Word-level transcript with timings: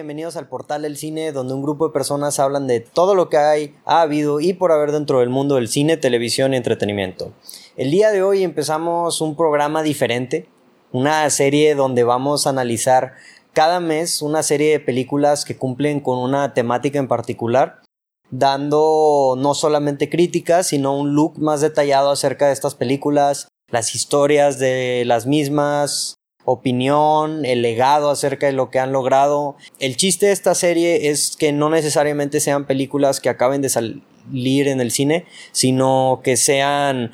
Bienvenidos 0.00 0.36
al 0.36 0.48
portal 0.48 0.80
del 0.80 0.96
cine, 0.96 1.30
donde 1.30 1.52
un 1.52 1.60
grupo 1.60 1.86
de 1.86 1.92
personas 1.92 2.40
hablan 2.40 2.66
de 2.66 2.80
todo 2.80 3.14
lo 3.14 3.28
que 3.28 3.36
hay, 3.36 3.76
ha 3.84 4.00
habido 4.00 4.40
y 4.40 4.54
por 4.54 4.72
haber 4.72 4.92
dentro 4.92 5.20
del 5.20 5.28
mundo 5.28 5.56
del 5.56 5.68
cine, 5.68 5.98
televisión 5.98 6.54
y 6.54 6.56
entretenimiento. 6.56 7.34
El 7.76 7.90
día 7.90 8.10
de 8.10 8.22
hoy 8.22 8.42
empezamos 8.42 9.20
un 9.20 9.36
programa 9.36 9.82
diferente, 9.82 10.48
una 10.90 11.28
serie 11.28 11.74
donde 11.74 12.02
vamos 12.02 12.46
a 12.46 12.50
analizar 12.50 13.12
cada 13.52 13.78
mes 13.78 14.22
una 14.22 14.42
serie 14.42 14.70
de 14.70 14.80
películas 14.80 15.44
que 15.44 15.58
cumplen 15.58 16.00
con 16.00 16.16
una 16.16 16.54
temática 16.54 16.98
en 16.98 17.06
particular, 17.06 17.82
dando 18.30 19.34
no 19.36 19.52
solamente 19.52 20.08
críticas, 20.08 20.68
sino 20.68 20.98
un 20.98 21.14
look 21.14 21.38
más 21.38 21.60
detallado 21.60 22.10
acerca 22.10 22.46
de 22.46 22.54
estas 22.54 22.74
películas, 22.74 23.48
las 23.68 23.94
historias 23.94 24.58
de 24.58 25.02
las 25.04 25.26
mismas, 25.26 26.14
opinión, 26.52 27.44
el 27.44 27.62
legado 27.62 28.10
acerca 28.10 28.46
de 28.46 28.52
lo 28.52 28.70
que 28.70 28.78
han 28.78 28.92
logrado. 28.92 29.56
El 29.78 29.96
chiste 29.96 30.26
de 30.26 30.32
esta 30.32 30.54
serie 30.54 31.10
es 31.10 31.36
que 31.36 31.52
no 31.52 31.70
necesariamente 31.70 32.40
sean 32.40 32.66
películas 32.66 33.20
que 33.20 33.28
acaben 33.28 33.62
de 33.62 33.68
salir 33.68 34.68
en 34.68 34.80
el 34.80 34.90
cine, 34.90 35.26
sino 35.52 36.20
que 36.24 36.36
sean 36.36 37.12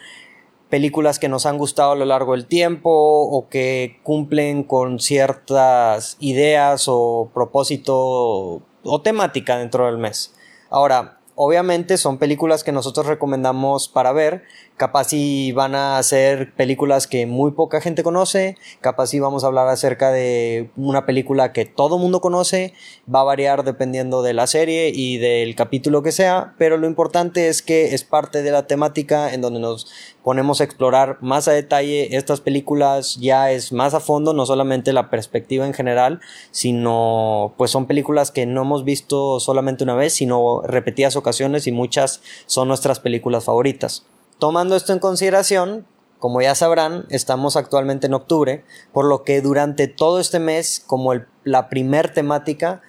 películas 0.71 1.19
que 1.19 1.29
nos 1.29 1.47
han 1.47 1.59
gustado 1.59 1.93
a 1.93 1.97
lo 1.97 2.05
largo 2.05 2.33
del 2.33 2.47
tiempo 2.47 2.91
o 2.91 3.49
que 3.49 4.01
cumplen 4.03 4.65
con 4.65 4.99
ciertas 4.99 6.17
ideas 6.19 6.87
o 6.89 7.31
propósito 7.33 8.63
o 8.83 9.01
temática 9.03 9.59
dentro 9.59 9.87
del 9.87 9.99
mes. 9.99 10.35
Ahora, 10.71 11.19
obviamente 11.35 11.99
son 11.99 12.19
películas 12.19 12.65
que 12.65 12.73
nosotros 12.73 13.07
recomendamos 13.07 13.89
para 13.89 14.13
ver, 14.13 14.45
capaz 14.77 15.09
si 15.09 15.53
van 15.53 15.75
a 15.75 16.03
ser 16.03 16.53
películas 16.55 17.07
que 17.07 17.27
muy 17.27 17.53
poca 17.53 17.81
gente 17.81 18.03
conoce, 18.03 18.57
capaz 18.81 19.09
si 19.09 19.21
vamos 19.21 19.43
a 19.43 19.47
hablar 19.47 19.69
acerca 19.69 20.11
de 20.11 20.71
una 20.77 21.07
película 21.07 21.53
que 21.53 21.65
todo 21.65 21.99
mundo 21.99 22.21
conoce, 22.21 22.75
va 23.13 23.21
a 23.21 23.25
variar 23.25 23.65
dependiendo 23.65 24.23
de 24.23 24.35
la 24.35 24.47
serie 24.47 24.93
y 24.95 25.19
del 25.19 25.55
capítulo 25.55 26.03
que 26.03 26.13
sea, 26.13 26.55
pero 26.59 26.77
lo 26.77 26.87
importante 26.87 27.49
es 27.49 27.63
que 27.63 27.95
es 27.95 28.05
parte 28.05 28.43
de 28.43 28.51
la 28.51 28.67
temática 28.67 29.33
en 29.33 29.41
donde 29.41 29.61
nos 29.61 29.91
ponemos 30.23 30.61
a 30.61 30.65
explorar 30.65 31.19
más 31.21 31.49
a 31.49 31.53
detalle 31.53 32.17
estas 32.17 32.41
películas, 32.41 33.17
ya 33.17 33.51
es 33.53 33.73
más 33.73 33.95
a 33.95 34.01
fondo, 34.01 34.35
no 34.35 34.45
solamente 34.45 34.93
la 34.93 35.09
perspectiva 35.09 35.67
en 35.67 35.73
general, 35.73 36.21
sino 36.51 37.55
pues 37.57 37.71
son 37.71 37.87
películas 37.87 38.31
que 38.31 38.45
no 38.45 38.63
hemos 38.63 38.85
visto 38.85 39.41
solamente 39.41 39.85
una 39.85 39.95
vez, 39.95 40.13
sino 40.13 40.63
repetidas 40.63 41.17
ocasiones 41.17 41.67
y 41.67 41.73
muchas 41.73 42.21
son 42.47 42.69
nuestras 42.69 43.01
películas 43.01 43.45
favoritas. 43.45 44.05
Tomando 44.39 44.77
esto 44.77 44.93
en 44.93 44.99
consideración, 44.99 45.87
como 46.19 46.43
ya 46.43 46.55
sabrán, 46.55 47.07
estamos 47.09 47.57
actualmente 47.57 48.07
en 48.07 48.15
octubre, 48.15 48.65
por 48.93 49.07
lo 49.07 49.25
que 49.25 49.41
durante 49.41 49.89
todo 49.89 50.21
este 50.21 50.41
mes, 50.41 50.83
como 50.87 51.13
la 51.45 51.69
primer 51.71 52.13
temática, 52.13 52.83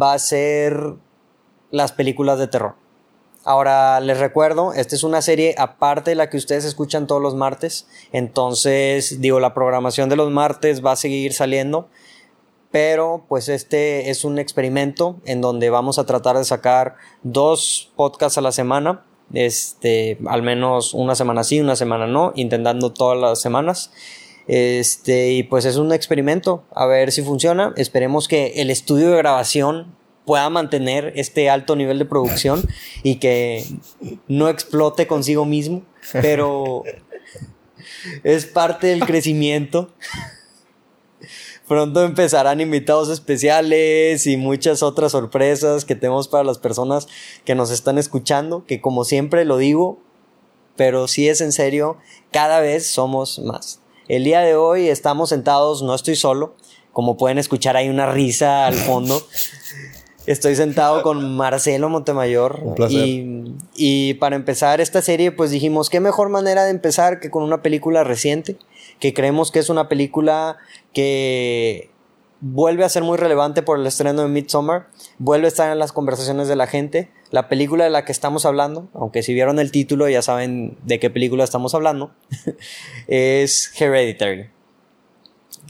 va 0.00 0.12
a 0.12 0.18
ser 0.18 0.94
las 1.72 1.90
películas 1.92 2.38
de 2.38 2.46
terror. 2.46 2.74
Ahora 3.44 4.00
les 4.00 4.18
recuerdo, 4.18 4.72
esta 4.72 4.94
es 4.94 5.02
una 5.02 5.22
serie 5.22 5.54
aparte 5.58 6.10
de 6.10 6.16
la 6.16 6.30
que 6.30 6.36
ustedes 6.36 6.64
escuchan 6.64 7.06
todos 7.06 7.22
los 7.22 7.34
martes, 7.34 7.86
entonces 8.12 9.20
digo, 9.20 9.40
la 9.40 9.54
programación 9.54 10.08
de 10.08 10.16
los 10.16 10.30
martes 10.30 10.84
va 10.84 10.92
a 10.92 10.96
seguir 10.96 11.32
saliendo, 11.32 11.88
pero 12.70 13.24
pues 13.28 13.48
este 13.48 14.10
es 14.10 14.24
un 14.24 14.38
experimento 14.38 15.20
en 15.24 15.40
donde 15.40 15.70
vamos 15.70 15.98
a 15.98 16.06
tratar 16.06 16.36
de 16.36 16.44
sacar 16.44 16.96
dos 17.22 17.92
podcasts 17.96 18.36
a 18.36 18.40
la 18.40 18.52
semana 18.52 19.05
este, 19.32 20.18
al 20.26 20.42
menos 20.42 20.94
una 20.94 21.14
semana 21.14 21.44
sí, 21.44 21.60
una 21.60 21.76
semana 21.76 22.06
no, 22.06 22.32
intentando 22.36 22.92
todas 22.92 23.18
las 23.18 23.40
semanas. 23.40 23.90
Este, 24.48 25.32
y 25.32 25.42
pues 25.42 25.64
es 25.64 25.76
un 25.76 25.92
experimento, 25.92 26.64
a 26.74 26.86
ver 26.86 27.10
si 27.12 27.22
funciona. 27.22 27.72
Esperemos 27.76 28.28
que 28.28 28.54
el 28.56 28.70
estudio 28.70 29.10
de 29.10 29.16
grabación 29.16 29.96
pueda 30.24 30.50
mantener 30.50 31.12
este 31.16 31.48
alto 31.48 31.76
nivel 31.76 31.98
de 31.98 32.04
producción 32.04 32.68
y 33.02 33.16
que 33.16 33.64
no 34.28 34.48
explote 34.48 35.06
consigo 35.06 35.44
mismo, 35.44 35.82
pero 36.12 36.82
es 38.24 38.46
parte 38.46 38.88
del 38.88 39.06
crecimiento. 39.06 39.94
Pronto 41.68 42.04
empezarán 42.04 42.60
invitados 42.60 43.08
especiales 43.08 44.26
y 44.26 44.36
muchas 44.36 44.84
otras 44.84 45.12
sorpresas 45.12 45.84
que 45.84 45.96
tenemos 45.96 46.28
para 46.28 46.44
las 46.44 46.58
personas 46.58 47.08
que 47.44 47.56
nos 47.56 47.72
están 47.72 47.98
escuchando, 47.98 48.64
que 48.66 48.80
como 48.80 49.04
siempre 49.04 49.44
lo 49.44 49.56
digo, 49.56 49.98
pero 50.76 51.08
si 51.08 51.28
es 51.28 51.40
en 51.40 51.50
serio, 51.50 51.96
cada 52.30 52.60
vez 52.60 52.86
somos 52.86 53.40
más. 53.40 53.80
El 54.06 54.22
día 54.22 54.40
de 54.40 54.54
hoy 54.54 54.88
estamos 54.88 55.30
sentados, 55.30 55.82
no 55.82 55.94
estoy 55.94 56.14
solo, 56.14 56.54
como 56.92 57.16
pueden 57.16 57.38
escuchar 57.38 57.76
hay 57.76 57.88
una 57.88 58.06
risa 58.06 58.66
al 58.66 58.74
fondo. 58.74 59.20
Estoy 60.26 60.56
sentado 60.56 61.02
con 61.02 61.36
Marcelo 61.36 61.88
Montemayor. 61.88 62.60
Un 62.60 62.74
placer. 62.74 62.98
Y, 62.98 63.54
y 63.76 64.14
para 64.14 64.34
empezar 64.34 64.80
esta 64.80 65.00
serie, 65.00 65.30
pues 65.30 65.52
dijimos, 65.52 65.88
qué 65.88 66.00
mejor 66.00 66.30
manera 66.30 66.64
de 66.64 66.70
empezar 66.70 67.20
que 67.20 67.30
con 67.30 67.44
una 67.44 67.62
película 67.62 68.02
reciente, 68.02 68.56
que 69.00 69.12
creemos 69.14 69.50
que 69.50 69.58
es 69.58 69.68
una 69.70 69.88
película 69.88 70.56
que 70.92 71.90
vuelve 72.40 72.84
a 72.84 72.88
ser 72.88 73.02
muy 73.02 73.16
relevante 73.16 73.62
por 73.62 73.78
el 73.78 73.86
estreno 73.86 74.22
de 74.22 74.28
Midsommar, 74.28 74.88
vuelve 75.18 75.46
a 75.46 75.48
estar 75.48 75.72
en 75.72 75.78
las 75.78 75.92
conversaciones 75.92 76.48
de 76.48 76.56
la 76.56 76.66
gente. 76.66 77.10
La 77.30 77.48
película 77.48 77.84
de 77.84 77.90
la 77.90 78.04
que 78.04 78.12
estamos 78.12 78.44
hablando, 78.46 78.88
aunque 78.94 79.22
si 79.22 79.34
vieron 79.34 79.58
el 79.58 79.72
título 79.72 80.08
ya 80.08 80.22
saben 80.22 80.76
de 80.84 81.00
qué 81.00 81.10
película 81.10 81.44
estamos 81.44 81.74
hablando, 81.74 82.12
es 83.08 83.72
Hereditary. 83.80 84.50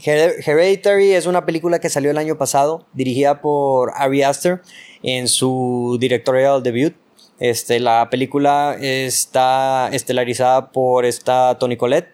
Her- 0.03 0.35
Hereditary 0.45 1.13
es 1.13 1.25
una 1.25 1.45
película 1.45 1.79
que 1.79 1.89
salió 1.89 2.11
el 2.11 2.17
año 2.17 2.37
pasado, 2.37 2.85
dirigida 2.93 3.41
por 3.41 3.91
Ari 3.95 4.23
Aster 4.23 4.61
en 5.03 5.27
su 5.27 5.97
directorial 5.99 6.61
debut. 6.63 6.93
Este, 7.39 7.79
la 7.79 8.09
película 8.09 8.75
está 8.79 9.89
estelarizada 9.91 10.71
por 10.71 11.05
esta 11.05 11.57
Toni 11.59 11.77
Collette, 11.77 12.09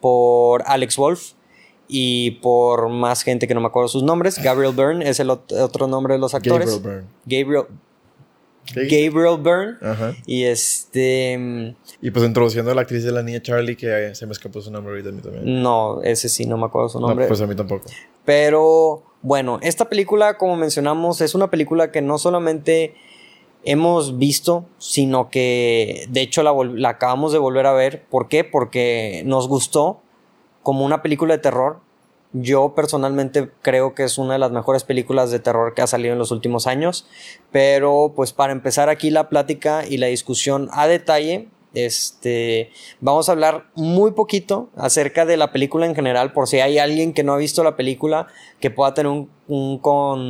por 0.00 0.62
Alex 0.66 0.96
Wolf 0.96 1.32
y 1.88 2.32
por 2.42 2.88
más 2.88 3.22
gente 3.22 3.46
que 3.46 3.54
no 3.54 3.60
me 3.60 3.68
acuerdo 3.68 3.88
sus 3.88 4.02
nombres. 4.02 4.42
Gabriel 4.42 4.72
Byrne 4.74 5.08
es 5.08 5.20
el 5.20 5.28
ot- 5.30 5.52
otro 5.60 5.86
nombre 5.86 6.14
de 6.14 6.20
los 6.20 6.34
actores. 6.34 6.68
Gabriel 6.80 7.06
Byrne. 7.26 7.44
Gabriel. 7.44 7.64
Gabriel 8.74 9.38
Byrne. 9.40 9.76
Ajá. 9.80 10.14
Y 10.26 10.44
este. 10.44 11.38
mm, 11.38 11.74
Y 12.02 12.10
pues 12.10 12.24
introduciendo 12.26 12.72
a 12.72 12.74
la 12.74 12.80
actriz 12.82 13.04
de 13.04 13.12
la 13.12 13.22
niña 13.22 13.40
Charlie, 13.40 13.76
que 13.76 14.14
se 14.14 14.26
me 14.26 14.32
escapó 14.32 14.60
su 14.60 14.70
nombre 14.72 14.92
ahorita 14.92 15.10
a 15.10 15.12
mí 15.12 15.20
también. 15.20 15.62
No, 15.62 16.02
ese 16.02 16.28
sí, 16.28 16.46
no 16.46 16.56
me 16.58 16.66
acuerdo 16.66 16.88
su 16.88 17.00
No, 17.00 17.08
nombre. 17.08 17.26
pues 17.28 17.40
a 17.40 17.46
mí 17.46 17.54
tampoco. 17.54 17.84
Pero 18.24 19.04
bueno, 19.22 19.58
esta 19.62 19.88
película, 19.88 20.36
como 20.36 20.56
mencionamos, 20.56 21.20
es 21.20 21.34
una 21.36 21.48
película 21.50 21.92
que 21.92 22.02
no 22.02 22.18
solamente 22.18 22.94
hemos 23.66 24.16
visto, 24.16 24.64
sino 24.78 25.28
que 25.28 26.06
de 26.08 26.22
hecho 26.22 26.42
la, 26.42 26.54
la 26.74 26.90
acabamos 26.90 27.32
de 27.32 27.38
volver 27.38 27.66
a 27.66 27.72
ver. 27.72 28.04
¿Por 28.08 28.28
qué? 28.28 28.44
Porque 28.44 29.22
nos 29.26 29.48
gustó 29.48 30.00
como 30.62 30.84
una 30.84 31.02
película 31.02 31.34
de 31.34 31.42
terror. 31.42 31.80
Yo 32.32 32.74
personalmente 32.74 33.50
creo 33.62 33.94
que 33.94 34.04
es 34.04 34.18
una 34.18 34.34
de 34.34 34.38
las 34.38 34.52
mejores 34.52 34.84
películas 34.84 35.30
de 35.30 35.40
terror 35.40 35.74
que 35.74 35.82
ha 35.82 35.86
salido 35.86 36.12
en 36.12 36.18
los 36.18 36.30
últimos 36.30 36.66
años. 36.66 37.06
Pero 37.50 38.12
pues 38.14 38.32
para 38.32 38.52
empezar 38.52 38.88
aquí 38.88 39.10
la 39.10 39.28
plática 39.28 39.84
y 39.86 39.96
la 39.98 40.06
discusión 40.06 40.68
a 40.72 40.86
detalle, 40.86 41.48
este, 41.74 42.70
vamos 43.00 43.28
a 43.28 43.32
hablar 43.32 43.66
muy 43.74 44.12
poquito 44.12 44.70
acerca 44.76 45.26
de 45.26 45.36
la 45.36 45.52
película 45.52 45.86
en 45.86 45.94
general, 45.94 46.32
por 46.32 46.48
si 46.48 46.60
hay 46.60 46.78
alguien 46.78 47.12
que 47.12 47.22
no 47.22 47.34
ha 47.34 47.36
visto 47.36 47.62
la 47.62 47.76
película, 47.76 48.28
que 48.60 48.70
pueda 48.70 48.94
tener 48.94 49.12
un, 49.12 49.28
un, 49.46 49.78
con, 49.78 50.20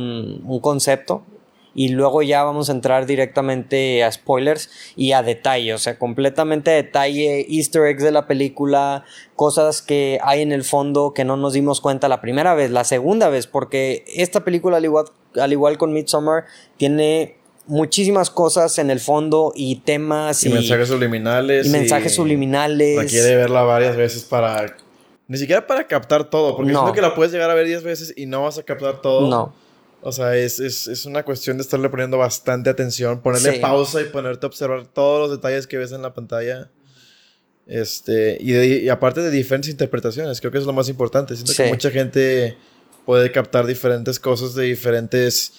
un 0.45 0.59
concepto. 0.59 1.23
Y 1.79 1.89
luego 1.89 2.23
ya 2.23 2.43
vamos 2.43 2.69
a 2.69 2.71
entrar 2.71 3.05
directamente 3.05 4.03
a 4.03 4.11
spoilers 4.11 4.69
y 4.95 5.11
a 5.11 5.21
detalle, 5.21 5.75
o 5.75 5.77
sea, 5.77 5.99
completamente 5.99 6.71
a 6.71 6.73
detalle, 6.73 7.45
easter 7.49 7.83
eggs 7.85 8.01
de 8.03 8.11
la 8.11 8.25
película, 8.25 9.05
cosas 9.35 9.83
que 9.83 10.17
hay 10.23 10.41
en 10.41 10.51
el 10.51 10.63
fondo 10.63 11.13
que 11.13 11.23
no 11.23 11.37
nos 11.37 11.53
dimos 11.53 11.79
cuenta 11.79 12.09
la 12.09 12.19
primera 12.19 12.55
vez, 12.55 12.71
la 12.71 12.83
segunda 12.83 13.29
vez, 13.29 13.45
porque 13.45 14.03
esta 14.07 14.43
película, 14.43 14.77
al 14.77 14.85
igual, 14.85 15.05
al 15.39 15.51
igual 15.53 15.77
con 15.77 15.93
Midsommar, 15.93 16.45
tiene 16.77 17.37
muchísimas 17.67 18.31
cosas 18.31 18.79
en 18.79 18.89
el 18.89 18.99
fondo 18.99 19.51
y 19.55 19.75
temas 19.75 20.43
Y, 20.43 20.49
mensajes 20.49 20.87
subliminales. 20.87 21.67
y 21.67 21.69
mensajes 21.69 22.15
subliminales. 22.15 22.97
Requiere 22.97 23.35
verla 23.35 23.61
varias 23.61 23.95
veces 23.95 24.23
para. 24.23 24.75
Ni 25.27 25.37
siquiera 25.37 25.67
para 25.67 25.85
captar 25.85 26.23
todo, 26.29 26.55
porque 26.55 26.71
No. 26.71 26.79
siento 26.79 26.93
que 26.93 27.01
la 27.01 27.13
puedes 27.13 27.31
llegar 27.33 27.51
a 27.51 27.53
ver 27.53 27.67
10 27.67 27.83
veces 27.83 28.13
y 28.15 28.25
no 28.25 28.41
vas 28.43 28.57
a 28.57 28.63
captar 28.63 29.01
todo. 29.01 29.29
No, 29.29 29.53
O 30.01 30.11
sea, 30.11 30.35
es, 30.35 30.59
es, 30.59 30.87
es 30.87 31.05
una 31.05 31.23
cuestión 31.23 31.57
de 31.57 31.63
estarle 31.63 31.89
poniendo 31.89 32.17
bastante 32.17 32.69
atención, 32.69 33.21
ponerle 33.21 33.53
Sí. 33.55 33.59
pausa 33.59 34.01
y 34.01 34.05
ponerte 34.05 34.45
a 34.45 34.47
observar 34.49 34.85
todos 34.87 35.27
los 35.27 35.37
detalles 35.37 35.67
que 35.67 35.77
ves 35.77 35.91
en 35.91 36.01
la 36.01 36.13
pantalla. 36.13 36.69
Este, 37.65 38.37
y, 38.39 38.51
de- 38.51 38.67
y 38.83 38.89
aparte 38.89 39.21
de 39.21 39.29
diferentes 39.31 39.69
interpretaciones, 39.69 40.39
creo 40.39 40.51
que 40.51 40.57
es 40.59 40.65
lo 40.65 40.73
más 40.73 40.87
importante. 40.87 41.35
Siento 41.35 41.51
Sí. 41.51 41.63
que 41.63 41.69
mucha 41.69 41.91
gente 41.91 42.55
puede 43.05 43.31
captar 43.31 43.65
diferentes 43.65 44.19
cosas 44.19 44.53
de 44.55 44.63
diferentes 44.65 45.53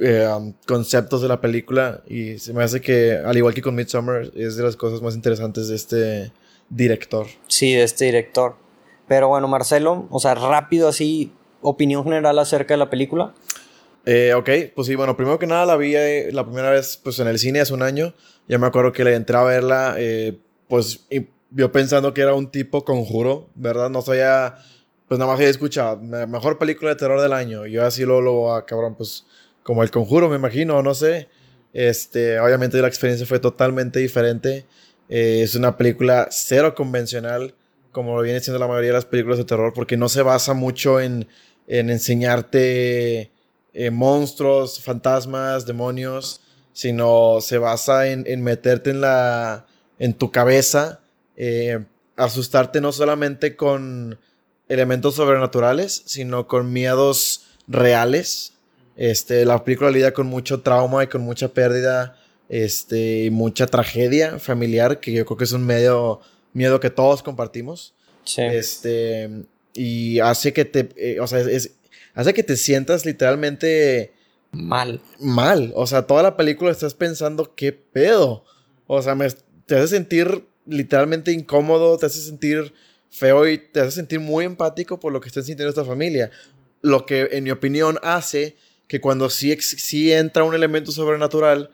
eh, 0.00 0.26
um, 0.26 0.52
conceptos 0.66 1.22
de 1.22 1.28
la 1.28 1.40
película 1.40 2.02
y 2.08 2.38
se 2.38 2.52
me 2.52 2.64
hace 2.64 2.80
que, 2.80 3.12
al 3.24 3.36
igual 3.36 3.54
que 3.54 3.62
con 3.62 3.74
Midsommar, 3.74 4.30
es 4.34 4.56
de 4.56 4.62
las 4.64 4.74
cosas 4.74 5.00
más 5.00 5.14
interesantes 5.14 5.68
de 5.68 5.76
este 5.76 6.32
director. 6.70 7.26
sí, 7.46 7.74
de 7.74 7.84
este 7.84 8.06
director. 8.06 8.56
Pero 9.06 9.28
bueno, 9.28 9.46
Marcelo, 9.48 10.08
o 10.10 10.18
sea, 10.18 10.34
rápido 10.34 10.88
así, 10.88 11.30
opinión 11.60 12.02
general 12.04 12.38
acerca 12.38 12.74
de 12.74 12.78
la 12.78 12.90
película. 12.90 13.34
Eh, 14.04 14.34
ok, 14.34 14.48
pues 14.74 14.88
sí, 14.88 14.94
bueno, 14.94 15.16
primero 15.16 15.38
que 15.38 15.46
nada 15.46 15.64
la 15.64 15.76
vi 15.76 15.94
eh, 15.94 16.30
la 16.32 16.44
primera 16.44 16.70
vez 16.70 16.98
pues 17.02 17.18
en 17.20 17.28
el 17.28 17.38
cine 17.38 17.60
hace 17.60 17.72
un 17.72 17.82
año. 17.82 18.14
Ya 18.48 18.58
me 18.58 18.66
acuerdo 18.66 18.92
que 18.92 19.04
le 19.04 19.14
entré 19.14 19.36
a 19.36 19.44
verla, 19.44 19.94
eh, 19.98 20.38
pues 20.68 21.06
y 21.10 21.28
yo 21.50 21.70
pensando 21.70 22.12
que 22.14 22.22
era 22.22 22.34
un 22.34 22.50
tipo 22.50 22.84
conjuro, 22.84 23.48
¿verdad? 23.54 23.90
No 23.90 24.02
sabía, 24.02 24.56
pues 25.06 25.18
nada 25.18 25.30
más 25.30 25.38
había 25.38 25.50
escuchado, 25.50 25.98
mejor 25.98 26.58
película 26.58 26.90
de 26.90 26.96
terror 26.96 27.20
del 27.20 27.32
año. 27.32 27.66
Yo 27.66 27.84
así 27.84 28.04
lo, 28.04 28.20
lo, 28.20 28.54
ah, 28.54 28.66
cabrón, 28.66 28.94
pues 28.96 29.26
como 29.62 29.82
el 29.82 29.90
conjuro, 29.90 30.28
me 30.28 30.36
imagino, 30.36 30.82
no 30.82 30.94
sé. 30.94 31.28
Este, 31.72 32.38
obviamente 32.40 32.80
la 32.80 32.88
experiencia 32.88 33.26
fue 33.26 33.38
totalmente 33.38 34.00
diferente. 34.00 34.66
Eh, 35.08 35.42
es 35.42 35.54
una 35.54 35.76
película 35.76 36.28
cero 36.30 36.74
convencional, 36.74 37.54
como 37.92 38.16
lo 38.16 38.22
viene 38.22 38.40
siendo 38.40 38.58
la 38.58 38.66
mayoría 38.66 38.88
de 38.88 38.94
las 38.94 39.04
películas 39.04 39.38
de 39.38 39.44
terror, 39.44 39.72
porque 39.74 39.96
no 39.96 40.08
se 40.08 40.22
basa 40.22 40.54
mucho 40.54 41.00
en, 41.00 41.28
en 41.66 41.90
enseñarte 41.90 43.31
eh, 43.74 43.90
monstruos, 43.90 44.80
fantasmas, 44.80 45.66
demonios, 45.66 46.40
sino 46.72 47.38
se 47.40 47.58
basa 47.58 48.08
en, 48.08 48.24
en 48.26 48.42
meterte 48.42 48.90
en, 48.90 49.00
la, 49.00 49.66
en 49.98 50.14
tu 50.14 50.30
cabeza, 50.30 51.00
eh, 51.36 51.84
asustarte 52.16 52.80
no 52.80 52.92
solamente 52.92 53.56
con 53.56 54.18
elementos 54.68 55.16
sobrenaturales, 55.16 56.02
sino 56.06 56.46
con 56.46 56.72
miedos 56.72 57.46
reales. 57.66 58.54
Este, 58.96 59.44
la 59.44 59.64
película 59.64 59.90
lidia 59.90 60.12
con 60.12 60.26
mucho 60.26 60.60
trauma 60.60 61.04
y 61.04 61.06
con 61.06 61.22
mucha 61.22 61.48
pérdida, 61.48 62.16
este, 62.48 63.24
y 63.24 63.30
mucha 63.30 63.66
tragedia 63.66 64.38
familiar, 64.38 65.00
que 65.00 65.12
yo 65.12 65.24
creo 65.24 65.36
que 65.36 65.44
es 65.44 65.52
un 65.52 65.64
medio 65.64 66.20
miedo 66.52 66.80
que 66.80 66.90
todos 66.90 67.22
compartimos. 67.22 67.94
Sí. 68.24 68.42
Este, 68.42 69.44
y 69.74 70.20
hace 70.20 70.52
que 70.52 70.64
te, 70.64 70.88
eh, 70.96 71.20
o 71.20 71.26
sea, 71.26 71.40
es, 71.40 71.72
hace 72.14 72.34
que 72.34 72.42
te 72.42 72.56
sientas 72.56 73.04
literalmente 73.04 74.12
mal. 74.52 75.00
Mal. 75.18 75.72
O 75.74 75.86
sea, 75.86 76.06
toda 76.06 76.22
la 76.22 76.36
película 76.36 76.70
estás 76.70 76.94
pensando, 76.94 77.54
¿qué 77.54 77.72
pedo? 77.72 78.44
O 78.86 79.00
sea, 79.02 79.14
me, 79.14 79.28
te 79.66 79.76
hace 79.76 79.88
sentir 79.88 80.44
literalmente 80.66 81.32
incómodo, 81.32 81.96
te 81.98 82.06
hace 82.06 82.20
sentir 82.20 82.72
feo 83.10 83.46
y 83.48 83.58
te 83.58 83.80
hace 83.80 83.92
sentir 83.92 84.20
muy 84.20 84.44
empático 84.44 84.98
por 84.98 85.12
lo 85.12 85.20
que 85.20 85.28
está 85.28 85.42
sintiendo 85.42 85.70
esta 85.70 85.84
familia. 85.84 86.30
Lo 86.80 87.06
que, 87.06 87.28
en 87.32 87.44
mi 87.44 87.50
opinión, 87.50 87.98
hace 88.02 88.56
que 88.88 89.00
cuando 89.00 89.30
sí, 89.30 89.56
sí 89.60 90.12
entra 90.12 90.44
un 90.44 90.54
elemento 90.54 90.92
sobrenatural, 90.92 91.70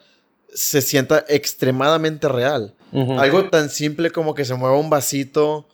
se 0.52 0.80
sienta 0.80 1.24
extremadamente 1.28 2.28
real. 2.28 2.74
Algo 2.92 3.50
tan 3.50 3.68
simple 3.68 4.10
como 4.10 4.34
que 4.34 4.44
se 4.44 4.54
mueva 4.54 4.78
un 4.78 4.88
vasito, 4.88 5.68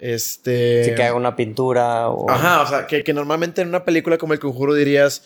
este... 0.00 0.84
Si 0.84 0.94
que 0.94 1.02
haga 1.02 1.14
una 1.14 1.36
pintura 1.36 2.08
o... 2.08 2.28
Ajá, 2.28 2.62
o 2.62 2.66
sea, 2.66 2.86
que, 2.86 3.04
que, 3.04 3.12
normalmente 3.12 3.62
en 3.62 3.68
una 3.68 3.84
película 3.84 4.18
como 4.18 4.32
El 4.32 4.40
Conjuro 4.40 4.74
dirías, 4.74 5.22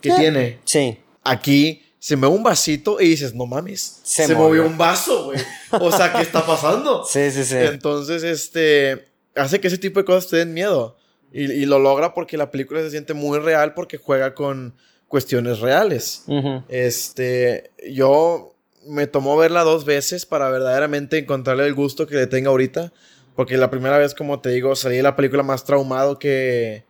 ¿qué 0.00 0.12
tiene? 0.12 0.58
Sí. 0.64 0.98
Aquí 1.22 1.82
se 1.98 2.16
mueve 2.16 2.36
un 2.36 2.42
vasito 2.42 3.00
y 3.00 3.08
dices, 3.08 3.34
no 3.34 3.46
mames, 3.46 4.00
se, 4.02 4.34
movió. 4.34 4.66
un 4.66 4.76
vaso, 4.76 5.24
güey. 5.24 5.40
O 5.72 5.90
sea, 5.90 6.12
¿qué 6.12 6.22
está 6.22 6.44
pasando? 6.44 7.04
sí, 7.08 7.30
sí, 7.30 7.44
sí. 7.44 7.56
Entonces, 7.56 8.22
este, 8.22 9.08
hace 9.34 9.60
que 9.60 9.68
ese 9.68 9.78
tipo 9.78 10.00
de 10.00 10.04
cosas 10.04 10.28
te 10.30 10.36
den 10.36 10.52
miedo. 10.52 10.96
Y, 11.32 11.50
y 11.50 11.66
lo 11.66 11.78
logra 11.80 12.14
porque 12.14 12.36
la 12.36 12.50
película 12.50 12.80
se 12.82 12.90
siente 12.90 13.14
muy 13.14 13.38
real 13.38 13.74
porque 13.74 13.96
juega 13.96 14.34
con 14.34 14.74
cuestiones 15.14 15.60
reales. 15.60 16.24
Este, 16.68 17.70
yo 17.88 18.56
me 18.84 19.06
tomó 19.06 19.36
verla 19.36 19.62
dos 19.62 19.84
veces 19.84 20.26
para 20.26 20.50
verdaderamente 20.50 21.18
encontrarle 21.18 21.66
el 21.66 21.74
gusto 21.74 22.08
que 22.08 22.16
le 22.16 22.26
tenga 22.26 22.50
ahorita. 22.50 22.92
Porque 23.34 23.56
la 23.56 23.70
primera 23.70 23.98
vez, 23.98 24.14
como 24.14 24.40
te 24.40 24.50
digo, 24.50 24.76
salí 24.76 24.96
de 24.96 25.02
la 25.02 25.16
película 25.16 25.42
más 25.42 25.64
traumado 25.64 26.18
que. 26.18 26.84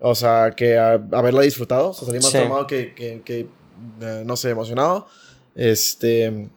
O 0.00 0.14
sea, 0.14 0.52
que 0.56 0.78
haberla 0.78 1.42
disfrutado. 1.42 1.90
O 1.90 1.92
sea, 1.92 2.06
salí 2.06 2.20
más 2.20 2.30
traumado 2.30 2.66
que, 2.66 2.94
que, 2.94 3.22
que 3.24 3.48
eh, 4.00 4.22
no 4.24 4.36
sé, 4.36 4.50
emocionado. 4.50 5.08
Este. 5.54 6.48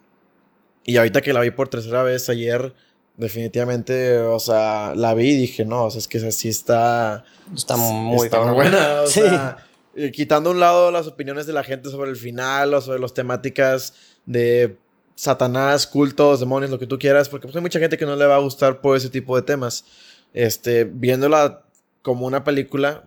Y 0.84 0.98
ahorita 0.98 1.22
que 1.22 1.34
la 1.34 1.42
vi 1.42 1.52
por 1.52 1.70
tercera 1.70 2.04
vez 2.04 2.30
ayer, 2.30 2.74
definitivamente, 3.18 4.18
o 4.18 4.40
sea, 4.40 4.94
la 4.96 5.14
vi 5.14 5.30
y 5.30 5.38
dije, 5.38 5.66
no, 5.66 5.86
o 5.86 5.92
sea, 5.92 6.00
es 6.00 6.08
que 6.08 6.18
así 6.20 6.50
está. 6.50 7.24
Está 7.56 7.78
muy, 7.78 8.26
está 8.26 8.42
muy 8.42 8.54
buena. 8.54 9.02
O 9.02 9.08
sea, 9.08 9.58
eh, 9.96 10.12
quitando 10.12 10.50
a 10.50 10.54
un 10.54 10.60
lado 10.60 10.92
las 10.92 11.08
opiniones 11.08 11.46
de 11.46 11.54
la 11.54 11.64
gente 11.64 11.90
sobre 11.90 12.12
el 12.12 12.16
final 12.16 12.74
o 12.74 12.82
sobre 12.82 13.00
las 13.00 13.14
temáticas 13.14 13.94
de 14.26 14.78
Satanás, 15.16 15.88
cultos, 15.88 16.40
demonios, 16.40 16.72
lo 16.72 16.80
que 16.80 16.88
tú 16.88 16.98
quieras, 16.98 17.30
porque 17.30 17.48
pues, 17.48 17.56
hay 17.56 17.62
mucha 17.62 17.80
gente 17.80 17.98
que 17.98 18.06
no 18.06 18.16
le 18.16 18.26
va 18.26 18.36
a 18.36 18.40
gustar 18.40 18.82
por 18.82 18.98
ese 18.98 19.10
tipo 19.10 19.36
de 19.36 19.42
temas. 19.42 19.86
Este, 20.34 20.86
viéndola 20.86 21.64
como 22.02 22.26
una 22.26 22.44
película 22.44 23.04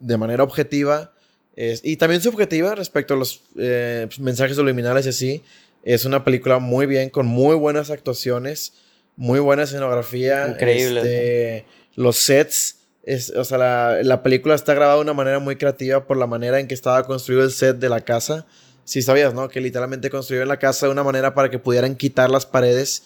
de 0.00 0.16
manera 0.16 0.42
objetiva 0.42 1.12
y 1.54 1.96
también 1.96 2.22
subjetiva 2.22 2.74
respecto 2.74 3.14
a 3.14 3.16
los 3.16 3.42
eh, 3.58 4.06
pues, 4.06 4.20
mensajes 4.20 4.56
subliminales 4.56 5.06
y 5.06 5.10
así, 5.10 5.42
es 5.82 6.04
una 6.04 6.24
película 6.24 6.58
muy 6.58 6.86
bien, 6.86 7.10
con 7.10 7.26
muy 7.26 7.54
buenas 7.56 7.90
actuaciones, 7.90 8.72
muy 9.16 9.40
buena 9.40 9.64
escenografía. 9.64 10.48
Increíble. 10.48 11.00
Este, 11.00 11.66
los 11.94 12.16
sets, 12.16 12.78
es, 13.02 13.30
o 13.30 13.44
sea, 13.44 13.58
la, 13.58 14.02
la 14.02 14.22
película 14.22 14.54
está 14.54 14.74
grabada 14.74 14.96
de 14.96 15.02
una 15.02 15.12
manera 15.12 15.40
muy 15.40 15.56
creativa 15.56 16.06
por 16.06 16.16
la 16.16 16.26
manera 16.26 16.60
en 16.60 16.68
que 16.68 16.74
estaba 16.74 17.04
construido 17.04 17.42
el 17.42 17.50
set 17.50 17.78
de 17.78 17.88
la 17.88 18.00
casa. 18.00 18.46
Sí 18.84 19.02
sabías, 19.02 19.34
¿no? 19.34 19.48
Que 19.48 19.60
literalmente 19.60 20.10
construyeron 20.10 20.48
la 20.48 20.58
casa 20.58 20.86
de 20.86 20.92
una 20.92 21.04
manera 21.04 21.34
para 21.34 21.50
que 21.50 21.58
pudieran 21.58 21.94
quitar 21.94 22.30
las 22.30 22.46
paredes 22.46 23.04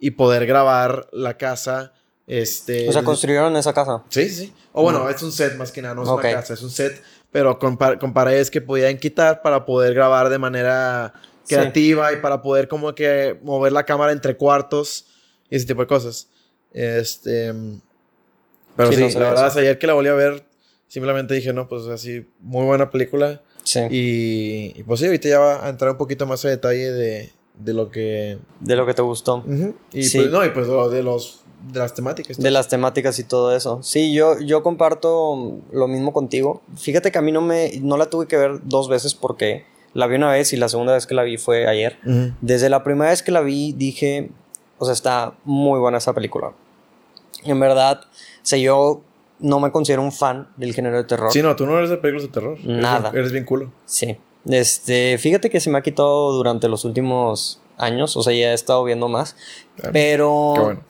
y 0.00 0.12
poder 0.12 0.46
grabar 0.46 1.08
la 1.12 1.36
casa. 1.36 1.92
Este, 2.26 2.88
o 2.88 2.92
sea, 2.92 3.02
construyeron 3.02 3.56
esa 3.56 3.72
casa. 3.72 4.04
Sí, 4.08 4.28
sí. 4.28 4.52
O 4.72 4.82
bueno, 4.82 5.08
es 5.08 5.22
un 5.22 5.32
set 5.32 5.56
más 5.56 5.72
que 5.72 5.82
nada, 5.82 5.94
no 5.94 6.02
es 6.02 6.08
una 6.08 6.22
casa, 6.22 6.54
es 6.54 6.62
un 6.62 6.70
set, 6.70 7.02
pero 7.30 7.58
con, 7.58 7.76
con, 7.76 8.12
paredes 8.12 8.50
que 8.50 8.60
pudieran 8.60 8.98
quitar 8.98 9.42
para 9.42 9.64
poder 9.64 9.94
grabar 9.94 10.28
de 10.28 10.38
manera 10.38 11.14
creativa 11.46 12.12
y 12.12 12.16
para 12.16 12.42
poder 12.42 12.68
como 12.68 12.94
que 12.94 13.38
mover 13.42 13.72
la 13.72 13.84
cámara 13.84 14.12
entre 14.12 14.36
cuartos 14.36 15.06
y 15.50 15.56
ese 15.56 15.66
tipo 15.66 15.80
de 15.80 15.86
cosas. 15.86 16.28
Este. 16.72 17.54
Pero 18.76 18.92
sí, 18.92 19.18
la 19.18 19.30
verdad, 19.30 19.58
ayer 19.58 19.78
que 19.78 19.86
la 19.86 19.94
volví 19.94 20.08
a 20.08 20.14
ver, 20.14 20.44
simplemente 20.86 21.34
dije, 21.34 21.52
no, 21.52 21.68
pues 21.68 21.86
así, 21.86 22.26
muy 22.40 22.64
buena 22.64 22.90
película. 22.90 23.40
Sí. 23.68 23.80
Y, 23.90 24.82
pues 24.84 25.00
sí, 25.00 25.06
ahorita 25.06 25.28
ya 25.28 25.38
va 25.38 25.66
a 25.66 25.68
entrar 25.68 25.90
un 25.90 25.98
poquito 25.98 26.24
más 26.26 26.42
a 26.46 26.48
detalle 26.48 26.90
de, 26.90 27.32
de 27.58 27.74
lo 27.74 27.90
que... 27.90 28.38
De 28.60 28.76
lo 28.76 28.86
que 28.86 28.94
te 28.94 29.02
gustó. 29.02 29.44
Y 29.92 30.08
pues 30.08 30.30
no, 30.30 30.42
y 30.42 30.48
pues 30.48 30.66
de 30.90 31.02
los... 31.02 31.44
De 31.70 31.78
las 31.78 31.92
temáticas. 31.92 32.38
De 32.38 32.50
las 32.50 32.68
temáticas 32.68 33.18
y 33.18 33.24
todo 33.24 33.54
eso. 33.54 33.82
Sí, 33.82 34.14
yo, 34.14 34.38
yo 34.40 34.62
comparto 34.62 35.58
lo 35.70 35.86
mismo 35.86 36.14
contigo. 36.14 36.62
Fíjate 36.76 37.12
que 37.12 37.18
a 37.18 37.20
mí 37.20 37.30
no 37.30 37.42
me... 37.42 37.72
No 37.82 37.98
la 37.98 38.08
tuve 38.08 38.26
que 38.26 38.38
ver 38.38 38.60
dos 38.62 38.88
veces 38.88 39.14
porque 39.14 39.66
la 39.92 40.06
vi 40.06 40.16
una 40.16 40.30
vez 40.30 40.54
y 40.54 40.56
la 40.56 40.70
segunda 40.70 40.94
vez 40.94 41.06
que 41.06 41.14
la 41.14 41.24
vi 41.24 41.36
fue 41.36 41.66
ayer. 41.66 41.98
Desde 42.40 42.70
la 42.70 42.82
primera 42.84 43.10
vez 43.10 43.22
que 43.22 43.32
la 43.32 43.42
vi 43.42 43.74
dije... 43.74 44.30
O 44.78 44.86
sea, 44.86 44.94
está 44.94 45.34
muy 45.44 45.78
buena 45.78 45.98
esa 45.98 46.14
película. 46.14 46.54
En 47.44 47.60
verdad, 47.60 48.00
o 48.04 48.08
sea, 48.42 48.58
yo 48.58 49.02
no 49.40 49.60
me 49.60 49.70
considero 49.70 50.02
un 50.02 50.12
fan 50.12 50.48
del 50.56 50.74
género 50.74 50.96
de 50.96 51.04
terror. 51.04 51.32
Sí, 51.32 51.42
no, 51.42 51.54
tú 51.56 51.66
no 51.66 51.78
eres 51.78 51.90
de 51.90 51.96
películas 51.98 52.24
de 52.24 52.32
terror. 52.32 52.58
Nada. 52.64 53.10
Eres, 53.14 53.32
bien 53.32 53.44
culo. 53.44 53.72
Sí. 53.84 54.16
Este, 54.48 55.18
fíjate 55.18 55.50
que 55.50 55.60
se 55.60 55.70
me 55.70 55.78
ha 55.78 55.82
quitado 55.82 56.32
durante 56.32 56.68
los 56.68 56.84
últimos 56.84 57.60
años, 57.76 58.16
o 58.16 58.22
sea, 58.22 58.32
ya 58.32 58.50
he 58.50 58.54
estado 58.54 58.84
viendo 58.84 59.08
más, 59.08 59.36
ah, 59.82 59.90
pero... 59.92 60.52
Qué 60.54 60.60
bueno. 60.60 60.84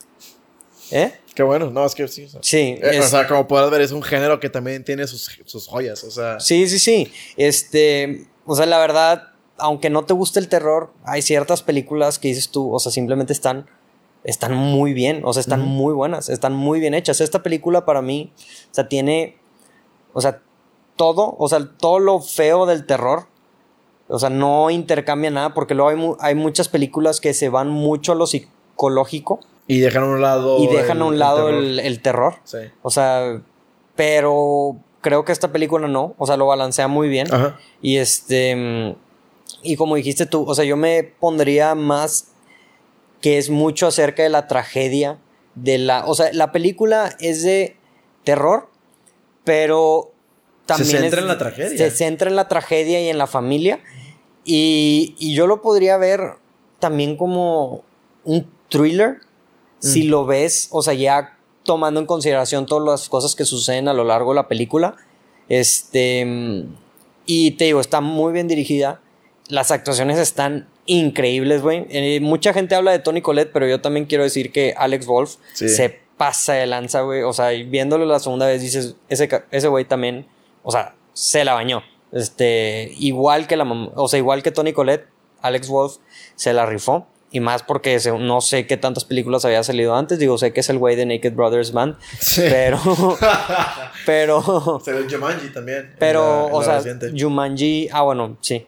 ¿Eh? 0.91 1.13
Qué 1.35 1.43
bueno, 1.43 1.69
no, 1.69 1.85
es 1.85 1.93
que 1.93 2.07
sí. 2.07 2.27
sí. 2.41 2.77
Eh, 2.81 2.99
o 2.99 3.03
sea, 3.03 3.27
como 3.27 3.47
puedes 3.47 3.69
ver, 3.69 3.81
es 3.81 3.91
un 3.91 4.01
género 4.01 4.39
que 4.39 4.49
también 4.49 4.83
tiene 4.83 5.07
sus, 5.07 5.39
sus 5.45 5.67
joyas, 5.67 6.03
o 6.03 6.11
sea... 6.11 6.39
Sí, 6.39 6.67
sí, 6.67 6.79
sí. 6.79 7.11
Este, 7.37 8.27
o 8.45 8.55
sea, 8.55 8.65
la 8.65 8.79
verdad, 8.79 9.29
aunque 9.57 9.89
no 9.89 10.05
te 10.05 10.13
guste 10.13 10.39
el 10.39 10.47
terror, 10.47 10.91
hay 11.03 11.21
ciertas 11.21 11.61
películas 11.61 12.17
que 12.17 12.29
dices 12.29 12.49
tú, 12.49 12.73
o 12.73 12.79
sea, 12.79 12.91
simplemente 12.91 13.33
están 13.33 13.67
están 14.29 14.55
muy 14.55 14.93
bien, 14.93 15.21
o 15.25 15.33
sea, 15.33 15.41
están 15.41 15.61
muy 15.61 15.93
buenas, 15.93 16.29
están 16.29 16.53
muy 16.53 16.79
bien 16.79 16.93
hechas. 16.93 17.21
Esta 17.21 17.43
película 17.43 17.85
para 17.85 18.01
mí, 18.01 18.31
o 18.71 18.73
sea, 18.73 18.87
tiene, 18.87 19.37
o 20.13 20.21
sea, 20.21 20.41
todo, 20.95 21.35
o 21.37 21.47
sea, 21.49 21.67
todo 21.77 21.99
lo 21.99 22.19
feo 22.19 22.65
del 22.65 22.85
terror, 22.85 23.27
o 24.07 24.19
sea, 24.19 24.29
no 24.29 24.69
intercambia 24.69 25.31
nada, 25.31 25.53
porque 25.53 25.75
luego 25.75 25.89
hay, 25.89 26.29
hay 26.29 26.35
muchas 26.35 26.67
películas 26.67 27.19
que 27.19 27.33
se 27.33 27.49
van 27.49 27.69
mucho 27.69 28.13
a 28.13 28.15
lo 28.15 28.27
psicológico. 28.27 29.39
Y 29.67 29.79
dejan 29.79 30.03
a 30.03 30.07
un 30.07 30.21
lado. 30.21 30.57
Y 30.59 30.67
dejan 30.67 31.01
a 31.01 31.05
un 31.05 31.19
lado 31.19 31.49
el 31.49 32.01
terror. 32.01 32.35
Sí. 32.43 32.57
O 32.81 32.89
sea, 32.89 33.41
pero 33.95 34.77
creo 35.01 35.25
que 35.25 35.31
esta 35.31 35.51
película 35.51 35.87
no, 35.87 36.15
o 36.17 36.25
sea, 36.25 36.37
lo 36.37 36.47
balancea 36.47 36.87
muy 36.87 37.07
bien. 37.07 37.31
Ajá. 37.33 37.59
Y 37.81 37.97
este, 37.97 38.95
y 39.61 39.75
como 39.75 39.95
dijiste 39.95 40.25
tú, 40.25 40.45
o 40.47 40.55
sea, 40.55 40.65
yo 40.65 40.77
me 40.77 41.03
pondría 41.03 41.75
más 41.75 42.28
que 43.21 43.37
es 43.37 43.49
mucho 43.49 43.87
acerca 43.87 44.23
de 44.23 44.29
la 44.29 44.47
tragedia 44.47 45.19
de 45.55 45.77
la, 45.77 46.05
o 46.05 46.15
sea, 46.15 46.31
la 46.33 46.51
película 46.51 47.15
es 47.19 47.43
de 47.43 47.75
terror, 48.23 48.69
pero 49.43 50.11
también 50.65 50.89
se 50.89 50.99
centra 50.99 51.21
en 51.21 51.27
la 51.27 51.37
tragedia. 51.37 51.77
Se 51.77 51.91
centra 51.91 52.29
en 52.29 52.35
la 52.35 52.47
tragedia 52.47 53.01
y 53.01 53.09
en 53.09 53.17
la 53.17 53.27
familia 53.27 53.79
y, 54.45 55.15
y 55.19 55.33
yo 55.33 55.47
lo 55.47 55.61
podría 55.61 55.97
ver 55.97 56.35
también 56.79 57.17
como 57.17 57.83
un 58.23 58.49
thriller 58.69 59.19
si 59.79 60.03
mm. 60.03 60.09
lo 60.09 60.25
ves, 60.25 60.67
o 60.71 60.81
sea, 60.81 60.93
ya 60.93 61.37
tomando 61.63 61.99
en 61.99 62.05
consideración 62.05 62.65
todas 62.65 62.85
las 62.85 63.09
cosas 63.09 63.35
que 63.35 63.45
suceden 63.45 63.87
a 63.87 63.93
lo 63.93 64.03
largo 64.03 64.31
de 64.31 64.35
la 64.35 64.47
película. 64.47 64.95
Este 65.47 66.65
Y 67.25 67.51
te 67.51 67.65
digo, 67.65 67.79
está 67.79 68.01
muy 68.01 68.33
bien 68.33 68.47
dirigida. 68.47 69.01
Las 69.47 69.71
actuaciones 69.71 70.17
están 70.19 70.67
increíbles, 70.89 71.61
güey. 71.61 71.85
Eh, 71.89 72.19
mucha 72.19 72.51
gente 72.51 72.73
habla 72.73 72.91
de 72.91 72.99
Tony 72.99 73.21
Collette, 73.21 73.51
pero 73.53 73.67
yo 73.67 73.79
también 73.79 74.07
quiero 74.07 74.23
decir 74.23 74.51
que 74.51 74.73
Alex 74.75 75.05
Wolf 75.05 75.35
se 75.53 75.99
pasa 76.17 76.53
de 76.53 76.65
lanza, 76.65 77.01
güey. 77.01 77.21
O 77.21 77.31
sea, 77.31 77.49
viéndolo 77.49 78.05
la 78.05 78.19
segunda 78.19 78.47
vez 78.47 78.61
dices, 78.61 78.95
ese, 79.07 79.29
ese 79.51 79.67
güey 79.67 79.85
también, 79.85 80.25
o 80.63 80.71
sea, 80.71 80.95
se 81.13 81.45
la 81.45 81.53
bañó. 81.53 81.83
Este, 82.11 82.91
igual 82.97 83.45
que 83.45 83.55
la 83.55 83.65
o 83.65 84.07
sea, 84.07 84.17
igual 84.17 84.41
que 84.41 84.51
Tony 84.51 84.73
Collette, 84.73 85.05
Alex 85.41 85.67
Wolf 85.69 85.97
se 86.35 86.53
la 86.53 86.65
rifó. 86.65 87.07
Y 87.31 87.41
más 87.41 87.61
porque 87.61 87.99
no 88.19 88.41
sé 88.41 88.65
qué 88.65 88.75
tantas 88.75 89.05
películas 89.05 89.45
había 89.45 89.61
salido 89.63 89.95
antes. 89.95 90.17
Digo, 90.17 90.39
sé 90.39 90.51
que 90.51 90.61
es 90.61 90.69
el 90.71 90.79
güey 90.79 90.95
de 90.95 91.05
Naked 91.05 91.33
Brothers 91.33 91.71
Band. 91.71 91.97
Sí. 92.19 92.41
Pero. 92.49 92.79
pero. 94.07 94.81
Se 94.83 94.91
ve 94.91 95.05
Jumanji 95.07 95.49
también. 95.53 95.93
Pero, 95.99 96.47
o 96.47 96.63
sea, 96.63 96.81
Jumanji. 97.15 97.87
Ah, 97.91 98.01
bueno, 98.01 98.35
sí. 98.41 98.65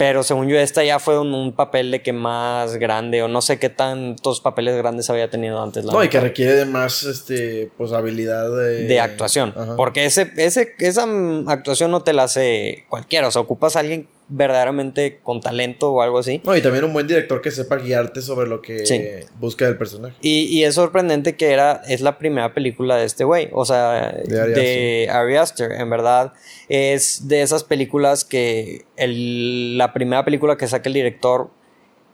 Pero 0.00 0.22
según 0.22 0.48
yo, 0.48 0.58
esta 0.58 0.82
ya 0.82 0.98
fue 0.98 1.20
un, 1.20 1.52
papel 1.52 1.90
de 1.90 2.00
que 2.00 2.14
más 2.14 2.76
grande, 2.76 3.22
o 3.22 3.28
no 3.28 3.42
sé 3.42 3.58
qué 3.58 3.68
tantos 3.68 4.40
papeles 4.40 4.74
grandes 4.78 5.10
había 5.10 5.28
tenido 5.28 5.62
antes. 5.62 5.84
La 5.84 5.92
no, 5.92 6.02
y 6.02 6.08
que 6.08 6.18
requiere 6.18 6.54
de 6.54 6.64
más 6.64 7.02
este, 7.02 7.70
pues, 7.76 7.92
habilidad 7.92 8.50
de... 8.50 8.86
de 8.86 8.98
actuación. 8.98 9.54
Porque 9.76 10.06
ese, 10.06 10.32
ese, 10.38 10.74
esa 10.78 11.06
actuación 11.48 11.90
no 11.90 12.02
te 12.02 12.14
la 12.14 12.22
hace 12.22 12.86
cualquiera. 12.88 13.28
O 13.28 13.30
sea, 13.30 13.42
ocupas 13.42 13.76
a 13.76 13.80
alguien 13.80 14.08
verdaderamente 14.30 15.18
con 15.22 15.40
talento 15.40 15.92
o 15.92 16.02
algo 16.02 16.20
así. 16.20 16.40
No, 16.44 16.56
y 16.56 16.62
también 16.62 16.84
un 16.84 16.92
buen 16.92 17.06
director 17.06 17.42
que 17.42 17.50
sepa 17.50 17.76
guiarte 17.76 18.22
sobre 18.22 18.48
lo 18.48 18.62
que 18.62 19.26
busca 19.38 19.66
el 19.66 19.76
personaje. 19.76 20.14
Y, 20.22 20.44
y, 20.44 20.64
es 20.64 20.76
sorprendente 20.76 21.36
que 21.36 21.50
era, 21.50 21.82
es 21.88 22.00
la 22.00 22.16
primera 22.16 22.54
película 22.54 22.96
de 22.96 23.04
este 23.04 23.24
güey, 23.24 23.48
o 23.52 23.64
sea, 23.64 24.12
de 24.12 25.08
Ari, 25.10 25.36
Aster, 25.36 25.72
en 25.72 25.90
verdad. 25.90 26.32
Es 26.68 27.28
de 27.28 27.42
esas 27.42 27.64
películas 27.64 28.24
que 28.24 28.84
el, 28.96 29.76
la 29.76 29.92
primera 29.92 30.24
película 30.24 30.56
que 30.56 30.68
saca 30.68 30.88
el 30.88 30.94
director 30.94 31.50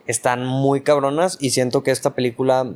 están 0.06 0.46
muy 0.46 0.80
cabronas 0.80 1.36
y 1.40 1.50
siento 1.50 1.82
que 1.82 1.90
esta 1.90 2.14
película 2.14 2.72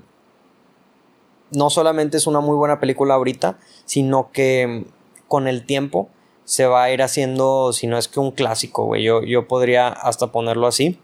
no 1.52 1.70
solamente 1.70 2.18
es 2.18 2.26
una 2.26 2.40
muy 2.40 2.56
buena 2.56 2.78
película 2.78 3.14
ahorita, 3.14 3.59
sino 3.87 4.30
que 4.32 4.85
con 5.28 5.49
el 5.49 5.64
tiempo 5.64 6.11
se 6.44 6.66
va 6.66 6.85
a 6.85 6.92
ir 6.92 7.02
haciendo, 7.02 7.73
si 7.73 7.87
no 7.87 7.97
es 7.99 8.09
que 8.09 8.20
un 8.20 8.32
clásico, 8.32 8.85
güey. 8.85 9.02
Yo, 9.02 9.23
yo 9.23 9.47
podría 9.47 9.88
hasta 9.88 10.32
ponerlo 10.32 10.66
así. 10.66 10.99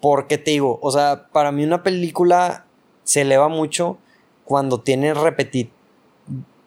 Porque 0.00 0.38
te 0.38 0.52
digo, 0.52 0.78
o 0.82 0.90
sea, 0.92 1.28
para 1.32 1.52
mí 1.52 1.64
una 1.64 1.82
película 1.82 2.66
se 3.04 3.22
eleva 3.22 3.48
mucho 3.48 3.98
cuando 4.44 4.80
tiene 4.80 5.14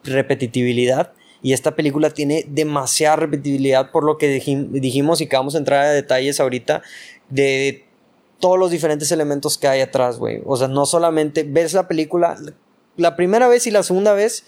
repetitividad. 0.04 1.14
Y 1.42 1.54
esta 1.54 1.76
película 1.76 2.10
tiene 2.10 2.44
demasiada 2.48 3.16
repetibilidad 3.16 3.92
por 3.92 4.04
lo 4.04 4.18
que 4.18 4.28
dijimos 4.28 5.22
y 5.22 5.28
que 5.28 5.38
vamos 5.38 5.56
a 5.56 5.60
entrar 5.60 5.86
a 5.86 5.92
detalles 5.92 6.42
ahorita 6.42 6.82
de 7.30 7.86
todos 8.40 8.60
los 8.60 8.72
diferentes 8.72 9.12
elementos 9.12 9.58
que 9.58 9.68
hay 9.68 9.82
atrás, 9.82 10.18
güey. 10.18 10.42
O 10.46 10.58
sea, 10.58 10.68
no 10.68 10.86
solamente 10.86 11.44
ves 11.44 11.74
la 11.74 11.88
película 11.88 12.38
la 12.98 13.16
primera 13.16 13.48
vez 13.48 13.66
y 13.68 13.72
la 13.72 13.84
segunda 13.84 14.14
vez 14.14 14.44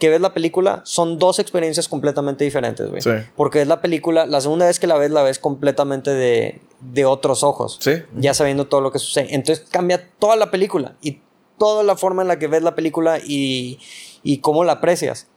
que 0.00 0.08
ves 0.08 0.20
la 0.20 0.34
película 0.34 0.80
son 0.84 1.18
dos 1.18 1.38
experiencias 1.38 1.88
completamente 1.88 2.42
diferentes, 2.42 2.88
güey. 2.88 3.02
Sí. 3.02 3.10
Porque 3.36 3.62
es 3.62 3.68
la 3.68 3.80
película, 3.80 4.26
la 4.26 4.40
segunda 4.40 4.66
vez 4.66 4.80
que 4.80 4.88
la 4.88 4.96
ves, 4.96 5.12
la 5.12 5.22
ves 5.22 5.38
completamente 5.38 6.10
de, 6.10 6.60
de 6.80 7.04
otros 7.04 7.44
ojos. 7.44 7.78
Sí. 7.80 7.92
Ya 8.16 8.34
sabiendo 8.34 8.66
todo 8.66 8.80
lo 8.80 8.90
que 8.90 8.98
sucede. 8.98 9.34
Entonces 9.34 9.64
cambia 9.70 10.10
toda 10.18 10.34
la 10.34 10.50
película 10.50 10.96
y 11.00 11.20
toda 11.58 11.84
la 11.84 11.96
forma 11.96 12.22
en 12.22 12.28
la 12.28 12.38
que 12.38 12.48
ves 12.48 12.62
la 12.62 12.74
película 12.74 13.18
y, 13.18 13.78
y 14.22 14.38
cómo 14.38 14.64
la 14.64 14.72
aprecias. 14.72 15.28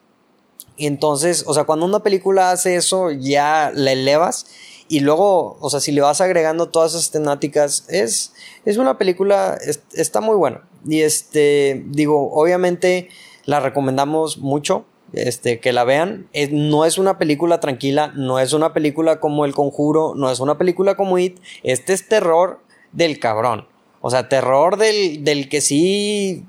Y 0.77 0.87
entonces, 0.87 1.43
o 1.45 1.53
sea, 1.53 1.65
cuando 1.65 1.85
una 1.85 2.01
película 2.01 2.51
hace 2.51 2.75
eso, 2.75 3.11
ya 3.11 3.71
la 3.75 3.91
elevas. 3.91 4.47
Y 4.87 5.01
luego, 5.01 5.57
o 5.59 5.69
sea, 5.69 5.79
si 5.79 5.91
le 5.91 6.01
vas 6.01 6.21
agregando 6.21 6.69
todas 6.69 6.93
esas 6.93 7.11
temáticas, 7.11 7.85
es, 7.89 8.33
es 8.65 8.77
una 8.77 8.97
película, 8.97 9.57
está 9.93 10.21
muy 10.21 10.35
buena. 10.35 10.67
Y 10.87 11.01
este, 11.01 11.83
digo, 11.87 12.31
obviamente 12.33 13.09
la 13.45 13.59
recomendamos 13.59 14.37
mucho. 14.37 14.85
Este, 15.11 15.59
que 15.59 15.73
la 15.73 15.83
vean. 15.83 16.27
no 16.51 16.85
es 16.85 16.97
una 16.97 17.19
película 17.19 17.59
tranquila, 17.59 18.11
no 18.15 18.39
es 18.39 18.51
una 18.53 18.73
película 18.73 19.19
como 19.19 19.45
El 19.45 19.53
Conjuro, 19.53 20.15
no 20.15 20.31
es 20.31 20.39
una 20.39 20.57
película 20.57 20.95
como 20.95 21.19
It. 21.19 21.39
Este 21.61 21.93
es 21.93 22.07
terror 22.07 22.59
del 22.93 23.19
cabrón. 23.19 23.67
O 24.01 24.09
sea, 24.09 24.27
terror 24.27 24.77
del, 24.77 25.23
del 25.23 25.49
que 25.49 25.61
sí 25.61 26.45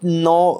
no 0.00 0.58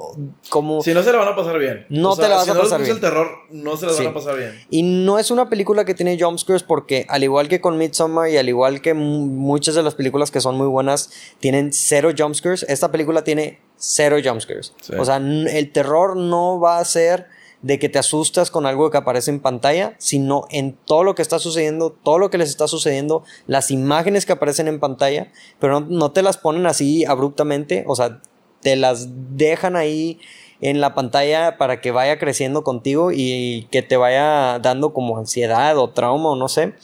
como 0.49 0.83
si 0.83 0.93
no 0.93 1.03
se 1.03 1.13
la 1.13 1.19
van 1.19 1.29
a 1.29 1.37
pasar 1.37 1.59
bien. 1.59 1.87
No 1.89 2.17
te 2.17 2.29
la 2.29 2.37
vas 2.37 2.49
a 2.49 2.55
pasar 2.55 2.81
bien. 2.81 2.93
el 2.93 3.01
terror 3.01 3.29
no 3.51 3.77
se 3.77 3.87
la 3.87 3.93
van 3.93 4.07
a 4.09 4.15
pasar 4.15 4.37
bien. 4.37 4.59
Y 4.71 4.83
no 4.83 5.19
es 5.19 5.31
una 5.31 5.49
película 5.49 5.85
que 5.85 5.95
tiene 5.95 6.19
jumpscares 6.19 6.63
porque 6.63 7.07
al 7.09 7.23
igual 7.23 7.49
que 7.49 7.61
con 7.61 7.79
Midsommar 7.79 8.31
y 8.31 8.37
al 8.37 8.49
igual 8.49 8.81
que 8.81 8.95
muchas 8.95 9.75
de 9.75 9.83
las 9.83 9.95
películas 9.95 10.31
que 10.31 10.41
son 10.41 10.57
muy 10.57 10.67
buenas 10.67 11.11
tienen 11.41 11.73
cero 11.73 12.11
jumpscares 12.17 12.65
esta 12.69 12.91
película 12.91 13.23
tiene 13.23 13.61
cero 13.77 14.17
jumpscares 14.23 14.75
o 14.99 15.05
sea 15.05 15.17
el 15.17 15.73
terror 15.73 16.17
no 16.17 16.59
va 16.59 16.79
a 16.79 16.85
ser 16.85 17.27
de 17.63 17.79
que 17.79 17.89
te 17.89 17.99
asustas 17.99 18.51
con 18.51 18.67
algo 18.67 18.91
que 18.91 18.99
aparece 18.99 19.31
en 19.31 19.41
pantalla, 19.41 19.95
sino 19.99 20.45
en 20.51 20.75
todo 20.85 21.03
lo 21.05 21.15
que 21.15 21.23
está 21.23 21.39
sucediendo, 21.39 21.91
todo 21.91 22.19
lo 22.19 22.31
que 22.31 22.39
les 22.39 22.51
está 22.51 22.69
sucediendo, 22.69 23.25
las 23.47 23.71
imágenes 23.71 24.27
que 24.27 24.33
aparecen 24.33 24.69
en 24.69 24.81
pantalla, 24.81 25.33
pero 25.59 25.81
no, 25.81 25.87
no 25.89 26.13
te 26.13 26.23
las 26.23 26.39
ponen 26.39 26.67
así 26.67 27.05
abruptamente, 27.05 27.85
o 27.89 27.97
sea, 27.97 28.21
te 28.61 28.77
las 28.77 29.09
dejan 29.37 29.77
ahí 29.77 30.21
en 30.61 30.81
la 30.81 30.95
pantalla 30.95 31.57
para 31.57 31.81
que 31.81 31.91
vaya 31.91 32.19
creciendo 32.19 32.65
contigo 32.65 33.11
y 33.13 33.69
que 33.71 33.83
te 33.83 33.97
vaya 33.97 34.59
dando 34.59 34.93
como 34.93 35.19
ansiedad 35.19 35.79
o 35.79 35.91
trauma 35.91 36.31
o 36.31 36.37
no 36.37 36.49
sé. 36.49 36.75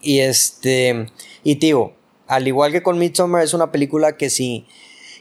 Y 0.00 0.20
este, 0.20 1.06
y 1.44 1.56
digo, 1.56 1.92
al 2.26 2.46
igual 2.46 2.72
que 2.72 2.82
con 2.82 2.98
Midsommar 2.98 3.42
es 3.42 3.54
una 3.54 3.72
película 3.72 4.16
que 4.16 4.30
si 4.30 4.66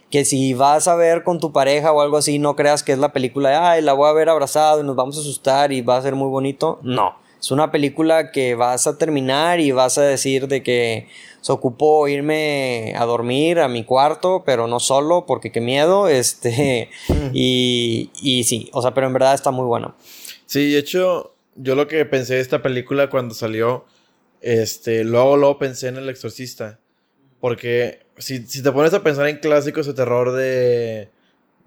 que 0.09 0.23
si 0.23 0.53
vas 0.53 0.87
a 0.87 0.95
ver 0.95 1.23
con 1.23 1.39
tu 1.39 1.51
pareja 1.51 1.91
o 1.91 2.01
algo 2.01 2.17
así, 2.17 2.39
no 2.39 2.55
creas 2.55 2.83
que 2.83 2.93
es 2.93 2.97
la 2.97 3.11
película 3.11 3.49
de, 3.49 3.55
ay, 3.55 3.81
la 3.81 3.93
voy 3.93 4.09
a 4.09 4.13
ver 4.13 4.29
abrazado 4.29 4.81
y 4.81 4.85
nos 4.85 4.95
vamos 4.95 5.17
a 5.17 5.21
asustar 5.21 5.71
y 5.73 5.81
va 5.81 5.97
a 5.97 6.01
ser 6.01 6.15
muy 6.15 6.29
bonito. 6.29 6.79
No, 6.81 7.15
es 7.39 7.51
una 7.51 7.71
película 7.71 8.31
que 8.31 8.55
vas 8.55 8.87
a 8.87 8.97
terminar 8.97 9.59
y 9.59 9.71
vas 9.71 9.97
a 9.97 10.03
decir 10.03 10.47
de 10.47 10.63
que 10.63 11.07
se 11.47 11.53
ocupó 11.53 12.09
irme 12.09 12.93
a 12.97 13.05
dormir 13.05 13.59
a 13.59 13.69
mi 13.69 13.85
cuarto, 13.85 14.43
pero 14.45 14.67
no 14.67 14.81
solo, 14.81 15.25
porque 15.25 15.49
qué 15.49 15.61
miedo, 15.61 16.07
este, 16.09 16.89
y, 17.31 18.11
y 18.21 18.43
sí, 18.43 18.69
o 18.73 18.81
sea, 18.81 18.93
pero 18.93 19.07
en 19.07 19.13
verdad 19.13 19.33
está 19.33 19.51
muy 19.51 19.63
bueno. 19.63 19.95
Sí, 20.45 20.71
de 20.71 20.77
hecho, 20.77 21.35
yo 21.55 21.75
lo 21.75 21.87
que 21.87 22.03
pensé 22.03 22.33
de 22.33 22.41
esta 22.41 22.61
película 22.61 23.09
cuando 23.09 23.33
salió, 23.33 23.85
este, 24.41 25.05
luego, 25.05 25.37
luego 25.37 25.57
pensé 25.57 25.87
en 25.87 25.95
El 25.95 26.09
Exorcista, 26.09 26.81
porque 27.39 28.01
si, 28.17 28.45
si 28.45 28.61
te 28.61 28.73
pones 28.73 28.93
a 28.93 29.01
pensar 29.01 29.25
en 29.29 29.37
clásicos 29.37 29.85
de 29.85 29.93
terror 29.93 30.33
de 30.33 31.11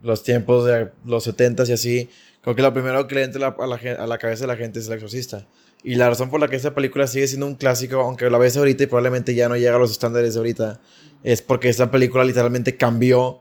los 0.02 0.22
tiempos 0.22 0.66
de 0.66 0.90
los 1.06 1.24
70 1.24 1.64
y 1.66 1.72
así, 1.72 2.10
creo 2.42 2.54
que 2.54 2.60
lo 2.60 2.74
primero 2.74 3.06
que 3.06 3.14
le 3.14 3.22
entra 3.22 3.56
a 3.58 3.66
la, 3.66 3.76
a 3.76 4.06
la 4.06 4.18
cabeza 4.18 4.42
de 4.42 4.48
la 4.48 4.56
gente 4.58 4.78
es 4.78 4.88
El 4.88 4.92
Exorcista. 4.92 5.46
Y 5.82 5.94
la 5.94 6.10
razón 6.10 6.28
por 6.28 6.40
la 6.40 6.48
que 6.48 6.56
esta 6.56 6.74
película 6.74 7.06
sigue 7.06 7.26
siendo 7.26 7.46
un 7.46 7.54
clásico, 7.54 8.00
aunque 8.00 8.28
la 8.28 8.38
ves 8.38 8.56
ahorita 8.56 8.84
y 8.84 8.86
probablemente 8.86 9.34
ya 9.34 9.48
no 9.48 9.56
llega 9.56 9.76
a 9.76 9.78
los 9.78 9.92
estándares 9.92 10.34
de 10.34 10.40
ahorita, 10.40 10.80
es 11.22 11.40
porque 11.40 11.68
esta 11.68 11.90
película 11.90 12.24
literalmente 12.24 12.76
cambió 12.76 13.40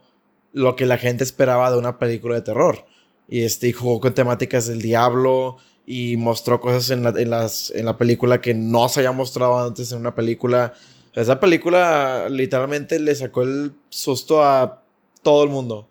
lo 0.54 0.76
que 0.76 0.86
la 0.86 0.98
gente 0.98 1.24
esperaba 1.24 1.70
de 1.72 1.78
una 1.78 2.00
película 2.00 2.36
de 2.36 2.42
terror. 2.42 2.86
Y 3.28 3.44
este, 3.44 3.72
jugó 3.74 4.00
con 4.00 4.14
temáticas 4.14 4.68
del 4.68 4.82
diablo 4.82 5.58
y 5.86 6.18
mostró 6.18 6.60
cosas 6.60 6.90
en 6.92 7.04
la, 7.04 7.10
en, 7.10 7.30
las, 7.30 7.72
en 7.72 7.86
la 7.86 7.98
película 7.98 8.42
que 8.42 8.54
no 8.54 8.90
se 8.90 9.02
había 9.02 9.12
mostrado 9.12 9.60
antes 9.60 9.92
en 9.92 10.00
una 10.00 10.16
película. 10.16 10.74
Esa 11.14 11.40
película 11.40 12.28
literalmente 12.30 13.00
le 13.00 13.14
sacó 13.16 13.44
el 13.44 13.74
susto 13.90 14.44
a 14.44 14.84
todo 15.22 15.44
el 15.44 15.50
mundo. 15.50 15.90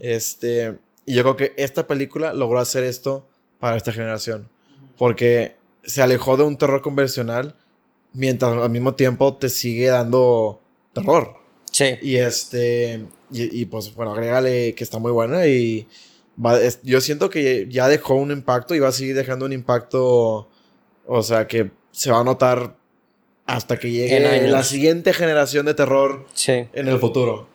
Este, 0.00 0.78
y 1.04 1.14
yo 1.14 1.22
creo 1.22 1.36
que 1.36 1.54
esta 1.56 1.86
película 1.86 2.32
logró 2.32 2.58
hacer 2.58 2.84
esto 2.84 3.28
para 3.58 3.76
esta 3.76 3.92
generación. 3.92 4.48
Porque 4.96 5.56
se 5.84 6.02
alejó 6.02 6.36
de 6.36 6.44
un 6.44 6.56
terror 6.56 6.82
convencional 6.82 7.56
mientras 8.12 8.52
al 8.52 8.70
mismo 8.70 8.94
tiempo 8.94 9.36
te 9.36 9.48
sigue 9.48 9.88
dando 9.88 10.60
terror. 10.92 11.34
Sí. 11.70 11.96
Y 12.02 12.16
este, 12.16 13.06
y, 13.30 13.64
pues 13.66 13.94
bueno, 13.94 14.12
agrégale 14.12 14.74
que 14.74 14.84
está 14.84 14.98
muy 14.98 15.10
buena 15.10 15.46
y 15.46 15.88
yo 16.82 17.00
siento 17.00 17.30
que 17.30 17.66
ya 17.70 17.88
dejó 17.88 18.14
un 18.14 18.30
impacto 18.30 18.74
y 18.74 18.78
va 18.78 18.88
a 18.88 18.92
seguir 18.92 19.14
dejando 19.14 19.46
un 19.46 19.52
impacto, 19.52 20.48
o 21.06 21.22
sea, 21.22 21.46
que 21.46 21.70
se 21.90 22.10
va 22.10 22.20
a 22.20 22.24
notar 22.24 22.76
hasta 23.46 23.78
que 23.78 23.90
llegue 23.90 24.48
la 24.48 24.62
siguiente 24.62 25.12
generación 25.12 25.66
de 25.66 25.74
terror 25.74 26.26
en 26.46 26.88
el 26.88 26.98
futuro. 26.98 27.48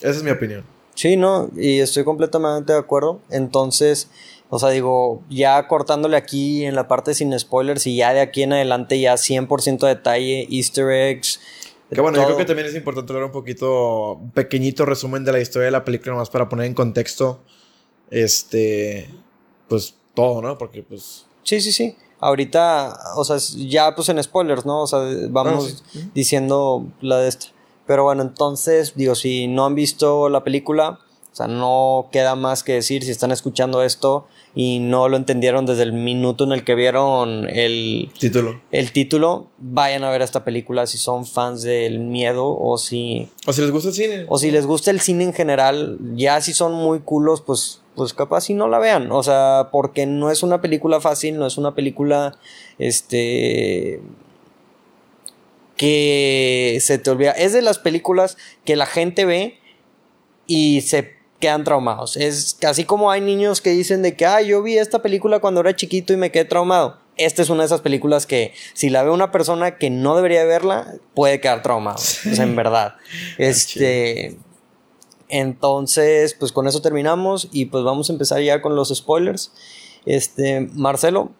Esa 0.00 0.10
es 0.10 0.22
mi 0.22 0.30
opinión. 0.30 0.64
Sí, 0.94 1.16
no, 1.16 1.50
y 1.56 1.78
estoy 1.78 2.04
completamente 2.04 2.72
de 2.72 2.78
acuerdo. 2.78 3.20
Entonces, 3.30 4.10
o 4.54 4.58
sea, 4.58 4.68
digo, 4.68 5.22
ya 5.30 5.66
cortándole 5.66 6.14
aquí 6.14 6.66
en 6.66 6.74
la 6.74 6.86
parte 6.86 7.14
sin 7.14 7.36
spoilers 7.38 7.86
y 7.86 7.96
ya 7.96 8.12
de 8.12 8.20
aquí 8.20 8.42
en 8.42 8.52
adelante 8.52 9.00
ya 9.00 9.14
100% 9.14 9.86
detalle, 9.86 10.46
easter 10.50 10.90
eggs. 10.90 11.40
Que 11.90 12.02
bueno, 12.02 12.18
yo 12.18 12.26
creo 12.26 12.36
que 12.36 12.44
también 12.44 12.68
es 12.68 12.74
importante 12.74 13.14
hablar 13.14 13.24
un 13.28 13.32
poquito, 13.32 14.12
un 14.12 14.30
pequeñito 14.30 14.84
resumen 14.84 15.24
de 15.24 15.32
la 15.32 15.40
historia 15.40 15.64
de 15.64 15.70
la 15.70 15.84
película, 15.86 16.14
más 16.16 16.28
para 16.28 16.50
poner 16.50 16.66
en 16.66 16.74
contexto, 16.74 17.40
este, 18.10 19.08
pues 19.68 19.94
todo, 20.12 20.42
¿no? 20.42 20.58
Porque 20.58 20.82
pues... 20.82 21.24
Sí, 21.44 21.62
sí, 21.62 21.72
sí. 21.72 21.96
ahorita, 22.20 22.94
o 23.16 23.24
sea, 23.24 23.38
ya 23.56 23.94
pues 23.94 24.10
en 24.10 24.22
spoilers, 24.22 24.66
¿no? 24.66 24.82
O 24.82 24.86
sea, 24.86 24.98
vamos 25.30 25.82
Ah, 25.96 25.98
diciendo 26.14 26.84
la 27.00 27.16
de 27.20 27.28
esta. 27.30 27.46
Pero 27.86 28.04
bueno, 28.04 28.20
entonces, 28.20 28.92
digo, 28.96 29.14
si 29.14 29.48
no 29.48 29.64
han 29.64 29.74
visto 29.74 30.28
la 30.28 30.44
película, 30.44 30.98
o 31.32 31.34
sea, 31.34 31.48
no 31.48 32.10
queda 32.12 32.34
más 32.36 32.62
que 32.62 32.74
decir 32.74 33.02
si 33.02 33.10
están 33.10 33.32
escuchando 33.32 33.82
esto 33.82 34.26
y 34.54 34.80
no 34.80 35.08
lo 35.08 35.16
entendieron 35.16 35.64
desde 35.64 35.82
el 35.82 35.92
minuto 35.92 36.44
en 36.44 36.52
el 36.52 36.64
que 36.64 36.74
vieron 36.74 37.48
el, 37.48 38.10
Título. 38.18 38.60
el 38.70 38.92
título, 38.92 39.48
vayan 39.58 40.04
a 40.04 40.10
ver 40.10 40.20
esta 40.20 40.44
película 40.44 40.86
si 40.86 40.98
son 40.98 41.24
fans 41.24 41.62
del 41.62 42.00
miedo 42.00 42.56
o 42.58 42.76
si 42.76 43.28
O 43.46 43.52
si 43.52 43.62
les 43.62 43.70
gusta 43.70 43.88
el 43.88 43.94
cine. 43.94 44.26
o 44.28 44.38
si 44.38 44.50
les 44.50 44.66
gusta 44.66 44.90
el 44.90 45.00
cine 45.00 45.24
en 45.24 45.32
general, 45.32 45.98
ya 46.14 46.40
si 46.40 46.52
son 46.52 46.74
muy 46.74 47.00
culos, 47.00 47.40
pues 47.40 47.78
pues 47.94 48.14
capaz 48.14 48.42
si 48.42 48.54
no 48.54 48.68
la 48.68 48.78
vean, 48.78 49.12
o 49.12 49.22
sea, 49.22 49.68
porque 49.70 50.06
no 50.06 50.30
es 50.30 50.42
una 50.42 50.62
película 50.62 51.00
fácil, 51.00 51.38
no 51.38 51.46
es 51.46 51.58
una 51.58 51.74
película 51.74 52.38
este 52.78 54.00
que 55.76 56.78
se 56.80 56.98
te 56.98 57.10
olvida, 57.10 57.32
es 57.32 57.52
de 57.52 57.60
las 57.60 57.78
películas 57.78 58.36
que 58.64 58.76
la 58.76 58.86
gente 58.86 59.24
ve 59.24 59.58
y 60.46 60.82
se 60.82 61.21
quedan 61.42 61.64
traumados. 61.64 62.16
Es 62.16 62.56
así 62.64 62.84
como 62.84 63.10
hay 63.10 63.20
niños 63.20 63.60
que 63.60 63.70
dicen 63.70 64.00
de 64.00 64.14
que, 64.14 64.24
ah, 64.24 64.40
yo 64.40 64.62
vi 64.62 64.78
esta 64.78 65.02
película 65.02 65.40
cuando 65.40 65.60
era 65.60 65.74
chiquito 65.74 66.12
y 66.12 66.16
me 66.16 66.30
quedé 66.30 66.44
traumado. 66.44 66.98
Esta 67.16 67.42
es 67.42 67.50
una 67.50 67.62
de 67.62 67.66
esas 67.66 67.80
películas 67.80 68.26
que 68.26 68.54
si 68.74 68.90
la 68.90 69.02
ve 69.02 69.10
una 69.10 69.32
persona 69.32 69.76
que 69.76 69.90
no 69.90 70.14
debería 70.14 70.44
verla, 70.44 70.94
puede 71.14 71.40
quedar 71.40 71.60
traumado. 71.62 72.00
En 72.24 72.54
verdad. 72.54 72.94
Este. 73.38 74.38
Entonces, 75.28 76.34
pues 76.34 76.52
con 76.52 76.68
eso 76.68 76.80
terminamos 76.80 77.48
y 77.50 77.64
pues 77.64 77.82
vamos 77.82 78.08
a 78.08 78.12
empezar 78.12 78.40
ya 78.40 78.62
con 78.62 78.76
los 78.76 78.90
spoilers. 78.94 79.52
Este, 80.06 80.60
Marcelo, 80.74 81.32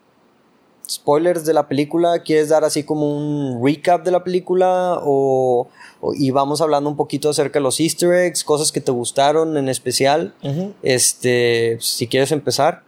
spoilers 0.90 1.44
de 1.44 1.54
la 1.54 1.68
película, 1.68 2.18
¿quieres 2.20 2.48
dar 2.50 2.64
así 2.64 2.82
como 2.84 3.16
un 3.16 3.64
recap 3.64 4.04
de 4.04 4.10
la 4.10 4.22
película 4.24 4.98
o, 5.02 5.68
o- 6.00 6.14
y 6.14 6.30
vamos 6.30 6.60
hablando 6.60 6.90
un 6.90 6.96
poquito 6.96 7.30
acerca 7.30 7.58
de 7.58 7.62
los 7.62 7.80
easter 7.80 8.12
eggs, 8.12 8.44
cosas 8.44 8.72
que 8.72 8.80
te 8.80 8.90
gustaron 8.92 9.56
en 9.56 9.68
especial? 9.68 10.34
Este, 10.82 11.78
si 11.80 12.06
quieres 12.06 12.32
empezar. 12.32 12.82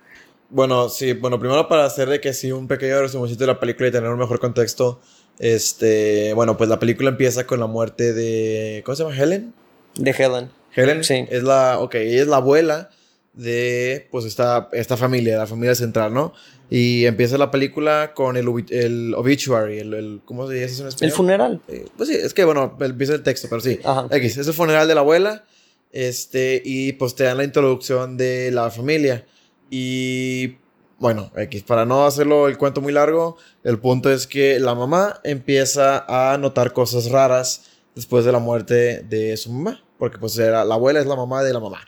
Bueno, 0.50 0.88
sí, 0.88 1.14
bueno, 1.14 1.38
primero 1.40 1.66
para 1.68 1.84
hacer 1.84 2.08
de 2.08 2.20
que 2.20 2.32
sí 2.32 2.52
un 2.52 2.68
pequeño 2.68 3.00
resumoncito 3.00 3.40
de 3.40 3.46
la 3.48 3.58
película 3.60 3.88
y 3.88 3.92
tener 3.92 4.10
un 4.10 4.18
mejor 4.18 4.38
contexto. 4.40 5.00
Este, 5.38 6.32
bueno, 6.34 6.56
pues 6.56 6.68
la 6.70 6.78
película 6.78 7.10
empieza 7.10 7.46
con 7.46 7.58
la 7.60 7.66
muerte 7.66 8.12
de. 8.12 8.82
¿Cómo 8.84 8.94
se 8.94 9.02
llama? 9.02 9.16
Helen. 9.16 9.52
De 9.96 10.10
Helen. 10.12 10.50
Helen 10.76 11.04
Sí. 11.04 11.26
es 11.30 11.42
la, 11.42 11.78
ok, 11.80 11.94
ella 11.96 12.22
es 12.22 12.28
la 12.28 12.36
abuela 12.36 12.90
de, 13.32 14.06
pues, 14.12 14.24
esta, 14.26 14.68
esta 14.72 14.96
familia, 14.96 15.38
la 15.38 15.46
familia 15.46 15.74
central, 15.74 16.14
¿no? 16.14 16.32
Y 16.70 17.04
empieza 17.06 17.36
la 17.38 17.50
película 17.50 18.12
con 18.14 18.36
el, 18.36 18.46
el 18.70 19.14
obituary, 19.14 19.78
el, 19.80 19.94
el- 19.94 20.20
¿cómo 20.24 20.48
se 20.48 20.54
dice 20.54 20.64
eso 20.66 20.82
en 20.82 20.86
El 20.86 20.88
español? 20.94 21.12
funeral. 21.16 21.60
Eh, 21.68 21.86
pues 21.96 22.08
sí, 22.08 22.14
es 22.16 22.32
que, 22.34 22.44
bueno, 22.44 22.76
empieza 22.80 23.14
el 23.14 23.22
texto, 23.22 23.48
pero 23.50 23.60
sí. 23.60 23.78
Ajá. 23.84 24.06
X, 24.10 24.38
es 24.38 24.46
el 24.48 24.54
funeral 24.54 24.88
de 24.88 24.94
la 24.94 25.00
abuela, 25.02 25.44
este, 25.92 26.60
y 26.64 26.92
pues 26.94 27.14
te 27.14 27.24
dan 27.24 27.36
la 27.36 27.44
introducción 27.44 28.16
de 28.16 28.50
la 28.50 28.70
familia. 28.70 29.26
Y, 29.70 30.56
bueno, 30.98 31.30
X, 31.36 31.62
para 31.64 31.84
no 31.84 32.06
hacerlo 32.06 32.48
el 32.48 32.56
cuento 32.58 32.80
muy 32.80 32.92
largo, 32.92 33.36
el 33.62 33.78
punto 33.78 34.10
es 34.10 34.26
que 34.26 34.58
la 34.58 34.74
mamá 34.74 35.20
empieza 35.24 36.04
a 36.08 36.38
notar 36.38 36.72
cosas 36.72 37.10
raras 37.10 37.64
después 37.94 38.24
de 38.24 38.32
la 38.32 38.38
muerte 38.38 39.02
de 39.08 39.36
su 39.36 39.52
mamá, 39.52 39.82
porque 39.98 40.18
pues 40.18 40.36
era, 40.38 40.64
la 40.64 40.74
abuela 40.74 40.98
es 41.00 41.06
la 41.06 41.16
mamá 41.16 41.42
de 41.44 41.52
la 41.52 41.60
mamá. 41.60 41.80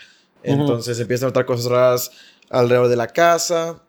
Entonces 0.42 1.00
empieza 1.00 1.24
a 1.24 1.28
notar 1.28 1.46
cosas 1.46 1.66
raras 1.70 2.10
alrededor 2.50 2.88
de 2.88 2.96
la 2.96 3.08
casa, 3.08 3.82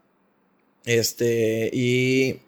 este, 0.88 1.70
y 1.74 2.40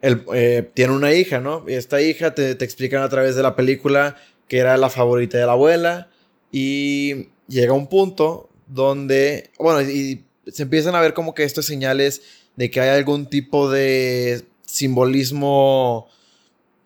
él 0.00 0.24
eh, 0.32 0.70
tiene 0.72 0.92
una 0.94 1.12
hija, 1.12 1.40
¿no? 1.40 1.64
Y 1.68 1.74
esta 1.74 2.00
hija 2.00 2.34
te, 2.34 2.54
te 2.54 2.64
explican 2.64 3.02
a 3.02 3.08
través 3.08 3.34
de 3.36 3.42
la 3.42 3.54
película 3.56 4.16
que 4.48 4.58
era 4.58 4.76
la 4.78 4.88
favorita 4.88 5.36
de 5.36 5.44
la 5.44 5.52
abuela, 5.52 6.08
y 6.50 7.28
llega 7.48 7.74
un 7.74 7.88
punto 7.88 8.48
donde, 8.66 9.50
bueno, 9.58 9.82
y 9.82 10.24
se 10.46 10.62
empiezan 10.62 10.94
a 10.94 11.00
ver 11.02 11.12
como 11.12 11.34
que 11.34 11.42
estas 11.44 11.66
señales 11.66 12.22
de 12.56 12.70
que 12.70 12.80
hay 12.80 12.88
algún 12.88 13.26
tipo 13.28 13.70
de 13.70 14.42
simbolismo 14.64 16.08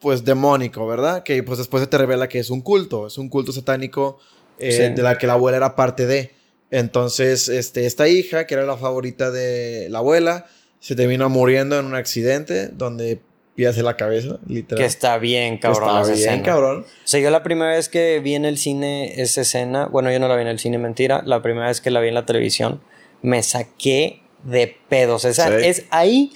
pues 0.01 0.25
demónico, 0.25 0.87
¿verdad? 0.87 1.23
Que 1.23 1.43
pues 1.45 1.59
después 1.59 1.83
se 1.83 1.87
te 1.87 1.99
revela 1.99 2.29
que 2.29 2.41
es 2.41 2.51
un 2.51 2.61
culto, 2.61 3.07
es 3.07 3.19
un 3.19 3.29
culto 3.29 3.53
satánico 3.53 4.19
eh, 4.59 4.73
Sí. 4.73 4.95
de 4.95 5.03
la 5.03 5.17
que 5.19 5.27
la 5.29 5.35
abuela 5.35 5.57
era 5.59 5.77
parte 5.77 6.07
de. 6.07 6.33
Entonces, 6.73 7.49
este, 7.49 7.87
esta 7.87 8.09
hija, 8.09 8.47
que 8.47 8.55
era 8.55 8.65
la 8.65 8.77
favorita 8.77 9.31
de 9.31 9.89
la 9.91 9.99
abuela, 9.99 10.47
se 10.83 10.97
termina 10.97 11.29
muriendo 11.29 11.79
en 11.79 11.87
un 11.87 11.95
accidente 11.95 12.67
donde 12.67 13.21
pierde 13.55 13.83
la 13.85 13.97
cabeza, 13.97 14.39
literal. 14.49 14.83
Que 14.83 14.87
está 14.87 15.19
bien, 15.19 15.59
cabrón. 15.59 15.89
está 15.91 16.01
esa 16.03 16.13
bien, 16.15 16.29
escena. 16.29 16.43
cabrón. 16.43 16.81
O 16.81 17.07
sea, 17.07 17.21
yo 17.21 17.31
la 17.31 17.45
primera 17.45 17.71
vez 17.71 17.89
que 17.89 18.19
vi 18.19 18.35
en 18.35 18.45
el 18.45 18.59
cine 18.59 19.21
esa 19.23 19.43
escena, 19.43 19.87
bueno, 19.87 20.11
yo 20.11 20.19
no 20.19 20.27
la 20.27 20.35
vi 20.35 20.43
en 20.43 20.49
el 20.49 20.59
cine, 20.59 20.79
mentira, 20.79 21.23
la 21.25 21.41
primera 21.41 21.69
vez 21.69 21.81
que 21.81 21.91
la 21.91 22.01
vi 22.01 22.09
en 22.09 22.15
la 22.15 22.27
televisión, 22.27 22.81
me 23.23 23.43
saqué 23.45 24.23
de 24.43 24.75
pedos. 24.89 25.25
O 25.25 25.33
sea, 25.33 25.47
Sí. 25.49 25.67
es 25.67 25.85
ahí, 25.91 26.33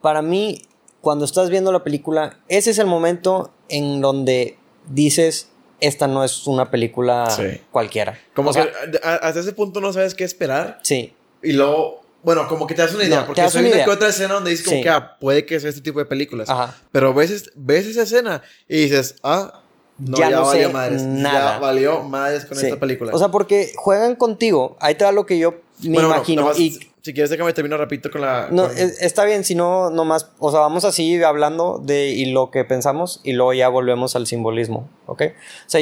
para 0.00 0.22
mí, 0.22 0.62
cuando 1.02 1.26
estás 1.26 1.50
viendo 1.50 1.70
la 1.70 1.84
película, 1.84 2.38
ese 2.48 2.70
es 2.70 2.78
el 2.78 2.86
momento 2.86 3.52
en 3.68 4.00
donde 4.00 4.56
dices, 4.88 5.50
esta 5.80 6.06
no 6.06 6.24
es 6.24 6.46
una 6.46 6.70
película 6.70 7.28
Sí. 7.28 7.60
cualquiera. 7.70 8.18
Como 8.34 8.50
O 8.50 8.52
sea, 8.54 8.64
que 8.64 8.98
hasta 9.02 9.40
ese 9.40 9.52
punto 9.52 9.80
no 9.82 9.92
sabes 9.92 10.14
qué 10.14 10.24
esperar. 10.24 10.78
Sí, 10.82 11.12
Y 11.42 11.52
luego, 11.52 12.02
bueno, 12.22 12.46
como 12.48 12.66
que 12.66 12.74
te 12.74 12.82
das 12.82 12.94
una 12.94 13.04
idea. 13.04 13.20
No, 13.20 13.26
porque 13.26 13.40
hay 13.40 13.48
una 13.56 13.68
idea. 13.68 13.84
que 13.84 13.90
otra 13.90 14.08
escena 14.08 14.34
donde 14.34 14.50
dices 14.50 14.64
como 14.64 14.76
Sí. 14.78 14.82
que 14.82 14.90
ah, 14.90 15.16
puede 15.20 15.46
que 15.46 15.58
sea 15.60 15.68
este 15.70 15.80
tipo 15.80 15.98
de 15.98 16.04
películas. 16.06 16.48
ajá. 16.50 16.76
Pero 16.92 17.14
ves, 17.14 17.30
es- 17.30 17.50
ves 17.54 17.86
esa 17.86 18.02
escena 18.02 18.42
y 18.68 18.82
dices, 18.82 19.16
ah, 19.22 19.62
no, 19.98 20.16
Ya 20.16 20.30
ya, 20.30 20.36
no 20.36 20.46
valió 20.46 20.66
sé 20.68 20.72
madres. 20.72 21.02
nada. 21.02 21.52
Ya 21.54 21.58
valió 21.58 22.02
madres 22.02 22.44
con 22.46 22.56
Sí. 22.56 22.66
esta 22.66 22.78
película. 22.80 23.12
O 23.14 23.18
sea, 23.18 23.28
porque 23.28 23.72
juegan 23.76 24.16
contigo. 24.16 24.76
Ahí 24.80 24.94
te 24.94 25.04
da 25.04 25.12
lo 25.12 25.26
que 25.26 25.38
yo 25.38 25.56
me 25.82 25.94
Bueno, 25.94 26.08
imagino. 26.08 26.42
nomás, 26.42 26.58
y 26.58 26.72
si 27.02 27.12
quieres, 27.14 27.30
déjame 27.30 27.52
termino 27.54 27.76
rapidito 27.78 28.10
con 28.10 28.20
la. 28.22 28.48
No, 28.50 28.68
con- 28.68 28.76
está 28.78 29.24
bien, 29.24 29.44
si 29.44 29.54
no, 29.54 29.90
nomás, 29.90 30.28
o 30.38 30.50
sea, 30.50 30.60
vamos 30.60 30.84
así 30.84 31.22
hablando 31.22 31.80
de 31.84 32.08
y 32.08 32.26
lo 32.32 32.50
que 32.50 32.64
pensamos 32.64 33.20
y 33.24 33.32
luego 33.32 33.52
ya 33.54 33.68
volvemos 33.68 34.16
al 34.16 34.26
simbolismo, 34.26 34.88
¿ok? 35.06 35.22
O 35.66 35.70
sea, 35.70 35.80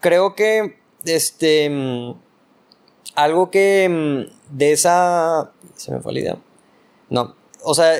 creo 0.00 0.34
que, 0.34 0.78
este, 1.04 1.70
mm, 1.70 2.14
algo 3.14 3.50
que 3.50 3.88
mm, 3.88 4.56
de 4.56 4.72
esa, 4.72 5.52
se 5.74 5.92
me 5.92 6.00
fue 6.00 6.12
la 6.12 6.20
idea, 6.20 6.38
no, 7.10 7.34
o 7.62 7.74
sea, 7.74 7.94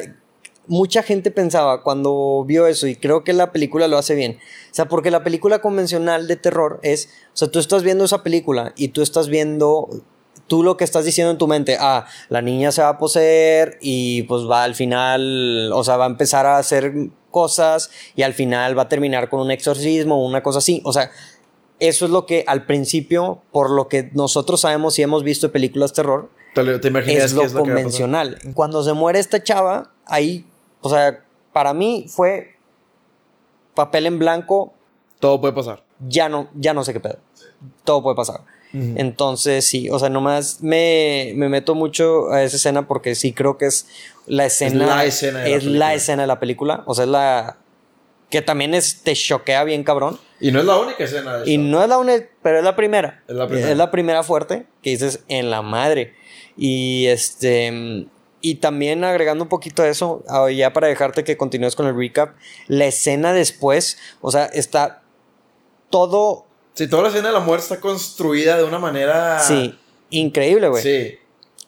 mucha 0.66 1.02
gente 1.02 1.30
pensaba 1.30 1.82
cuando 1.82 2.44
vio 2.46 2.66
eso 2.66 2.86
y 2.86 2.96
creo 2.96 3.22
que 3.22 3.32
la 3.32 3.52
película 3.52 3.88
lo 3.88 3.98
hace 3.98 4.14
bien, 4.14 4.38
o 4.70 4.74
sea, 4.74 4.88
porque 4.88 5.10
la 5.10 5.24
película 5.24 5.60
convencional 5.60 6.26
de 6.26 6.36
terror 6.36 6.80
es, 6.82 7.08
o 7.32 7.36
sea, 7.36 7.50
tú 7.50 7.58
estás 7.58 7.82
viendo 7.82 8.04
esa 8.04 8.22
película 8.22 8.72
y 8.76 8.88
tú 8.88 9.02
estás 9.02 9.28
viendo 9.28 9.88
tú 10.46 10.62
lo 10.62 10.76
que 10.76 10.84
estás 10.84 11.04
diciendo 11.04 11.30
en 11.30 11.38
tu 11.38 11.46
mente, 11.46 11.76
ah, 11.80 12.06
la 12.28 12.42
niña 12.42 12.72
se 12.72 12.82
va 12.82 12.90
a 12.90 12.98
poseer 12.98 13.78
y 13.80 14.22
pues 14.24 14.42
va 14.48 14.64
al 14.64 14.74
final, 14.74 15.70
o 15.72 15.84
sea, 15.84 15.96
va 15.96 16.04
a 16.04 16.08
empezar 16.08 16.46
a 16.46 16.58
hacer 16.58 16.92
cosas 17.30 17.90
y 18.14 18.22
al 18.22 18.34
final 18.34 18.78
va 18.78 18.82
a 18.82 18.88
terminar 18.88 19.28
con 19.28 19.40
un 19.40 19.50
exorcismo 19.50 20.16
o 20.16 20.26
una 20.26 20.42
cosa 20.42 20.58
así. 20.58 20.80
O 20.84 20.92
sea, 20.92 21.10
eso 21.80 22.04
es 22.04 22.10
lo 22.10 22.26
que 22.26 22.44
al 22.46 22.66
principio, 22.66 23.42
por 23.52 23.70
lo 23.70 23.88
que 23.88 24.10
nosotros 24.12 24.60
sabemos 24.60 24.98
y 24.98 25.02
hemos 25.02 25.24
visto 25.24 25.46
en 25.46 25.52
películas 25.52 25.92
terror, 25.92 26.30
te, 26.54 26.78
te 26.78 26.88
imaginas 26.88 27.24
es 27.24 27.32
lo 27.32 27.42
es 27.42 27.52
convencional. 27.52 28.38
Cuando 28.54 28.82
se 28.84 28.92
muere 28.92 29.18
esta 29.18 29.42
chava, 29.42 29.90
ahí, 30.06 30.46
o 30.80 30.88
sea, 30.88 31.24
para 31.52 31.74
mí 31.74 32.06
fue 32.08 32.54
papel 33.74 34.06
en 34.06 34.18
blanco, 34.18 34.72
Todo 35.18 35.40
puede 35.40 35.52
pasar. 35.52 35.82
ya 36.08 36.28
no, 36.28 36.48
ya 36.54 36.74
no 36.74 36.84
sé 36.84 36.92
qué 36.92 37.00
pedo. 37.00 37.18
Todo 37.84 38.02
puede 38.02 38.16
pasar. 38.16 38.40
Entonces, 38.72 39.64
sí, 39.64 39.88
o 39.88 40.00
sea, 40.00 40.08
nomás 40.08 40.60
me, 40.60 41.32
me 41.37 41.48
meto 41.48 41.76
mucho 41.76 42.32
a 42.32 42.42
esa 42.42 42.56
escena 42.56 42.88
porque 42.88 43.14
sí 43.14 43.32
creo 43.32 43.56
que 43.56 43.66
es 43.66 43.87
la 44.26 44.46
escena. 44.46 44.87
la 44.87 45.04
escena 45.04 45.40
de 45.40 45.50
la 45.50 45.56
es 45.56 45.62
la 45.62 45.68
película. 45.68 45.94
escena 45.94 46.22
de 46.22 46.26
la 46.26 46.40
película. 46.40 46.82
O 46.87 46.94
sea, 46.94 47.04
es 47.04 47.10
la. 47.10 47.56
Que 48.30 48.42
también 48.42 48.74
es, 48.74 49.02
te 49.02 49.14
choquea 49.14 49.62
bien, 49.62 49.84
cabrón. 49.84 50.18
Y 50.44 50.52
no 50.52 50.61
es 50.61 50.66
la 50.66 50.76
única 50.76 51.02
escena 51.04 51.38
de 51.38 51.50
Y 51.50 51.57
no 51.57 51.83
es 51.83 51.88
la 51.88 51.96
única, 51.96 52.28
pero 52.42 52.59
es 52.59 52.64
la 52.64 52.76
primera. 52.76 53.22
Es 53.26 53.35
la 53.35 53.46
primera. 53.46 53.70
Es 53.70 53.76
la 53.78 53.90
primera 53.90 54.22
fuerte 54.22 54.66
que 54.83 54.90
dices 54.90 55.24
en 55.28 55.50
la 55.50 55.62
madre. 55.62 56.14
Y 56.54 57.07
este. 57.07 58.07
Y 58.42 58.57
también 58.57 59.04
agregando 59.04 59.42
un 59.44 59.48
poquito 59.48 59.83
a 59.83 59.88
eso, 59.88 60.22
ah, 60.28 60.50
ya 60.50 60.74
para 60.74 60.88
dejarte 60.88 61.24
que 61.24 61.38
continúes 61.38 61.74
con 61.74 61.87
el 61.87 61.96
recap, 61.96 62.37
la 62.68 62.85
escena 62.85 63.33
después, 63.33 63.96
o 64.20 64.30
sea, 64.30 64.44
está 64.44 65.02
todo, 65.88 66.44
Sí, 66.74 66.88
toda 66.88 67.04
la 67.04 67.09
escena 67.09 67.28
de 67.28 67.35
la 67.35 67.40
muerte 67.40 67.62
está 67.62 67.80
construida 67.80 68.59
de 68.59 68.64
una 68.64 68.78
manera. 68.78 69.40
sí, 69.40 69.78
increíble, 70.11 70.68
güey. 70.68 70.83
Sí. 70.83 71.18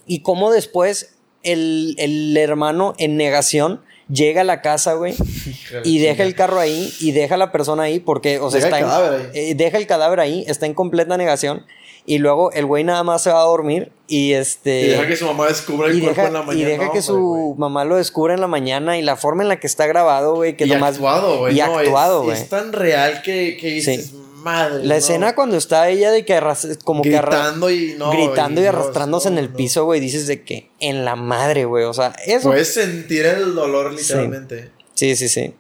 Y 0.07 0.21
cómo 0.21 0.51
después 0.53 1.17
el, 1.43 1.95
el 1.97 2.37
hermano 2.37 2.93
en 2.99 3.17
negación 3.17 3.83
llega 4.09 4.43
a 4.43 4.45
la 4.45 4.63
casa, 4.63 4.95
güey, 4.95 5.15
y 5.85 5.99
deja 5.99 6.23
el 6.23 6.35
carro 6.35 6.59
ahí 6.61 6.93
y 7.01 7.13
deja 7.13 7.35
a 7.35 7.39
la 7.39 7.53
persona 7.53 7.85
ahí 7.85 8.01
porque, 8.01 8.39
o 8.39 8.51
sea, 8.51 8.61
Deja 8.61 8.69
el 8.69 8.75
está 8.75 8.79
en- 8.87 8.91
cadáver 8.91 9.21
ahí. 9.35 9.51
eh, 9.51 9.55
deja 9.55 9.79
el 9.79 9.87
cadáver 9.87 10.21
ahí, 10.21 10.45
está 10.47 10.67
en 10.67 10.75
completa 10.75 11.17
negación. 11.17 11.65
Y 12.09 12.19
luego 12.19 12.53
el 12.53 12.67
güey 12.67 12.85
nada 12.85 13.03
más 13.03 13.23
se 13.25 13.31
va 13.33 13.41
a 13.41 13.47
dormir 13.47 13.91
y 14.07 14.33
este... 14.35 14.83
Y 14.83 14.87
deja 14.91 15.09
que 15.09 15.17
su 15.17 15.27
mamá 15.27 15.49
descubra 15.49 15.89
el 15.89 15.99
cuerpo 15.99 16.15
deja, 16.15 16.29
en 16.29 16.35
la 16.35 16.43
mañana. 16.43 16.63
y 16.63 16.65
deja 16.71 16.77
No, 16.85 16.93
que 16.93 16.99
hombre, 16.99 17.03
su 17.03 17.19
güey. 17.19 17.55
mamá 17.59 17.85
lo 17.85 17.97
descubra 17.97 18.35
en 18.35 18.41
la 18.41 18.47
mañana 18.47 18.97
y 18.97 19.03
la 19.03 19.17
forma 19.17 19.43
en 19.43 19.49
la 19.49 19.59
que 19.59 19.67
está 19.67 19.89
grabado, 19.89 20.37
güey, 20.37 20.57
que 20.57 20.67
y 20.67 20.69
nomás... 20.71 20.93
actuado, 20.95 21.39
güey. 21.39 21.57
y 21.57 21.61
no, 21.61 21.77
actuado, 21.79 22.21
es, 22.21 22.25
güey. 22.27 22.39
es 22.39 22.49
tan 22.49 22.73
real 22.73 23.23
que, 23.23 23.57
que 23.61 23.71
dices, 23.71 24.07
Sí. 24.11 24.23
Madre. 24.47 24.85
La 24.85 24.95
no". 24.95 24.99
escena 24.99 25.35
cuando 25.35 25.57
está 25.57 25.89
ella 25.89 26.11
de 26.11 26.25
que 26.25 26.35
arras- 26.35 26.79
como 26.85 27.03
que 27.03 27.11
Gritando 27.11 27.71
y 27.71 27.95
no. 27.99 28.11
gritando 28.11 28.61
y, 28.63 28.67
arrastrándose 28.67 29.31
no, 29.31 29.39
en 29.39 29.45
el 29.45 29.51
piso, 29.53 29.85
güey, 29.85 30.01
dices 30.01 30.27
de 30.27 30.43
que 30.45 30.71
en 30.81 31.05
la 31.05 31.17
madre, 31.17 31.65
güey, 31.65 31.85
o 31.85 31.93
sea, 31.93 32.15
eso... 32.27 32.49
Puedes 32.51 32.73
sentir 32.73 33.27
el 33.27 33.55
dolor 33.55 33.93
literalmente. 33.93 34.71
Sí, 34.95 35.17
sí, 35.17 35.29
sí. 35.29 35.55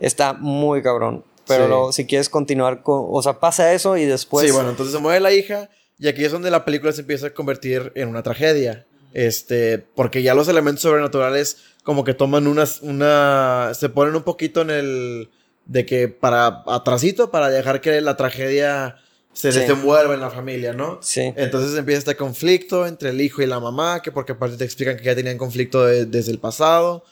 Está 0.00 0.32
muy 0.32 0.82
cabrón. 0.82 1.24
Pero 1.46 1.64
Sí. 1.64 1.68
luego, 1.68 1.92
si 1.92 2.06
quieres 2.06 2.28
continuar 2.28 2.82
con... 2.82 3.06
O 3.08 3.22
sea, 3.22 3.40
pasa 3.40 3.72
eso 3.72 3.96
y 3.96 4.04
después... 4.04 4.46
sí, 4.46 4.52
bueno, 4.52 4.70
entonces 4.70 4.94
se 4.94 5.00
muere 5.00 5.18
la 5.20 5.32
hija 5.32 5.68
y 5.98 6.06
aquí 6.08 6.24
es 6.24 6.30
donde 6.32 6.50
la 6.50 6.64
película 6.64 6.92
se 6.92 7.00
empieza 7.00 7.28
a 7.28 7.30
convertir 7.34 7.90
en 7.96 8.08
una 8.08 8.22
tragedia. 8.22 8.86
Este, 9.14 9.78
porque 9.78 10.22
ya 10.22 10.34
los 10.34 10.46
elementos 10.48 10.82
sobrenaturales 10.82 11.56
como 11.82 12.04
que 12.04 12.12
toman 12.14 12.46
unas, 12.46 12.82
una, 12.82 13.72
se 13.74 13.88
ponen 13.88 14.14
un 14.14 14.22
poquito 14.22 14.60
en 14.60 14.70
el, 14.70 15.30
de 15.68 15.86
que 15.86 16.08
para 16.08 16.64
atrasito, 16.66 17.30
para 17.30 17.48
dejar 17.50 17.80
que 17.80 18.00
la 18.00 18.16
tragedia 18.16 18.96
se 19.32 19.52
Sí. 19.52 19.60
desenvuelva 19.60 20.14
en 20.14 20.20
la 20.20 20.30
familia, 20.30 20.72
¿no? 20.72 20.98
Sí. 21.00 21.32
Entonces 21.36 21.78
empieza 21.78 22.00
este 22.00 22.16
conflicto 22.16 22.86
entre 22.86 23.10
el 23.10 23.20
hijo 23.20 23.40
y 23.42 23.46
la 23.46 23.60
mamá, 23.60 24.02
que 24.02 24.10
porque 24.10 24.32
aparte 24.32 24.56
te 24.56 24.64
explican 24.64 24.96
que 24.96 25.04
ya 25.04 25.14
tenían 25.14 25.38
conflicto 25.38 25.84
de- 25.86 26.06
desde 26.06 26.32
el 26.32 26.38
pasado. 26.40 27.04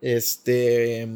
Este, 0.00 1.08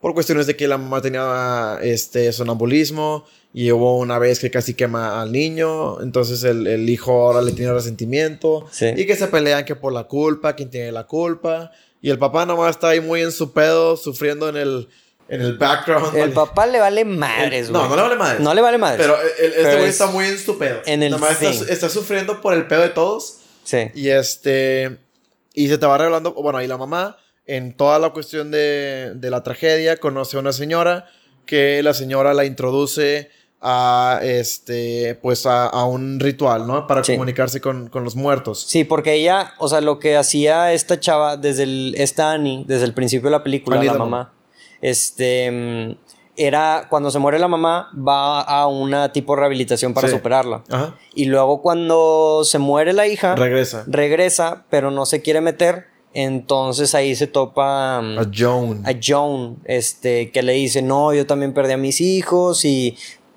por 0.00 0.14
cuestiones 0.14 0.46
de 0.46 0.54
que 0.56 0.68
la 0.68 0.78
mamá 0.78 1.00
tenía 1.02 1.78
este 1.82 2.32
sonambulismo 2.32 3.24
y 3.52 3.72
hubo 3.72 3.98
una 3.98 4.18
vez 4.18 4.38
que 4.38 4.50
casi 4.50 4.74
quema 4.74 5.20
al 5.20 5.32
niño, 5.32 6.00
entonces 6.02 6.44
el, 6.44 6.66
el 6.66 6.88
hijo 6.88 7.10
ahora 7.10 7.42
le 7.42 7.52
tiene 7.52 7.72
resentimiento 7.72 8.66
Sí. 8.70 8.86
y 8.96 9.06
que 9.06 9.16
se 9.16 9.26
pelean 9.28 9.64
que 9.64 9.74
por 9.74 9.92
la 9.92 10.04
culpa, 10.04 10.54
quién 10.54 10.70
tiene 10.70 10.92
la 10.92 11.04
culpa 11.06 11.72
y 12.00 12.10
el 12.10 12.18
papá 12.18 12.46
nomás 12.46 12.70
está 12.76 12.90
ahí 12.90 13.00
muy 13.00 13.22
en 13.22 13.32
su 13.32 13.52
pedo, 13.52 13.96
sufriendo 13.96 14.48
en 14.48 14.56
el, 14.56 14.88
en 15.28 15.40
el 15.42 15.56
background. 15.58 16.14
El 16.14 16.20
vale. 16.20 16.32
papá 16.34 16.66
le 16.66 16.78
vale 16.80 17.04
madres, 17.04 17.70
güey. 17.70 17.82
no, 17.82 17.88
no 17.88 17.96
le 17.96 18.02
vale 18.02 18.16
madres. 18.16 18.40
No 18.40 18.54
le 18.54 18.60
vale 18.62 18.78
madres. 18.78 19.00
Pero 19.06 19.16
el- 19.40 19.52
este 19.52 19.76
güey 19.76 19.84
es- 19.84 19.90
está 19.90 20.06
muy 20.06 20.24
en 20.26 20.38
su 20.38 20.56
pedo. 20.58 20.80
en 20.86 21.02
el 21.02 21.10
Nomás 21.10 21.40
está, 21.42 21.88
sufriendo 21.88 22.40
por 22.40 22.54
el 22.54 22.66
pedo 22.66 22.82
de 22.82 22.88
todos. 22.90 23.38
Sí. 23.64 23.90
Y 23.94 24.08
este. 24.08 24.98
Y 25.54 25.68
se 25.68 25.76
te 25.78 25.86
va 25.86 25.98
revelando. 25.98 26.32
Bueno, 26.32 26.62
y 26.62 26.66
la 26.66 26.76
mamá, 26.78 27.16
en 27.46 27.74
toda 27.76 27.98
la 27.98 28.10
cuestión 28.10 28.50
de, 28.50 29.12
de 29.14 29.30
la 29.30 29.42
tragedia, 29.42 29.96
conoce 29.98 30.36
a 30.36 30.40
una 30.40 30.52
señora 30.52 31.06
que 31.46 31.82
la 31.82 31.92
señora 31.94 32.32
la 32.34 32.44
introduce 32.44 33.30
a 33.60 34.20
este. 34.22 35.18
Pues 35.20 35.44
a, 35.46 35.66
a 35.66 35.84
un 35.84 36.20
ritual, 36.20 36.66
¿no? 36.66 36.86
Para 36.86 37.02
Sí. 37.04 37.12
comunicarse 37.12 37.60
con, 37.60 37.88
con 37.88 38.04
los 38.04 38.14
muertos. 38.16 38.64
Sí, 38.68 38.84
porque 38.84 39.14
ella, 39.14 39.52
o 39.58 39.68
sea, 39.68 39.80
lo 39.80 39.98
que 39.98 40.16
hacía 40.16 40.72
esta 40.72 41.00
chava 41.00 41.36
desde 41.36 41.64
el, 41.64 41.94
esta 41.98 42.32
Annie, 42.32 42.64
desde 42.66 42.84
el 42.84 42.94
principio 42.94 43.26
de 43.28 43.32
la 43.32 43.42
película, 43.42 43.82
la 43.82 43.94
mamá. 43.94 44.32
Este, 44.82 45.50
mm, 45.50 45.96
era 46.36 46.86
cuando 46.88 47.10
se 47.10 47.18
muere 47.18 47.38
la 47.40 47.48
mamá, 47.48 47.90
va 47.96 48.40
a 48.40 48.66
una 48.68 49.12
tipo 49.12 49.34
de 49.34 49.40
rehabilitación 49.40 49.92
para 49.92 50.06
Sí. 50.08 50.14
superarla. 50.14 50.62
Ajá. 50.70 50.96
Y 51.14 51.24
luego 51.24 51.62
cuando 51.62 52.42
se 52.44 52.58
muere 52.58 52.92
la 52.92 53.06
hija, 53.08 53.34
Regresa. 53.34 53.84
regresa, 53.88 54.64
pero 54.70 54.90
no 54.92 55.04
se 55.04 55.20
quiere 55.20 55.40
meter, 55.40 55.86
entonces 56.14 56.94
ahí 56.94 57.16
se 57.16 57.26
topa 57.26 58.00
mm, 58.00 58.18
A 58.20 58.26
Joan. 58.32 58.82
a 58.86 58.92
Joan, 59.04 59.56
este, 59.64 60.30
que 60.30 60.42
le 60.42 60.52
dice, 60.52 60.80
no, 60.80 61.12
yo 61.12 61.26
también 61.26 61.52
perdí 61.54 61.72
a 61.72 61.76
mis 61.76 62.00
hijos 62.00 62.64
y, 62.64 62.96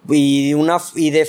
y, 0.10 0.54
una, 0.54 0.78
y 0.96 1.10
de, 1.10 1.28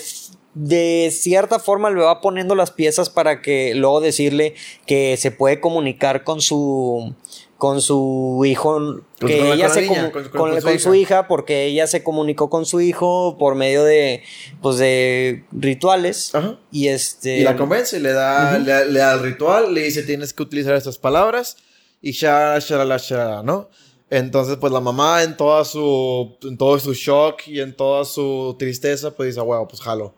de 0.55 1.11
cierta 1.11 1.59
forma 1.59 1.89
le 1.91 2.03
va 2.03 2.21
poniendo 2.21 2.55
las 2.55 2.71
piezas 2.71 3.09
para 3.09 3.41
que 3.41 3.75
luego 3.75 4.03
decirle 4.03 4.55
que 4.87 5.17
se 5.17 5.31
puede 5.31 5.59
comunicar 5.61 6.23
con 6.25 6.43
su 6.43 7.15
con 7.63 7.81
su 7.81 8.43
hijo 8.45 9.05
que 9.21 9.39
con 9.39 9.49
la- 9.49 9.55
ella 9.55 9.67
con 9.67 9.75
se 9.75 9.81
niña, 9.83 10.11
con- 10.11 10.29
con, 10.31 10.61
su 10.61 10.79
su 10.81 10.95
hija. 10.97 11.29
porque 11.29 11.67
ella 11.67 11.87
se 11.87 12.03
comunicó 12.03 12.51
con 12.51 12.67
su 12.67 12.81
hijo 12.81 13.37
por 13.39 13.55
medio 13.55 13.85
de 13.85 14.25
pues 14.61 14.79
de 14.79 15.45
rituales 15.53 16.35
Ajá. 16.35 16.59
y 16.73 16.89
este 16.89 17.39
Y 17.39 17.45
la 17.45 17.57
convence, 17.57 18.01
le 18.01 18.13
da, 18.13 18.59
le, 18.59 18.87
le 18.87 18.99
da 18.99 19.13
el 19.15 19.21
ritual, 19.21 19.73
le 19.73 19.83
dice 19.85 20.03
tienes 20.03 20.33
que 20.33 20.43
utilizar 20.43 20.75
estas 20.75 20.99
palabras 20.99 21.57
y 22.01 22.11
shalala, 22.11 22.59
shalala, 22.59 22.97
shalala, 22.99 23.43
¿no? 23.45 23.71
Entonces, 24.11 24.57
pues 24.61 24.73
la 24.73 24.81
mamá 24.81 25.23
en 25.23 25.37
toda 25.37 25.65
su, 25.65 26.37
en 26.43 26.59
todo 26.59 26.81
su 26.81 26.95
shock 26.95 27.47
y 27.47 27.61
en 27.61 27.77
toda 27.77 28.05
su 28.05 28.57
tristeza, 28.59 29.13
pues 29.13 29.29
dice, 29.29 29.41
huevo, 29.41 29.69
pues 29.69 29.81
jalo. 29.81 30.17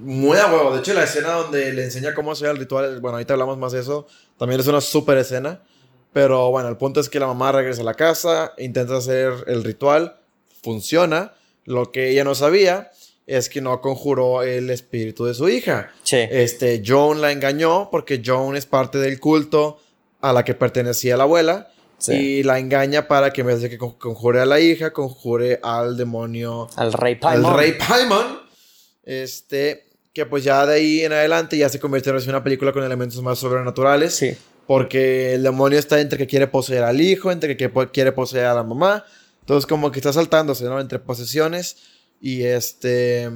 Muy 0.00 0.36
a 0.38 0.46
huevo. 0.52 0.72
De 0.72 0.80
hecho, 0.80 0.92
la 0.92 1.04
escena 1.04 1.34
donde 1.34 1.72
le 1.72 1.84
enseña 1.84 2.14
cómo 2.14 2.32
hacer 2.32 2.48
el 2.50 2.56
ritual, 2.56 3.00
bueno, 3.00 3.16
ahorita 3.16 3.34
hablamos 3.34 3.58
más 3.58 3.70
de 3.70 3.78
eso, 3.80 4.08
también 4.36 4.60
es 4.60 4.66
una 4.66 4.80
súper 4.80 5.18
escena. 5.18 5.62
Pero 6.14 6.50
bueno, 6.50 6.68
el 6.70 6.76
punto 6.78 7.00
es 7.00 7.10
que 7.10 7.18
la 7.20 7.26
mamá 7.26 7.52
regresa 7.52 7.82
a 7.82 7.84
la 7.84 7.92
casa, 7.94 8.54
intenta 8.56 8.96
hacer 8.96 9.32
el 9.48 9.62
ritual, 9.64 10.16
funciona. 10.62 11.34
Lo 11.66 11.92
que 11.92 12.08
ella 12.10 12.24
no 12.24 12.34
sabía 12.34 12.90
es 13.26 13.48
que 13.48 13.60
no 13.60 13.80
conjuró 13.80 14.42
el 14.42 14.70
espíritu 14.70 15.24
de 15.26 15.34
su 15.34 15.48
hija. 15.48 15.90
sí, 16.04 16.18
Este, 16.30 16.82
Joan 16.86 17.20
la 17.20 17.32
engañó 17.32 17.88
porque 17.90 18.22
Joan 18.24 18.54
es 18.56 18.64
parte 18.66 18.98
del 18.98 19.18
culto 19.18 19.78
a 20.20 20.32
la 20.32 20.44
que 20.44 20.54
pertenecía 20.54 21.16
la 21.16 21.24
abuela. 21.24 21.70
Sí. 21.98 22.12
Y 22.12 22.42
la 22.42 22.58
engaña 22.58 23.08
para 23.08 23.32
que 23.32 23.40
en 23.40 23.46
vez 23.46 23.62
de 23.62 23.70
que 23.70 23.78
con- 23.78 23.94
conjure 23.98 24.40
a 24.40 24.44
la 24.46 24.60
hija, 24.60 24.92
conjure 24.92 25.58
al 25.62 25.96
demonio, 25.96 26.68
al 26.76 26.92
rey 26.92 27.14
Paimon. 27.14 27.46
al 27.52 27.56
rey 27.58 27.72
Paimon. 27.78 28.40
Este, 29.04 29.86
que 30.12 30.26
pues 30.26 30.44
ya 30.44 30.64
de 30.66 30.74
ahí 30.74 31.00
en 31.00 31.12
adelante 31.12 31.56
ya 31.56 31.68
se 31.68 31.80
convirtió 31.80 32.16
en 32.16 32.28
una 32.28 32.44
película 32.44 32.72
con 32.72 32.84
elementos 32.84 33.20
más 33.22 33.38
sobrenaturales. 33.38 34.14
sí 34.14 34.36
Porque 34.66 35.34
el 35.34 35.42
demonio 35.42 35.78
está 35.78 36.00
entre 36.00 36.18
que 36.18 36.26
quiere 36.26 36.46
poseer 36.46 36.84
al 36.84 37.00
hijo, 37.00 37.30
entre 37.30 37.56
que 37.56 37.70
quiere 37.92 38.12
poseer 38.12 38.46
a 38.46 38.54
la 38.54 38.62
mamá. 38.62 39.04
Entonces 39.40 39.66
como 39.66 39.92
que 39.92 39.98
está 39.98 40.12
saltándose, 40.12 40.64
¿no? 40.64 40.80
Entre 40.80 40.98
posesiones. 40.98 41.76
Y 42.20 42.42
este... 42.42 43.30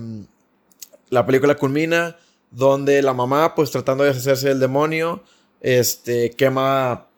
La 1.10 1.24
película 1.24 1.54
culmina 1.54 2.16
donde 2.50 3.02
la 3.02 3.14
mamá, 3.14 3.54
pues 3.54 3.70
tratando 3.70 4.04
de 4.04 4.10
deshacerse 4.10 4.48
del 4.48 4.60
demonio, 4.60 5.22
este, 5.60 6.30
quema, 6.30 7.08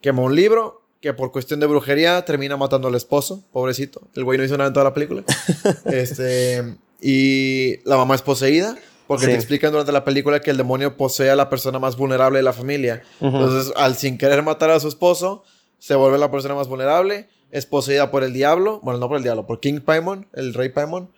quema 0.00 0.22
un 0.22 0.34
libro 0.34 0.82
que 1.00 1.12
por 1.14 1.30
cuestión 1.30 1.60
de 1.60 1.66
brujería 1.66 2.24
termina 2.24 2.56
matando 2.56 2.88
al 2.88 2.94
esposo, 2.94 3.44
pobrecito. 3.52 4.02
El 4.14 4.24
güey 4.24 4.38
no 4.38 4.44
hizo 4.44 4.56
nada 4.56 4.68
en 4.68 4.74
toda 4.74 4.84
la 4.84 4.94
película. 4.94 5.22
este, 5.84 6.76
y 7.00 7.78
la 7.88 7.96
mamá 7.96 8.14
es 8.14 8.22
poseída. 8.22 8.76
Porque 9.08 9.24
Sí. 9.24 9.30
te 9.32 9.36
explican 9.36 9.72
durante 9.72 9.90
la 9.90 10.04
película 10.04 10.38
que 10.40 10.50
el 10.52 10.56
demonio 10.56 10.96
posee 10.96 11.30
a 11.30 11.34
la 11.36 11.48
persona 11.50 11.80
más 11.80 11.96
vulnerable 11.96 12.38
de 12.38 12.42
la 12.44 12.52
familia. 12.52 13.02
Ujú. 13.20 13.34
Entonces, 13.36 13.72
al 13.76 13.96
sin 13.96 14.16
querer 14.18 14.42
matar 14.44 14.70
a 14.70 14.78
su 14.78 14.86
esposo, 14.86 15.42
se 15.80 15.96
vuelve 15.96 16.18
la 16.18 16.30
persona 16.30 16.54
más 16.54 16.68
vulnerable. 16.68 17.28
Es 17.50 17.66
poseída 17.66 18.10
por 18.12 18.22
el 18.22 18.32
diablo. 18.34 18.78
Bueno, 18.84 19.00
no 19.00 19.08
por 19.08 19.16
el 19.16 19.22
diablo, 19.24 19.46
por 19.46 19.58
King 19.58 19.80
Paimon, 19.80 20.28
el 20.34 20.54
rey 20.54 20.68
Paimon. 20.68 21.10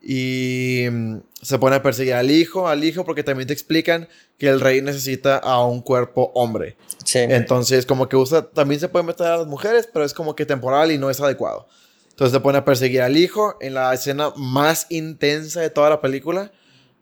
Y 0.00 0.86
mm, 0.90 1.16
se 1.42 1.58
pone 1.58 1.76
a 1.76 1.82
perseguir 1.82 2.14
al 2.14 2.30
hijo, 2.30 2.68
al 2.68 2.84
hijo, 2.84 3.04
porque 3.04 3.24
también 3.24 3.46
te 3.48 3.52
explican 3.52 4.08
que 4.38 4.48
el 4.48 4.60
rey 4.60 4.80
necesita 4.80 5.38
a 5.38 5.64
un 5.64 5.80
cuerpo 5.80 6.30
hombre. 6.34 6.76
sí. 7.04 7.18
Entonces, 7.20 7.84
como 7.86 8.08
que 8.08 8.16
usa, 8.16 8.42
también 8.50 8.80
se 8.80 8.88
puede 8.88 9.04
meter 9.04 9.26
a 9.26 9.38
las 9.38 9.46
mujeres, 9.46 9.88
pero 9.92 10.04
es 10.04 10.12
como 10.14 10.36
que 10.36 10.46
temporal 10.46 10.92
y 10.92 10.98
no 10.98 11.10
es 11.10 11.20
adecuado. 11.20 11.66
Entonces 12.10 12.32
se 12.32 12.40
pone 12.40 12.58
a 12.58 12.64
perseguir 12.64 13.00
al 13.02 13.16
hijo 13.16 13.56
en 13.60 13.74
la 13.74 13.92
escena 13.94 14.32
más 14.36 14.86
intensa 14.90 15.60
de 15.60 15.70
toda 15.70 15.88
la 15.90 16.00
película. 16.00 16.52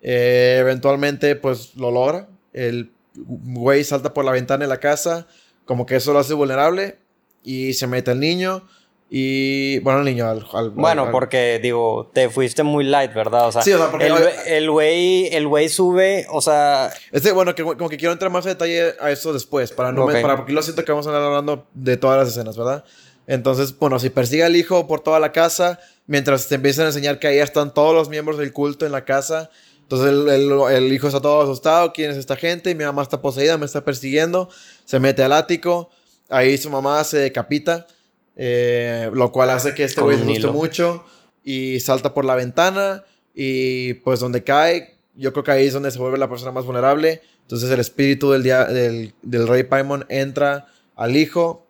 Eh, 0.09 0.59
eventualmente, 0.61 1.35
pues 1.35 1.75
lo 1.75 1.91
logra. 1.91 2.29
El 2.53 2.93
güey 3.17 3.83
salta 3.83 4.15
por 4.15 4.25
la 4.25 4.31
ventana 4.31 4.65
de 4.65 4.69
la 4.69 4.79
casa, 4.79 5.27
como 5.65 5.85
que 5.85 5.97
eso 5.97 6.13
lo 6.13 6.21
hace 6.21 6.33
vulnerable 6.33 6.99
y 7.43 7.73
se 7.75 7.89
mete 7.89 8.13
al 8.13 8.21
niño. 8.21 8.63
Y 9.11 9.79
bueno, 9.81 9.99
al 10.01 10.05
niño, 10.05 10.29
al. 10.29 10.45
al- 10.53 10.71
Bueno, 10.71 11.05
al- 11.07 11.11
porque 11.11 11.59
digo, 11.61 12.09
te 12.15 12.29
fuiste 12.29 12.63
muy 12.63 12.85
light, 12.85 13.13
¿verdad? 13.15 13.49
O 13.49 13.53
sea, 13.53 13.63
Sí, 13.63 13.73
o 13.73 13.79
sea, 13.79 13.91
porque- 13.91 14.07
el 14.07 14.69
güey- 14.71 15.29
el 15.33 15.47
el 15.65 15.69
sube, 15.71 16.27
o 16.31 16.41
sea, 16.41 16.93
Este, 17.11 17.33
bueno, 17.33 17.55
que, 17.57 17.63
como 17.65 17.89
que 17.89 17.97
quiero 17.97 18.13
entrar 18.13 18.31
más 18.31 18.47
a 18.47 18.51
detalle 18.51 18.95
a 19.01 19.11
eso 19.11 19.33
después, 19.33 19.73
para 19.73 19.91
no 19.93 20.07
me- 20.07 20.15
Ok. 20.15 20.23
para, 20.23 20.37
porque 20.37 20.53
lo 20.53 20.63
siento 20.63 20.85
que 20.85 20.91
vamos 20.93 21.07
a 21.07 21.11
andar 21.11 21.23
hablando 21.25 21.67
de 21.75 21.97
todas 21.97 22.19
las 22.19 22.29
escenas, 22.29 22.57
¿verdad? 22.57 22.85
Entonces, 23.29 23.77
bueno, 23.77 23.99
si 23.99 24.11
persigue 24.11 24.45
al 24.45 24.55
hijo 24.55 24.87
por 24.87 25.01
toda 25.01 25.19
la 25.21 25.33
casa, 25.33 25.81
mientras 26.07 26.47
te 26.49 26.55
empiezan 26.57 26.85
a 26.85 26.89
enseñar 26.89 27.19
que 27.19 27.27
ahí 27.29 27.39
están 27.39 27.75
todos 27.75 27.93
los 27.95 28.09
miembros 28.09 28.39
del 28.39 28.53
culto 28.53 28.87
en 28.87 28.93
la 28.93 29.05
casa, 29.05 29.51
entonces 29.87 30.09
el, 30.11 30.29
el- 30.29 30.61
el 30.85 30.93
hijo 30.93 31.07
está 31.07 31.21
todo 31.21 31.43
asustado, 31.43 31.93
¿quién 31.93 32.11
es 32.11 32.17
esta 32.17 32.35
gente? 32.37 32.75
Mi 32.75 32.85
mamá 32.85 33.03
está 33.03 33.21
poseída, 33.23 33.57
me 33.57 33.67
está 33.67 33.85
persiguiendo, 33.85 34.49
se 34.85 34.99
mete 34.99 35.23
al 35.23 35.33
ático, 35.33 35.91
ahí 36.29 36.59
su 36.59 36.71
mamá 36.71 37.03
se 37.05 37.19
decapita, 37.19 37.87
eh, 38.37 39.11
lo 39.15 39.31
cual 39.33 39.51
hace 39.51 39.75
que 39.75 39.85
este 39.85 40.01
güey 40.01 40.17
se 40.19 40.23
asuste 40.25 40.41
mucho 40.53 41.05
y 41.45 41.79
salta 41.81 42.13
por 42.15 42.25
la 42.25 42.35
ventana 42.35 43.05
y 43.35 43.95
pues 43.95 44.19
donde 44.21 44.43
cae, 44.43 44.97
yo 45.15 45.33
creo 45.33 45.45
que 45.45 45.53
ahí 45.53 45.67
es 45.69 45.73
donde 45.73 45.91
se 45.91 45.99
vuelve 45.99 46.19
la 46.19 46.29
persona 46.29 46.51
más 46.53 46.65
vulnerable. 46.65 47.23
Entonces 47.43 47.71
el 47.71 47.79
espíritu 47.79 48.33
del, 48.33 48.43
del, 48.43 49.15
del 49.23 49.47
rey 49.47 49.63
Paimon 49.63 50.05
entra 50.09 50.67
al 50.97 51.17
hijo, 51.17 51.65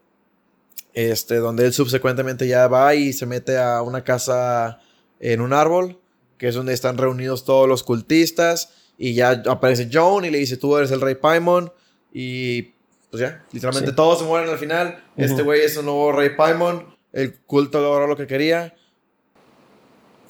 este, 0.94 1.36
donde 1.36 1.66
él 1.66 1.72
subsecuentemente 1.74 2.48
ya 2.48 2.66
va 2.68 2.94
y 2.94 3.12
se 3.12 3.26
mete 3.26 3.58
a 3.58 3.82
una 3.82 4.02
casa 4.02 4.80
en 5.20 5.40
un 5.42 5.52
árbol, 5.52 5.98
que 6.38 6.48
es 6.48 6.54
donde 6.54 6.74
están 6.74 6.98
reunidos 6.98 7.44
todos 7.44 7.68
los 7.68 7.82
cultistas 7.82 8.70
Y 8.98 9.14
ya 9.14 9.42
aparece 9.48 9.88
Joan 9.92 10.24
y 10.24 10.30
le 10.30 10.38
dice, 10.38 10.56
tú 10.56 10.76
eres 10.76 10.90
el 10.90 11.00
rey 11.00 11.14
Paimon. 11.14 11.72
Y 12.12 12.74
pues 13.10 13.20
ya, 13.20 13.44
literalmente 13.52 13.92
todos 13.92 14.20
se 14.20 14.24
mueren 14.24 14.48
al 14.48 14.58
final. 14.58 15.04
Este 15.16 15.42
güey 15.42 15.60
es 15.60 15.76
un 15.76 15.86
nuevo 15.86 16.12
rey 16.12 16.30
Paimon. 16.36 16.96
El 17.12 17.34
culto 17.40 17.80
logró 17.80 18.06
lo 18.06 18.16
que 18.16 18.26
quería. 18.26 18.74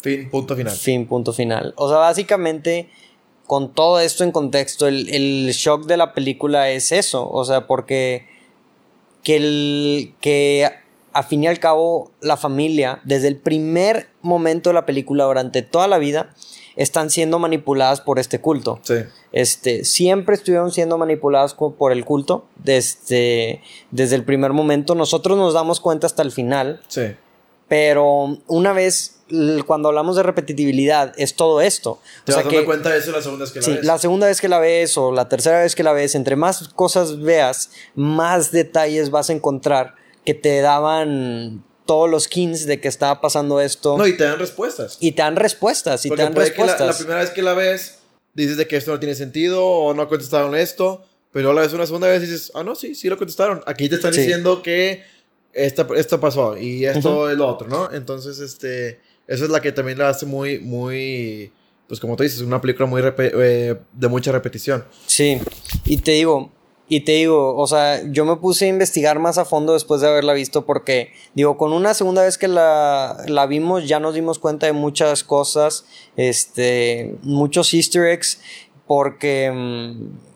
Fin, 0.00 0.30
punto 0.30 0.54
final. 0.54 0.72
Fin, 0.74 1.06
punto 1.06 1.32
final. 1.32 1.74
O 1.76 1.88
sea, 1.88 1.98
básicamente, 1.98 2.90
con 3.46 3.72
todo 3.72 4.00
esto 4.00 4.24
en 4.24 4.32
contexto, 4.32 4.86
el, 4.86 5.08
el 5.08 5.52
shock 5.52 5.86
de 5.86 5.96
la 5.96 6.12
película 6.12 6.70
es 6.70 6.92
eso. 6.92 7.28
O 7.28 7.44
sea, 7.44 7.66
porque 7.66 8.26
que, 9.26 9.36
el, 9.36 10.14
que 10.20 10.70
a 11.12 11.22
fin 11.24 11.42
y 11.42 11.48
al 11.48 11.58
cabo 11.58 12.12
la 12.20 12.36
familia, 12.36 13.00
desde 13.02 13.26
el 13.26 13.36
primer 13.36 14.08
momento 14.26 14.70
de 14.70 14.74
la 14.74 14.86
película, 14.86 15.24
durante 15.24 15.62
toda 15.62 15.88
la 15.88 15.98
vida, 15.98 16.34
están 16.76 17.10
siendo 17.10 17.38
manipuladas 17.38 18.00
por 18.00 18.18
este 18.18 18.40
culto. 18.40 18.80
Sí. 18.82 18.96
Este, 19.32 19.84
siempre 19.84 20.34
estuvieron 20.34 20.70
siendo 20.70 20.98
manipuladas 20.98 21.54
por 21.54 21.92
el 21.92 22.04
culto 22.04 22.46
desde, 22.56 23.62
desde 23.90 24.16
el 24.16 24.24
primer 24.24 24.52
momento. 24.52 24.94
Nosotros 24.94 25.38
nos 25.38 25.54
damos 25.54 25.80
cuenta 25.80 26.06
hasta 26.06 26.22
el 26.22 26.32
final. 26.32 26.80
Sí. 26.88 27.16
Pero 27.68 28.38
una 28.46 28.72
vez, 28.72 29.22
cuando 29.66 29.88
hablamos 29.88 30.16
de 30.16 30.22
repetitividad, 30.22 31.14
es 31.16 31.34
todo 31.34 31.60
esto. 31.60 31.98
¿Te 32.24 32.32
vas 32.32 32.44
dando 32.44 32.64
cuenta 32.64 32.90
de 32.90 32.98
eso 32.98 33.10
la 33.10 33.22
segunda 33.22 33.44
vez 33.44 33.52
que 33.52 33.58
la 33.58 33.64
sí, 33.64 33.72
ves? 33.72 33.84
la 33.84 33.98
segunda 33.98 34.26
vez 34.28 34.40
que 34.40 34.48
la 34.48 34.58
ves 34.60 34.98
o 34.98 35.10
la 35.10 35.28
tercera 35.28 35.60
vez 35.60 35.74
que 35.74 35.82
la 35.82 35.92
ves, 35.92 36.14
entre 36.14 36.36
más 36.36 36.68
cosas 36.68 37.20
veas, 37.20 37.70
más 37.96 38.52
detalles 38.52 39.10
vas 39.10 39.30
a 39.30 39.32
encontrar 39.32 39.94
que 40.24 40.34
te 40.34 40.60
daban 40.60 41.64
todos 41.86 42.10
los 42.10 42.28
kins 42.28 42.66
de 42.66 42.80
que 42.80 42.88
estaba 42.88 43.20
pasando 43.20 43.60
esto. 43.60 43.96
No, 43.96 44.06
y 44.06 44.16
te 44.16 44.24
dan 44.24 44.38
respuestas. 44.38 44.98
Y 45.00 45.12
te 45.12 45.22
dan 45.22 45.36
respuestas, 45.36 46.04
y 46.04 46.10
te 46.10 46.16
dan 46.16 46.34
respuestas. 46.34 46.86
la, 46.86 46.94
primera 46.94 47.20
vez 47.20 47.30
que 47.30 47.42
la 47.42 47.54
ves, 47.54 47.98
dices 48.34 48.56
de 48.56 48.66
que 48.66 48.76
esto 48.76 48.90
no 48.90 48.98
tiene 48.98 49.14
sentido 49.14 49.64
o 49.64 49.94
no 49.94 50.08
contestaron 50.08 50.54
esto, 50.54 51.04
pero 51.32 51.52
la 51.52 51.62
ves 51.62 51.72
una 51.72 51.86
segunda 51.86 52.08
vez 52.08 52.22
y 52.22 52.26
dices, 52.26 52.52
ah, 52.54 52.62
no, 52.62 52.74
sí, 52.74 52.94
sí 52.94 53.08
lo 53.08 53.16
contestaron. 53.16 53.62
Aquí 53.66 53.88
te 53.88 53.96
están 53.96 54.12
diciendo 54.12 54.62
que 54.62 55.04
esta, 55.52 55.86
esto 55.96 56.20
pasó 56.20 56.56
y 56.56 56.84
esto 56.84 57.30
es 57.30 57.36
lo 57.36 57.48
otro, 57.48 57.68
¿no? 57.68 57.90
Entonces, 57.92 58.38
este, 58.40 59.00
esa 59.26 59.44
es 59.44 59.50
la 59.50 59.60
que 59.60 59.72
también 59.72 59.98
la 59.98 60.10
hace 60.10 60.26
muy, 60.26 60.58
muy, 60.58 61.52
pues 61.88 62.00
como 62.00 62.16
tú 62.16 62.22
dices, 62.22 62.40
una 62.40 62.60
película 62.60 62.86
muy 62.86 63.02
eh, 63.18 63.74
de 63.92 64.08
mucha 64.08 64.32
repetición. 64.32 64.84
Sí, 65.06 65.38
y 65.84 65.98
te 65.98 66.12
digo, 66.12 66.52
y 66.88 67.00
te 67.00 67.12
digo, 67.12 67.56
o 67.56 67.66
sea, 67.66 68.02
yo 68.10 68.24
me 68.24 68.36
puse 68.36 68.66
a 68.66 68.68
investigar 68.68 69.18
más 69.18 69.38
a 69.38 69.44
fondo 69.44 69.72
después 69.72 70.00
de 70.00 70.08
haberla 70.08 70.32
visto 70.34 70.64
porque, 70.66 71.12
digo, 71.34 71.56
con 71.58 71.72
una 71.72 71.94
segunda 71.94 72.22
vez 72.22 72.38
que 72.38 72.46
la, 72.46 73.24
la 73.26 73.46
vimos 73.46 73.88
ya 73.88 73.98
nos 73.98 74.14
dimos 74.14 74.38
cuenta 74.38 74.66
de 74.66 74.72
muchas 74.72 75.24
cosas, 75.24 75.84
este, 76.16 77.16
muchos 77.22 77.74
easter 77.74 78.06
eggs, 78.06 78.40
porque, 78.86 79.50
mm, 79.52 80.26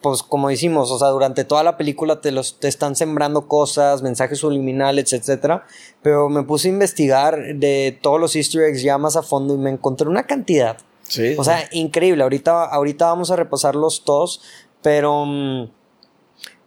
pues 0.00 0.22
como 0.22 0.48
decimos, 0.48 0.90
o 0.92 0.98
sea, 0.98 1.08
durante 1.08 1.44
toda 1.44 1.64
la 1.64 1.76
película 1.76 2.20
te, 2.20 2.30
los, 2.30 2.60
te 2.60 2.68
están 2.68 2.94
sembrando 2.94 3.48
cosas, 3.48 4.02
mensajes 4.02 4.38
subliminales, 4.38 5.12
etc. 5.12 5.62
Pero 6.02 6.28
me 6.28 6.42
puse 6.42 6.68
a 6.68 6.72
investigar 6.72 7.54
de 7.54 7.98
todos 8.00 8.20
los 8.20 8.36
easter 8.36 8.62
eggs 8.64 8.82
ya 8.82 8.98
más 8.98 9.16
a 9.16 9.22
fondo 9.22 9.54
y 9.54 9.58
me 9.58 9.70
encontré 9.70 10.06
una 10.06 10.24
cantidad. 10.24 10.76
Sí. 11.08 11.34
O 11.38 11.44
sea, 11.44 11.68
increíble. 11.72 12.22
Ahorita, 12.22 12.64
ahorita 12.64 13.06
vamos 13.06 13.30
a 13.30 13.36
repasarlos 13.36 14.04
todos. 14.04 14.42
Pero, 14.84 15.70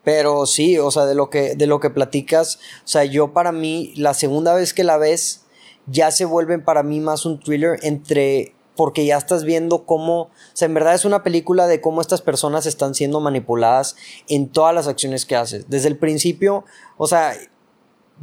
pero 0.04 0.48
sí, 0.48 0.80
o 0.80 0.90
sea, 0.90 1.06
de 1.06 1.14
lo, 1.14 1.30
que, 1.30 1.54
de 1.54 1.68
lo 1.68 1.80
que 1.80 1.92
platicas, 1.92 2.56
o 2.84 2.88
sea, 2.88 3.04
yo 3.04 3.32
para 3.32 3.52
mí, 3.52 3.94
la 3.96 4.16
segunda 4.16 4.56
vez 4.56 4.74
que 4.74 4.84
la 4.84 4.98
ves, 4.98 5.46
ya 5.86 6.10
se 6.10 6.26
vuelve 6.26 6.58
para 6.58 6.82
mí 6.82 7.00
más 7.00 7.28
un 7.28 7.40
thriller 7.40 7.78
entre 7.84 8.56
porque 8.76 9.06
ya 9.06 9.18
estás 9.18 9.44
viendo 9.44 9.86
cómo, 9.86 10.22
o 10.22 10.32
sea, 10.54 10.66
en 10.66 10.74
verdad 10.74 10.96
es 10.96 11.06
una 11.06 11.22
película 11.22 11.68
de 11.68 11.80
cómo 11.80 12.02
estas 12.02 12.22
personas 12.24 12.66
están 12.66 12.96
siendo 12.96 13.20
manipuladas 13.20 13.96
en 14.28 14.50
todas 14.50 14.74
las 14.74 14.88
acciones 14.88 15.28
que 15.28 15.36
haces. 15.36 15.70
Desde 15.70 15.88
el 15.88 15.98
principio, 15.98 16.66
o 16.98 17.06
sea, 17.06 17.36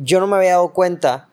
yo 0.03 0.19
no 0.19 0.27
me 0.27 0.37
había 0.37 0.53
dado 0.53 0.73
cuenta 0.73 1.29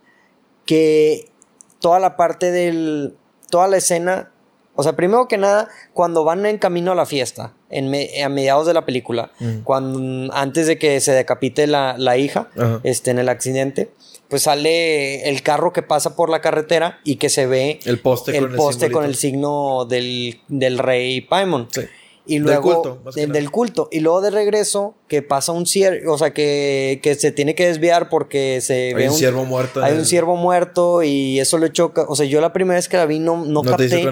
que 0.68 1.32
toda 1.80 2.00
la 2.00 2.16
parte 2.16 2.52
del, 2.52 3.18
toda 3.50 3.68
la 3.68 3.78
escena, 3.78 4.32
o 4.76 4.84
sea, 4.84 4.96
primero 4.96 5.28
que 5.28 5.38
nada, 5.38 5.68
cuando 5.94 6.24
van 6.24 6.46
en 6.46 6.58
camino 6.58 6.94
a 6.94 6.96
la 6.96 7.06
fiesta, 7.06 7.54
en 7.70 7.94
a 8.24 8.30
mediados 8.30 8.66
de 8.66 8.74
la 8.74 8.86
película, 8.86 9.32
cuando, 9.64 10.34
antes 10.34 10.68
de 10.68 10.78
que 10.78 11.00
se 11.02 11.12
decapite 11.12 11.68
la, 11.68 11.96
la 11.98 12.18
hija 12.18 12.50
este, 12.84 13.12
en 13.12 13.20
el 13.20 13.30
accidente, 13.30 13.92
pues 14.30 14.44
sale 14.44 15.28
el 15.30 15.44
carro 15.44 15.74
que 15.74 15.82
pasa 15.82 16.16
por 16.16 16.30
la 16.30 16.40
carretera 16.40 17.00
y 17.04 17.18
que 17.18 17.30
se 17.30 17.48
ve 17.48 17.80
el 17.84 18.00
poste, 18.00 18.38
el 18.38 18.48
con, 18.48 18.56
poste 18.56 18.86
el 18.86 18.92
con 18.94 19.04
el 19.04 19.16
signo 19.16 19.86
del, 19.86 20.40
del 20.48 20.78
rey 20.78 21.20
Paimon. 21.20 21.68
Sí. 21.70 21.82
Y 22.26 22.40
luego 22.40 22.70
del 22.70 22.84
culto, 22.84 23.12
del, 23.34 23.52
culto. 23.52 23.90
Y 23.92 24.00
luego 24.00 24.22
de 24.22 24.30
regreso, 24.30 24.96
que 25.08 25.22
pasa 25.22 25.52
un 25.52 25.66
ciervo, 25.66 26.14
o 26.14 26.18
sea, 26.18 26.34
que, 26.34 27.00
que, 27.04 27.16
se 27.16 27.32
tiene 27.32 27.56
que 27.56 27.66
desviar 27.66 28.10
porque 28.10 28.62
se 28.62 28.90
hay 28.90 28.94
ve 28.94 29.10
un, 29.10 29.16
ciervo 29.16 29.44
muerto. 29.44 29.84
Hay 29.84 29.98
un 29.98 30.06
ciervo 30.06 30.38
muerto 30.38 31.04
y 31.04 31.40
eso 31.40 31.58
le 31.58 31.72
choca. 31.72 32.06
O 32.08 32.16
sea, 32.16 32.26
yo 32.26 32.40
la 32.40 32.54
primera 32.54 32.78
vez 32.78 32.88
que 32.88 32.98
la 32.98 33.06
vi 33.06 33.20
no, 33.20 33.38
no, 33.38 33.64
no 33.64 33.64
capté 33.64 34.06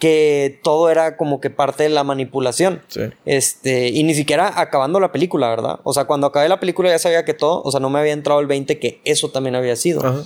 que 0.00 0.58
todo 0.64 0.90
era 0.90 1.16
como 1.16 1.40
que 1.40 1.50
parte 1.50 1.84
de 1.84 1.90
la 1.90 2.02
manipulación. 2.02 2.82
Sí. 2.88 3.02
Este, 3.24 3.88
y 3.88 4.02
ni 4.02 4.14
siquiera 4.14 4.60
acabando 4.60 4.98
la 4.98 5.12
película, 5.12 5.48
¿verdad? 5.48 5.78
O 5.84 5.92
sea, 5.92 6.06
cuando 6.06 6.26
acabé 6.26 6.48
la 6.48 6.58
película 6.58 6.88
ya 6.88 6.98
sabía 6.98 7.24
que 7.24 7.34
todo, 7.34 7.62
o 7.62 7.70
sea, 7.70 7.78
no 7.78 7.90
me 7.90 8.00
había 8.00 8.12
entrado 8.12 8.40
el 8.40 8.48
20 8.48 8.78
que 8.80 9.00
eso 9.04 9.30
también 9.30 9.54
había 9.54 9.76
sido. 9.76 10.04
Ajá. 10.04 10.24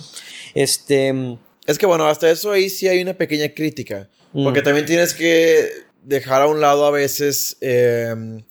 Este. 0.55 1.13
Es 1.67 1.77
que 1.77 1.85
bueno, 1.85 2.07
hasta 2.07 2.31
eso 2.31 2.51
ahí 2.51 2.69
sí 2.69 2.87
hay 2.87 3.01
una 3.01 3.13
pequeña 3.13 3.49
crítica. 3.49 4.09
Porque 4.33 4.61
también 4.61 4.85
tienes 4.85 5.13
que 5.13 5.69
dejar 6.03 6.41
a 6.41 6.47
un 6.47 6.59
lado 6.59 6.85
a 6.85 6.91
veces. 6.91 7.57
Eh, 7.61 8.41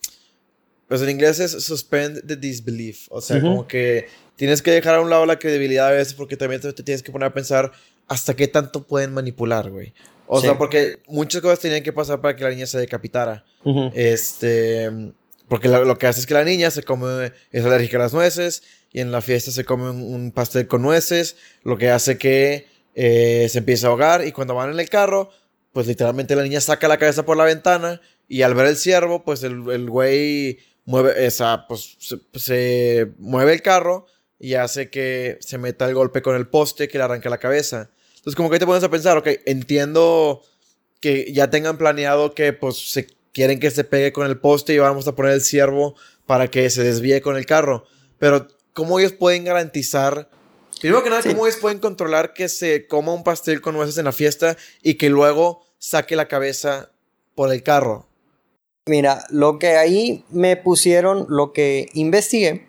pues 0.88 1.02
en 1.02 1.10
inglés 1.10 1.40
es 1.40 1.52
suspend 1.52 2.26
the 2.26 2.36
disbelief. 2.36 3.06
O 3.10 3.20
sea, 3.20 3.40
como 3.40 3.66
que 3.66 4.06
tienes 4.36 4.62
que 4.62 4.70
dejar 4.70 4.94
a 4.94 5.00
un 5.00 5.10
lado 5.10 5.26
la 5.26 5.38
credibilidad 5.38 5.88
a 5.88 5.90
veces 5.90 6.14
porque 6.14 6.36
también 6.36 6.60
te 6.60 6.72
tienes 6.72 7.02
que 7.02 7.10
poner 7.10 7.28
a 7.28 7.34
pensar 7.34 7.72
hasta 8.06 8.34
qué 8.34 8.48
tanto 8.48 8.82
pueden 8.86 9.12
manipular, 9.12 9.70
güey. 9.70 9.92
O 10.36 10.40
sea, 10.40 10.58
porque 10.58 11.00
muchas 11.06 11.40
cosas 11.40 11.60
tenían 11.60 11.82
que 11.82 11.92
pasar 11.92 12.20
para 12.20 12.34
que 12.34 12.44
la 12.44 12.50
niña 12.50 12.66
se 12.66 12.78
decapitara. 12.78 13.44
Este. 13.94 14.90
Porque 15.48 15.68
lo, 15.68 15.98
que 15.98 16.06
hace 16.06 16.20
es 16.20 16.26
que 16.26 16.34
la 16.34 16.44
niña 16.44 16.70
se 16.70 16.82
come, 16.82 17.32
es 17.52 17.64
alérgica 17.64 17.98
a 17.98 18.00
las 18.00 18.14
nueces 18.14 18.62
y 18.90 19.00
en 19.00 19.12
la 19.12 19.20
fiesta 19.20 19.50
se 19.50 19.64
come 19.64 19.90
un, 19.90 20.32
pastel 20.32 20.66
con 20.66 20.82
nueces, 20.82 21.36
lo 21.62 21.76
que 21.76 21.90
hace 21.90 22.16
que 22.16 22.66
eh, 22.94 23.46
se 23.50 23.58
empiece 23.58 23.84
a 23.84 23.90
ahogar 23.90 24.26
y 24.26 24.32
cuando 24.32 24.54
van 24.54 24.70
en 24.70 24.80
el 24.80 24.88
carro, 24.88 25.30
pues 25.72 25.86
literalmente 25.86 26.34
la 26.34 26.42
niña 26.42 26.60
saca 26.60 26.88
la 26.88 26.96
cabeza 26.96 27.26
por 27.26 27.36
la 27.36 27.44
ventana 27.44 28.00
y 28.26 28.42
al 28.42 28.54
ver 28.54 28.66
el 28.66 28.76
ciervo, 28.76 29.22
pues 29.22 29.42
el, 29.42 29.68
el 29.70 29.90
güey 29.90 30.58
mueve, 30.86 31.26
esa, 31.26 31.66
pues 31.68 31.96
se, 31.98 32.18
se, 32.34 33.12
mueve 33.18 33.52
el 33.52 33.62
carro 33.62 34.06
y 34.38 34.54
hace 34.54 34.88
que 34.88 35.36
se 35.40 35.58
meta 35.58 35.86
el 35.86 35.94
golpe 35.94 36.22
con 36.22 36.36
el 36.36 36.48
poste 36.48 36.88
que 36.88 36.98
le 36.98 37.04
arranca 37.04 37.28
la 37.28 37.38
cabeza. 37.38 37.90
Entonces, 38.24 38.36
como 38.36 38.48
que 38.48 38.58
te 38.58 38.64
pones 38.64 38.82
a 38.82 38.90
pensar, 38.90 39.18
ok, 39.18 39.28
entiendo 39.44 40.40
que 40.98 41.30
ya 41.30 41.50
tengan 41.50 41.76
planeado 41.76 42.32
que 42.32 42.54
pues 42.54 42.90
se 42.90 43.06
quieren 43.34 43.60
que 43.60 43.70
se 43.70 43.84
pegue 43.84 44.14
con 44.14 44.26
el 44.26 44.38
poste 44.38 44.72
y 44.72 44.78
vamos 44.78 45.06
a 45.06 45.14
poner 45.14 45.32
el 45.32 45.42
ciervo 45.42 45.94
para 46.24 46.48
que 46.48 46.70
se 46.70 46.82
desvíe 46.82 47.20
con 47.20 47.36
el 47.36 47.44
carro. 47.44 47.84
Pero, 48.18 48.48
¿cómo 48.72 48.98
ellos 48.98 49.12
pueden 49.12 49.44
garantizar? 49.44 50.30
Primero 50.80 51.04
que 51.04 51.10
nada, 51.10 51.20
¿cómo 51.22 51.46
ellos 51.46 51.58
pueden 51.60 51.80
controlar 51.80 52.32
que 52.32 52.48
se 52.48 52.86
coma 52.86 53.12
un 53.12 53.24
pastel 53.24 53.60
con 53.60 53.74
nueces 53.74 53.98
en 53.98 54.06
la 54.06 54.12
fiesta 54.12 54.56
y 54.82 54.94
que 54.94 55.10
luego 55.10 55.66
saque 55.76 56.16
la 56.16 56.26
cabeza 56.26 56.92
por 57.34 57.52
el 57.52 57.62
carro? 57.62 58.08
Mira, 58.86 59.26
lo 59.28 59.58
que 59.58 59.76
ahí 59.76 60.24
me 60.30 60.56
pusieron, 60.56 61.26
lo 61.28 61.52
que 61.52 61.90
investigué, 61.92 62.68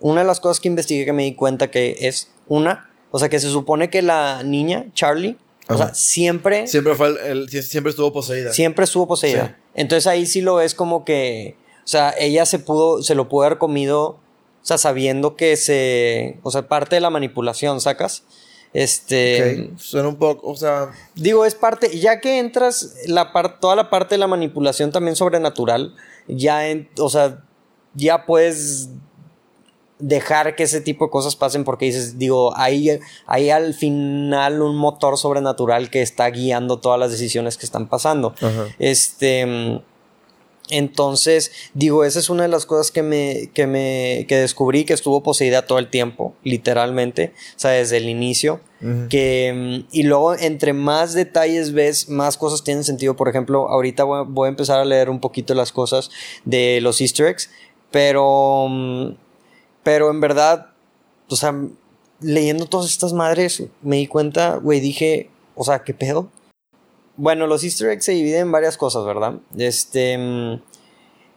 una 0.00 0.22
de 0.22 0.26
las 0.26 0.40
cosas 0.40 0.60
que 0.60 0.68
investigué 0.68 1.04
que 1.04 1.12
me 1.12 1.24
di 1.24 1.34
cuenta 1.34 1.70
que 1.70 1.94
es 2.00 2.30
una, 2.46 2.87
o 3.10 3.18
sea, 3.18 3.28
que 3.28 3.40
se 3.40 3.50
supone 3.50 3.90
que 3.90 4.02
la 4.02 4.42
niña, 4.42 4.86
Charlie, 4.94 5.36
o 5.68 5.76
sea, 5.76 5.94
siempre... 5.94 6.66
Siempre, 6.66 6.94
fue 6.94 7.14
el, 7.30 7.48
siempre 7.48 7.90
estuvo 7.90 8.12
poseída. 8.12 8.52
Siempre 8.52 8.84
estuvo 8.84 9.06
poseída. 9.06 9.58
Entonces 9.74 10.06
ahí 10.06 10.26
sí 10.26 10.40
lo 10.40 10.56
ves 10.56 10.74
como 10.74 11.04
que... 11.04 11.56
O 11.84 11.88
sea, 11.90 12.14
ella 12.18 12.46
se 12.46 12.58
pudo, 12.58 13.02
se 13.02 13.14
lo 13.14 13.28
pudo 13.28 13.46
haber 13.46 13.58
comido, 13.58 14.06
o 14.08 14.18
sea, 14.62 14.78
sabiendo 14.78 15.36
que 15.36 15.56
se... 15.56 16.38
O 16.42 16.50
sea, 16.50 16.68
parte 16.68 16.96
de 16.96 17.00
la 17.00 17.10
manipulación, 17.10 17.80
¿sacas? 17.80 18.24
Este... 18.72 19.70
Suena 19.76 20.08
un 20.08 20.16
poco, 20.16 20.48
o 20.48 20.56
sea... 20.56 20.90
Digo, 21.14 21.44
es 21.44 21.54
parte... 21.54 21.98
Ya 21.98 22.20
que 22.20 22.38
entras 22.38 22.94
la 23.06 23.32
toda 23.60 23.76
la 23.76 23.90
parte 23.90 24.14
de 24.14 24.18
la 24.18 24.26
manipulación 24.26 24.90
también 24.90 25.16
sobrenatural, 25.16 25.94
ya, 26.28 26.68
en, 26.68 26.88
o 26.98 27.10
sea, 27.10 27.42
ya 27.94 28.24
puedes 28.24 28.90
dejar 29.98 30.54
que 30.56 30.62
ese 30.62 30.80
tipo 30.80 31.06
de 31.06 31.10
cosas 31.10 31.34
pasen 31.36 31.64
porque 31.64 31.86
dices, 31.86 32.18
digo, 32.18 32.56
hay, 32.56 33.00
hay 33.26 33.50
al 33.50 33.74
final 33.74 34.62
un 34.62 34.76
motor 34.76 35.18
sobrenatural 35.18 35.90
que 35.90 36.02
está 36.02 36.30
guiando 36.30 36.78
todas 36.78 36.98
las 37.00 37.10
decisiones 37.10 37.56
que 37.56 37.66
están 37.66 37.88
pasando. 37.88 38.34
Este, 38.78 39.80
Entonces, 40.70 41.50
digo, 41.72 42.04
esa 42.04 42.18
es 42.18 42.28
una 42.28 42.42
de 42.42 42.48
las 42.50 42.66
cosas 42.66 42.90
que 42.90 43.02
me, 43.02 43.50
que 43.54 43.66
me, 43.66 44.26
que 44.28 44.36
descubrí 44.36 44.84
que 44.84 44.92
estuvo 44.92 45.22
poseída 45.22 45.62
todo 45.66 45.78
el 45.78 45.88
tiempo, 45.88 46.34
literalmente, 46.44 47.32
o 47.56 47.58
sea, 47.58 47.70
desde 47.70 47.96
el 47.96 48.08
inicio. 48.08 48.60
que, 49.08 49.84
y 49.90 50.02
luego, 50.04 50.34
entre 50.34 50.72
más 50.72 51.12
detalles 51.14 51.72
ves, 51.72 52.08
más 52.08 52.36
cosas 52.36 52.62
tienen 52.62 52.84
sentido. 52.84 53.16
Por 53.16 53.28
ejemplo, 53.28 53.68
ahorita 53.68 54.04
voy, 54.04 54.24
voy 54.28 54.46
a 54.46 54.50
empezar 54.50 54.78
a 54.78 54.84
leer 54.84 55.10
un 55.10 55.18
poquito 55.20 55.54
las 55.54 55.72
cosas 55.72 56.10
de 56.44 56.80
los 56.80 57.00
easter 57.00 57.26
eggs, 57.26 57.50
pero, 57.90 58.66
mm, 58.68 59.12
pero 59.82 60.10
en 60.10 60.20
verdad, 60.20 60.72
o 61.28 61.36
sea, 61.36 61.54
leyendo 62.20 62.66
todas 62.66 62.90
estas 62.90 63.12
madres, 63.12 63.62
me 63.82 63.96
di 63.96 64.06
cuenta, 64.06 64.56
güey, 64.56 64.80
dije, 64.80 65.30
o 65.54 65.64
sea, 65.64 65.82
¿qué 65.84 65.94
pedo? 65.94 66.28
Bueno, 67.16 67.46
los 67.46 67.64
easter 67.64 67.90
eggs 67.90 68.04
se 68.04 68.12
dividen 68.12 68.42
en 68.42 68.52
varias 68.52 68.76
cosas, 68.76 69.04
¿verdad? 69.04 69.34
Este. 69.56 70.60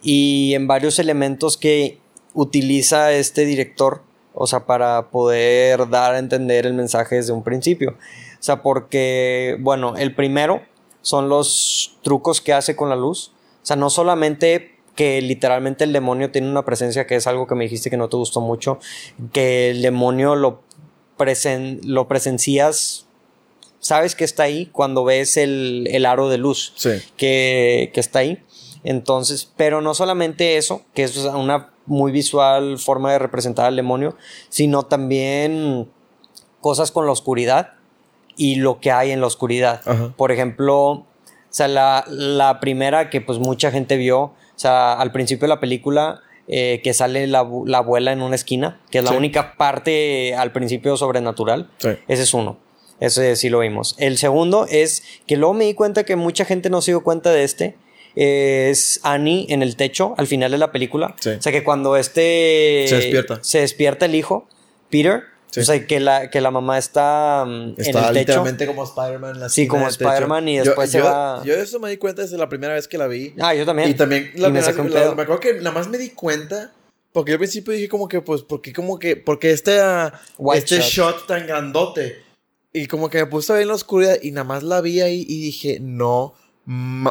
Y 0.03 0.53
en 0.53 0.67
varios 0.67 0.99
elementos 0.99 1.57
que 1.57 1.99
utiliza 2.33 3.11
este 3.13 3.45
director, 3.45 4.03
o 4.33 4.47
sea, 4.47 4.65
para 4.65 5.09
poder 5.09 5.89
dar 5.89 6.13
a 6.13 6.19
entender 6.19 6.65
el 6.65 6.73
mensaje 6.73 7.15
desde 7.15 7.33
un 7.33 7.43
principio. 7.43 7.91
O 7.91 8.43
sea, 8.43 8.61
porque, 8.61 9.57
bueno, 9.59 9.95
el 9.97 10.15
primero 10.15 10.61
son 11.01 11.29
los 11.29 11.97
trucos 12.03 12.41
que 12.41 12.53
hace 12.53 12.75
con 12.75 12.89
la 12.89 12.95
luz. 12.95 13.31
O 13.61 13.65
sea, 13.65 13.75
no 13.75 13.89
solamente 13.89 14.70
que 14.95 15.21
literalmente 15.21 15.83
el 15.83 15.93
demonio 15.93 16.31
tiene 16.31 16.49
una 16.49 16.65
presencia, 16.65 17.07
que 17.07 17.15
es 17.15 17.27
algo 17.27 17.47
que 17.47 17.55
me 17.55 17.63
dijiste 17.63 17.89
que 17.89 17.97
no 17.97 18.09
te 18.09 18.17
gustó 18.17 18.41
mucho, 18.41 18.79
que 19.31 19.69
el 19.71 19.81
demonio 19.81 20.35
lo, 20.35 20.61
lo 21.83 22.07
presencias 22.07 23.05
sabes 23.81 24.15
que 24.15 24.23
está 24.23 24.43
ahí 24.43 24.67
cuando 24.67 25.03
ves 25.03 25.35
el, 25.35 26.05
aro 26.05 26.29
de 26.29 26.37
luz 26.37 26.73
que, 27.17 27.91
está 27.93 28.19
ahí. 28.19 28.41
Entonces, 28.83 29.51
pero 29.57 29.81
no 29.81 29.93
solamente 29.93 30.57
eso, 30.57 30.83
que 30.93 31.03
es 31.03 31.17
una 31.17 31.71
muy 31.85 32.11
visual 32.11 32.77
forma 32.77 33.11
de 33.11 33.19
representar 33.19 33.65
al 33.65 33.75
demonio, 33.75 34.15
sino 34.49 34.83
también 34.83 35.89
cosas 36.61 36.91
con 36.91 37.05
la 37.05 37.11
oscuridad 37.11 37.73
y 38.37 38.55
lo 38.55 38.79
que 38.79 38.91
hay 38.91 39.11
en 39.11 39.19
la 39.19 39.27
oscuridad. 39.27 39.81
Por 40.15 40.31
ejemplo, 40.31 40.89
o 40.89 41.05
sea, 41.49 41.67
la, 41.67 42.57
primera 42.61 43.09
que 43.09 43.19
pues 43.21 43.39
mucha 43.39 43.71
gente 43.71 43.97
vio, 43.97 44.33
sea, 44.61 44.93
al 44.93 45.11
principio 45.11 45.43
de 45.43 45.49
la 45.49 45.59
película, 45.59 46.21
eh, 46.47 46.81
que 46.83 46.93
sale 46.93 47.27
la, 47.27 47.39
abuela 47.39 48.11
en 48.11 48.21
una 48.21 48.35
esquina, 48.35 48.79
que 48.89 48.97
es 48.97 49.03
la 49.03 49.11
única 49.11 49.55
parte 49.55 50.35
al 50.35 50.51
principio 50.51 50.97
sobrenatural. 50.97 51.69
Ese 52.07 52.23
es 52.23 52.33
uno. 52.33 52.57
Ese 52.99 53.35
sí 53.35 53.49
lo 53.49 53.59
vimos. 53.59 53.95
El 53.97 54.17
segundo 54.17 54.67
es 54.69 55.03
que 55.27 55.37
luego 55.37 55.53
me 55.53 55.65
di 55.65 55.73
cuenta 55.73 56.03
que 56.03 56.15
mucha 56.15 56.45
gente 56.45 56.69
no 56.69 56.81
se 56.81 56.91
dio 56.91 57.03
cuenta 57.03 57.31
de 57.31 57.43
este. 57.43 57.75
Es 58.15 58.99
Annie 59.03 59.47
en 59.49 59.63
el 59.63 59.75
techo 59.75 60.13
al 60.17 60.27
final 60.27 60.51
de 60.51 60.57
la 60.57 60.71
película. 60.71 61.15
O 61.17 61.41
sea 61.41 61.51
que 61.51 61.63
cuando 61.63 61.95
este 61.95 62.85
se 62.87 62.95
despierta, 62.97 63.39
se 63.41 63.61
despierta 63.61 64.05
el 64.05 64.15
hijo, 64.15 64.47
Peter, 64.89 65.23
O 65.55 65.63
sea, 65.63 65.85
que 65.85 65.99
la, 65.99 66.29
que 66.29 66.39
la 66.39 66.49
mamá 66.49 66.77
está, 66.77 67.43
mm, 67.45 67.75
está 67.77 67.89
en 67.89 67.97
el 67.97 68.03
techo. 68.03 68.13
literalmente 68.13 68.67
como 68.67 68.83
Spider-Man. 68.83 69.49
Sí, 69.49 69.67
como 69.67 69.87
Spider-Man 69.87 70.47
y 70.47 70.59
después 70.59 70.89
se 70.89 71.01
va... 71.01 71.41
Yo 71.43 71.53
eso 71.55 71.79
me 71.79 71.89
di 71.89 71.97
cuenta 71.97 72.21
desde 72.21 72.37
la 72.37 72.47
primera 72.47 72.73
vez 72.73 72.87
que 72.87 72.97
la 72.97 73.07
vi. 73.07 73.33
Ah, 73.39 73.53
yo 73.53 73.65
también. 73.65 73.89
Y 73.89 73.93
también 73.93 74.31
la, 74.35 74.49
me, 74.49 74.61
me 74.61 74.67
acuerdo 74.67 75.39
que 75.39 75.55
nada 75.55 75.71
más 75.71 75.89
me 75.89 75.97
di 75.97 76.11
cuenta 76.11 76.71
porque 77.11 77.31
yo 77.31 77.35
al 77.35 77.39
principio 77.39 77.73
dije 77.73 77.89
como 77.89 78.07
que, 78.07 78.21
pues, 78.21 78.41
¿por 78.41 78.61
qué 78.61 78.71
como 78.71 78.97
que, 78.97 79.17
porque 79.17 79.51
este, 79.51 79.79
este 80.53 80.79
shot 80.79 81.27
tan 81.27 81.45
grandote? 81.45 82.23
Y 82.73 82.87
como 82.87 83.09
que 83.09 83.17
me 83.19 83.25
puse 83.25 83.51
a 83.51 83.55
ver 83.55 83.63
en 83.63 83.67
la 83.67 83.73
oscuridad 83.73 84.17
y 84.21 84.31
nada 84.31 84.45
más 84.45 84.63
la 84.63 84.79
vi 84.79 85.01
ahí 85.01 85.25
y 85.27 85.41
dije, 85.41 85.79
no. 85.81 86.35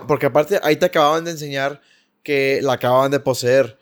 Porque 0.08 0.26
aparte 0.26 0.58
ahí 0.62 0.76
te 0.76 0.86
acababan 0.86 1.24
de 1.24 1.32
enseñar 1.32 1.82
que 2.22 2.60
la 2.62 2.74
acababan 2.74 3.10
de 3.10 3.20
poseer. 3.20 3.78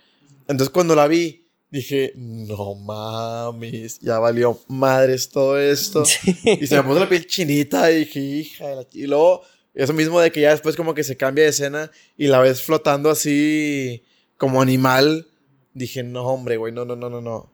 Entonces 0.49 0.71
cuando 0.71 0.97
la 0.97 1.07
vi, 1.07 1.47
dije, 1.71 2.13
no 2.17 2.75
mames, 2.75 4.01
ya 4.01 4.19
valió 4.19 4.59
madres 4.69 5.29
todo 5.29 5.59
esto. 5.59 6.03
Y 6.45 6.67
se 6.67 6.77
me 6.77 6.83
puso 6.83 7.01
la 7.01 7.09
piel 7.09 7.27
chinita 7.27 7.91
y 7.91 8.01
dije, 8.01 8.21
hija 8.21 8.69
de 8.69 8.77
la... 8.77 8.87
Y 8.93 9.07
luego, 9.07 9.43
eso 9.75 9.93
mismo 9.93 10.21
de 10.21 10.33
que 10.33 10.41
ya 10.41 10.51
después 10.51 10.77
como 10.77 10.95
que 10.95 11.05
se 11.05 11.17
cambia 11.17 11.45
de 11.45 11.51
escena 11.51 11.91
y 12.17 12.29
la 12.29 12.41
ves 12.41 12.63
flotando 12.63 13.11
así 13.11 14.03
como 14.37 14.63
animal. 14.63 15.27
Dije, 15.75 16.03
no, 16.03 16.25
hombre, 16.27 16.57
güey, 16.57 16.73
no, 16.73 16.85
no, 16.85 16.97
no, 16.97 17.11
no, 17.11 17.21
no. 17.21 17.53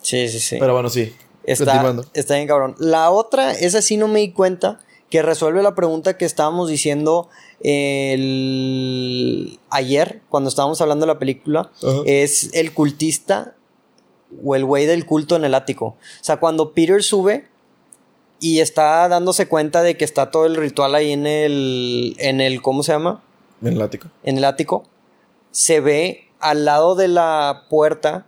Sí, 0.00 0.28
sí, 0.28 0.40
sí. 0.40 0.56
Pero 0.58 0.72
bueno, 0.72 0.88
sí. 0.88 1.12
Está, 1.44 1.94
está 2.14 2.34
bien 2.34 2.46
cabrón. 2.46 2.74
La 2.78 3.10
otra, 3.10 3.52
esa 3.52 3.80
sí 3.80 3.96
no 3.96 4.06
me 4.08 4.20
di 4.20 4.32
cuenta, 4.32 4.80
que 5.08 5.22
resuelve 5.22 5.62
la 5.62 5.74
pregunta 5.74 6.18
que 6.18 6.24
estábamos 6.24 6.68
diciendo 6.68 7.30
el... 7.60 9.58
ayer, 9.70 10.22
cuando 10.28 10.48
estábamos 10.48 10.80
hablando 10.80 11.06
de 11.06 11.12
la 11.12 11.18
película, 11.18 11.70
es 12.04 12.50
el 12.54 12.72
cultista 12.72 13.54
o 14.44 14.54
el 14.54 14.64
güey 14.64 14.86
del 14.86 15.06
culto 15.06 15.36
en 15.36 15.44
el 15.44 15.54
ático. 15.54 15.86
O 15.86 16.22
sea, 16.24 16.38
cuando 16.38 16.72
Peter 16.72 17.02
sube 17.02 17.46
y 18.40 18.60
está 18.60 19.08
dándose 19.08 19.48
cuenta 19.48 19.82
de 19.82 19.96
que 19.96 20.04
está 20.04 20.30
todo 20.30 20.46
el 20.46 20.56
ritual 20.56 20.94
ahí 20.94 21.12
en 21.12 21.26
el, 21.26 22.14
en 22.18 22.40
el, 22.40 22.62
¿cómo 22.62 22.82
se 22.82 22.92
llama? 22.92 23.22
En 23.62 23.72
el 23.74 23.82
ático. 23.82 24.08
En 24.22 24.38
el 24.38 24.44
ático. 24.44 24.84
Se 25.50 25.80
ve 25.80 26.28
al 26.38 26.64
lado 26.64 26.94
de 26.94 27.08
la 27.08 27.64
puerta 27.68 28.26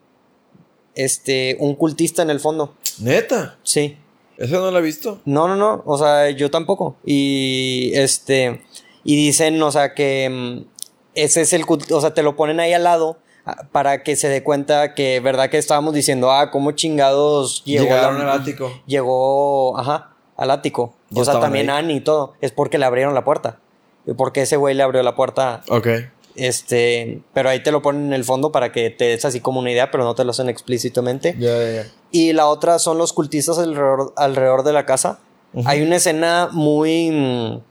este, 0.95 1.57
un 1.61 1.75
cultista 1.75 2.23
en 2.23 2.31
el 2.31 2.41
fondo. 2.41 2.75
¿Neta? 2.99 3.59
Sí. 3.63 3.97
¿Eso 4.37 4.59
no 4.59 4.71
lo 4.71 4.79
he 4.79 4.83
visto? 4.83 5.21
No, 5.25 5.47
no, 5.49 5.57
no. 5.57 5.83
O 5.85 5.99
sea, 5.99 6.31
yo 6.31 6.51
tampoco. 6.51 6.97
Y 7.05 7.93
este. 7.95 8.63
Y 9.05 9.17
dicen, 9.17 9.63
o 9.63 9.71
sea, 9.73 9.95
que 9.95 10.29
mm, 10.31 10.81
ese 11.15 11.43
es 11.43 11.53
el. 11.53 11.65
O 11.91 12.01
sea, 12.01 12.15
te 12.15 12.23
lo 12.23 12.37
ponen 12.37 12.61
ahí 12.61 12.73
al 12.73 12.85
lado 12.85 13.19
ah, 13.45 13.69
para 13.73 14.03
que 14.03 14.17
se 14.17 14.29
dé 14.29 14.43
cuenta 14.43 14.95
que, 14.95 15.21
¿verdad? 15.21 15.51
Que 15.51 15.59
estábamos 15.59 15.95
diciendo, 15.95 16.31
ah, 16.31 16.51
cómo 16.51 16.73
chingados 16.73 17.65
llegó. 17.65 17.85
Llegaron 17.85 18.21
al 18.21 18.31
ático. 18.31 18.71
Llegó, 18.87 19.79
ajá, 19.79 20.15
al 20.37 20.51
ático. 20.51 20.95
o 21.15 21.25
sea, 21.25 21.41
también 21.41 21.71
Annie 21.71 21.97
y 21.97 22.01
todo. 22.01 22.35
Es 22.41 22.53
porque 22.53 22.79
le 22.79 22.85
abrieron 22.85 23.15
la 23.15 23.25
puerta. 23.25 23.59
Porque 24.17 24.43
ese 24.43 24.57
güey 24.57 24.75
le 24.75 24.83
abrió 24.83 25.03
la 25.03 25.15
puerta. 25.15 25.63
Ok. 25.69 25.89
Este, 26.37 27.23
pero 27.35 27.49
ahí 27.49 27.63
te 27.63 27.73
lo 27.73 27.83
ponen 27.83 28.07
en 28.07 28.13
el 28.13 28.25
fondo 28.25 28.53
para 28.53 28.73
que 28.73 28.91
te 28.91 29.07
des 29.07 29.25
así 29.25 29.41
como 29.41 29.61
una 29.61 29.73
idea, 29.73 29.91
pero 29.91 30.05
no 30.05 30.15
te 30.15 30.25
lo 30.25 30.31
hacen 30.31 30.49
explícitamente. 30.49 31.37
Y 32.11 32.33
la 32.33 32.47
otra 32.47 32.79
son 32.79 32.99
los 32.99 33.13
cultistas 33.13 33.59
alrededor, 33.59 34.13
alrededor 34.17 34.63
de 34.63 34.73
la 34.73 34.87
casa. 34.87 35.21
Hay 35.65 35.83
una 35.83 35.97
escena 35.97 36.49
muy... 36.53 37.63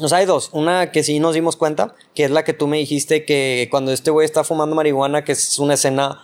O 0.00 0.08
sea, 0.08 0.18
hay 0.18 0.26
dos. 0.26 0.50
Una 0.52 0.90
que 0.90 1.02
sí 1.02 1.18
nos 1.18 1.34
dimos 1.34 1.56
cuenta, 1.56 1.94
que 2.14 2.24
es 2.24 2.30
la 2.30 2.44
que 2.44 2.52
tú 2.52 2.66
me 2.66 2.78
dijiste 2.78 3.24
que 3.24 3.68
cuando 3.70 3.92
este 3.92 4.10
güey 4.10 4.24
está 4.24 4.44
fumando 4.44 4.74
marihuana, 4.74 5.24
que 5.24 5.32
es 5.32 5.58
una 5.58 5.74
escena 5.74 6.20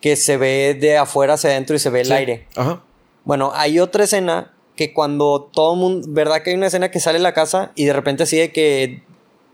que 0.00 0.16
se 0.16 0.36
ve 0.36 0.76
de 0.78 0.98
afuera 0.98 1.34
hacia 1.34 1.50
adentro 1.50 1.76
y 1.76 1.78
se 1.78 1.90
ve 1.90 2.00
el 2.00 2.12
aire. 2.12 2.48
Ajá. 2.56 2.82
Bueno, 3.24 3.52
hay 3.54 3.78
otra 3.78 4.04
escena 4.04 4.52
que 4.74 4.92
cuando 4.92 5.50
todo 5.52 5.74
el 5.74 5.78
mundo, 5.78 6.08
¿verdad 6.10 6.42
que 6.42 6.50
hay 6.50 6.56
una 6.56 6.66
escena 6.66 6.90
que 6.90 6.98
sale 6.98 7.18
de 7.18 7.22
la 7.22 7.34
casa 7.34 7.72
y 7.76 7.84
de 7.84 7.92
repente 7.92 8.24
así 8.24 8.36
de 8.36 8.50
que 8.52 9.02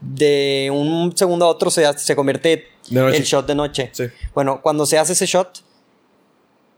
de 0.00 0.70
un 0.72 1.16
segundo 1.16 1.44
a 1.44 1.48
otro 1.48 1.70
se, 1.70 1.98
se 1.98 2.16
convierte 2.16 2.68
el 2.90 3.22
shot 3.24 3.46
de 3.46 3.54
noche. 3.54 3.92
Bueno, 4.34 4.60
cuando 4.62 4.86
se 4.86 4.98
hace 4.98 5.12
ese 5.12 5.26
shot, 5.26 5.62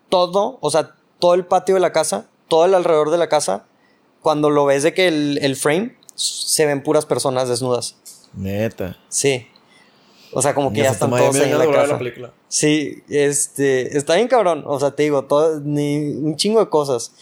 todo, 0.09 0.59
o 0.61 0.71
sea, 0.71 0.95
todo 1.19 1.35
el 1.35 1.45
patio 1.47 1.75
de 1.75 1.81
la 1.81 1.93
casa, 1.93 2.29
todo 2.49 2.65
el 2.65 2.75
alrededor 2.75 3.11
de 3.11 3.19
la 3.19 3.29
casa, 3.29 3.67
cuando 4.23 4.51
lo 4.51 4.67
ves 4.67 4.83
de 4.83 4.95
que 4.95 5.09
el, 5.09 5.57
frame, 5.57 5.97
se 6.15 6.67
ven 6.67 6.83
puras 6.83 7.07
personas 7.07 7.49
desnudas. 7.49 7.97
Neta. 8.35 8.97
Sí. 9.09 9.47
O 10.33 10.43
sea, 10.43 10.55
como 10.55 10.73
que 10.73 10.83
ya, 10.83 10.91
están 10.91 11.11
todos 11.11 11.37
en 11.37 11.59
la 11.59 11.71
casa. 11.71 11.99
Sí, 12.49 13.03
este, 13.09 13.97
está 13.97 14.15
bien 14.15 14.29
cabrón. 14.29 14.63
O 14.67 14.79
sea, 14.79 14.93
te 14.93 15.03
digo, 15.03 15.25
todo, 15.25 15.61
ni 15.61 15.97
un 15.97 16.37
chingo 16.37 16.61
de 16.61 16.69
cosas. 16.69 17.13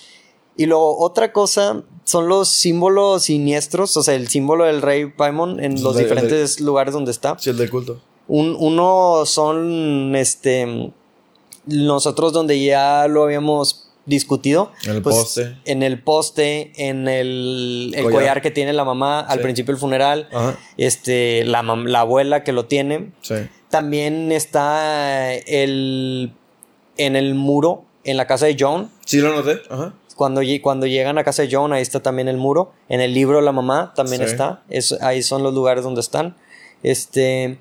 Y 0.56 0.66
luego 0.66 0.98
otra 0.98 1.32
cosa 1.32 1.84
son 2.04 2.28
los 2.28 2.48
símbolos 2.48 3.24
siniestros, 3.24 3.96
o 3.96 4.02
sea, 4.02 4.14
el 4.14 4.28
símbolo 4.28 4.64
del 4.64 4.82
rey 4.82 5.06
Paimon 5.06 5.62
en 5.62 5.82
los 5.82 5.96
diferentes 5.96 6.60
lugares 6.60 6.92
donde 6.92 7.12
está. 7.12 7.38
Sí, 7.38 7.50
el 7.50 7.56
del 7.56 7.70
culto. 7.70 8.00
Un, 8.26 8.56
uno 8.58 9.22
son, 9.24 10.16
este, 10.16 10.92
nosotros 11.66 12.32
donde 12.32 12.62
ya 12.62 13.06
lo 13.08 13.22
habíamos 13.22 13.87
discutido. 14.08 14.72
En 14.84 14.96
el 14.96 15.02
pues, 15.02 15.14
poste. 15.14 15.56
En 15.64 15.82
el 15.82 16.02
poste, 16.02 16.72
en 16.76 17.06
el, 17.06 17.94
collar. 18.10 18.42
que 18.42 18.50
tiene 18.50 18.72
la 18.72 18.84
mamá 18.84 19.20
al 19.20 19.40
principio 19.40 19.74
del 19.74 19.80
funeral. 19.80 20.28
Este, 20.76 21.44
la, 21.44 21.62
la 21.62 22.00
abuela 22.00 22.42
que 22.42 22.52
lo 22.52 22.66
tiene. 22.66 23.12
Sí. 23.20 23.34
También 23.70 24.32
está 24.32 25.34
el, 25.34 26.32
en 26.96 27.16
el 27.16 27.34
muro, 27.34 27.84
en 28.04 28.16
la 28.16 28.26
casa 28.26 28.46
de 28.46 28.56
John. 28.58 28.90
Sí, 29.04 29.18
lo 29.18 29.34
noté. 29.34 29.60
Ajá. 29.70 29.94
Cuando, 30.16 30.40
cuando 30.62 30.86
llegan 30.86 31.16
a 31.16 31.22
casa 31.22 31.42
de 31.42 31.48
John, 31.52 31.72
ahí 31.72 31.82
está 31.82 32.00
también 32.00 32.26
el 32.26 32.38
muro. 32.38 32.72
En 32.88 33.00
el 33.00 33.14
libro 33.14 33.40
La 33.40 33.52
Mamá 33.52 33.92
también 33.94 34.22
está. 34.22 34.64
ahí 35.00 35.22
son 35.22 35.44
los 35.44 35.54
lugares 35.54 35.84
donde 35.84 36.00
están. 36.00 36.34
Este. 36.82 37.60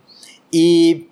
Y 0.50 1.10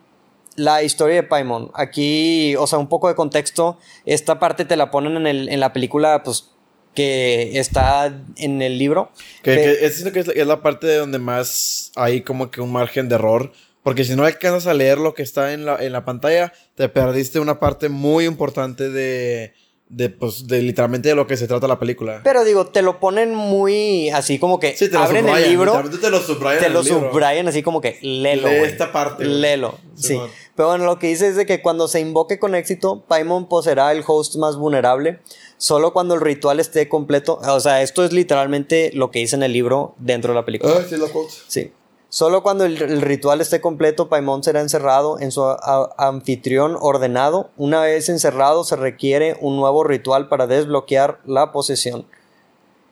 la 0.56 0.84
historia 0.84 1.16
de 1.16 1.24
Paimon. 1.24 1.72
Aquí, 1.74 2.56
o 2.56 2.68
sea, 2.68 2.80
un 2.80 2.88
poco 2.88 3.08
de 3.08 3.16
contexto. 3.16 3.78
Esta 4.06 4.39
parte 4.39 4.66
te 4.66 4.76
la 4.76 4.91
ponen 4.91 5.18
en, 5.18 5.28
el, 5.28 5.49
en 5.49 5.60
la 5.60 5.74
película, 5.74 6.24
pues, 6.24 6.51
que 6.93 7.60
está 7.60 8.12
en 8.38 8.62
el 8.62 8.78
libro. 8.80 9.12
Que, 9.43 9.86
es, 9.86 10.03
que 10.03 10.20
es, 10.20 10.47
la 10.47 10.62
parte 10.62 10.88
de 10.88 10.97
donde 10.97 11.20
más 11.20 11.91
hay 11.95 12.22
como 12.22 12.49
que 12.49 12.62
un 12.62 12.72
margen 12.72 13.10
de 13.10 13.16
error. 13.16 13.51
Porque 13.84 14.03
si 14.03 14.16
no 14.16 14.24
alcanzas 14.24 14.66
a 14.66 14.74
leer 14.74 14.97
lo 14.97 15.14
que 15.14 15.22
está 15.22 15.53
en 15.53 15.66
la, 15.66 15.76
en 15.76 15.91
la 15.91 16.06
pantalla, 16.06 16.51
te 16.74 16.89
perdiste 16.89 17.39
una 17.39 17.60
parte 17.60 17.89
muy 17.89 18.26
importante 18.26 18.89
de, 18.89 19.53
de, 19.88 20.09
pues, 20.09 20.47
de 20.47 20.61
literalmente 20.61 21.09
de 21.09 21.15
lo 21.15 21.27
que 21.27 21.38
se 21.38 21.47
trata 21.47 21.67
la 21.67 21.79
película. 21.79 22.21
Pero 22.23 22.43
digo, 22.43 22.67
te 22.67 22.81
lo 22.81 22.99
ponen 22.99 23.36
muy 23.36 24.09
así 24.09 24.39
como 24.39 24.59
que 24.59 24.75
Sí, 24.75 24.88
te 24.88 24.93
lo 24.93 24.99
abren 24.99 25.25
subrayan, 25.25 25.43
el 25.43 25.49
libro, 25.49 25.83
te 26.01 26.09
lo 26.09 26.19
subrayan 26.19 26.63
te 26.63 26.69
lo 26.69 26.83
subrayan 26.83 27.47
así 27.47 27.61
como 27.61 27.81
que 27.81 27.99
Lee 28.01 28.39
güey. 28.41 28.63
esta 28.63 28.91
parte. 28.91 29.25
Léelo, 29.25 29.77
sí. 29.95 30.09
Simón. 30.09 30.29
Pero 30.55 30.69
bueno, 30.69 30.86
lo 30.86 30.99
que 30.99 31.07
dice 31.07 31.27
es 31.27 31.36
de 31.36 31.45
que 31.45 31.61
cuando 31.61 31.88
se 31.88 31.99
invoque 31.99 32.39
con 32.39 32.55
éxito, 32.55 33.03
Paimon 33.07 33.47
poseerá 33.47 33.91
el 33.91 34.03
host 34.07 34.38
más 34.38 34.55
vulnerable 34.55 35.19
solo 35.57 35.93
cuando 35.93 36.15
el 36.15 36.21
ritual 36.21 36.59
esté 36.59 36.88
completo. 36.88 37.39
O 37.45 37.59
sea, 37.59 37.81
esto 37.81 38.03
es 38.05 38.13
literalmente 38.13 38.91
lo 38.93 39.11
que 39.11 39.19
dice 39.19 39.36
en 39.36 39.43
el 39.43 39.51
libro 39.51 39.95
dentro 39.97 40.31
de 40.31 40.39
la 40.39 40.45
película. 40.45 40.75
Ah, 40.79 40.86
sí, 40.89 40.95
quote. 41.11 41.33
Sí. 41.47 41.71
Solo 42.16 42.43
cuando 42.43 42.63
el, 42.63 42.82
el 42.82 43.01
ritual 43.01 43.41
esté 43.41 43.59
completo, 43.59 44.07
Paimon 44.07 44.41
será 44.41 44.61
encerrado 44.61 45.20
en 45.20 45.34
su 45.34 45.43
a- 45.43 45.93
anfitrión 45.97 46.78
ordenado. 46.80 47.49
Una 47.57 47.82
vez 47.82 48.07
encerrado, 48.07 48.63
se 48.63 48.78
requiere 48.78 49.36
un 49.41 49.57
nuevo 49.57 49.84
ritual 49.84 50.30
para 50.30 50.47
desbloquear 50.47 51.20
la 51.26 51.51
posesión. 51.51 52.05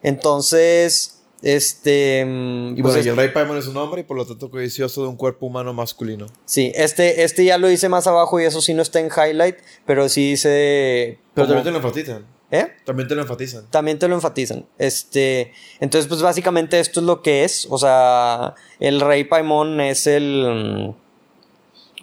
Entonces, 0.01 1.21
este. 1.41 2.25
mm, 2.25 2.77
Y 2.77 2.81
pues 2.81 2.95
bueno, 2.95 3.05
y 3.05 3.09
el 3.11 3.15
rey 3.15 3.29
Paimon 3.29 3.57
es 3.57 3.67
un 3.67 3.77
hombre 3.77 4.01
y 4.01 4.03
por 4.03 4.17
lo 4.17 4.25
tanto 4.25 4.51
codicioso 4.51 5.03
de 5.03 5.07
un 5.07 5.15
cuerpo 5.15 5.45
humano 5.45 5.73
masculino. 5.73 6.25
Sí, 6.43 6.73
este, 6.75 7.23
este 7.23 7.45
ya 7.45 7.57
lo 7.57 7.71
hice 7.71 7.87
más 7.87 8.05
abajo 8.07 8.41
y 8.41 8.43
eso 8.43 8.61
sí 8.61 8.73
no 8.73 8.81
está 8.81 8.99
en 8.99 9.07
highlight, 9.07 9.55
pero 9.85 10.09
sí 10.09 10.31
dice. 10.31 11.19
Pero 11.33 11.47
como- 11.47 11.55
también 11.55 11.63
te 11.63 11.71
lo 11.71 11.77
enfatizan. 11.77 12.25
¿Eh? 12.53 12.67
También 12.85 13.07
te 13.07 13.15
lo 13.15 13.23
enfatizan. 13.23 13.65
También 13.71 13.97
te 13.97 14.07
lo 14.07 14.13
enfatizan. 14.13 14.67
Este, 14.77 15.53
entonces, 15.79 16.07
pues 16.07 16.21
básicamente 16.21 16.79
esto 16.79 16.99
es 16.99 17.05
lo 17.07 17.23
que 17.23 17.43
es. 17.43 17.65
O 17.67 17.79
sea, 17.79 18.53
el 18.79 19.01
rey 19.01 19.23
Paimon 19.23 19.81
es 19.81 20.05
el. 20.05 20.93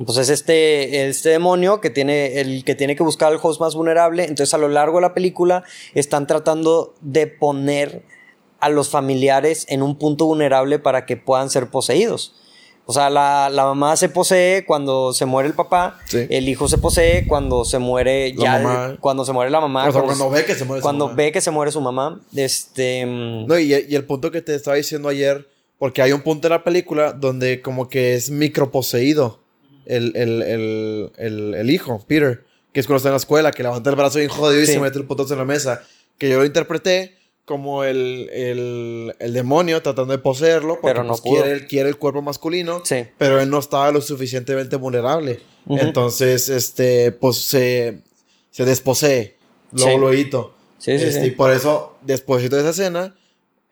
mm, 0.01 0.05
Pues 0.05 0.19
es 0.19 0.29
este, 0.29 1.09
este 1.09 1.29
demonio 1.29 1.81
que 1.81 1.91
tiene, 1.91 2.41
el 2.41 2.65
que 2.65 2.75
tiene 2.75 2.97
que 2.97 3.05
buscar 3.05 3.33
al 3.33 3.39
host 3.41 3.61
más 3.61 3.77
vulnerable. 3.77 4.25
Entonces, 4.25 4.53
a 4.53 4.59
lo 4.59 4.67
largo 4.67 4.97
de 4.97 5.03
la 5.03 5.15
película, 5.15 5.63
están 5.95 6.27
tratando 6.27 6.95
de 7.01 7.29
poner 7.29 8.03
a 8.59 8.71
los 8.71 8.89
familiares 8.89 9.67
en 9.69 9.83
un 9.83 9.97
punto 9.99 10.27
vulnerable 10.27 10.81
para 10.81 11.07
que 11.07 11.17
puedan 11.17 11.49
ser 11.49 11.71
poseídos. 11.71 12.35
O 12.91 12.93
sea, 12.93 13.09
la, 13.09 13.49
la 13.53 13.65
mamá 13.67 13.97
se 13.97 14.09
posee 14.09 14.65
cuando 14.67 15.13
se 15.13 15.25
muere 15.27 15.49
el 15.49 15.55
papá, 15.55 15.99
Sí. 16.07 16.27
el 16.29 16.49
hijo 16.49 16.67
se 16.69 16.77
posee 16.77 17.25
cuando 17.29 17.65
se 17.65 17.79
muere 17.79 18.35
La 18.37 18.43
ya, 18.45 18.59
mamá. 18.59 18.97
cuando 19.01 19.25
se 19.25 19.33
muere 19.33 19.49
la 19.51 19.61
mamá. 19.61 19.89
o 19.89 19.93
sea, 19.93 20.03
cuando- 20.03 20.25
cuando 20.25 20.31
ve 20.37 20.45
que 20.45 20.55
se 20.57 20.65
muere 20.65 20.81
su 20.81 20.83
cuando 20.83 21.05
mamá. 21.07 21.17
ve 21.17 21.33
que 21.33 21.41
se 21.41 21.51
muere 21.53 21.71
su 21.73 21.81
mamá, 21.81 22.21
este... 22.35 23.07
mm, 23.07 23.47
No, 23.47 23.59
y, 23.59 23.73
y 23.89 23.95
el 23.95 24.05
punto 24.05 24.31
que 24.33 24.43
te 24.43 24.55
estaba 24.57 24.77
diciendo 24.77 25.09
ayer, 25.09 25.47
porque 25.79 26.03
hay 26.03 26.11
un 26.13 26.21
punto 26.23 26.49
en 26.49 26.51
la 26.51 26.65
película 26.65 27.13
donde 27.13 27.63
como 27.63 27.89
que 27.89 28.15
es 28.15 28.29
microposeído 28.31 29.39
el, 29.87 30.13
el, 30.17 30.43
el, 30.43 31.13
el, 31.17 31.55
el 31.55 31.71
hijo, 31.71 32.05
Peter, 32.07 32.45
que 32.73 32.81
es 32.81 32.87
cuando 32.87 32.97
está 32.99 33.09
en 33.11 33.13
la 33.15 33.19
escuela, 33.19 33.51
que 33.53 33.63
levanta 33.63 33.89
el 33.91 33.97
brazo 33.97 34.19
bien 34.19 34.31
jodido 34.31 34.61
y 34.63 34.67
Sí. 34.67 34.73
se 34.73 34.81
mete 34.81 34.99
el 34.99 35.05
putazo 35.07 35.33
en 35.35 35.39
la 35.39 35.45
mesa. 35.45 35.83
Que 36.19 36.29
yo 36.29 36.39
lo 36.39 36.45
interpreté 36.45 37.17
como 37.51 37.83
el, 37.83 38.31
el, 38.33 39.13
el 39.19 39.33
demonio 39.33 39.83
tratando 39.83 40.13
de 40.13 40.19
poseerlo, 40.19 40.75
porque 40.81 40.95
Pero 40.95 41.03
no 41.03 41.09
pues, 41.17 41.21
quiere, 41.23 41.51
el- 41.51 41.67
quiere 41.67 41.89
el 41.89 41.97
cuerpo 41.97 42.23
masculino, 42.23 42.81
Sí. 42.85 43.07
pero 43.19 43.41
él 43.41 43.51
no 43.51 43.59
estaba 43.59 43.91
lo 43.91 44.01
suficientemente 44.01 44.77
vulnerable. 44.77 45.41
Entonces, 45.69 46.49
este, 46.49 47.11
pues 47.11 47.39
se, 47.39 48.03
se 48.53 48.65
desposee, 48.65 49.37
luego 49.73 49.91
Sí. 49.91 49.99
luego. 49.99 50.55
Sí, 50.79 50.97
sí, 50.97 51.05
Este, 51.07 51.21
sí. 51.23 51.27
Y 51.27 51.31
por 51.33 51.51
eso, 51.51 51.97
después 52.03 52.49
de 52.49 52.61
esa 52.61 52.71
escena, 52.71 53.17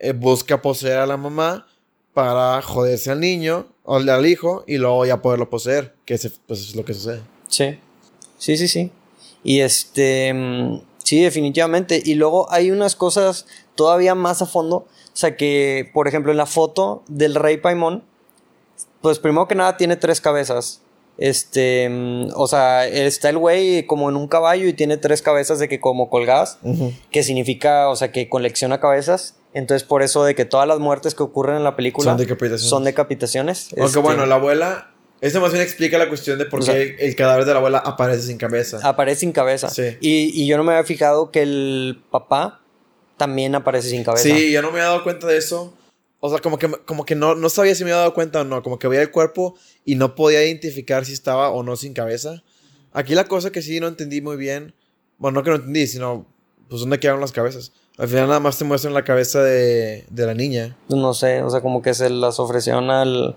eh, 0.01 0.13
busca 0.13 0.61
poseer 0.61 0.99
a 0.99 1.07
la 1.07 1.17
mamá 1.17 1.69
para 2.15 2.61
joderse 2.63 3.13
al 3.13 3.21
niño 3.21 3.69
o 3.85 3.95
al 3.99 4.27
hijo 4.27 4.65
y 4.67 4.79
luego 4.79 5.07
ya 5.07 5.23
poderlo 5.23 5.49
poseer, 5.49 5.95
que 6.05 6.19
pues, 6.49 6.61
es 6.63 6.75
lo 6.75 6.85
que 6.85 6.95
sucede. 6.95 7.21
Sí. 7.47 7.79
Sí, 8.39 8.57
sí, 8.57 8.67
sí. 8.67 8.91
Y 9.45 9.61
este... 9.61 10.35
mm, 10.35 10.81
Sí, 11.05 11.23
definitivamente. 11.23 12.03
Y 12.05 12.17
luego 12.17 12.53
hay 12.53 12.71
unas 12.71 12.95
cosas 12.95 13.47
todavía 13.79 14.17
más 14.17 14.43
a 14.43 14.47
fondo. 14.47 14.77
O 14.79 14.87
sea 15.15 15.37
que, 15.37 15.89
por 15.95 16.09
ejemplo, 16.09 16.33
en 16.33 16.37
la 16.37 16.47
foto 16.47 17.05
del 17.07 17.37
rey 17.37 17.59
Paimon, 17.59 18.03
pues 19.01 19.21
primero 19.21 19.47
que 19.47 19.55
nada 19.55 19.77
tiene 19.77 19.95
tres 19.95 20.21
cabezas. 20.21 20.83
Este, 21.17 21.89
mm, 21.89 22.31
o 22.35 22.49
sea, 22.49 22.87
está 22.89 23.29
el 23.31 23.39
güey 23.39 23.87
como 23.87 24.09
en 24.09 24.17
un 24.17 24.27
caballo 24.27 24.67
y 24.67 24.73
tiene 24.73 24.97
tres 24.97 25.23
cabezas 25.23 25.61
de 25.61 25.69
que 25.69 25.79
como 25.81 26.11
colgadas. 26.11 26.59
que 27.13 27.23
significa, 27.23 27.89
o 27.89 27.95
sea, 27.95 28.11
que 28.11 28.29
colecciona 28.29 28.81
cabezas. 28.81 29.37
Entonces, 29.55 29.87
por 29.87 30.03
eso 30.03 30.25
de 30.25 30.35
que 30.35 30.45
todas 30.45 30.67
las 30.67 30.81
muertes 30.81 31.15
que 31.15 31.23
ocurren 31.23 31.57
en 31.57 31.65
la 31.65 31.77
película 31.77 32.11
Son 32.11 32.17
decapitaciones. 32.19 32.69
son 32.69 32.85
decapitaciones. 32.85 33.69
Aunque 33.71 33.85
Este, 33.87 33.99
bueno, 34.01 34.27
la 34.27 34.35
abuela, 34.35 34.91
eso 35.21 35.41
más 35.41 35.53
bien 35.53 35.63
explica 35.63 35.99
la 35.99 36.09
cuestión 36.09 36.37
de 36.39 36.47
por 36.47 36.63
O 36.63 36.67
qué 36.67 36.97
el 36.99 37.15
cadáver 37.15 37.45
de 37.45 37.53
la 37.53 37.59
abuela 37.59 37.79
aparece 37.79 38.23
sin 38.23 38.39
cabeza. 38.39 38.81
aparece 38.83 39.21
sin 39.21 39.31
cabeza. 39.33 39.71
Sí. 39.71 39.97
Y, 40.01 40.43
y 40.43 40.47
yo 40.49 40.57
no 40.57 40.65
me 40.65 40.73
había 40.73 40.85
fijado 40.85 41.31
que 41.31 41.43
el 41.43 42.03
papá 42.11 42.61
también 43.19 43.55
aparece 43.55 43.91
sin 43.91 44.05
cabeza. 44.05 44.23
Sí, 44.23 44.51
yo 44.51 44.63
no 44.63 44.69
me 44.69 44.79
había 44.79 44.91
dado 44.91 45.03
cuenta 45.03 45.27
de 45.27 45.37
eso. 45.37 45.75
O 46.21 46.31
sea, 46.31 46.39
como 46.41 46.59
que, 46.59 46.69
como 46.69 47.05
que 47.05 47.15
no, 47.15 47.35
no 47.35 47.49
sabía 47.49 47.75
si 47.75 47.85
me 47.85 47.91
había 47.91 48.01
dado 48.01 48.15
cuenta 48.15 48.41
o 48.41 48.45
no. 48.45 48.63
Como 48.63 48.79
que 48.79 48.89
veía 48.89 49.03
el 49.03 49.11
cuerpo 49.11 49.57
y 49.85 49.95
no 49.95 50.15
podía 50.15 50.43
identificar 50.45 51.05
si 51.05 51.13
estaba 51.13 51.51
o 51.51 51.63
no 51.63 51.77
sin 51.77 51.93
cabeza. 51.93 52.43
Aquí 52.93 53.15
la 53.15 53.25
cosa 53.25 53.53
que 53.53 53.63
sí 53.63 53.79
no 53.81 53.87
entendí 53.87 54.21
muy 54.21 54.37
bien. 54.37 54.75
Bueno, 55.19 55.41
no 55.41 55.45
que 55.45 55.51
no 55.51 55.57
entendí, 55.57 55.87
sino 55.87 56.27
pues 56.69 56.81
dónde 56.81 56.99
quedaron 56.99 57.21
las 57.21 57.33
cabezas. 57.33 57.73
Al 57.99 58.07
final 58.09 58.29
nada 58.29 58.41
más 58.41 58.57
te 58.59 58.65
muestran 58.65 58.95
la 58.95 59.05
cabeza 59.05 59.43
de, 59.43 60.05
de 60.09 60.27
la 60.27 60.35
niña. 60.35 60.77
Pues 60.87 61.01
No 61.01 61.15
sé, 61.15 61.43
o 61.43 61.51
sea, 61.51 61.61
como 61.61 61.83
que 61.83 61.95
se 61.95 62.11
las 62.11 62.39
ofrecieron 62.39 62.91
al, 62.91 63.37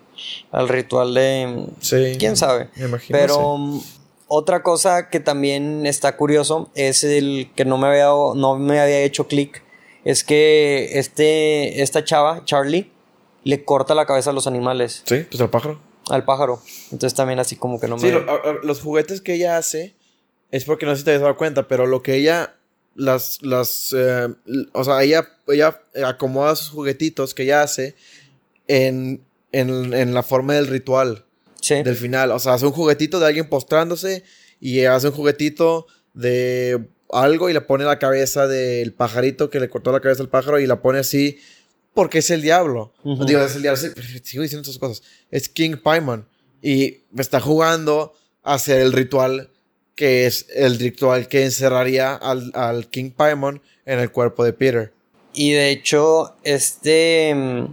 al 0.52 0.70
ritual 0.70 1.14
de... 1.16 1.66
Sí. 1.80 2.16
¿Quién 2.20 2.38
sabe? 2.38 2.70
Me 2.76 2.86
imagino. 2.86 3.18
Pero 3.18 3.34
sí. 3.36 3.42
mm, 3.58 3.80
otra 4.28 4.62
cosa 4.62 5.10
que 5.10 5.20
también 5.20 5.86
está 5.88 6.16
curioso 6.16 6.70
es 6.76 7.04
el 7.04 7.50
que 7.56 7.66
no 7.66 7.78
me 7.78 7.88
había, 7.88 8.10
no 8.36 8.58
me 8.58 8.80
había 8.80 9.02
hecho 9.02 9.28
clic. 9.28 9.64
Es 10.06 10.24
que 10.24 10.98
este, 11.00 11.82
esta 11.82 12.04
chava, 12.04 12.44
Charlie, 12.46 12.92
le 13.44 13.64
corta 13.64 13.94
la 13.96 14.06
cabeza 14.06 14.30
a 14.32 14.34
los 14.34 14.48
animales, 14.48 15.04
Sí, 15.06 15.26
pues 15.30 15.42
el 15.42 15.50
pájaro. 15.50 15.80
al 16.10 16.26
pájaro. 16.26 16.62
Entonces 16.92 17.14
también 17.16 17.40
así 17.40 17.56
como 17.56 17.80
que 17.80 17.88
no 17.88 17.98
me... 17.98 18.02
Sí, 18.02 18.12
lo- 18.12 18.30
a- 18.30 18.36
a- 18.36 18.56
los 18.64 18.82
juguetes 18.82 19.22
que 19.22 19.34
ella 19.36 19.58
hace 19.58 19.96
es 20.52 20.66
porque 20.66 20.86
no 20.86 20.94
sé 20.94 21.00
si 21.00 21.06
te 21.06 21.12
habías 21.12 21.22
dado 21.22 21.38
cuenta, 21.38 21.68
pero 21.68 21.86
lo 21.88 22.02
que 22.04 22.16
ella 22.16 22.56
las 22.94 23.42
las 23.42 23.96
eh, 23.98 24.28
o 24.74 24.84
sea, 24.84 25.02
ella 25.02 25.26
ella 25.48 25.80
acomoda 26.06 26.56
sus 26.58 26.70
juguetitos 26.70 27.34
que 27.34 27.44
ella 27.44 27.62
hace 27.64 27.96
en, 28.68 29.24
en, 29.54 29.94
en 29.94 30.14
la 30.14 30.24
forma 30.24 30.56
del 30.56 30.68
ritual 30.68 31.26
Sí. 31.62 31.84
del 31.84 31.96
final, 31.96 32.32
o 32.32 32.40
sea, 32.40 32.54
hace 32.56 32.66
un 32.66 32.72
juguetito 32.72 33.20
de 33.20 33.28
alguien 33.28 33.48
postrándose 33.48 34.24
y 34.60 34.84
hace 34.86 35.08
un 35.10 35.14
juguetito 35.14 35.86
de 36.16 36.86
algo 37.14 37.50
y 37.50 37.54
le 37.54 37.62
pone 37.62 37.84
la 37.86 38.00
cabeza 38.00 38.48
del 38.48 38.94
pajarito 38.94 39.50
que 39.50 39.60
le 39.60 39.70
cortó 39.70 39.92
la 39.92 40.00
cabeza 40.00 40.22
al 40.24 40.30
pájaro 40.30 40.60
y 40.60 40.68
la 40.68 40.82
pone 40.82 41.00
así 41.00 41.40
porque 41.94 42.20
es 42.20 42.30
el 42.30 42.42
diablo. 42.42 42.94
Ujú. 43.04 43.26
Digo, 43.26 43.42
es 43.42 43.56
el 43.56 43.62
diablo, 43.64 43.82
sigo 44.24 44.44
diciendo 44.44 44.62
esas 44.64 44.78
cosas. 44.78 45.04
Es 45.30 45.50
King 45.50 45.76
Paimon 45.82 46.26
y 46.62 47.00
está 47.18 47.40
jugando 47.40 48.14
a 48.44 48.54
hacer 48.56 48.82
el 48.82 48.94
ritual 48.94 49.50
que 49.96 50.26
es 50.26 50.48
el 50.56 50.80
ritual 50.80 51.28
que 51.28 51.44
encerraría 51.44 52.16
al, 52.16 52.52
al 52.56 52.88
King 52.90 53.12
Paimon 53.12 53.62
en 53.86 54.00
el 54.00 54.12
cuerpo 54.12 54.44
de 54.44 54.54
Peter. 54.54 54.94
Y 55.34 55.52
de 55.52 55.70
hecho, 55.70 56.36
este. 56.44 57.34
mm, 57.36 57.66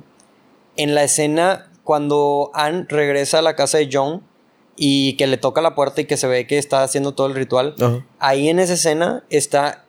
En 0.76 0.95
la 0.95 1.05
escena, 1.05 1.70
cuando 1.84 2.51
Anne 2.55 2.86
regresa 2.89 3.39
a 3.39 3.43
la 3.43 3.57
casa 3.57 3.78
de 3.78 3.89
John 3.91 4.22
y 4.81 5.14
que 5.16 5.26
le 5.26 5.37
toca 5.37 5.61
la 5.61 5.74
puerta 5.74 6.01
y 6.01 6.05
que 6.05 6.16
se 6.16 6.29
ve 6.29 6.47
que 6.47 6.57
está 6.57 6.83
haciendo 6.85 7.12
todo 7.12 7.26
el 7.26 7.35
ritual, 7.35 7.74
Ajá. 7.81 8.07
ahí 8.20 8.49
en 8.49 8.61
esa 8.61 8.74
escena 8.74 9.24
está 9.29 9.85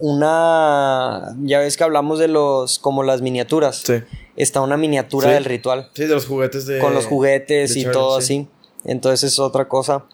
una. 0.00 1.36
Ya 1.42 1.58
ves 1.60 1.76
que 1.76 1.84
hablamos 1.84 2.18
de 2.18 2.28
los. 2.28 2.78
como 2.78 3.02
las 3.02 3.20
miniaturas. 3.22 3.82
Sí. 3.84 3.94
Está 4.36 4.60
una 4.62 4.76
miniatura 4.76 5.28
Sí. 5.28 5.34
del 5.34 5.44
ritual. 5.44 5.90
Sí, 5.94 6.02
de 6.06 6.14
los 6.14 6.26
juguetes 6.26 6.66
de... 6.66 6.78
con 6.78 6.94
los 6.94 7.06
juguetes 7.06 7.76
y 7.76 7.82
Charlie, 7.82 7.92
todo 7.92 8.20
sí. 8.20 8.38
así. 8.40 8.48
Entonces 8.90 9.32
es 9.32 9.38
otra 9.38 9.68
cosa. 9.68 10.06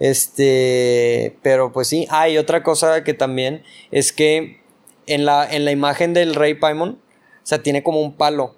Este, 0.00 1.36
pero 1.42 1.72
pues 1.72 1.88
sí, 1.88 2.06
hay 2.10 2.38
otra 2.38 2.62
cosa 2.62 3.04
que 3.04 3.14
también 3.14 3.62
es 3.90 4.12
que 4.12 4.60
en 5.06 5.24
la, 5.24 5.46
en 5.50 5.64
la 5.64 5.70
imagen 5.72 6.14
del 6.14 6.34
rey 6.34 6.54
Paimon, 6.54 6.90
o 6.90 6.98
sea, 7.46 7.62
tiene 7.62 7.82
como 7.82 8.00
un 8.00 8.14
palo. 8.16 8.54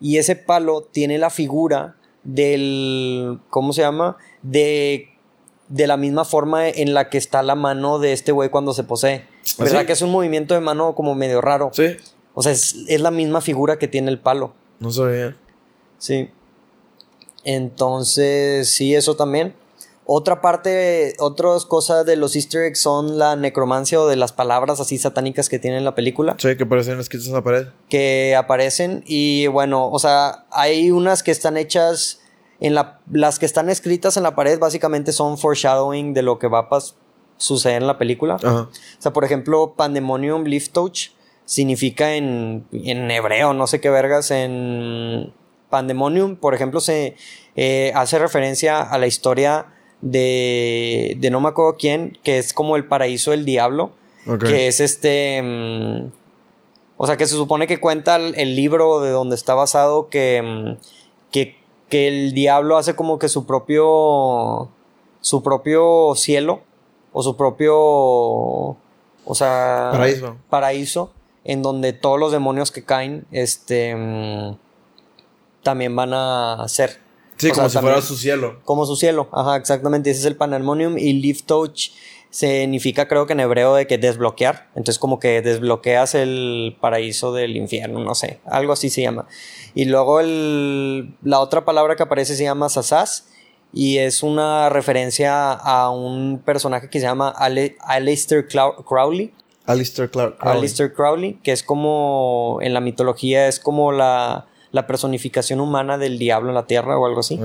Y 0.00 0.18
ese 0.18 0.36
palo 0.36 0.82
tiene 0.82 1.18
la 1.18 1.30
figura 1.30 1.96
del, 2.28 3.40
¿cómo 3.48 3.72
se 3.72 3.80
llama? 3.80 4.18
De, 4.42 5.08
de 5.68 5.86
la 5.86 5.96
misma 5.96 6.24
forma 6.26 6.68
en 6.68 6.92
la 6.92 7.08
que 7.08 7.16
está 7.18 7.42
la 7.42 7.54
mano 7.54 7.98
de 7.98 8.12
este 8.12 8.32
güey 8.32 8.50
cuando 8.50 8.74
se 8.74 8.84
posee. 8.84 9.24
¿Ah, 9.58 9.64
¿Verdad 9.64 9.80
sí? 9.80 9.86
que 9.86 9.92
es 9.94 10.02
un 10.02 10.10
movimiento 10.10 10.52
de 10.54 10.60
mano 10.60 10.94
como 10.94 11.14
medio 11.14 11.40
raro? 11.40 11.70
Sí, 11.72 11.96
O 12.34 12.42
sea, 12.42 12.52
es, 12.52 12.76
es 12.86 13.00
la 13.00 13.10
misma 13.10 13.40
figura 13.40 13.78
que 13.78 13.88
tiene 13.88 14.10
el 14.10 14.18
palo. 14.20 14.52
no 14.78 14.90
sabía. 14.92 15.36
Sí. 15.98 16.28
Entonces, 17.44 18.68
sí, 18.70 18.94
eso 18.94 19.16
también. 19.16 19.54
Otra 20.10 20.40
parte, 20.40 21.12
otras 21.18 21.66
cosas 21.66 22.06
de 22.06 22.16
los 22.16 22.34
easter 22.34 22.62
eggs 22.62 22.80
son 22.80 23.18
la 23.18 23.36
necromancia 23.36 24.00
o 24.00 24.06
de 24.06 24.16
las 24.16 24.32
palabras 24.32 24.80
así 24.80 24.96
satánicas 24.96 25.50
que 25.50 25.58
tiene 25.58 25.76
en 25.76 25.84
la 25.84 25.94
película, 25.94 26.34
Sí, 26.38 26.56
que 26.56 26.64
parecen 26.64 26.98
escritos 26.98 27.28
en 27.28 27.34
la 27.34 27.44
pared. 27.44 27.66
que 27.90 28.34
aparecen 28.34 29.04
y 29.06 29.48
bueno, 29.48 29.86
o 29.90 29.98
sea, 29.98 30.46
hay 30.50 30.90
unas 30.90 31.22
que 31.22 31.30
están 31.30 31.58
hechas 31.58 32.20
en 32.58 32.74
la, 32.74 33.00
las 33.12 33.38
que 33.38 33.44
están 33.44 33.68
escritas 33.68 34.16
en 34.16 34.22
la 34.22 34.34
pared 34.34 34.58
básicamente 34.58 35.12
son 35.12 35.36
foreshadowing 35.36 36.14
de 36.14 36.22
lo 36.22 36.38
que 36.38 36.48
va 36.48 36.60
a 36.60 36.78
suceder 37.36 37.82
en 37.82 37.86
la 37.86 37.98
película. 37.98 38.36
Ajá. 38.42 38.60
O 38.62 38.70
sea, 38.98 39.12
por 39.12 39.26
ejemplo, 39.26 39.74
Pandemonium 39.76 40.44
Leaf 40.44 40.70
Touch 40.70 41.10
significa 41.44 42.14
en, 42.14 42.66
en 42.72 43.10
hebreo, 43.10 43.52
no 43.52 43.66
sé 43.66 43.78
qué 43.78 43.90
vergas, 43.90 44.30
en 44.30 45.34
Pandemonium, 45.68 46.36
por 46.36 46.54
ejemplo, 46.54 46.80
se 46.80 47.14
eh, 47.56 47.92
hace 47.94 48.18
referencia 48.18 48.80
a 48.80 48.96
la 48.96 49.06
historia 49.06 49.74
de, 50.00 51.16
de 51.18 51.30
no 51.30 51.40
me 51.40 51.48
acuerdo 51.48 51.76
quién, 51.78 52.18
que 52.22 52.38
es 52.38 52.52
como 52.52 52.76
el 52.76 52.86
paraíso 52.86 53.30
del 53.32 53.44
diablo, 53.44 53.90
que 54.40 54.66
es 54.68 54.80
este... 54.80 55.40
mm, 55.42 56.10
o 56.98 57.06
sea, 57.06 57.16
que 57.16 57.26
se 57.26 57.34
supone 57.34 57.66
que 57.66 57.80
cuenta 57.80 58.16
el, 58.16 58.34
el 58.36 58.56
libro 58.56 59.00
de 59.00 59.10
donde 59.10 59.36
está 59.36 59.54
basado 59.54 60.08
que, 60.08 60.42
mm, 60.42 61.30
que, 61.30 61.56
que 61.88 62.08
el 62.08 62.32
diablo 62.34 62.76
hace 62.76 62.94
como 62.94 63.18
que 63.18 63.28
su 63.28 63.46
propio... 63.46 64.68
su 65.20 65.42
propio 65.42 66.14
cielo 66.14 66.60
o 67.12 67.22
su 67.22 67.36
propio... 67.36 67.76
o 67.76 68.76
sea... 69.34 69.90
Paraíso. 69.92 70.36
paraíso 70.50 71.10
en 71.44 71.62
donde 71.62 71.94
todos 71.94 72.20
los 72.20 72.30
demonios 72.30 72.70
que 72.70 72.84
caen 72.84 73.24
este 73.30 73.94
mm, 73.96 74.56
también 75.62 75.96
van 75.96 76.12
a 76.12 76.64
ser 76.68 76.98
Sí, 77.38 77.48
o 77.50 77.54
como 77.54 77.68
sea, 77.68 77.80
si 77.80 77.84
fuera 77.84 78.02
su 78.02 78.16
cielo. 78.16 78.60
como 78.64 78.84
su 78.86 78.96
cielo 78.96 79.28
ajá 79.32 79.56
exactamente 79.56 80.10
ese 80.10 80.20
es 80.20 80.26
el 80.26 80.36
Pandemonium 80.36 80.98
y 80.98 81.12
Leaf 81.14 81.42
Touch 81.42 81.90
significa 82.30 83.08
creo 83.08 83.26
que 83.26 83.32
en 83.32 83.40
hebreo 83.40 83.74
de 83.74 83.86
que 83.86 83.96
desbloquear 83.96 84.68
entonces 84.76 84.98
como 84.98 85.18
que 85.18 85.40
desbloqueas 85.40 86.14
el 86.14 86.76
paraíso 86.80 87.32
del 87.32 87.56
infierno 87.56 88.00
no 88.00 88.14
sé 88.14 88.40
algo 88.44 88.72
así 88.74 88.90
se 88.90 89.02
llama 89.02 89.26
y 89.74 89.86
luego 89.86 90.20
el, 90.20 91.14
la 91.22 91.40
otra 91.40 91.64
palabra 91.64 91.96
que 91.96 92.02
aparece 92.02 92.36
se 92.36 92.44
llama 92.44 92.68
Sasas 92.68 93.28
y 93.72 93.98
es 93.98 94.22
una 94.22 94.68
referencia 94.68 95.52
a 95.52 95.90
un 95.90 96.42
personaje 96.44 96.88
que 96.90 97.00
se 97.00 97.06
llama 97.06 97.28
Ale- 97.30 97.76
Aleister 97.80 98.46
Crowley 98.48 99.32
Alistair 99.66 100.10
Clark. 100.10 100.38
Crowley. 100.38 100.58
Aleister 100.58 100.92
Crowley, 100.94 101.34
que 101.42 101.52
es 101.52 101.62
como 101.62 102.58
en 102.62 102.72
la 102.72 102.80
mitología 102.80 103.48
es 103.48 103.60
como 103.60 103.92
la, 103.92 104.46
la 104.70 104.86
personificación 104.86 105.60
humana 105.60 105.98
del 105.98 106.18
diablo 106.18 106.50
en 106.50 106.54
la 106.54 106.66
tierra 106.66 106.98
o 106.98 107.06
algo 107.06 107.20
así. 107.20 107.40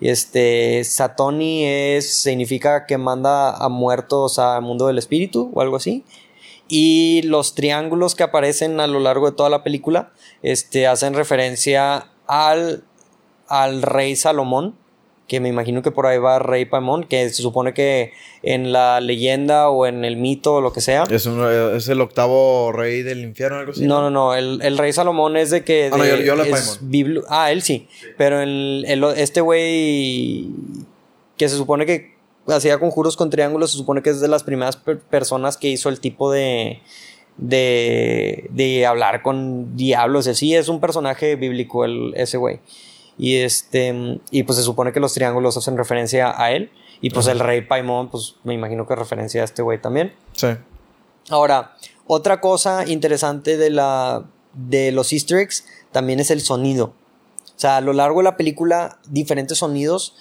Este 0.00 0.82
Satoni 0.84 1.66
es 1.66 2.12
significa 2.12 2.86
que 2.86 2.98
manda 2.98 3.56
a 3.56 3.68
muertos 3.68 4.38
al 4.38 4.62
mundo 4.62 4.86
del 4.86 4.98
espíritu 4.98 5.50
o 5.54 5.60
algo 5.60 5.76
así. 5.76 6.04
Y 6.68 7.22
los 7.24 7.54
triángulos 7.54 8.14
que 8.14 8.22
aparecen 8.22 8.80
a 8.80 8.86
lo 8.86 9.00
largo 9.00 9.30
de 9.30 9.36
toda 9.36 9.50
la 9.50 9.62
película 9.62 10.12
este, 10.42 10.86
hacen 10.86 11.12
referencia 11.12 12.08
al, 12.26 12.84
al 13.48 13.82
rey 13.82 14.16
Salomón, 14.16 14.74
que 15.32 15.40
me 15.40 15.48
imagino 15.48 15.80
que 15.80 15.90
por 15.90 16.04
ahí 16.06 16.18
va 16.18 16.38
Rey 16.38 16.66
Paimón, 16.66 17.04
que 17.04 17.26
se 17.30 17.40
supone 17.40 17.72
que 17.72 18.12
en 18.42 18.70
la 18.70 19.00
leyenda 19.00 19.70
o 19.70 19.86
en 19.86 20.04
el 20.04 20.18
mito 20.18 20.56
o 20.56 20.60
lo 20.60 20.74
que 20.74 20.82
sea. 20.82 21.04
Es, 21.10 21.24
un- 21.24 21.42
es 21.74 21.88
el 21.88 22.02
octavo 22.02 22.70
rey 22.70 23.00
del 23.02 23.20
infierno, 23.22 23.56
algo 23.60 23.72
así. 23.72 23.86
No, 23.86 24.02
no, 24.02 24.10
no. 24.10 24.34
El, 24.34 24.60
el 24.62 24.76
rey 24.76 24.92
Salomón 24.92 25.38
es 25.38 25.48
de 25.48 25.64
que. 25.64 25.88
Ah, 25.90 25.96
no, 25.96 26.04
de- 26.04 26.18
yo- 26.18 26.22
yo 26.22 26.36
lo 26.36 26.44
es 26.44 26.50
Paimon. 26.50 26.90
biblu- 26.92 27.24
Ah, 27.30 27.50
él 27.50 27.62
sí. 27.62 27.88
Pero 28.18 28.42
el, 28.42 28.84
el- 28.86 29.02
este 29.16 29.40
güey. 29.40 30.48
Que 31.38 31.48
se 31.48 31.56
supone 31.56 31.86
que 31.86 32.12
hacía 32.48 32.78
conjuros 32.78 33.16
con 33.16 33.30
triángulos. 33.30 33.72
Se 33.72 33.78
supone 33.78 34.02
que 34.02 34.10
es 34.10 34.20
de 34.20 34.28
las 34.28 34.42
primeras 34.44 34.76
per- 34.76 34.98
personas 35.00 35.56
que 35.56 35.68
hizo 35.68 35.88
el 35.88 35.98
tipo 35.98 36.30
de. 36.30 36.80
De, 37.38 38.48
de 38.50 38.84
hablar 38.86 39.22
con 39.22 39.74
diablos. 39.76 40.26
Sí, 40.34 40.54
es 40.54 40.68
un 40.68 40.80
personaje 40.80 41.36
bíblico 41.36 41.84
el, 41.86 42.12
ese 42.16 42.36
güey. 42.36 42.60
Y 43.22 43.36
este. 43.36 44.18
Y 44.32 44.42
pues 44.42 44.58
se 44.58 44.64
supone 44.64 44.90
que 44.90 44.98
los 44.98 45.14
triángulos 45.14 45.56
hacen 45.56 45.76
referencia 45.76 46.34
a 46.36 46.50
él. 46.50 46.72
Y 47.00 47.10
pues 47.10 47.28
el 47.28 47.38
rey 47.38 47.60
Paimon, 47.60 48.10
pues 48.10 48.34
me 48.42 48.52
imagino 48.52 48.84
que 48.84 48.96
referencia 48.96 49.42
a 49.42 49.44
este 49.44 49.62
güey 49.62 49.80
también. 49.80 50.12
Sí. 50.32 50.48
Ahora, 51.30 51.76
otra 52.08 52.40
cosa 52.40 52.84
interesante 52.84 53.56
de, 53.56 53.70
la, 53.70 54.28
de 54.54 54.90
los 54.90 55.12
easter 55.12 55.38
eggs 55.38 55.64
también 55.92 56.18
es 56.18 56.32
el 56.32 56.40
sonido. 56.40 56.94
O 57.56 57.60
sea, 57.62 57.76
a 57.76 57.80
lo 57.80 57.92
largo 57.92 58.18
de 58.18 58.24
la 58.24 58.36
película, 58.36 58.98
diferentes 59.08 59.58
sonidos 59.58 60.16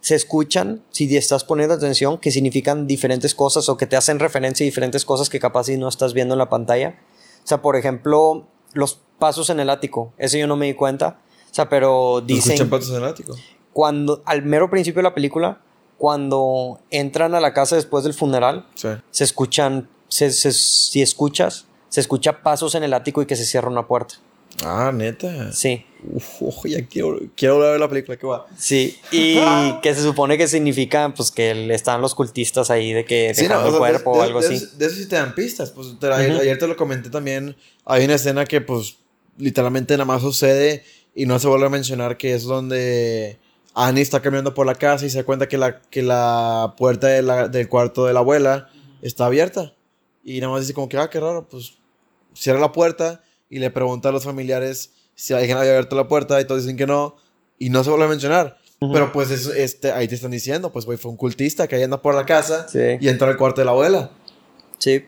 se 0.00 0.14
escuchan 0.14 0.84
si 0.90 1.16
estás 1.16 1.44
poniendo 1.44 1.74
atención, 1.74 2.18
que 2.18 2.30
significan 2.30 2.86
diferentes 2.86 3.34
cosas 3.34 3.70
o 3.70 3.78
que 3.78 3.86
te 3.86 3.96
hacen 3.96 4.18
referencia 4.18 4.64
a 4.64 4.66
diferentes 4.66 5.06
cosas 5.06 5.30
que 5.30 5.40
capaz 5.40 5.64
si 5.64 5.78
no 5.78 5.88
estás 5.88 6.12
viendo 6.12 6.34
en 6.34 6.40
la 6.40 6.50
pantalla. 6.50 7.00
O 7.42 7.46
sea, 7.46 7.62
por 7.62 7.76
ejemplo, 7.76 8.46
los 8.74 9.00
pasos 9.18 9.50
en 9.50 9.60
el 9.60 9.70
ático. 9.70 10.12
Eso 10.18 10.36
yo 10.38 10.46
no 10.46 10.56
me 10.56 10.66
di 10.66 10.74
cuenta. 10.74 11.18
O 11.50 11.54
sea, 11.54 11.68
pero 11.68 12.16
¿Se 12.20 12.26
dicen 12.26 12.52
escuchan 12.52 12.70
patos 12.70 12.90
en 12.90 12.96
el 12.96 13.04
ático? 13.04 13.36
cuando 13.72 14.22
al 14.26 14.42
mero 14.42 14.68
principio 14.70 14.98
de 15.00 15.04
la 15.04 15.14
película, 15.14 15.60
cuando 15.98 16.80
entran 16.90 17.34
a 17.34 17.40
la 17.40 17.54
casa 17.54 17.76
después 17.76 18.04
del 18.04 18.14
funeral, 18.14 18.66
Sí. 18.74 18.88
se 19.10 19.24
escuchan, 19.24 19.88
se- 20.08 20.32
se- 20.32 20.52
si 20.52 21.00
escuchas, 21.02 21.66
se 21.88 22.00
escucha 22.00 22.42
pasos 22.42 22.74
en 22.74 22.82
el 22.82 22.92
ático 22.94 23.22
y 23.22 23.26
que 23.26 23.36
se 23.36 23.44
cierra 23.44 23.68
una 23.68 23.86
puerta. 23.86 24.16
Ah, 24.64 24.90
neta. 24.92 25.52
Sí, 25.52 25.86
Uf, 26.04 26.64
ya 26.66 26.84
quiero, 26.86 27.20
quiero 27.36 27.54
volver 27.54 27.68
a 27.68 27.72
ver 27.72 27.80
la 27.80 27.88
película. 27.88 28.16
¿Qué 28.16 28.26
va? 28.26 28.46
sí. 28.56 28.98
Y 29.12 29.36
que 29.82 29.94
se 29.94 30.02
supone 30.02 30.36
que 30.36 30.48
significa, 30.48 31.12
pues, 31.14 31.30
que 31.30 31.72
están 31.72 32.00
los 32.00 32.14
cultistas 32.14 32.70
ahí 32.70 32.92
de 32.92 33.04
que 33.04 33.32
Sí, 33.34 33.42
no, 33.42 33.48
dejando 33.48 33.68
o 33.68 33.70
sea, 33.72 33.78
cuerpo 33.78 34.12
de, 34.14 34.18
o 34.18 34.22
algo 34.22 34.40
de- 34.40 34.46
así. 34.54 34.66
De, 34.76 34.86
eso 34.86 34.96
sí 34.96 35.06
te 35.08 35.16
dan 35.16 35.34
pistas. 35.34 35.70
Pues 35.70 35.96
te- 36.00 36.12
ayer 36.12 36.58
te 36.58 36.66
lo 36.66 36.76
comenté 36.76 37.08
también. 37.10 37.56
Hay 37.84 38.04
una 38.04 38.14
escena 38.14 38.44
que, 38.44 38.60
pues, 38.60 38.96
literalmente 39.38 39.94
nada 39.94 40.04
más 40.04 40.22
sucede 40.22 40.84
y 41.14 41.26
no 41.26 41.38
se 41.38 41.46
vuelve 41.48 41.66
a 41.66 41.70
mencionar 41.70 42.16
que 42.16 42.34
es 42.34 42.42
donde 42.44 43.38
Annie 43.74 44.02
está 44.02 44.20
caminando 44.20 44.54
por 44.54 44.66
la 44.66 44.74
casa 44.74 45.06
y 45.06 45.10
se 45.10 45.18
da 45.18 45.24
cuenta 45.24 45.46
que 45.48 45.56
la, 45.58 45.80
que 45.82 46.02
la 46.02 46.74
puerta 46.76 47.06
de 47.08 47.22
la- 47.22 47.48
del 47.48 47.68
cuarto 47.68 48.06
de 48.06 48.12
la 48.12 48.20
abuela 48.20 48.68
está 49.02 49.26
abierta. 49.26 49.74
Y 50.24 50.40
nada 50.40 50.52
más 50.52 50.62
dice 50.62 50.74
como 50.74 50.88
que, 50.88 50.96
ah, 50.98 51.08
qué 51.10 51.20
raro, 51.20 51.48
pues 51.48 51.74
cierra 52.34 52.58
la 52.60 52.72
puerta 52.72 53.22
y 53.50 53.58
le 53.58 53.70
pregunta 53.70 54.08
a 54.08 54.12
los 54.12 54.24
familiares 54.24 54.92
si 55.14 55.34
alguien 55.34 55.56
había 55.56 55.70
abierto 55.70 55.96
la 55.96 56.08
puerta 56.08 56.40
y 56.40 56.44
todos 56.46 56.62
dicen 56.62 56.76
que 56.76 56.86
no 56.86 57.16
y 57.58 57.70
no 57.70 57.84
se 57.84 57.90
vuelve 57.90 58.06
a 58.06 58.08
mencionar. 58.08 58.58
Pero 58.92 59.12
pues 59.12 59.30
es- 59.30 59.46
este, 59.46 59.92
ahí 59.92 60.08
te 60.08 60.16
están 60.16 60.32
diciendo, 60.32 60.70
pues 60.72 60.84
güey, 60.86 60.98
fue 60.98 61.10
un 61.12 61.16
cultista 61.16 61.68
que 61.68 61.76
ahí 61.76 61.84
anda 61.84 62.02
por 62.02 62.14
la 62.16 62.26
casa 62.26 62.66
Sí. 62.68 62.96
y 63.00 63.08
entró 63.08 63.28
al 63.28 63.36
cuarto 63.36 63.60
de 63.60 63.64
la 63.66 63.70
abuela. 63.70 64.10
Sí. 64.78 65.04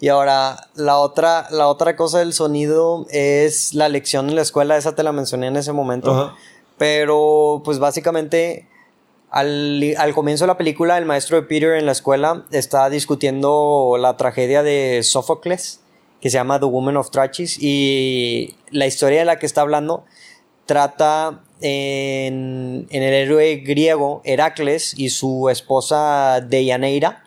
Y 0.00 0.08
ahora, 0.08 0.68
la 0.74 0.96
otra, 0.98 1.46
la 1.50 1.66
otra 1.68 1.96
cosa 1.96 2.18
del 2.20 2.32
sonido 2.34 3.06
es 3.10 3.72
la 3.74 3.88
lección 3.88 4.28
en 4.28 4.36
la 4.36 4.42
escuela, 4.42 4.76
esa 4.76 4.94
te 4.94 5.02
la 5.02 5.12
mencioné 5.12 5.46
en 5.48 5.56
ese 5.56 5.72
momento. 5.72 6.34
Pero, 6.78 7.60
pues 7.64 7.78
básicamente, 7.78 8.66
al, 9.30 9.94
al 9.98 10.14
comienzo 10.14 10.44
de 10.44 10.48
la 10.48 10.56
película, 10.58 10.96
el 10.98 11.04
maestro 11.04 11.36
de 11.36 11.42
Peter 11.46 11.74
en 11.74 11.84
la 11.86 11.92
escuela 11.92 12.44
está 12.50 12.88
discutiendo 12.90 13.96
la 13.98 14.16
tragedia 14.16 14.62
de 14.62 15.00
Sófocles, 15.02 15.79
que 16.20 16.30
se 16.30 16.34
llama 16.36 16.60
The 16.60 16.66
Woman 16.66 16.96
of 16.96 17.10
Trachis, 17.10 17.58
y 17.60 18.54
la 18.70 18.86
historia 18.86 19.20
de 19.20 19.24
la 19.24 19.38
que 19.38 19.46
está 19.46 19.62
hablando 19.62 20.04
trata 20.66 21.42
en, 21.60 22.86
en 22.90 23.02
el 23.02 23.14
héroe 23.14 23.56
griego 23.56 24.22
Heracles 24.24 24.94
y 24.96 25.10
su 25.10 25.48
esposa 25.48 26.40
Deianeira, 26.40 27.24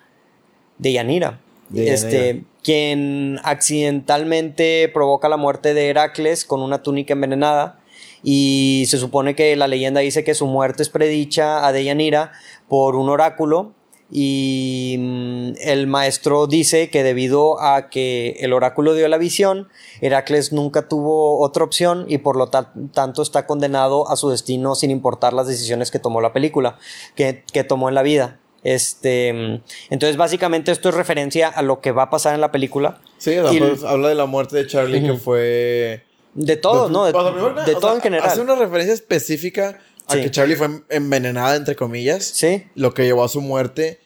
Deianira, 0.78 1.40
Deianira. 1.70 1.94
este, 1.94 2.44
quien 2.64 3.40
accidentalmente 3.44 4.90
provoca 4.94 5.30
la 5.30 5.38
muerte 5.38 5.74
de 5.74 5.90
Heracles 5.90 6.46
con 6.46 6.62
una 6.62 6.82
túnica 6.82 7.14
envenenada. 7.14 7.80
Y 8.24 8.86
se 8.88 8.98
supone 8.98 9.36
que 9.36 9.56
la 9.58 9.68
leyenda 9.68 10.00
dice 10.00 10.24
que 10.24 10.34
su 10.34 10.48
muerte 10.48 10.82
es 10.82 10.90
predicha 10.90 11.68
a 11.68 11.74
Deyanira 11.74 12.32
por 12.70 12.96
un 12.96 13.10
oráculo. 13.10 13.74
Y 14.16 14.96
mm, 15.00 15.54
el 15.62 15.88
maestro 15.88 16.46
dice 16.46 16.92
que 16.92 17.02
debido 17.02 17.60
a 17.60 17.90
que 17.90 18.38
el 18.42 18.54
oráculo 18.54 18.94
dio 18.94 19.08
la 19.08 19.18
visión, 19.18 19.70
Heracles 20.02 20.54
nunca 20.54 20.88
tuvo 20.88 21.40
otra 21.42 21.64
opción 21.64 22.06
y 22.08 22.20
por 22.20 22.36
lo 22.36 22.48
ta- 22.50 22.72
tanto 22.94 23.24
está 23.24 23.48
condenado 23.48 24.08
a 24.12 24.16
su 24.16 24.30
destino 24.30 24.76
sin 24.76 24.92
importar 24.92 25.34
las 25.34 25.48
decisiones 25.48 25.90
que 25.90 25.98
tomó 25.98 26.22
la 26.22 26.32
película, 26.32 26.78
que, 27.16 27.44
que 27.52 27.64
tomó 27.64 27.90
en 27.90 27.96
la 27.96 28.04
vida. 28.04 28.40
Este, 28.64 29.34
mm, 29.34 29.64
entonces, 29.90 30.16
básicamente, 30.16 30.72
esto 30.72 30.90
es 30.90 30.96
referencia 30.96 31.48
a 31.50 31.64
lo 31.64 31.82
que 31.82 31.92
va 31.92 32.04
a 32.04 32.10
pasar 32.12 32.36
en 32.36 32.42
la 32.42 32.52
película. 32.52 33.02
Sí, 33.18 33.36
o 33.40 33.50
sea, 33.50 33.54
Y- 33.54 33.60
pues, 33.60 33.84
habla 33.84 34.10
de 34.10 34.16
la 34.16 34.28
muerte 34.28 34.56
de 34.58 34.68
Charlie 34.68 35.02
que 35.02 35.14
fue... 35.16 36.04
De 36.36 36.56
todo, 36.56 36.88
¿no? 36.90 37.06
De, 37.06 37.12
O 37.14 37.22
sea, 37.24 37.32
primero 37.34 37.64
de 37.66 37.74
todo 37.74 37.82
sea, 37.82 37.94
en 37.96 38.02
general. 38.02 38.30
Hace 38.30 38.42
una 38.42 38.56
referencia 38.56 38.94
específica 38.94 39.80
a 40.08 40.14
Sí. 40.14 40.22
que 40.22 40.32
Charlie 40.32 40.56
fue 40.56 40.68
envenenada, 40.90 41.56
entre 41.56 41.76
comillas. 41.76 42.24
Sí, 42.26 42.64
Lo 42.76 42.94
que 42.94 43.04
llevó 43.06 43.24
a 43.24 43.28
su 43.30 43.40
muerte, 43.42 44.00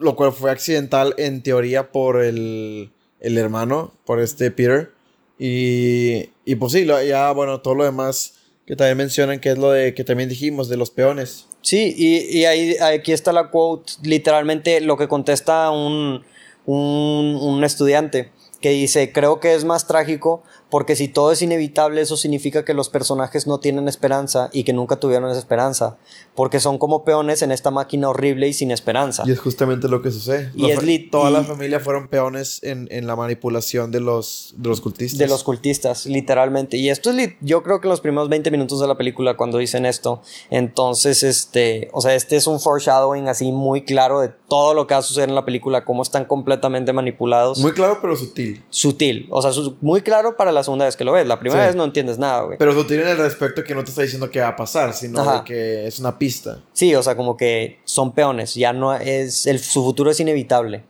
lo 0.00 0.16
cual 0.16 0.32
fue 0.32 0.50
accidental 0.50 1.14
en 1.18 1.42
teoría 1.42 1.92
por 1.92 2.22
el, 2.22 2.92
el 3.20 3.38
hermano, 3.38 3.92
por 4.04 4.20
este 4.20 4.50
Peter. 4.50 4.92
Y, 5.38 6.30
y 6.44 6.56
pues 6.56 6.72
sí, 6.72 6.84
ya, 6.84 7.30
bueno, 7.32 7.60
todo 7.60 7.74
lo 7.74 7.84
demás 7.84 8.34
que 8.66 8.76
también 8.76 8.98
mencionan, 8.98 9.40
que 9.40 9.50
es 9.50 9.58
lo 9.58 9.70
de 9.70 9.94
que 9.94 10.04
también 10.04 10.28
dijimos, 10.28 10.68
de 10.68 10.76
los 10.76 10.90
peones. 10.90 11.46
Sí, 11.62 11.94
y, 11.96 12.38
y 12.38 12.44
ahí, 12.44 12.76
aquí 12.76 13.12
está 13.12 13.32
la 13.32 13.50
quote, 13.50 13.94
literalmente 14.02 14.80
lo 14.80 14.96
que 14.98 15.08
contesta 15.08 15.70
un, 15.70 16.22
un, 16.66 17.38
un 17.40 17.64
estudiante, 17.64 18.30
que 18.60 18.70
dice, 18.70 19.12
creo 19.12 19.40
que 19.40 19.54
es 19.54 19.64
más 19.64 19.86
trágico 19.86 20.42
porque 20.70 20.96
si 20.96 21.08
todo 21.08 21.32
es 21.32 21.40
inevitable, 21.40 22.00
eso 22.00 22.16
significa 22.16 22.64
que 22.64 22.74
los 22.74 22.90
personajes 22.90 23.46
no 23.46 23.58
tienen 23.58 23.88
esperanza 23.88 24.50
y 24.52 24.64
que 24.64 24.72
nunca 24.72 24.96
tuvieron 24.96 25.30
esa 25.30 25.38
esperanza, 25.38 25.96
porque 26.38 26.60
son 26.60 26.78
como 26.78 27.02
peones 27.02 27.42
en 27.42 27.50
esta 27.50 27.72
máquina 27.72 28.08
horrible 28.08 28.46
y 28.46 28.52
sin 28.52 28.70
esperanza. 28.70 29.24
Y 29.26 29.32
es 29.32 29.40
justamente 29.40 29.88
lo 29.88 30.02
que 30.02 30.12
sucede. 30.12 30.52
Y 30.54 30.70
es 30.70 30.80
lit- 30.84 31.10
Toda 31.10 31.30
y- 31.30 31.32
la 31.32 31.42
familia 31.42 31.80
fueron 31.80 32.06
peones 32.06 32.62
en, 32.62 32.86
en 32.92 33.08
la 33.08 33.16
manipulación 33.16 33.90
de 33.90 33.98
los, 33.98 34.54
de 34.56 34.68
los 34.68 34.80
cultistas. 34.80 35.18
De 35.18 35.26
los 35.26 35.42
cultistas, 35.42 36.06
literalmente. 36.06 36.76
Y 36.76 36.90
esto 36.90 37.10
es, 37.10 37.16
lit- 37.16 37.36
yo 37.40 37.64
creo 37.64 37.80
que 37.80 37.88
los 37.88 38.00
primeros 38.00 38.28
20 38.28 38.52
minutos 38.52 38.78
de 38.80 38.86
la 38.86 38.96
película 38.96 39.36
cuando 39.36 39.58
dicen 39.58 39.84
esto. 39.84 40.22
Entonces, 40.48 41.24
este, 41.24 41.88
o 41.92 42.00
sea, 42.00 42.14
este 42.14 42.36
es 42.36 42.46
un 42.46 42.60
foreshadowing 42.60 43.26
así 43.28 43.50
muy 43.50 43.82
claro 43.84 44.20
de 44.20 44.28
todo 44.48 44.74
lo 44.74 44.86
que 44.86 44.94
va 44.94 45.00
a 45.00 45.02
suceder 45.02 45.28
en 45.28 45.34
la 45.34 45.44
película, 45.44 45.84
cómo 45.84 46.02
están 46.04 46.24
completamente 46.24 46.92
manipulados. 46.92 47.58
Muy 47.58 47.72
claro, 47.72 47.98
pero 48.00 48.14
sutil. 48.14 48.62
sutil. 48.70 49.26
O 49.30 49.42
sea, 49.42 49.50
su- 49.50 49.76
muy 49.80 50.02
claro 50.02 50.36
para 50.36 50.52
la 50.52 50.62
segunda 50.62 50.84
vez 50.84 50.94
que 50.96 51.02
lo 51.02 51.10
ves. 51.12 51.26
La 51.26 51.40
primera 51.40 51.62
Sí. 51.62 51.66
vez 51.66 51.74
no 51.74 51.82
entiendes 51.82 52.16
nada, 52.16 52.42
güey. 52.42 52.58
Pero 52.58 52.72
sutil 52.74 53.00
en 53.00 53.08
el 53.08 53.18
respecto 53.18 53.64
que 53.64 53.74
no 53.74 53.82
te 53.82 53.90
está 53.90 54.02
diciendo 54.02 54.30
qué 54.30 54.38
va 54.38 54.48
a 54.48 54.56
pasar, 54.56 54.94
sino 54.94 55.42
que 55.42 55.88
es 55.88 55.98
una 55.98 56.16
pista. 56.16 56.27
Sí, 56.72 56.94
o 56.94 57.02
sea, 57.02 57.16
como 57.16 57.36
que 57.36 57.78
son 57.84 58.14
peones, 58.14 58.54
ya 58.54 58.72
no 58.72 58.94
es, 58.94 59.46
el, 59.46 59.58
su 59.58 59.82
futuro 59.84 60.10
es 60.10 60.20
inevitable. 60.20 60.84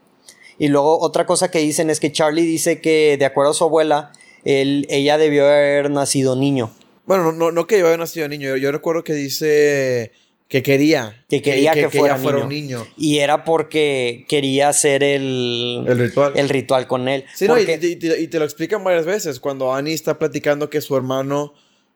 Y 0.59 0.69
luego 0.69 0.99
otra 1.01 1.25
cosa 1.27 1.51
que 1.51 1.61
dicen 1.61 1.89
es 1.91 2.01
que 2.01 2.11
Charlie 2.13 2.45
dice 2.45 2.81
que 2.81 3.17
de 3.19 3.25
acuerdo 3.25 3.53
a 3.53 3.55
su 3.55 3.65
abuela, 3.65 4.13
él, 4.45 4.87
ella 4.91 5.19
debió 5.19 5.47
haber 5.47 5.91
nacido 5.91 6.37
niño. 6.37 6.71
Bueno, 7.07 7.25
no, 7.25 7.33
no, 7.33 7.53
no 7.53 7.67
que 7.67 7.79
yo 7.79 7.87
haya 7.87 7.97
nacido 7.97 8.29
niño. 8.29 8.51
Yo, 8.51 8.57
yo 8.57 8.73
recuerdo 8.73 9.05
que 9.05 9.15
dice 9.15 10.13
que 10.49 10.63
quería. 10.63 11.25
Que 11.29 11.43
quería 11.43 11.73
que, 11.73 11.89
fuera, 11.91 12.15
ella 12.15 12.23
fuera 12.23 12.39
niño. 12.39 12.81
un 12.81 12.85
niño. 12.85 12.87
Y 12.97 13.19
era 13.19 13.45
porque 13.45 14.25
quería 14.29 14.69
hacer 14.69 15.03
el, 15.03 15.85
El 15.87 15.99
ritual. 15.99 16.33
el 16.35 16.49
ritual 16.49 16.87
con 16.87 17.09
él. 17.09 17.25
Sí, 17.35 17.47
no, 17.47 17.59
y, 17.59 17.63
y 17.63 18.29
te 18.29 18.39
lo 18.39 18.45
explican 18.45 18.83
varias 18.83 19.07
veces. 19.07 19.41
Cuando 19.41 19.73
Annie 19.73 19.95
está 19.95 20.19
platicando 20.19 20.71
que 20.71 20.81
su 20.81 20.97
hermano, 20.97 21.55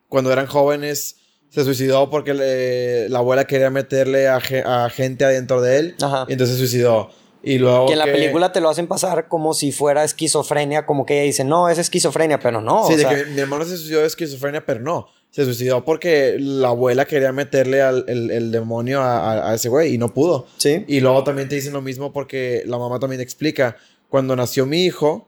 cuando 0.09 0.32
eran 0.32 0.47
jóvenes, 0.47 1.16
se 1.55 1.65
suicidó 1.65 2.09
porque 2.11 2.33
le- 2.35 3.09
la 3.11 3.19
abuela 3.19 3.45
quería 3.47 3.69
meterle 3.71 4.27
a, 4.29 4.41
ge- 4.41 4.63
a 4.65 4.89
gente 4.89 5.25
adentro 5.25 5.61
de 5.61 5.79
él. 5.79 5.95
Ajá. 6.01 6.25
Y 6.29 6.33
entonces 6.33 6.57
se 6.57 6.61
suicidó. 6.67 7.11
Y 7.45 7.59
luego. 7.59 7.87
que 7.87 7.93
en 7.95 7.99
la 7.99 8.05
película 8.07 8.53
te 8.53 8.61
lo 8.61 8.69
hacen 8.71 8.87
pasar 8.87 9.27
como 9.29 9.53
si 9.53 9.73
fuera 9.73 10.05
esquizofrenia, 10.05 10.87
como 10.87 11.05
que 11.05 11.15
ella 11.15 11.25
dice, 11.25 11.45
no, 11.45 11.69
es 11.69 11.77
esquizofrenia, 11.79 12.39
pero 12.39 12.61
no. 12.61 12.87
Sí, 12.87 12.95
o 12.95 12.97
de 12.97 13.03
sea, 13.03 13.11
que 13.17 13.25
mi, 13.27 13.33
mi 13.33 13.41
hermano 13.41 13.65
se 13.65 13.77
suicidó 13.77 14.01
de 14.01 14.07
esquizofrenia, 14.07 14.65
pero 14.65 14.81
no. 14.81 15.09
Se 15.31 15.45
suicidó 15.45 15.85
porque 15.85 16.37
la 16.39 16.69
abuela 16.69 17.05
quería 17.05 17.33
meterle 17.33 17.83
al, 17.83 18.05
el, 18.07 18.31
el 18.31 18.53
demonio 18.53 19.01
a, 19.03 19.19
a- 19.33 19.51
a 19.51 19.55
ese 19.55 19.69
güey 19.69 19.93
y 19.95 19.99
no 19.99 20.15
pudo. 20.15 20.47
sí. 20.57 20.85
Y 20.89 21.01
luego 21.01 21.25
también 21.25 21.49
te 21.49 21.57
dicen 21.57 21.73
lo 21.73 21.83
mismo 21.83 22.13
porque 22.13 22.63
la 22.67 22.79
mamá 22.79 22.99
también 22.99 23.21
explica. 23.21 23.77
Cuando 24.09 24.37
nació 24.37 24.65
mi 24.65 24.85
hijo, 24.85 25.27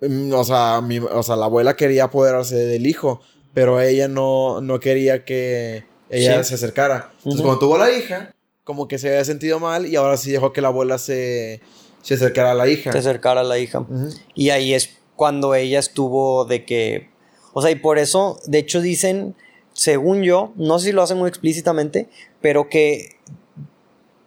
mm, 0.00 0.32
o 0.32 0.44
sea, 0.44 0.80
mi- 0.80 0.98
o 0.98 1.22
sea 1.22 1.36
la 1.36 1.46
abuela 1.46 1.76
quería 1.76 2.04
apoderarse 2.04 2.56
del 2.56 2.86
hijo, 2.86 3.20
pero 3.54 3.80
ella 3.80 4.08
no, 4.08 4.60
no 4.60 4.80
quería 4.80 5.24
que 5.24 5.84
ella 6.10 6.42
Sí. 6.44 6.50
se 6.50 6.54
acercara. 6.56 7.12
Entonces, 7.18 7.40
cuando 7.40 7.58
tuvo 7.60 7.78
la 7.78 7.90
hija, 7.90 8.34
como 8.64 8.88
que 8.88 8.98
se 8.98 9.08
había 9.08 9.24
sentido 9.24 9.58
mal 9.60 9.86
y 9.86 9.96
ahora 9.96 10.16
sí 10.16 10.30
dejó 10.32 10.52
que 10.52 10.60
la 10.60 10.68
abuela 10.68 10.98
se, 10.98 11.60
se 12.02 12.14
acercara 12.14 12.50
a 12.52 12.54
la 12.54 12.68
hija. 12.68 12.90
Te 12.90 12.98
acercar 12.98 13.38
a 13.38 13.42
la 13.44 13.58
hija. 13.58 13.86
Y 14.34 14.50
ahí 14.50 14.74
es 14.74 14.90
cuando 15.16 15.54
ella 15.54 15.78
estuvo 15.78 16.44
de 16.44 16.64
que. 16.64 17.08
O 17.52 17.62
sea, 17.62 17.70
y 17.70 17.76
por 17.76 17.98
eso, 17.98 18.40
de 18.46 18.58
hecho, 18.58 18.80
dicen, 18.80 19.36
según 19.72 20.22
yo, 20.22 20.52
no 20.56 20.78
sé 20.78 20.86
si 20.86 20.92
lo 20.92 21.02
hacen 21.02 21.18
muy 21.18 21.28
explícitamente, 21.28 22.08
pero 22.40 22.68
que 22.68 23.10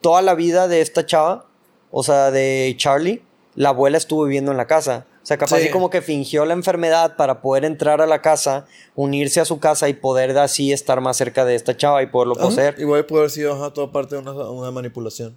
toda 0.02 0.22
la 0.22 0.34
vida 0.36 0.68
de 0.68 0.82
esta 0.82 1.06
chava, 1.06 1.46
o 1.92 2.04
sea, 2.04 2.32
de 2.32 2.74
Charlie, 2.78 3.22
la 3.56 3.70
abuela 3.70 3.98
estuvo 3.98 4.24
viviendo 4.24 4.52
en 4.52 4.58
la 4.58 4.68
casa. 4.68 5.06
O 5.28 5.30
sea, 5.30 5.38
capaz 5.38 5.58
Sí. 5.58 5.64
así 5.64 5.72
como 5.72 5.90
que 5.90 6.02
fingió 6.02 6.46
la 6.46 6.54
enfermedad 6.54 7.18
para 7.18 7.42
poder 7.42 7.66
entrar 7.66 8.00
a 8.02 8.06
la 8.06 8.22
casa, 8.22 8.66
unirse 8.96 9.42
a 9.42 9.46
su 9.46 9.60
casa 9.60 9.90
y 9.90 9.94
poder 9.94 10.38
así 10.38 10.72
estar 10.72 11.02
más 11.02 11.18
cerca 11.18 11.44
de 11.44 11.54
esta 11.56 11.76
chava 11.76 12.02
y 12.02 12.06
poderlo 12.08 12.36
Ajá. 12.38 12.46
poseer. 12.46 12.76
Igual 12.80 13.06
pudo 13.06 13.20
haber 13.20 13.32
sido 13.32 13.54
ajá, 13.54 13.74
todo 13.74 13.92
parte 13.92 14.16
de 14.16 14.22
una, 14.22 14.32
una 14.32 14.72
manipulación. 14.72 15.36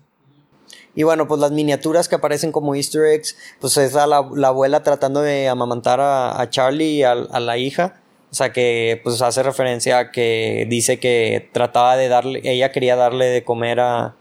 Y 0.95 1.03
bueno, 1.03 1.27
pues 1.27 1.41
las 1.41 1.51
miniaturas 1.51 2.09
que 2.09 2.15
aparecen 2.15 2.53
como 2.53 2.77
easter 2.77 3.05
eggs, 3.05 3.37
pues 3.61 3.77
es 3.79 3.97
a 3.97 4.07
la, 4.07 4.25
la 4.33 4.49
abuela 4.49 4.85
tratando 4.85 5.23
de 5.23 5.49
amamantar 5.49 5.99
a, 6.01 6.41
a 6.41 6.49
Charlie 6.51 6.99
y 6.99 7.03
a, 7.03 7.11
a 7.11 7.41
la 7.41 7.59
hija. 7.59 8.01
O 8.31 8.35
sea 8.37 8.53
que 8.53 9.01
pues 9.03 9.21
hace 9.23 9.43
referencia 9.43 9.99
a 9.99 10.11
que 10.13 10.67
dice 10.71 11.01
que 11.01 11.51
trataba 11.53 11.97
de 11.97 12.07
darle, 12.07 12.41
ella 12.45 12.71
quería 12.71 12.95
darle 12.95 13.25
de 13.27 13.43
comer 13.43 13.81
a, 13.81 14.15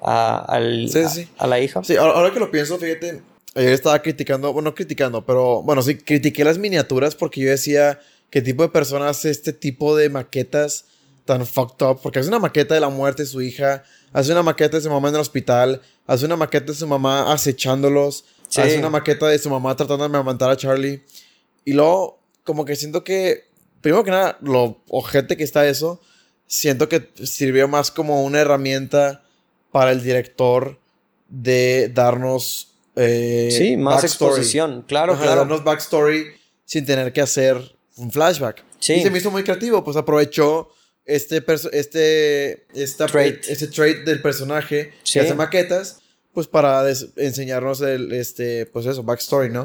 a, 0.00 0.38
al- 0.48 0.88
Sí, 0.88 0.98
a- 0.98 1.08
sí. 1.08 1.28
a 1.38 1.46
la 1.46 1.60
hija. 1.60 1.84
Sí, 1.84 1.94
ahora, 1.96 2.14
ahora 2.14 2.32
que 2.32 2.40
lo 2.40 2.50
pienso, 2.50 2.76
fíjate, 2.76 3.22
ayer 3.54 3.72
estaba 3.72 4.00
criticando, 4.02 4.52
bueno, 4.52 4.70
no 4.70 4.74
criticando, 4.74 5.24
pero 5.24 5.62
bueno, 5.62 5.82
sí, 5.82 5.96
critiqué 5.96 6.44
las 6.44 6.58
miniaturas 6.58 7.14
porque 7.14 7.40
yo 7.40 7.50
decía 7.50 8.00
qué 8.30 8.40
tipo 8.42 8.62
de 8.62 8.70
persona 8.70 9.08
hace 9.08 9.30
este 9.30 9.52
tipo 9.52 9.96
de 9.96 10.08
maquetas 10.08 10.86
tan 11.24 11.46
fucked 11.46 11.86
up, 11.86 12.00
porque 12.02 12.18
hace 12.18 12.28
una 12.28 12.38
maqueta 12.40 12.74
de 12.74 12.80
la 12.80 12.88
muerte 12.88 13.22
de 13.22 13.28
su 13.28 13.42
hija, 13.42 13.84
hace 14.12 14.32
una 14.32 14.42
maqueta 14.42 14.76
de 14.78 14.82
su 14.82 14.90
mamá 14.90 15.08
en 15.08 15.14
el 15.14 15.20
hospital, 15.20 15.80
hace 16.06 16.24
una 16.24 16.36
maqueta 16.36 16.72
de 16.72 16.74
su 16.78 16.86
mamá 16.86 17.32
acechándolos, 17.32 18.24
Sí. 18.48 18.60
hace 18.60 18.78
una 18.78 18.90
maqueta 18.90 19.28
de 19.28 19.38
su 19.38 19.48
mamá 19.48 19.74
tratando 19.76 20.04
de 20.04 20.06
amamantar 20.06 20.50
a 20.50 20.56
Charlie, 20.56 21.02
y 21.64 21.72
luego 21.72 22.18
como 22.44 22.64
que 22.64 22.76
siento 22.76 23.02
que, 23.04 23.44
primero 23.80 24.04
que 24.04 24.10
nada, 24.10 24.36
lo 24.42 24.82
ojete 24.88 25.36
que 25.36 25.44
está 25.44 25.66
eso, 25.66 26.00
siento 26.46 26.88
que 26.88 27.08
sirvió 27.22 27.66
más 27.68 27.90
como 27.90 28.24
una 28.24 28.40
herramienta 28.40 29.22
para 29.70 29.92
el 29.92 30.02
director 30.02 30.78
de 31.28 31.90
darnos 31.94 32.71
eh, 32.96 33.48
Sí, 33.50 33.76
más 33.76 34.02
backstory. 34.02 34.30
exposición, 34.32 34.84
claro, 34.86 35.14
Ajá, 35.14 35.22
claro. 35.22 35.40
darnos 35.40 35.64
backstory 35.64 36.26
sin 36.64 36.84
tener 36.86 37.12
que 37.12 37.20
hacer 37.20 37.56
un 37.96 38.10
flashback. 38.10 38.64
Sí. 38.78 38.94
Y 38.94 39.02
se 39.02 39.10
me 39.10 39.18
hizo 39.18 39.30
muy 39.30 39.44
creativo, 39.44 39.82
pues 39.84 39.96
aprovechó 39.96 40.68
este 41.04 41.42
este 41.72 42.64
esta 42.74 43.06
Trait. 43.06 43.44
este 43.48 43.66
trait 43.68 44.04
del 44.04 44.22
personaje 44.22 44.92
Sí. 45.02 45.14
que 45.14 45.20
hace 45.26 45.34
maquetas 45.34 45.98
pues 46.32 46.46
para 46.46 46.82
enseñarnos 47.16 47.80
el 47.82 48.12
este 48.12 48.66
pues 48.66 48.86
eso 48.86 49.02
backstory, 49.02 49.50
¿no? 49.50 49.64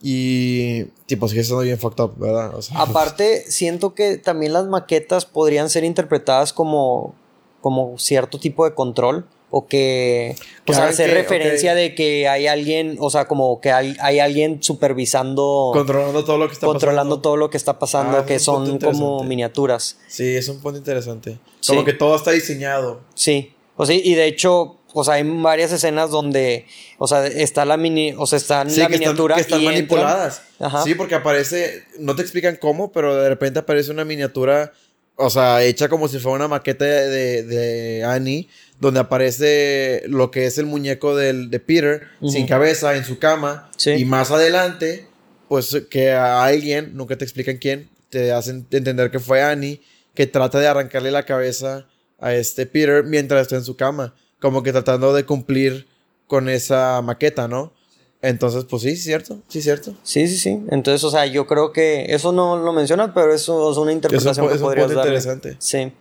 Y 0.00 0.84
tipo 1.06 1.26
sigue 1.28 1.42
siendo 1.42 1.62
bien 1.62 1.78
fucked 1.78 2.02
up, 2.04 2.14
¿verdad? 2.18 2.54
O 2.54 2.62
sea, 2.62 2.80
Aparte, 2.82 3.44
siento 3.50 3.94
que 3.94 4.16
también 4.18 4.52
las 4.52 4.66
maquetas 4.66 5.26
podrían 5.26 5.68
ser 5.70 5.82
interpretadas 5.84 6.52
como, 6.52 7.16
como 7.60 7.98
cierto 7.98 8.38
tipo 8.38 8.64
de 8.64 8.74
control. 8.74 9.26
O 9.50 9.66
que, 9.66 10.36
Claro 10.66 10.84
hacer 10.90 11.08
que, 11.08 11.14
referencia 11.14 11.74
de 11.74 11.94
que 11.94 12.28
hay 12.28 12.46
alguien, 12.46 12.96
o 13.00 13.08
sea, 13.08 13.26
como 13.26 13.60
que 13.62 13.72
hay, 13.72 13.96
hay 14.00 14.18
alguien 14.18 14.62
supervisando, 14.62 15.70
controlando 15.72 16.24
todo 16.24 16.36
lo 16.38 16.48
que 16.48 16.52
está 16.54 16.66
controlando 16.66 17.14
pasando. 17.16 17.22
todo 17.22 17.36
lo 17.36 17.50
que 17.50 17.56
está 17.56 17.78
pasando, 17.78 18.18
Ah, 18.18 18.26
que 18.26 18.34
es 18.34 18.42
son 18.42 18.78
como 18.78 19.24
miniaturas. 19.24 19.98
Sí, 20.06 20.36
es 20.36 20.48
un 20.48 20.60
punto 20.60 20.78
interesante. 20.78 21.38
Sí. 21.60 21.68
Como 21.72 21.84
que 21.84 21.92
todo 21.94 22.14
está 22.16 22.30
diseñado. 22.32 23.00
Sí. 23.14 23.54
O 23.76 23.86
sea, 23.86 23.96
y 23.96 24.14
de 24.14 24.26
hecho, 24.26 24.76
o 24.92 25.04
sea, 25.04 25.14
hay 25.14 25.22
varias 25.24 25.72
escenas 25.72 26.10
donde, 26.10 26.66
o 26.98 27.06
sea, 27.06 27.26
está 27.26 27.64
la 27.64 27.76
mini, 27.76 28.12
o 28.18 28.26
sea, 28.26 28.36
está 28.36 28.62
en 28.62 28.70
Sí, 28.70 28.80
la 28.80 28.88
que 28.88 28.94
están, 28.94 29.00
miniatura 29.08 29.34
que 29.36 29.40
están 29.40 29.60
y 29.60 29.64
entran- 29.66 29.72
manipuladas. 29.72 30.42
Ajá. 30.58 30.82
Sí, 30.82 30.94
porque 30.94 31.14
aparece, 31.14 31.84
no 31.98 32.14
te 32.16 32.22
explican 32.22 32.56
cómo, 32.60 32.90
pero 32.92 33.16
de 33.16 33.28
repente 33.28 33.60
aparece 33.60 33.90
una 33.92 34.04
miniatura, 34.04 34.72
o 35.16 35.30
sea, 35.30 35.62
hecha 35.62 35.88
como 35.88 36.08
si 36.08 36.18
fuera 36.18 36.36
una 36.36 36.48
maqueta 36.48 36.84
de, 36.84 37.42
de 37.44 38.04
Annie, 38.04 38.48
donde 38.80 39.00
aparece 39.00 40.02
lo 40.06 40.30
que 40.30 40.46
es 40.46 40.58
el 40.58 40.66
muñeco 40.66 41.16
del, 41.16 41.50
de 41.50 41.60
Peter, 41.60 42.08
sin 42.26 42.46
cabeza, 42.46 42.96
en 42.96 43.04
su 43.04 43.18
cama. 43.18 43.70
Sí. 43.76 43.90
Y 43.92 44.04
más 44.04 44.30
adelante, 44.30 45.08
pues 45.48 45.76
que 45.90 46.12
a 46.12 46.44
alguien, 46.44 46.92
nunca 46.94 47.16
te 47.16 47.24
explican 47.24 47.56
quién, 47.56 47.90
te 48.10 48.32
hacen 48.32 48.66
entender 48.70 49.10
que 49.10 49.18
fue 49.18 49.42
Annie, 49.42 49.82
que 50.14 50.26
trata 50.26 50.58
de 50.60 50.66
arrancarle 50.66 51.10
la 51.10 51.24
cabeza 51.24 51.86
a 52.18 52.34
este 52.34 52.66
Peter 52.66 53.04
mientras 53.04 53.42
está 53.42 53.56
en 53.56 53.64
su 53.64 53.76
cama, 53.76 54.14
como 54.40 54.62
que 54.62 54.72
tratando 54.72 55.12
de 55.14 55.24
cumplir 55.24 55.86
con 56.26 56.48
esa 56.48 57.00
maqueta, 57.02 57.48
¿no? 57.48 57.72
Entonces, 58.20 58.64
pues 58.64 58.82
sí, 58.82 58.96
cierto, 58.96 59.42
sí, 59.46 59.62
cierto. 59.62 59.94
Sí, 60.02 60.26
sí, 60.26 60.36
sí. 60.38 60.60
Entonces, 60.70 61.04
o 61.04 61.10
sea, 61.10 61.26
yo 61.26 61.46
creo 61.46 61.72
que 61.72 62.06
eso 62.08 62.32
no 62.32 62.56
lo 62.56 62.72
menciona, 62.72 63.14
pero 63.14 63.32
eso 63.32 63.70
es 63.70 63.78
una 63.78 63.92
interpretación 63.92 64.48
que 64.48 64.54
es 64.54 64.60
un 64.60 64.66
podrías 64.66 64.88
darle. 64.88 65.02
interesante. 65.02 65.56
Sí. 65.60 65.92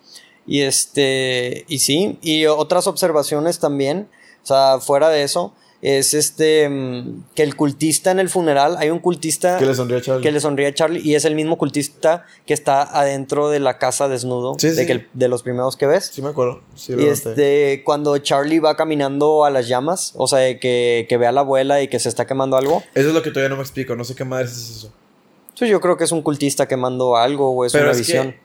Y 0.48 0.62
este, 0.62 1.66
y 1.68 1.80
sí, 1.80 2.18
y 2.22 2.46
otras 2.46 2.88
observaciones 2.88 3.60
también, 3.60 4.08
o 4.44 4.46
sea, 4.48 4.80
fuera 4.80 5.10
de 5.10 5.24
eso, 5.24 5.54
es 5.82 6.14
este, 6.16 6.68
mm, 6.70 7.26
que 7.36 7.44
el 7.44 7.56
cultista 7.56 8.10
en 8.10 8.18
el 8.20 8.30
funeral, 8.30 8.78
hay 8.80 8.90
un 8.90 8.98
cultista 9.00 9.58
Que 9.60 9.66
le 9.68 9.76
sonríe 9.76 9.98
a 9.98 10.02
Charlie. 10.02 10.24
que 10.24 10.32
le 10.32 10.40
sonríe 10.40 10.66
a 10.68 10.74
Charlie 10.74 11.02
y 11.04 11.14
es 11.14 11.26
el 11.26 11.36
mismo 11.36 11.58
cultista 11.60 12.26
que 12.48 12.54
está 12.56 12.82
adentro 12.82 13.50
de 13.50 13.60
la 13.60 13.78
casa 13.78 14.08
desnudo, 14.08 14.56
Sí, 14.58 14.70
de, 14.70 14.76
sí. 14.76 14.86
que 14.88 14.92
el- 14.94 15.08
de 15.14 15.28
los 15.28 15.44
primeros 15.44 15.76
que 15.78 15.86
ves. 15.86 16.10
Sí 16.12 16.22
me 16.24 16.30
acuerdo. 16.30 16.62
Sí 16.76 16.94
Y 16.98 17.06
este, 17.06 17.84
cuando 17.86 18.18
Charlie 18.18 18.60
va 18.60 18.76
caminando 18.76 19.46
a 19.46 19.52
las 19.52 19.68
llamas, 19.68 20.14
o 20.16 20.28
sea, 20.28 20.40
de 20.40 20.60
que, 20.60 21.06
que 21.10 21.18
ve 21.18 21.28
a 21.28 21.32
la 21.32 21.42
abuela 21.42 21.80
y 21.84 21.90
que 21.90 22.00
se 22.00 22.10
está 22.10 22.26
quemando 22.26 22.58
algo, 22.58 22.82
Eso 22.96 23.10
es 23.10 23.14
lo 23.14 23.22
que 23.22 23.30
todavía 23.30 23.50
no 23.50 23.58
me 23.58 23.62
explico. 23.64 23.96
No 23.96 24.04
sé 24.04 24.16
qué 24.16 24.24
madres 24.26 24.54
es 24.54 24.70
eso. 24.78 24.92
yo 25.60 25.80
creo 25.80 25.96
que 25.98 26.06
es 26.06 26.12
un 26.12 26.24
cultista 26.24 26.68
quemando 26.68 27.18
algo 27.18 27.52
o 27.52 27.66
es 27.66 27.72
Pero 27.74 27.84
una 27.86 27.92
es 27.92 27.98
visión. 28.00 28.32
que, 28.32 28.40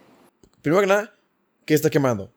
primero 0.61 0.83
que 0.83 0.87
nada, 0.89 1.15
¿qué 1.65 1.75
está 1.75 1.91
quemando? 1.91 2.33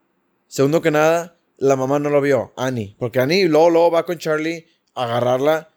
Segundo 0.47 0.81
que 0.81 0.91
nada, 0.91 1.37
la 1.57 1.75
mamá 1.75 1.99
no 1.99 2.09
lo 2.09 2.21
vio, 2.21 2.53
Annie. 2.55 2.95
Porque 2.99 3.19
Annie 3.19 3.47
luego, 3.47 3.69
luego 3.69 3.91
va 3.91 4.05
con 4.05 4.17
Charlie 4.17 4.67
a 4.93 5.03
agarrarla 5.03 5.69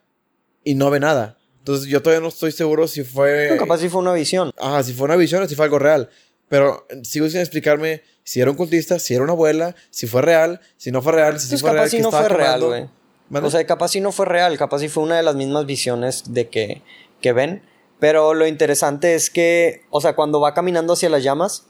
y 0.63 0.75
no 0.75 0.89
ve 0.89 0.99
nada. 0.99 1.37
Entonces 1.59 1.87
yo 1.87 2.01
todavía 2.01 2.21
no 2.21 2.29
estoy 2.29 2.51
seguro 2.51 2.87
si 2.87 3.03
fue... 3.03 3.49
No, 3.51 3.57
capaz 3.57 3.79
si 3.79 3.89
fue 3.89 4.01
una 4.01 4.13
visión. 4.13 4.51
Ajá, 4.57 4.83
si 4.83 4.93
fue 4.93 5.05
una 5.05 5.15
visión 5.15 5.43
o 5.43 5.47
si 5.47 5.55
fue 5.55 5.65
algo 5.65 5.79
real. 5.79 6.09
Pero 6.47 6.87
sigo 7.03 7.29
sin 7.29 7.39
explicarme 7.41 8.01
si 8.23 8.41
era 8.41 8.49
un 8.49 8.57
cultista, 8.57 8.99
si 8.99 9.13
era 9.13 9.23
una 9.23 9.33
abuela, 9.33 9.75
si 9.89 10.07
fue 10.07 10.21
real, 10.21 10.61
si 10.77 10.91
no 10.91 11.01
fue 11.01 11.13
real, 11.13 11.39
si 11.39 11.47
sí 11.47 11.53
Pues 11.53 11.61
fue 11.61 11.69
capaz 11.71 11.77
real. 11.77 11.89
si 11.89 11.97
que 11.97 12.03
no 12.03 12.11
fue 12.11 12.29
real, 12.29 12.63
güey. 12.63 12.89
O 13.31 13.49
sea, 13.51 13.65
capaz 13.65 13.89
si 13.89 14.01
no 14.01 14.11
fue 14.11 14.25
real, 14.25 14.57
capaz 14.57 14.79
si 14.79 14.89
fue 14.89 15.03
una 15.03 15.17
de 15.17 15.23
las 15.23 15.35
mismas 15.35 15.65
visiones 15.65 16.33
de 16.33 16.49
que, 16.49 16.81
que 17.21 17.33
ven. 17.33 17.61
Pero 17.99 18.33
lo 18.33 18.47
interesante 18.47 19.13
es 19.13 19.29
que, 19.29 19.83
o 19.89 20.01
sea, 20.01 20.15
cuando 20.15 20.39
va 20.39 20.53
caminando 20.53 20.93
hacia 20.93 21.09
las 21.09 21.23
llamas, 21.23 21.67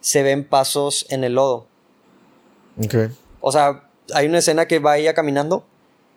se 0.00 0.22
ven 0.22 0.44
pasos 0.44 1.06
en 1.10 1.24
el 1.24 1.34
lodo. 1.34 1.66
Ok. 2.84 2.94
O 3.40 3.52
sea, 3.52 3.88
hay 4.14 4.26
una 4.26 4.38
escena 4.38 4.66
que 4.66 4.78
va 4.78 4.98
ella 4.98 5.14
caminando, 5.14 5.64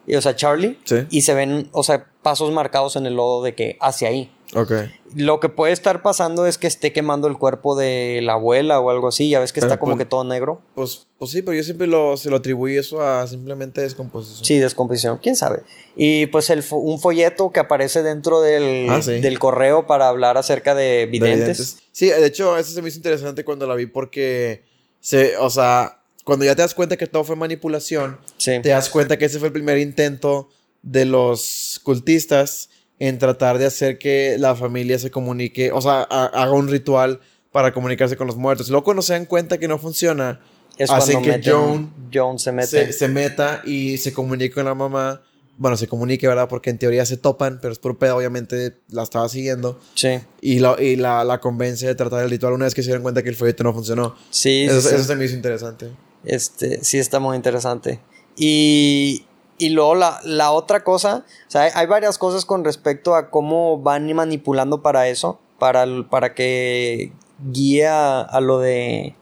y, 0.05 0.15
o 0.15 0.21
sea, 0.21 0.35
Charlie, 0.35 0.79
Sí. 0.83 1.05
y 1.09 1.21
se 1.21 1.33
ven, 1.33 1.69
o 1.71 1.83
sea, 1.83 2.05
pasos 2.21 2.51
marcados 2.51 2.95
en 2.95 3.05
el 3.05 3.15
lodo 3.15 3.41
de 3.43 3.55
que 3.55 3.77
hacia 3.79 4.09
ahí. 4.09 4.31
Ok. 4.55 4.71
Lo 5.15 5.39
que 5.39 5.49
puede 5.49 5.73
estar 5.73 6.01
pasando 6.01 6.45
es 6.45 6.57
que 6.57 6.67
esté 6.67 6.91
quemando 6.91 7.27
el 7.27 7.37
cuerpo 7.37 7.75
de 7.75 8.19
la 8.23 8.33
abuela 8.33 8.79
o 8.79 8.89
algo 8.89 9.07
así, 9.07 9.29
ya 9.29 9.39
ves 9.39 9.51
que 9.53 9.61
Pero, 9.61 9.71
está 9.73 9.79
como 9.79 9.93
pues, 9.93 10.05
que 10.05 10.09
todo 10.09 10.23
negro. 10.23 10.61
Pues, 10.75 11.07
pues 11.17 11.31
sí, 11.31 11.41
pero 11.41 11.55
yo 11.57 11.63
siempre 11.63 11.87
lo, 11.87 12.17
se 12.17 12.29
lo 12.29 12.35
atribuí 12.37 12.77
eso 12.77 13.01
a 13.01 13.25
simplemente 13.27 13.81
descomposición. 13.81 14.45
Sí, 14.45 14.57
descomposición, 14.59 15.19
quién 15.21 15.35
sabe. 15.35 15.61
Y 15.95 16.27
pues 16.27 16.49
el 16.49 16.63
un 16.71 16.99
folleto 16.99 17.51
que 17.51 17.59
aparece 17.59 18.03
dentro 18.03 18.41
del, 18.41 18.87
Ah, 18.89 19.01
sí. 19.01 19.19
del 19.21 19.39
correo 19.39 19.87
para 19.87 20.07
hablar 20.07 20.37
acerca 20.37 20.75
de 20.75 20.83
De 20.83 21.05
videntes. 21.07 21.39
videntes. 21.57 21.77
Sí, 21.91 22.07
de 22.07 22.25
hecho, 22.25 22.57
eso 22.57 22.71
se 22.73 22.81
me 22.81 22.89
hizo 22.89 22.97
interesante 22.97 23.43
cuando 23.45 23.65
la 23.67 23.75
vi 23.75 23.85
porque, 23.87 24.63
se, 24.99 25.37
o 25.37 25.49
sea, 25.49 25.99
cuando 26.25 26.45
ya 26.45 26.55
te 26.55 26.61
das 26.61 26.73
cuenta 26.75 26.95
que 26.97 27.07
todo 27.07 27.23
fue 27.23 27.35
manipulación, 27.35 28.17
Sí. 28.37 28.59
te 28.61 28.69
das 28.69 28.89
cuenta 28.89 29.17
que 29.17 29.25
ese 29.25 29.39
fue 29.39 29.47
el 29.49 29.53
primer 29.53 29.77
intento 29.77 30.49
de 30.81 31.05
los 31.05 31.79
cultistas 31.83 32.69
en 33.07 33.17
tratar 33.19 33.57
de 33.57 33.65
hacer 33.65 33.97
que 33.97 34.35
la 34.39 34.55
familia 34.55 34.97
se 34.99 35.11
comunique, 35.11 35.71
o 35.71 35.81
sea, 35.81 36.07
ha- 36.09 36.25
haga 36.27 36.51
un 36.51 36.67
ritual 36.69 37.19
para 37.51 37.73
comunicarse 37.73 38.15
con 38.17 38.27
los 38.27 38.35
muertos. 38.37 38.69
Luego 38.69 38.83
cuando 38.83 39.01
se 39.01 39.13
dan 39.13 39.25
cuenta 39.25 39.57
que 39.57 39.67
no 39.67 39.77
funciona, 39.77 40.39
Es 40.77 40.89
hacen 40.89 41.21
que 41.21 41.31
meten- 41.39 41.51
Joan 41.51 41.93
Joan 42.13 42.39
se 42.39 42.51
mete. 42.51 42.67
se, 42.67 42.93
se 42.93 43.07
meta 43.07 43.61
y 43.65 43.97
se 43.97 44.11
comunique 44.13 44.53
con 44.55 44.65
la 44.65 44.73
mamá. 44.75 45.21
Bueno, 45.55 45.77
se 45.77 45.87
comunique, 45.87 46.27
¿verdad? 46.27 46.47
Porque 46.49 46.71
en 46.71 46.79
teoría 46.79 47.05
se 47.05 47.15
topan, 47.15 47.59
pero 47.61 47.71
es 47.73 47.77
por 47.79 47.97
pedo, 47.99 48.17
obviamente 48.17 48.77
la 48.89 49.03
estaba 49.03 49.29
siguiendo. 49.29 49.79
Sí. 49.93 50.19
Y, 50.41 50.57
la, 50.59 50.75
y 50.81 50.95
la, 50.95 51.23
la 51.23 51.39
convence 51.39 51.85
de 51.85 51.93
tratar 51.93 52.23
el 52.23 52.29
ritual 52.31 52.53
una 52.53 52.65
vez 52.65 52.73
que 52.73 52.81
se 52.81 52.87
dieron 52.87 53.03
cuenta 53.03 53.21
que 53.21 53.29
el 53.29 53.35
folleto 53.35 53.63
no 53.63 53.71
funcionó. 53.73 54.15
Sí, 54.31 54.63
Eso, 54.63 54.81
sí, 54.81 54.89
sí. 54.89 54.95
eso 54.95 55.03
se 55.03 55.15
me 55.15 55.25
hizo 55.25 55.35
interesante. 55.35 55.91
Este, 56.25 56.83
sí 56.83 56.97
está 56.97 57.19
muy 57.19 57.35
interesante. 57.35 57.99
Y, 58.35 59.25
y 59.65 59.69
luego 59.69 59.95
la, 59.95 60.19
la 60.23 60.51
otra 60.51 60.83
cosa, 60.83 61.23
o 61.47 61.51
sea, 61.51 61.61
hay, 61.63 61.71
hay 61.75 61.85
varias 61.87 62.17
cosas 62.17 62.45
con 62.45 62.63
respecto 62.63 63.15
a 63.15 63.29
cómo 63.29 63.79
van 63.79 64.11
manipulando 64.13 64.81
para 64.81 65.07
eso, 65.07 65.39
para, 65.59 65.85
para 66.09 66.33
que 66.33 67.11
guíe 67.51 67.87
a, 67.87 68.21
a 68.21 68.41
lo 68.41 68.59
de 68.59 69.15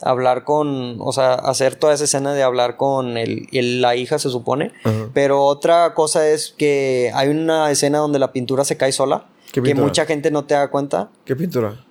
hablar 0.00 0.44
con, 0.44 0.96
o 1.00 1.12
sea, 1.12 1.34
hacer 1.34 1.74
toda 1.74 1.92
esa 1.94 2.04
escena 2.04 2.32
de 2.32 2.42
hablar 2.44 2.76
con 2.76 3.16
el, 3.16 3.48
el- 3.52 3.80
la 3.80 3.96
hija, 3.96 4.18
se 4.18 4.30
supone. 4.30 4.72
Pero 5.12 5.42
otra 5.44 5.92
cosa 5.94 6.28
es 6.28 6.54
que 6.56 7.10
hay 7.14 7.28
una 7.28 7.70
escena 7.70 7.98
donde 7.98 8.18
la 8.20 8.32
pintura 8.32 8.64
se 8.64 8.76
cae 8.76 8.92
sola, 8.92 9.26
¿Qué 9.46 9.54
que 9.54 9.62
pintura? 9.62 9.86
mucha 9.86 10.06
gente 10.06 10.30
no 10.30 10.44
te 10.44 10.54
da 10.54 10.68
cuenta. 10.70 11.10
¿Qué 11.24 11.34
pintura? 11.34 11.84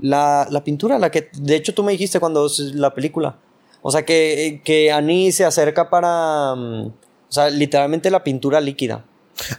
La, 0.00 0.46
la 0.50 0.62
pintura, 0.62 0.98
la 0.98 1.10
que 1.10 1.30
de 1.38 1.56
hecho 1.56 1.74
tú 1.74 1.82
me 1.82 1.92
dijiste 1.92 2.20
cuando 2.20 2.46
la 2.74 2.94
película. 2.94 3.36
O 3.82 3.90
sea, 3.90 4.04
que, 4.04 4.60
que 4.64 4.92
Annie 4.92 5.32
se 5.32 5.44
acerca 5.44 5.88
para... 5.88 6.54
mm, 6.54 6.92
o 7.28 7.32
sea, 7.32 7.50
literalmente 7.50 8.10
la 8.10 8.22
pintura 8.24 8.60
líquida. 8.60 9.04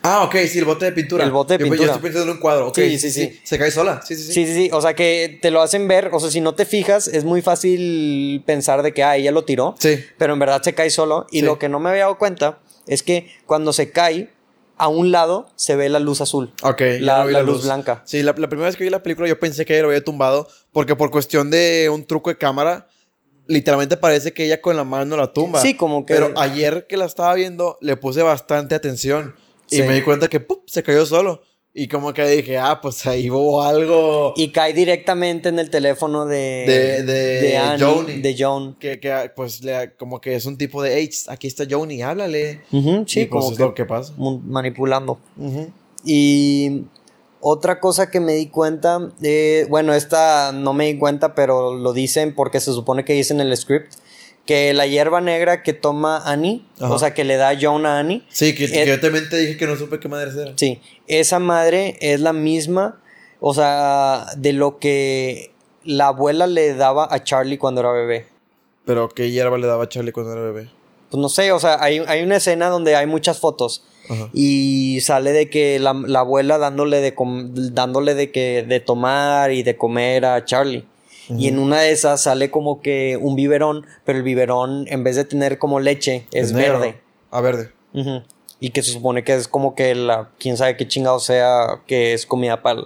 Ah, 0.04 0.24
ok, 0.26 0.36
sí, 0.48 0.60
el 0.60 0.66
bote 0.66 0.84
de 0.86 0.92
pintura. 0.92 1.24
El 1.24 1.32
bote 1.32 1.54
de 1.58 1.60
Yo- 1.60 1.66
Yo, 1.68 1.72
pintura. 1.72 1.92
estoy 1.94 2.04
pensando 2.04 2.30
en 2.32 2.36
un 2.38 2.42
cuadro. 2.42 2.68
ok, 2.68 2.76
Sí, 2.76 3.00
sí, 3.00 3.12
sí. 3.12 3.40
Se 3.44 3.58
cae 3.58 3.72
sola. 3.72 4.02
Sí, 4.06 4.16
sí, 4.16 4.24
sí. 4.24 4.34
Sí, 4.34 4.46
sí, 4.46 4.54
sí. 4.54 4.70
O 4.74 4.82
sea, 4.82 4.94
que 4.94 5.40
te 5.42 5.52
lo 5.52 5.62
hacen 5.62 5.88
ver. 5.88 6.10
O 6.12 6.20
sea, 6.20 6.30
si 6.30 6.42
no 6.42 6.54
te 6.54 6.66
fijas, 6.66 7.08
es 7.08 7.24
muy 7.24 7.42
fácil 7.42 8.44
pensar 8.46 8.84
de 8.84 8.94
que, 8.94 9.04
ah, 9.04 9.16
ella 9.16 9.32
lo 9.32 9.46
tiró. 9.46 9.76
Sí. 9.80 10.04
Pero 10.18 10.34
en 10.34 10.40
verdad 10.40 10.62
se 10.64 10.74
cae 10.74 10.90
solo. 10.90 11.28
Y 11.32 11.40
Sí. 11.40 11.46
lo 11.46 11.58
que 11.60 11.70
no 11.70 11.80
me 11.80 11.90
había 11.92 12.02
dado 12.04 12.18
cuenta 12.18 12.60
es 12.88 13.04
que 13.04 13.32
cuando 13.46 13.72
se 13.72 13.92
cae, 13.92 14.30
a 14.78 14.88
un 14.90 15.12
lado 15.12 15.50
se 15.56 15.76
ve 15.76 15.88
la 15.90 16.00
luz 16.00 16.20
azul. 16.22 16.52
Ok, 16.64 16.82
La- 17.00 17.20
no 17.20 17.28
vi 17.28 17.34
la 17.34 17.42
luz 17.44 17.64
blanca. 17.66 18.02
Sí, 18.06 18.22
la, 18.24 18.34
la 18.38 18.48
primera 18.50 18.68
vez 18.68 18.76
que 18.78 18.84
vi 18.86 18.90
la 18.90 19.04
película 19.04 19.28
yo 19.28 19.40
pensé 19.40 19.66
que 19.66 19.74
ella 19.74 19.84
lo 19.84 19.90
había 19.90 20.04
tumbado 20.04 20.48
porque 20.72 20.96
por 20.96 21.12
cuestión 21.12 21.52
de 21.52 21.90
un 21.92 22.06
truco 22.06 22.30
de 22.30 22.38
cámara, 22.38 22.88
literalmente 23.50 23.98
parece 23.98 24.32
que 24.32 24.46
ella 24.46 24.62
con 24.62 24.78
la 24.78 24.84
mano 24.86 25.18
la 25.18 25.34
tumba. 25.34 25.60
Sí, 25.62 25.74
como 25.76 26.06
que- 26.06 26.14
Pero 26.14 26.32
ayer 26.38 26.86
que 26.88 26.96
la 26.96 27.06
estaba 27.06 27.34
viendo 27.34 27.78
le 27.82 27.98
puse 27.98 28.22
bastante 28.22 28.76
atención 28.76 29.36
y 29.70 29.78
Sí. 29.78 29.82
me 29.84 29.96
di 29.96 30.02
cuenta 30.04 30.30
que 30.30 30.40
¡pup! 30.40 30.62
se 30.68 30.84
cayó 30.84 31.06
solo. 31.06 31.42
Y 31.72 31.88
como 31.88 32.14
que 32.14 32.26
dije, 32.28 32.58
ah, 32.58 32.80
pues 32.82 33.06
ahí 33.06 33.30
hubo 33.30 33.62
algo 33.62 34.34
Y 34.36 34.52
cae 34.52 34.74
directamente 34.74 35.50
en 35.50 35.60
el 35.60 35.70
teléfono 35.70 36.26
de... 36.26 37.04
De- 37.06 37.42
de 37.42 37.58
Annie, 37.58 37.86
Joni. 37.86 38.22
de 38.22 38.36
Joan. 38.38 38.76
que, 38.80 39.00
que, 39.00 39.32
pues 39.36 39.64
le, 39.64 39.94
como 39.96 40.20
que 40.20 40.36
es 40.36 40.46
un 40.48 40.58
tipo 40.58 40.82
de, 40.82 40.96
hey, 40.98 41.10
aquí 41.28 41.46
está 41.48 41.66
Joni, 41.70 42.02
háblale. 42.02 42.62
Ujú, 42.72 43.04
sí, 43.08 43.22
Y, 43.22 43.26
pues, 43.26 43.40
como 43.42 43.52
es 43.52 43.58
que 43.58 43.64
lo 43.64 43.74
que 43.76 43.86
pasa. 43.86 44.14
manipulando. 44.18 45.20
Ujú. 45.38 45.70
Y 46.04 46.84
otra 47.42 47.80
cosa 47.80 48.10
que 48.12 48.20
me 48.20 48.34
di 48.34 48.48
cuenta, 48.48 49.00
eh, 49.22 49.66
bueno, 49.70 49.94
esta 49.94 50.52
no 50.52 50.74
me 50.74 50.86
di 50.86 50.98
cuenta, 50.98 51.36
pero 51.36 51.74
lo 51.76 51.94
dicen 51.94 52.36
porque 52.36 52.60
se 52.60 52.74
supone 52.74 53.06
que 53.06 53.14
dicen 53.14 53.40
en 53.42 53.48
el 53.48 53.56
script, 53.58 53.94
que 54.46 54.74
la 54.74 54.88
hierba 54.88 55.22
negra 55.22 55.62
que 55.64 55.74
toma 55.74 56.18
Annie, 56.26 56.66
Ajá. 56.80 56.94
o 56.94 57.00
sea, 57.00 57.14
que 57.14 57.24
le 57.24 57.38
da 57.38 57.52
Joan 57.60 57.86
a 57.86 58.00
Annie, 58.00 58.26
Sí, 58.30 58.56
que, 58.56 58.66
Eh, 58.66 58.70
que 58.72 58.88
yo 58.88 59.00
también 59.00 59.30
te 59.30 59.38
dije 59.38 59.58
que 59.58 59.68
no 59.68 59.76
supe 59.76 60.00
qué 60.00 60.08
madre 60.10 60.32
era. 60.42 60.54
sí, 60.58 60.82
esa 61.08 61.40
madre 61.40 61.98
es 62.02 62.20
la 62.20 62.34
misma, 62.34 63.00
o 63.40 63.54
sea, 63.54 64.26
de 64.36 64.54
lo 64.54 64.80
que 64.80 65.52
la 65.84 66.08
abuela 66.08 66.46
le 66.48 66.74
daba 66.74 67.08
a 67.10 67.24
Charlie 67.24 67.58
cuando 67.58 67.82
era 67.82 67.92
bebé. 67.92 68.26
Pero 68.86 69.08
qué 69.10 69.30
hierba 69.30 69.58
le 69.58 69.68
daba 69.68 69.84
a 69.84 69.90
Charlie 69.90 70.12
cuando 70.12 70.34
era 70.34 70.42
bebé. 70.42 70.70
Pues 71.12 71.22
no 71.22 71.30
sé, 71.30 71.52
o 71.52 71.60
sea, 71.60 71.78
hay, 71.82 72.00
hay 72.08 72.22
una 72.24 72.36
escena 72.38 72.70
donde 72.70 72.96
hay 72.96 73.06
muchas 73.06 73.40
fotos. 73.40 73.84
Ajá. 74.10 74.30
Y 74.34 75.00
sale 75.02 75.32
de 75.32 75.50
que 75.50 75.80
la, 75.80 75.94
la 75.94 76.20
abuela 76.20 76.58
dándole 76.58 77.00
de 77.02 77.14
com- 77.16 77.52
dándole 77.54 78.16
de 78.16 78.32
que 78.32 78.64
de 78.68 78.80
tomar 78.80 79.52
y 79.52 79.64
de 79.64 79.78
comer 79.78 80.26
a 80.26 80.44
Charlie. 80.46 80.86
Y 81.38 81.48
en 81.48 81.60
una 81.60 81.82
de 81.82 81.92
esas 81.92 82.24
sale 82.24 82.50
como 82.50 82.82
que 82.82 83.16
un 83.22 83.36
biberón, 83.36 83.86
pero 84.04 84.18
el 84.18 84.24
biberón 84.24 84.86
en 84.88 85.04
vez 85.04 85.16
de 85.16 85.26
tener 85.26 85.60
como 85.60 85.80
leche 85.80 86.26
es, 86.32 86.54
negro. 86.54 86.80
verde. 86.80 87.00
Ah, 87.30 87.42
verde. 87.42 87.72
Y 88.60 88.72
que 88.72 88.82
se 88.82 88.92
supone 88.92 89.24
que 89.24 89.36
es 89.36 89.48
como 89.48 89.76
que 89.76 89.94
la 89.94 90.32
quién 90.40 90.58
sabe 90.58 90.76
qué 90.76 90.88
chingado 90.88 91.20
sea 91.20 91.82
que 91.86 92.14
es 92.14 92.26
comida 92.26 92.64
para 92.64 92.82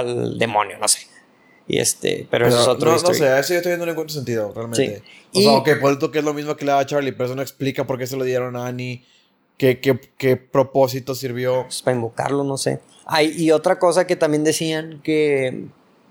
el 0.00 0.36
demonio, 0.38 0.78
no 0.78 0.88
sé. 0.88 1.06
Y 1.68 1.78
este, 1.78 2.26
pero, 2.30 2.46
eso 2.48 2.56
es 2.58 2.62
Pero 2.64 2.72
otro 2.74 2.90
no, 2.96 3.02
no 3.08 3.14
sé, 3.14 3.28
a 3.28 3.38
eso 3.40 3.54
yo 3.54 3.60
todavía 3.60 3.78
no 3.78 3.86
le 3.86 3.92
encuentro 3.92 4.14
sentido, 4.14 4.52
realmente. 4.54 4.96
Sí. 4.96 5.02
O 5.32 5.40
Y- 5.40 5.42
sea, 5.44 5.52
ok, 5.52 5.68
por 5.80 6.10
que 6.12 6.18
es 6.18 6.24
lo 6.24 6.34
mismo 6.34 6.56
que 6.56 6.64
le 6.64 6.70
daba 6.70 6.82
a 6.82 6.86
Charlie, 6.86 7.12
pero 7.12 7.24
eso 7.26 7.34
no 7.34 7.42
explica 7.42 7.86
por 7.86 7.98
qué 7.98 8.06
se 8.06 8.16
lo 8.16 8.24
dieron 8.24 8.56
a 8.56 8.66
Annie, 8.66 9.04
qué, 9.56 9.80
qué, 9.80 9.98
qué 10.18 10.36
propósito 10.36 11.14
sirvió. 11.14 11.62
Pues, 11.64 11.82
para 11.82 11.96
invocarlo, 11.96 12.44
no 12.44 12.56
sé. 12.58 12.80
Ay, 13.04 13.32
y 13.36 13.50
otra 13.52 13.78
cosa 13.78 14.06
que 14.06 14.16
también 14.16 14.44
decían 14.44 15.00
que 15.02 15.66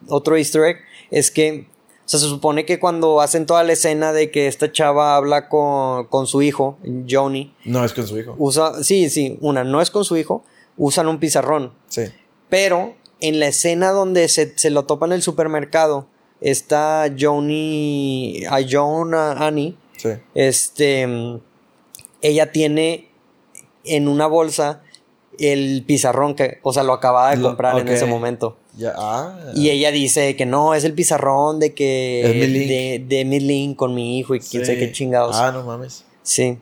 otro 0.07 0.37
easter 0.37 0.63
egg 0.63 0.77
es 1.11 1.31
que 1.31 1.67
o 2.05 2.07
sea, 2.07 2.19
se 2.19 2.27
supone 2.27 2.65
que 2.65 2.79
cuando 2.79 3.19
hacen 3.19 3.47
toda 3.47 3.63
la 3.63 3.73
escena 3.73 4.13
de 4.13 4.29
que 4.29 4.45
esta 4.47 4.71
chava 4.71 5.15
habla 5.15 5.49
con, 5.49 6.05
con 6.05 6.27
su 6.27 6.43
hijo, 6.43 6.77
Johnny, 7.09 7.53
No, 7.65 7.83
es 7.83 7.93
con 7.93 8.05
su 8.05 8.19
hijo. 8.19 8.35
usa, 8.37 8.83
sí, 8.83 9.09
sí, 9.09 9.37
una, 9.41 9.63
no 9.63 9.81
es 9.81 9.89
con 9.89 10.05
su 10.05 10.15
hijo, 10.15 10.43
usan 10.77 11.07
un 11.07 11.19
pizarrón, 11.19 11.73
Sí. 11.87 12.03
pero 12.47 12.93
en 13.21 13.39
la 13.39 13.47
escena 13.47 13.89
donde 13.91 14.27
se, 14.27 14.55
se 14.55 14.69
lo 14.69 14.85
topa 14.85 15.07
en 15.07 15.13
el 15.13 15.23
supermercado, 15.23 16.05
está 16.41 17.11
Johnny, 17.19 18.43
a 18.49 18.59
John, 18.69 19.15
a 19.15 19.31
Annie, 19.47 19.75
Sí. 19.97 20.09
este, 20.35 21.07
ella 22.21 22.51
tiene 22.51 23.09
en 23.85 24.07
una 24.07 24.27
bolsa 24.27 24.81
el 25.37 25.83
pizarrón 25.85 26.33
que, 26.35 26.59
o 26.63 26.71
sea, 26.73 26.83
lo 26.83 26.93
acababa 26.93 27.31
de 27.31 27.37
Lo- 27.37 27.49
comprar 27.49 27.77
en 27.79 27.87
ese 27.89 28.05
momento. 28.05 28.57
Ya, 28.77 28.93
ah. 28.97 29.37
Y 29.55 29.69
ella 29.69 29.91
dice 29.91 30.35
que 30.35 30.45
no, 30.45 30.73
es 30.73 30.83
el 30.83 30.93
pizarrón 30.93 31.59
de 31.59 31.73
que 31.73 32.21
Es 32.21 32.35
mi 32.35 32.47
link. 32.47 32.67
de, 32.69 33.05
de 33.17 33.25
mi 33.25 33.39
link 33.39 33.75
con 33.77 33.93
mi 33.93 34.19
hijo 34.19 34.35
y 34.35 34.39
quién 34.39 34.65
Sí. 34.65 34.71
sé 34.73 34.77
qué 34.79 34.91
chingados. 34.91 35.35
Ah, 35.37 35.51
no 35.51 35.63
mames. 35.63 36.03
Sí. 36.23 36.57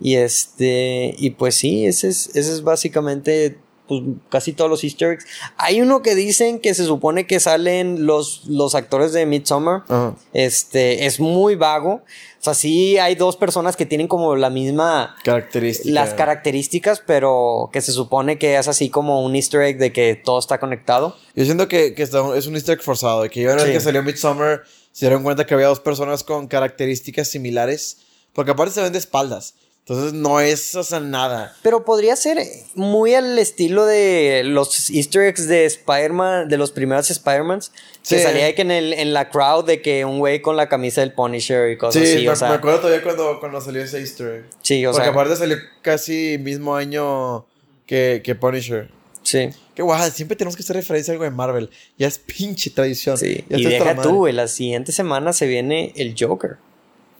Y 0.00 0.16
este, 0.16 1.14
y 1.18 1.30
pues 1.30 1.54
sí, 1.54 1.86
ese 1.86 2.08
es, 2.08 2.28
ese 2.34 2.52
es 2.52 2.62
básicamente 2.62 3.56
pues, 3.88 4.02
casi 4.30 4.52
todos 4.52 4.70
los 4.70 4.82
easter 4.84 5.12
eggs. 5.12 5.24
Hay 5.56 5.80
uno 5.80 6.02
que 6.02 6.14
dicen 6.14 6.58
que 6.58 6.74
se 6.74 6.84
supone 6.84 7.26
que 7.26 7.40
salen 7.40 8.04
los, 8.06 8.44
los 8.46 8.74
actores 8.74 9.12
de 9.12 9.24
Midsommar. 9.26 9.84
Ajá. 9.88 10.14
Este, 10.32 11.06
es 11.06 11.20
muy 11.20 11.54
vago. 11.54 12.02
O 12.44 12.48
sea, 12.52 12.52
sí 12.52 12.98
hay 12.98 13.14
dos 13.14 13.38
personas 13.38 13.74
que 13.74 13.86
tienen 13.86 14.06
como 14.06 14.36
la 14.36 14.50
misma, 14.50 15.16
Característica. 15.24 15.94
las 15.94 16.12
características, 16.12 17.00
pero 17.06 17.70
que 17.72 17.80
se 17.80 17.90
supone 17.90 18.36
que 18.36 18.58
es 18.58 18.68
así 18.68 18.90
como 18.90 19.24
un 19.24 19.34
easter 19.34 19.62
egg 19.62 19.78
de 19.78 19.92
que 19.94 20.14
todo 20.14 20.38
está 20.40 20.60
conectado. 20.60 21.16
Yo 21.34 21.46
siento 21.46 21.68
que, 21.68 21.94
que 21.94 22.02
está- 22.02 22.36
es 22.36 22.46
un 22.46 22.54
easter 22.54 22.74
egg 22.76 22.82
forzado. 22.84 23.22
de 23.22 23.30
Que 23.30 23.40
ya 23.44 23.54
una 23.54 23.60
Sí. 23.60 23.68
vez 23.68 23.78
que 23.78 23.80
salió 23.80 24.02
Midsommar, 24.02 24.62
se 24.92 25.06
dieron 25.06 25.22
cuenta 25.22 25.46
que 25.46 25.54
había 25.54 25.68
dos 25.68 25.80
personas 25.80 26.22
con 26.22 26.46
características 26.46 27.28
similares. 27.28 27.96
Porque 28.34 28.50
aparte 28.50 28.74
se 28.74 28.82
ven 28.82 28.92
de 28.92 28.98
espaldas. 28.98 29.54
Entonces 29.86 30.14
no 30.14 30.40
es, 30.40 30.74
o 30.76 30.82
sea, 30.82 30.98
nada. 31.00 31.54
Pero 31.62 31.84
podría 31.84 32.16
ser 32.16 32.38
muy 32.74 33.14
al 33.14 33.38
estilo 33.38 33.84
de 33.84 34.40
los 34.44 34.88
easter 34.88 35.22
eggs 35.24 35.46
de 35.46 35.66
Spider-Man, 35.66 36.48
de 36.48 36.56
los 36.56 36.72
primeros 36.72 37.10
Spider-Mans. 37.10 37.70
Que 38.08 38.16
Sí. 38.16 38.22
salía 38.22 38.46
de 38.46 38.54
que 38.54 38.62
en, 38.62 38.70
el, 38.70 38.94
en 38.94 39.12
la 39.12 39.28
crowd 39.28 39.66
de 39.66 39.82
que 39.82 40.06
un 40.06 40.18
güey 40.20 40.40
con 40.40 40.56
la 40.56 40.70
camisa 40.70 41.02
del 41.02 41.12
Punisher 41.12 41.70
y 41.70 41.76
cosas 41.76 42.02
Sí, 42.02 42.14
así. 42.14 42.24
me, 42.24 42.30
o 42.30 42.36
sea, 42.36 42.48
me 42.48 42.54
acuerdo 42.54 42.80
todavía 42.80 43.02
cuando, 43.02 43.38
cuando 43.40 43.60
salió 43.60 43.82
ese 43.82 43.98
easter 44.00 44.26
egg. 44.28 44.44
sí, 44.62 44.86
o 44.86 44.90
Porque 44.92 45.04
sea, 45.04 45.12
aparte 45.12 45.36
salió 45.36 45.58
casi 45.82 46.38
mismo 46.38 46.74
año 46.76 47.44
que, 47.86 48.22
que 48.24 48.34
Punisher. 48.34 48.88
sí. 49.22 49.50
Qué 49.74 49.82
guay, 49.82 50.10
siempre 50.12 50.36
tenemos 50.36 50.54
que 50.56 50.62
hacer 50.62 50.76
referencia 50.76 51.10
a 51.10 51.14
algo 51.14 51.24
de 51.24 51.30
Marvel. 51.30 51.68
Ya 51.98 52.06
es 52.06 52.18
pinche 52.18 52.70
tradición. 52.70 53.18
Sí, 53.18 53.44
Ya 53.50 53.58
y 53.58 53.64
deja 53.64 54.00
tú, 54.00 54.14
güey, 54.18 54.32
la 54.32 54.46
siguiente 54.48 54.92
semana 54.92 55.32
se 55.32 55.46
viene 55.48 55.92
el 55.96 56.14
Joker. 56.18 56.56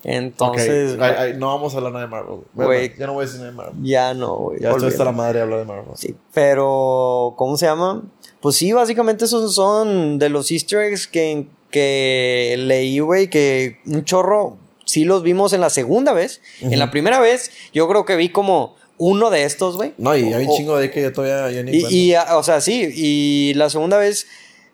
Entonces, 0.05 0.95
Ok, 0.95 1.01
ay, 1.01 1.15
ay, 1.19 1.35
no 1.37 1.47
vamos 1.49 1.75
a 1.75 1.79
hablar 1.79 1.93
nada 1.93 2.05
de 2.05 2.11
Marvel. 2.11 2.41
Güey. 2.55 2.93
ya 2.97 3.07
no 3.07 3.15
voy 3.15 3.25
a 3.25 3.27
decir 3.27 3.41
nada 3.41 3.51
de 3.51 3.57
Marvel. 3.57 3.75
ya 3.83 4.15
no, 4.15 4.37
güey. 4.37 4.61
Ya 4.61 4.71
estoy 4.71 4.89
hasta 4.89 5.05
la 5.05 5.13
madre 5.13 5.39
de 5.39 5.43
hablar 5.43 5.59
de 5.61 5.65
Marvel. 5.65 5.85
Sí, 5.97 6.15
pero, 6.33 7.35
¿cómo 7.37 7.57
se 7.57 7.67
llama? 7.67 8.03
Pues 8.41 8.57
sí, 8.57 8.73
básicamente 8.73 9.25
esos 9.25 9.55
son 9.55 10.19
de 10.19 10.29
los 10.29 10.51
easter 10.51 10.81
eggs 10.81 11.07
que, 11.07 11.47
que 11.71 12.55
leí, 12.59 12.99
güey, 12.99 13.31
que 13.31 13.79
un 13.87 14.05
chorro, 14.05 14.59
sí 14.85 15.05
los 15.05 15.23
vimos 15.23 15.55
en 15.55 15.63
la 15.63 15.71
segunda 15.71 16.13
vez. 16.13 16.43
En 16.61 16.79
la 16.79 16.91
primera 16.91 17.19
vez, 17.19 17.51
yo 17.73 17.89
creo 17.89 18.05
que 18.05 18.17
vi 18.17 18.29
como 18.29 18.77
uno 18.99 19.31
de 19.31 19.45
estos, 19.45 19.77
güey. 19.77 19.95
No, 19.97 20.15
y 20.15 20.35
hay 20.35 20.45
un 20.45 20.55
chingo 20.55 20.77
de 20.77 20.91
que 20.91 21.01
yo 21.01 21.13
todavía 21.13 21.51
yo 21.51 21.65
ni 21.65 21.79
Y, 21.79 21.87
y, 21.89 22.15
ah, 22.15 22.37
o 22.37 22.43
sea, 22.43 22.61
sí, 22.61 22.91
y 22.95 23.55
la 23.55 23.71
segunda 23.71 23.97
vez 23.97 24.27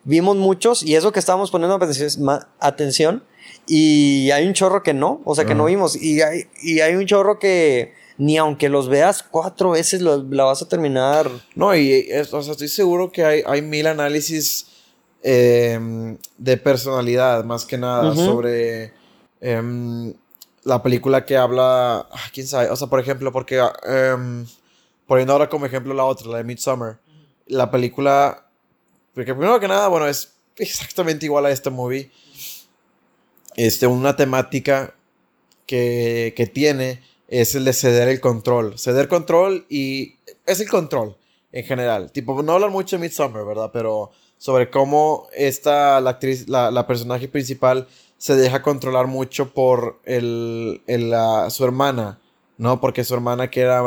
vimos 0.04 0.36
muchos 0.36 0.82
y 0.82 0.96
eso 0.96 1.12
que 1.12 1.20
estábamos 1.20 1.50
poniendo 1.50 1.78
atención 2.58 3.22
y 3.72 4.30
hay 4.32 4.46
un 4.46 4.52
chorro 4.52 4.82
que 4.82 4.92
no, 4.94 5.20
o 5.24 5.34
sea, 5.36 5.44
que 5.46 5.54
no 5.54 5.64
vimos 5.66 5.94
y 5.94 6.20
hay, 6.22 6.48
y 6.62 6.80
hay 6.80 6.94
un 6.96 7.06
chorro 7.06 7.38
que 7.38 7.94
ni 8.18 8.36
aunque 8.36 8.68
los 8.68 8.88
veas 8.88 9.22
cuatro 9.22 9.70
veces 9.70 10.02
lo- 10.02 10.22
la 10.24 10.44
vas 10.44 10.60
a 10.60 10.68
terminar. 10.68 11.30
No, 11.54 11.74
y 11.76 11.90
es- 12.10 12.34
o 12.34 12.42
sea, 12.42 12.52
estoy 12.52 12.68
seguro 12.68 13.12
que 13.12 13.24
hay, 13.24 13.42
hay 13.46 13.62
mil 13.62 13.86
análisis 13.86 14.66
em, 15.22 16.16
de 16.38 16.56
personalidad, 16.56 17.44
más 17.44 17.64
que 17.64 17.76
nada, 17.78 18.14
sobre 18.24 18.92
em, 19.40 20.12
la 20.64 20.82
película 20.82 21.24
que 21.24 21.36
habla. 21.36 22.06
ah, 22.10 22.28
¿Quién 22.32 22.46
sabe? 22.46 22.70
O 22.70 22.76
sea, 22.76 22.88
por 22.88 23.00
ejemplo, 23.00 23.30
porque. 23.32 23.58
em, 23.86 24.46
poniendo 25.06 25.32
ahora 25.32 25.48
como 25.48 25.66
ejemplo 25.66 25.92
la 25.94 26.04
otra, 26.04 26.28
la 26.30 26.38
de 26.38 26.44
Midsommar. 26.44 26.98
La 27.46 27.70
película. 27.70 28.46
Porque 29.14 29.34
primero 29.34 29.58
que 29.60 29.66
nada, 29.68 29.88
bueno, 29.88 30.06
es 30.06 30.34
exactamente 30.56 31.26
igual 31.26 31.46
a 31.46 31.50
este 31.50 31.68
movie. 31.70 32.10
Este, 33.66 33.86
una 33.86 34.16
temática 34.16 34.94
que, 35.66 36.32
que 36.36 36.46
tiene 36.46 37.00
es 37.28 37.54
el 37.54 37.64
de 37.64 37.72
ceder 37.72 38.08
el 38.08 38.20
control. 38.20 38.78
Ceder 38.78 39.06
control 39.08 39.66
y 39.68 40.14
es 40.46 40.60
el 40.60 40.68
control 40.68 41.16
en 41.52 41.64
general. 41.64 42.10
Tipo, 42.10 42.42
no 42.42 42.52
hablan 42.52 42.72
mucho 42.72 42.96
de 42.96 43.02
Midsommar, 43.02 43.44
¿verdad? 43.44 43.70
Pero 43.72 44.10
sobre 44.38 44.70
cómo 44.70 45.26
esta, 45.36 46.00
la 46.00 46.10
actriz, 46.10 46.48
la, 46.48 46.70
la 46.70 46.86
personaje 46.86 47.28
principal 47.28 47.86
se 48.16 48.34
deja 48.34 48.62
controlar 48.62 49.06
mucho 49.06 49.52
por 49.52 50.00
el, 50.04 50.80
el, 50.86 51.10
la- 51.10 51.50
su 51.50 51.64
hermana, 51.64 52.18
¿no? 52.56 52.80
Porque 52.80 53.04
su 53.04 53.12
hermana 53.14 53.50
que 53.50 53.60
era 53.60 53.82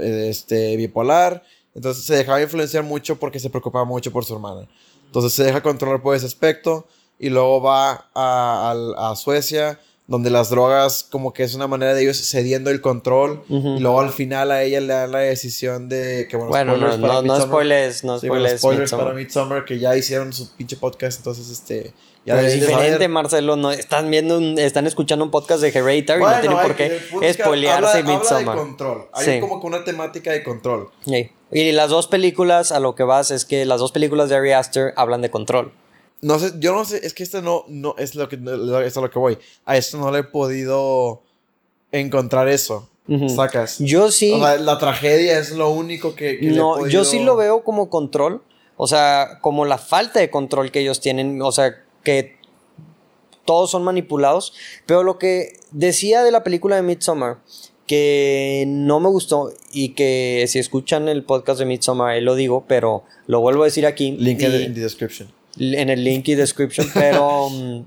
este, 0.00 0.76
bipolar, 0.76 1.42
entonces 1.74 2.04
se 2.04 2.14
dejaba 2.16 2.40
influenciar 2.42 2.84
mucho 2.84 3.16
porque 3.18 3.38
se 3.38 3.50
preocupaba 3.50 3.84
mucho 3.84 4.10
por 4.10 4.24
su 4.24 4.34
hermana. 4.34 4.66
Entonces 5.06 5.32
se 5.34 5.44
deja 5.44 5.62
controlar 5.62 6.00
por 6.02 6.16
ese 6.16 6.26
aspecto 6.26 6.86
y 7.20 7.28
luego 7.28 7.60
va 7.62 8.06
a, 8.14 8.70
al- 8.72 8.94
a 8.98 9.14
Suecia, 9.14 9.78
donde 10.08 10.28
las 10.30 10.50
drogas 10.50 11.06
como 11.08 11.32
que 11.32 11.44
es 11.44 11.54
una 11.54 11.68
manera 11.68 11.94
de 11.94 12.02
ellos 12.02 12.16
cediendo 12.28 12.70
el 12.70 12.80
control 12.80 13.44
Ujú. 13.48 13.76
y 13.76 13.78
luego 13.78 14.00
al 14.00 14.10
final 14.10 14.50
a 14.50 14.64
ella 14.64 14.80
le 14.80 14.88
dan 14.92 15.12
la 15.12 15.18
decisión 15.20 15.88
de 15.88 16.26
que 16.28 16.36
bueno, 16.36 16.50
Bueno, 16.50 16.72
no, 16.72 16.78
spoilers 16.78 17.00
para 17.00 17.12
no, 17.14 17.14
no 17.14 17.22
Midsommar. 17.22 17.46
spoilers, 17.48 18.04
no 18.04 18.18
Sí, 18.18 18.28
bueno, 18.28 18.42
spoilers. 18.46 18.60
spoilers 18.60 18.80
Midsommar. 18.80 19.06
para 19.06 19.16
Midsommar 19.16 19.64
que 19.64 19.78
ya 19.78 19.96
hicieron 19.96 20.32
su 20.32 20.50
pinche 20.56 20.76
podcast, 20.76 21.18
entonces 21.18 21.48
este 21.50 21.92
ya 22.26 22.34
Pero 22.34 22.48
es 22.48 22.54
diferente, 22.54 22.92
saber. 22.92 23.08
Marcelo. 23.08 23.56
No, 23.56 23.70
están 23.70 24.10
viendo, 24.10 24.36
un- 24.36 24.58
están 24.58 24.86
escuchando 24.86 25.24
un 25.24 25.30
podcast 25.30 25.62
de 25.62 25.68
Hereditary 25.68 26.18
y 26.18 26.22
no 26.22 26.26
Bueno, 26.28 26.40
tienen 26.40 26.58
por 26.58 26.74
qué 26.76 26.88
que- 26.88 26.96
el 26.96 27.02
punto 27.04 27.26
es 27.26 27.36
que 27.36 27.42
spoilearse 27.44 27.86
habla, 27.86 27.94
de 27.94 28.02
Midsommar. 28.18 28.56
control. 28.58 29.06
Hay 29.12 29.24
Sí. 29.24 29.40
como 29.40 29.60
que 29.60 29.66
una 29.68 29.84
temática 29.84 30.32
de 30.32 30.42
control. 30.42 30.90
Sí. 31.06 31.30
Y 31.52 31.72
las 31.72 31.88
dos 31.90 32.08
películas, 32.08 32.72
a 32.72 32.80
lo 32.80 32.94
que 32.96 33.04
vas, 33.04 33.30
es 33.30 33.44
que 33.44 33.64
las 33.64 33.78
dos 33.80 33.92
películas 33.92 34.28
de 34.28 34.36
Ari 34.36 34.52
Aster 34.52 34.92
hablan 34.96 35.22
de 35.22 35.30
control. 35.30 35.72
No 36.22 36.38
sé, 36.38 36.52
yo 36.58 36.74
no 36.74 36.84
sé, 36.84 37.00
es 37.06 37.14
que 37.14 37.22
este 37.22 37.40
no, 37.42 37.64
no 37.68 37.94
es 37.98 38.14
lo 38.14 38.28
que 38.28 38.36
lo- 38.36 38.80
es 38.80 38.96
a 38.96 39.00
lo 39.00 39.10
que 39.10 39.18
voy. 39.18 39.38
A 39.64 39.76
esto 39.76 39.96
no 39.98 40.10
le 40.10 40.18
he 40.20 40.24
podido 40.24 41.22
encontrar 41.92 42.48
eso. 42.48 42.88
Sacas. 43.34 43.78
Yo 43.80 44.10
sí. 44.12 44.32
O 44.34 44.38
sea, 44.38 44.56
la 44.56 44.78
tragedia 44.78 45.38
es 45.40 45.50
lo 45.50 45.70
único 45.70 46.14
que, 46.14 46.38
No, 46.42 46.74
podido- 46.74 46.88
yo 46.88 47.04
sí 47.04 47.18
lo 47.18 47.34
veo 47.36 47.64
como 47.64 47.90
control. 47.90 48.42
O 48.76 48.86
sea, 48.86 49.38
como 49.40 49.64
la 49.64 49.78
falta 49.78 50.20
de 50.20 50.30
control 50.30 50.70
que 50.70 50.80
ellos 50.80 51.00
tienen. 51.00 51.42
O 51.42 51.50
sea, 51.50 51.82
que 52.04 52.36
todos 53.44 53.70
son 53.70 53.82
manipulados. 53.82 54.52
Pero 54.86 55.02
lo 55.02 55.18
que 55.18 55.54
decía 55.72 56.22
de 56.22 56.30
la 56.30 56.44
película 56.44 56.76
de 56.76 56.82
Midsommar, 56.82 57.38
que 57.86 58.64
no 58.68 59.00
me 59.00 59.08
gustó 59.08 59.52
y 59.72 59.90
que 59.94 60.44
si 60.46 60.60
escuchan 60.60 61.08
el 61.08 61.24
podcast 61.24 61.58
de 61.58 61.64
Midsommar, 61.66 62.10
ahí 62.10 62.20
lo 62.20 62.36
digo, 62.36 62.64
pero 62.68 63.02
lo 63.26 63.40
vuelvo 63.40 63.62
a 63.62 63.66
decir 63.66 63.86
aquí. 63.86 64.12
Link 64.12 64.40
y- 64.40 64.44
in 64.66 64.74
the 64.74 64.80
description. 64.80 65.28
En 65.60 65.90
el 65.90 66.02
link 66.02 66.26
y 66.28 66.34
description, 66.34 66.88
pero 66.92 67.48
mm, 67.50 67.84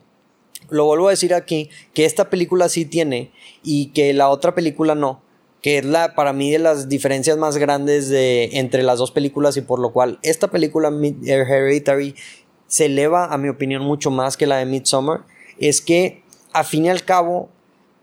lo 0.70 0.86
vuelvo 0.86 1.08
a 1.08 1.12
decir 1.12 1.34
aquí, 1.34 1.70
que 1.94 2.06
esta 2.06 2.30
película 2.30 2.70
sí 2.70 2.86
tiene 2.86 3.32
y 3.64 3.88
que 3.88 4.14
la 4.14 4.30
otra 4.30 4.56
película 4.56 4.96
no, 4.96 5.22
que 5.62 5.80
es 5.80 5.86
la 5.86 6.14
para 6.16 6.34
mí 6.34 6.52
de 6.52 6.60
las 6.60 6.88
diferencias 6.90 7.38
más 7.38 7.58
grandes 7.58 8.10
de 8.10 8.50
entre 8.54 8.84
las 8.84 9.00
dos 9.00 9.12
películas 9.12 9.58
y 9.58 9.62
por 9.62 9.80
lo 9.80 9.92
cual 9.92 10.20
esta 10.24 10.50
película 10.50 10.90
Mid- 10.92 11.28
Hereditary 11.28 12.16
se 12.68 12.86
eleva 12.86 13.26
a 13.26 13.38
mi 13.38 13.50
opinión 13.50 13.84
mucho 13.84 14.10
más 14.12 14.36
que 14.38 14.48
la 14.48 14.58
de 14.58 14.66
Midsommar, 14.66 15.26
es 15.60 15.82
que 15.82 16.24
a 16.54 16.64
fin 16.64 16.86
y 16.86 16.90
al 16.90 17.04
cabo 17.04 17.50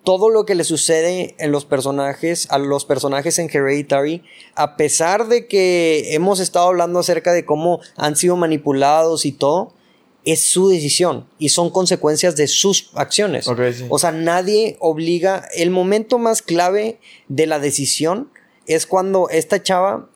todo 0.04 0.30
lo 0.30 0.46
que 0.46 0.54
le 0.54 0.64
sucede 0.64 1.34
en 1.38 1.52
los 1.52 1.64
personajes, 1.66 2.46
a 2.50 2.58
los 2.58 2.84
personajes 2.84 3.38
en 3.38 3.50
Hereditary, 3.52 4.22
a 4.54 4.76
pesar 4.76 5.28
de 5.28 5.46
que 5.46 6.14
hemos 6.14 6.40
estado 6.40 6.68
hablando 6.68 6.98
acerca 7.00 7.32
de 7.32 7.44
cómo 7.44 7.80
han 7.96 8.16
sido 8.16 8.36
manipulados 8.36 9.26
y 9.26 9.32
todo, 9.32 9.74
es 10.24 10.42
su 10.42 10.68
decisión 10.68 11.26
y 11.38 11.48
son 11.50 11.70
consecuencias 11.70 12.36
de 12.36 12.46
sus 12.46 12.90
acciones. 12.94 13.44
Sí. 13.46 13.86
O 13.88 13.98
sea, 13.98 14.12
nadie 14.12 14.76
obliga. 14.80 15.46
El 15.54 15.70
momento 15.70 16.18
más 16.18 16.42
clave 16.42 16.98
de 17.28 17.46
la 17.46 17.58
decisión 17.58 18.30
es 18.66 18.86
cuando 18.86 19.28
esta 19.30 19.62
chava, 19.62 20.08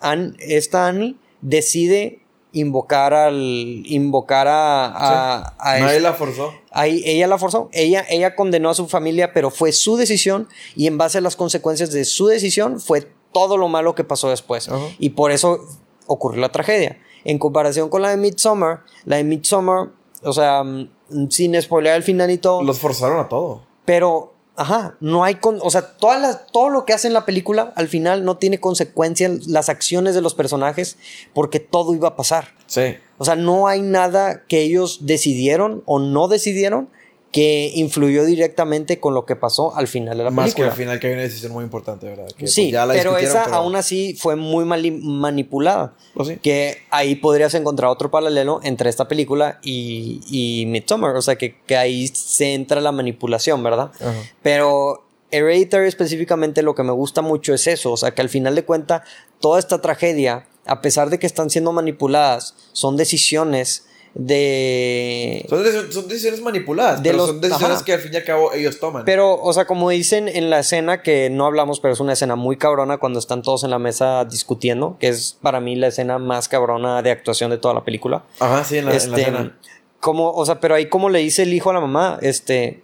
An- 0.00 0.36
esta 0.40 0.86
Annie, 0.86 1.16
decide 1.40 2.20
invocar 2.52 3.12
al. 3.14 3.82
invocar 3.86 4.48
a. 4.48 4.86
a, 4.86 5.54
a 5.58 5.78
Nadie 5.78 5.86
este- 5.96 6.00
la 6.00 6.14
forzó. 6.14 6.52
Ahí 6.72 7.02
ella 7.04 7.26
la 7.26 7.36
forzó, 7.38 7.68
ella, 7.72 8.04
ella 8.08 8.36
condenó 8.36 8.70
a 8.70 8.74
su 8.74 8.86
familia, 8.86 9.32
pero 9.32 9.50
fue 9.50 9.72
su 9.72 9.96
decisión 9.96 10.48
y 10.76 10.86
en 10.86 10.98
base 10.98 11.18
a 11.18 11.20
las 11.20 11.34
consecuencias 11.36 11.90
de 11.90 12.04
su 12.04 12.26
decisión 12.28 12.80
fue 12.80 13.08
todo 13.32 13.56
lo 13.56 13.68
malo 13.68 13.94
que 13.94 14.04
pasó 14.04 14.30
después. 14.30 14.68
Y 14.98 15.10
por 15.10 15.32
eso 15.32 15.58
ocurrió 16.06 16.40
la 16.40 16.52
tragedia. 16.52 16.98
En 17.24 17.38
comparación 17.38 17.88
con 17.88 18.02
la 18.02 18.10
de 18.10 18.16
Midsommar, 18.16 18.84
la 19.04 19.16
de 19.16 19.24
Midsommar, 19.24 19.90
o 20.22 20.32
sea, 20.32 20.62
mm, 20.64 20.88
sin 21.28 21.60
spoiler 21.60 21.94
el 21.94 22.02
final 22.02 22.30
y 22.30 22.38
todo, 22.38 22.62
Los 22.62 22.78
forzaron 22.78 23.18
a 23.20 23.28
todo. 23.28 23.62
pero, 23.84 24.32
ajá, 24.60 24.96
no 25.00 25.24
hay, 25.24 25.36
con, 25.36 25.58
o 25.62 25.70
sea, 25.70 25.96
todas 25.96 26.20
las- 26.20 26.46
todo 26.48 26.68
lo 26.68 26.84
que 26.84 26.92
hace 26.92 27.06
en 27.08 27.14
la 27.14 27.24
película 27.24 27.72
al 27.76 27.88
final 27.88 28.24
no 28.24 28.36
tiene 28.36 28.60
consecuencias 28.60 29.46
las 29.46 29.68
acciones 29.70 30.14
de 30.14 30.20
los 30.20 30.34
personajes 30.34 30.98
porque 31.32 31.60
todo 31.60 31.94
iba 31.94 32.08
a 32.08 32.16
pasar. 32.16 32.48
Sí. 32.66 32.96
O 33.18 33.24
sea, 33.24 33.36
no 33.36 33.68
hay 33.68 33.80
nada 33.80 34.44
que 34.48 34.60
ellos 34.60 34.98
decidieron 35.06 35.82
o 35.86 35.98
no 35.98 36.28
decidieron 36.28 36.90
que 37.32 37.70
influyó 37.76 38.24
directamente 38.24 38.98
con 38.98 39.14
lo 39.14 39.24
que 39.24 39.36
pasó 39.36 39.76
al 39.76 39.86
final 39.86 40.18
de 40.18 40.24
la 40.24 40.30
Más 40.30 40.46
que 40.46 40.62
película. 40.62 40.70
al 40.72 40.76
final 40.76 40.98
que 41.00 41.06
hay 41.06 41.12
una 41.12 41.22
decisión 41.22 41.52
muy 41.52 41.62
importante, 41.62 42.06
¿verdad? 42.08 42.26
Que, 42.26 42.34
pues, 42.40 42.54
sí, 42.54 42.72
ya 42.72 42.84
la 42.86 42.94
pero 42.94 43.16
esa 43.18 43.44
aún 43.44 43.76
así 43.76 44.14
fue 44.18 44.34
muy 44.34 44.64
mali- 44.64 44.90
manipulada. 45.00 45.94
Pues 46.14 46.28
sí. 46.28 46.36
Que 46.42 46.78
ahí 46.90 47.14
podrías 47.14 47.54
encontrar 47.54 47.88
otro 47.90 48.10
paralelo 48.10 48.58
entre 48.64 48.90
esta 48.90 49.06
película 49.06 49.60
y, 49.62 50.20
y 50.28 50.66
Midsommar. 50.66 51.14
O 51.14 51.22
sea, 51.22 51.36
que, 51.36 51.60
que 51.66 51.76
ahí 51.76 52.08
se 52.08 52.52
entra 52.54 52.80
la 52.80 52.90
manipulación, 52.90 53.62
¿verdad? 53.62 53.92
Ajá. 54.00 54.12
Pero 54.42 55.04
Hereditary 55.30 55.86
específicamente 55.86 56.62
lo 56.62 56.74
que 56.74 56.82
me 56.82 56.90
gusta 56.92 57.22
mucho 57.22 57.54
es 57.54 57.68
eso, 57.68 57.92
o 57.92 57.96
sea 57.96 58.10
que 58.10 58.22
al 58.22 58.28
final 58.28 58.56
de 58.56 58.64
cuentas 58.64 59.02
toda 59.38 59.60
esta 59.60 59.80
tragedia, 59.80 60.48
a 60.66 60.80
pesar 60.82 61.10
de 61.10 61.20
que 61.20 61.26
están 61.28 61.48
siendo 61.50 61.70
manipuladas, 61.70 62.56
son 62.72 62.96
decisiones 62.96 63.84
de... 64.14 65.46
Son, 65.48 65.64
deci- 65.64 65.90
son 65.90 66.08
decisiones 66.08 66.40
manipuladas, 66.40 67.02
De 67.02 67.10
pero 67.10 67.18
los- 67.18 67.26
son 67.28 67.40
decisiones 67.40 67.76
ajá. 67.76 67.84
que 67.84 67.92
al 67.92 68.00
fin 68.00 68.12
y 68.12 68.16
al 68.16 68.24
cabo 68.24 68.52
ellos 68.52 68.78
toman. 68.80 69.04
Pero, 69.04 69.40
o 69.40 69.52
sea, 69.52 69.66
como 69.66 69.90
dicen 69.90 70.28
en 70.28 70.50
la 70.50 70.60
escena 70.60 71.02
que 71.02 71.30
no 71.30 71.46
hablamos, 71.46 71.80
pero 71.80 71.94
es 71.94 72.00
una 72.00 72.12
escena 72.14 72.36
muy 72.36 72.56
cabrona 72.56 72.98
cuando 72.98 73.18
están 73.18 73.42
todos 73.42 73.64
en 73.64 73.70
la 73.70 73.78
mesa 73.78 74.24
discutiendo, 74.24 74.96
que 74.98 75.08
es 75.08 75.36
para 75.40 75.60
mí 75.60 75.76
la 75.76 75.88
escena 75.88 76.18
más 76.18 76.48
cabrona 76.48 77.02
de 77.02 77.10
actuación 77.10 77.50
de 77.50 77.58
toda 77.58 77.74
la 77.74 77.84
película. 77.84 78.24
Ajá, 78.38 78.64
sí, 78.64 78.78
en 78.78 78.86
la, 78.86 78.92
en 78.92 78.96
la 78.98 79.02
este, 79.04 79.20
escena. 79.20 79.58
como, 80.00 80.32
o 80.32 80.44
sea, 80.46 80.60
pero 80.60 80.74
ahí 80.74 80.86
como 80.88 81.08
le 81.08 81.20
dice 81.20 81.42
el 81.42 81.52
hijo 81.54 81.70
a 81.70 81.74
la 81.74 81.80
mamá, 81.80 82.18
este, 82.22 82.82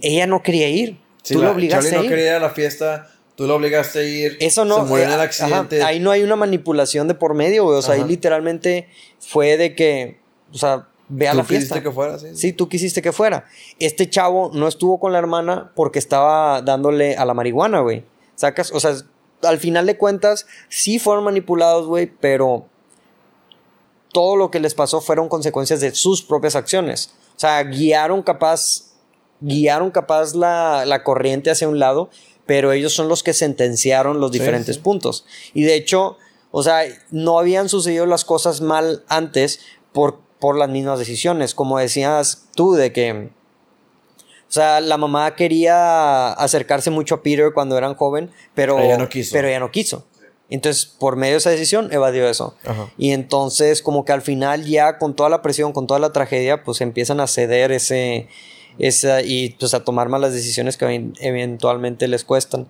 ella 0.00 0.26
no 0.26 0.42
quería 0.42 0.68
ir, 0.68 0.98
Sí, 1.22 1.34
tú 1.34 1.40
la- 1.40 1.46
la 1.46 1.52
obligaste 1.52 1.90
Charlie 1.90 1.96
a 1.96 1.98
no 2.00 2.04
ir. 2.04 2.10
quería 2.10 2.30
ir 2.30 2.36
a 2.36 2.40
la 2.40 2.50
fiesta 2.50 3.08
Tú 3.34 3.46
lo 3.46 3.54
obligaste 3.56 3.98
a 4.00 4.02
ir. 4.02 4.36
Eso 4.40 4.66
no. 4.66 4.76
Se 4.76 4.82
murió 4.82 5.04
en 5.04 5.10
eh, 5.10 5.14
ajá, 5.14 5.22
accidente. 5.22 5.82
ahí 5.82 5.98
no 6.00 6.10
hay 6.10 6.22
una 6.22 6.36
manipulación 6.36 7.08
de 7.08 7.14
por 7.14 7.32
medio, 7.32 7.64
güey. 7.64 7.78
O 7.78 7.82
sea, 7.82 7.94
ahí 7.94 8.04
literalmente 8.04 8.88
fue 9.20 9.56
de 9.56 9.74
que. 9.74 10.20
O 10.52 10.58
sea, 10.58 10.88
ve 11.08 11.28
a 11.28 11.32
Tú 11.32 11.38
la 11.38 11.44
fiesta. 11.44 11.74
quisiste 11.76 11.82
que 11.82 11.90
fuera 11.94 12.14
así. 12.14 12.36
Sí, 12.36 12.52
tú 12.52 12.68
quisiste 12.68 13.02
que 13.02 13.12
fuera. 13.12 13.44
Este 13.78 14.08
chavo 14.08 14.50
no 14.54 14.68
estuvo 14.68 14.98
con 15.00 15.12
la 15.12 15.18
hermana 15.18 15.72
porque 15.74 15.98
estaba 15.98 16.62
dándole 16.62 17.16
a 17.16 17.24
la 17.24 17.34
marihuana, 17.34 17.80
güey. 17.80 18.04
Sacas, 18.34 18.70
o 18.72 18.80
sea, 18.80 18.94
al 19.42 19.58
final 19.58 19.86
de 19.86 19.96
cuentas, 19.98 20.46
sí 20.68 20.98
fueron 20.98 21.24
manipulados, 21.24 21.86
güey, 21.86 22.06
pero 22.20 22.66
todo 24.12 24.36
lo 24.36 24.50
que 24.50 24.60
les 24.60 24.74
pasó 24.74 25.00
fueron 25.00 25.28
consecuencias 25.28 25.80
de 25.80 25.94
sus 25.94 26.22
propias 26.22 26.54
acciones. 26.56 27.14
O 27.36 27.40
sea, 27.40 27.62
guiaron 27.64 28.22
capaz, 28.22 28.92
guiaron 29.40 29.90
capaz 29.90 30.34
la, 30.34 30.84
la 30.86 31.02
corriente 31.02 31.50
hacia 31.50 31.68
un 31.68 31.78
lado, 31.78 32.10
pero 32.46 32.72
ellos 32.72 32.92
son 32.92 33.08
los 33.08 33.22
que 33.22 33.32
sentenciaron 33.32 34.20
los 34.20 34.30
Sí, 34.32 34.38
diferentes 34.38 34.76
sí. 34.76 34.82
puntos. 34.82 35.24
Y 35.54 35.62
de 35.62 35.74
hecho, 35.76 36.18
o 36.50 36.62
sea, 36.62 36.82
no 37.10 37.38
habían 37.38 37.68
sucedido 37.68 38.04
las 38.06 38.24
cosas 38.24 38.60
mal 38.60 39.02
antes 39.08 39.60
por, 39.92 40.20
por 40.42 40.58
las 40.58 40.68
mismas 40.68 40.98
decisiones. 40.98 41.54
Como 41.54 41.78
decías 41.78 42.48
tú, 42.56 42.72
de 42.74 42.92
que, 42.92 43.30
o 44.48 44.52
sea, 44.52 44.80
la 44.80 44.96
mamá 44.98 45.36
quería 45.36 46.32
acercarse 46.32 46.90
mucho 46.90 47.14
a 47.14 47.22
Peter 47.22 47.52
cuando 47.54 47.78
eran 47.78 47.94
joven, 47.94 48.30
pero 48.54 48.74
Pero 48.76 48.86
ella 48.86 48.98
no 48.98 49.08
quiso. 49.08 49.30
Pero 49.32 49.46
ella 49.48 49.60
no 49.60 49.70
quiso. 49.70 50.04
Entonces, 50.50 50.84
por 50.84 51.14
medio 51.16 51.34
de 51.34 51.38
esa 51.38 51.50
decisión, 51.50 51.88
evadió 51.92 52.28
eso. 52.28 52.56
Ajá. 52.64 52.90
Y 52.98 53.12
entonces, 53.12 53.80
como 53.82 54.04
que 54.04 54.12
al 54.12 54.20
final, 54.20 54.64
ya 54.66 54.98
con 54.98 55.14
toda 55.14 55.30
la 55.30 55.40
presión, 55.40 55.72
con 55.72 55.86
toda 55.86 56.00
la 56.00 56.12
tragedia, 56.12 56.64
pues 56.64 56.80
empiezan 56.80 57.20
a 57.20 57.26
ceder 57.28 57.70
ese, 57.72 58.28
esa, 58.78 59.22
y 59.22 59.50
pues 59.58 59.72
a 59.74 59.84
tomar 59.84 60.08
malas 60.10 60.32
decisiones 60.34 60.76
que 60.76 60.84
even- 60.86 61.14
eventualmente 61.20 62.06
les 62.08 62.24
cuestan. 62.24 62.68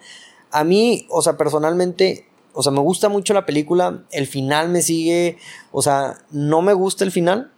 A 0.53 0.63
mí, 0.63 1.07
o 1.11 1.23
sea, 1.23 1.37
personalmente, 1.39 2.29
o 2.53 2.63
sea, 2.63 2.71
me 2.71 2.81
gusta 2.81 3.09
mucho 3.09 3.35
la 3.35 3.47
película. 3.47 4.05
El 4.13 4.27
final 4.29 4.69
me 4.69 4.83
sigue, 4.83 5.39
o 5.73 5.83
sea, 5.83 6.19
no 6.31 6.63
me 6.63 6.75
gusta 6.75 7.03
el 7.03 7.11
final. 7.11 7.51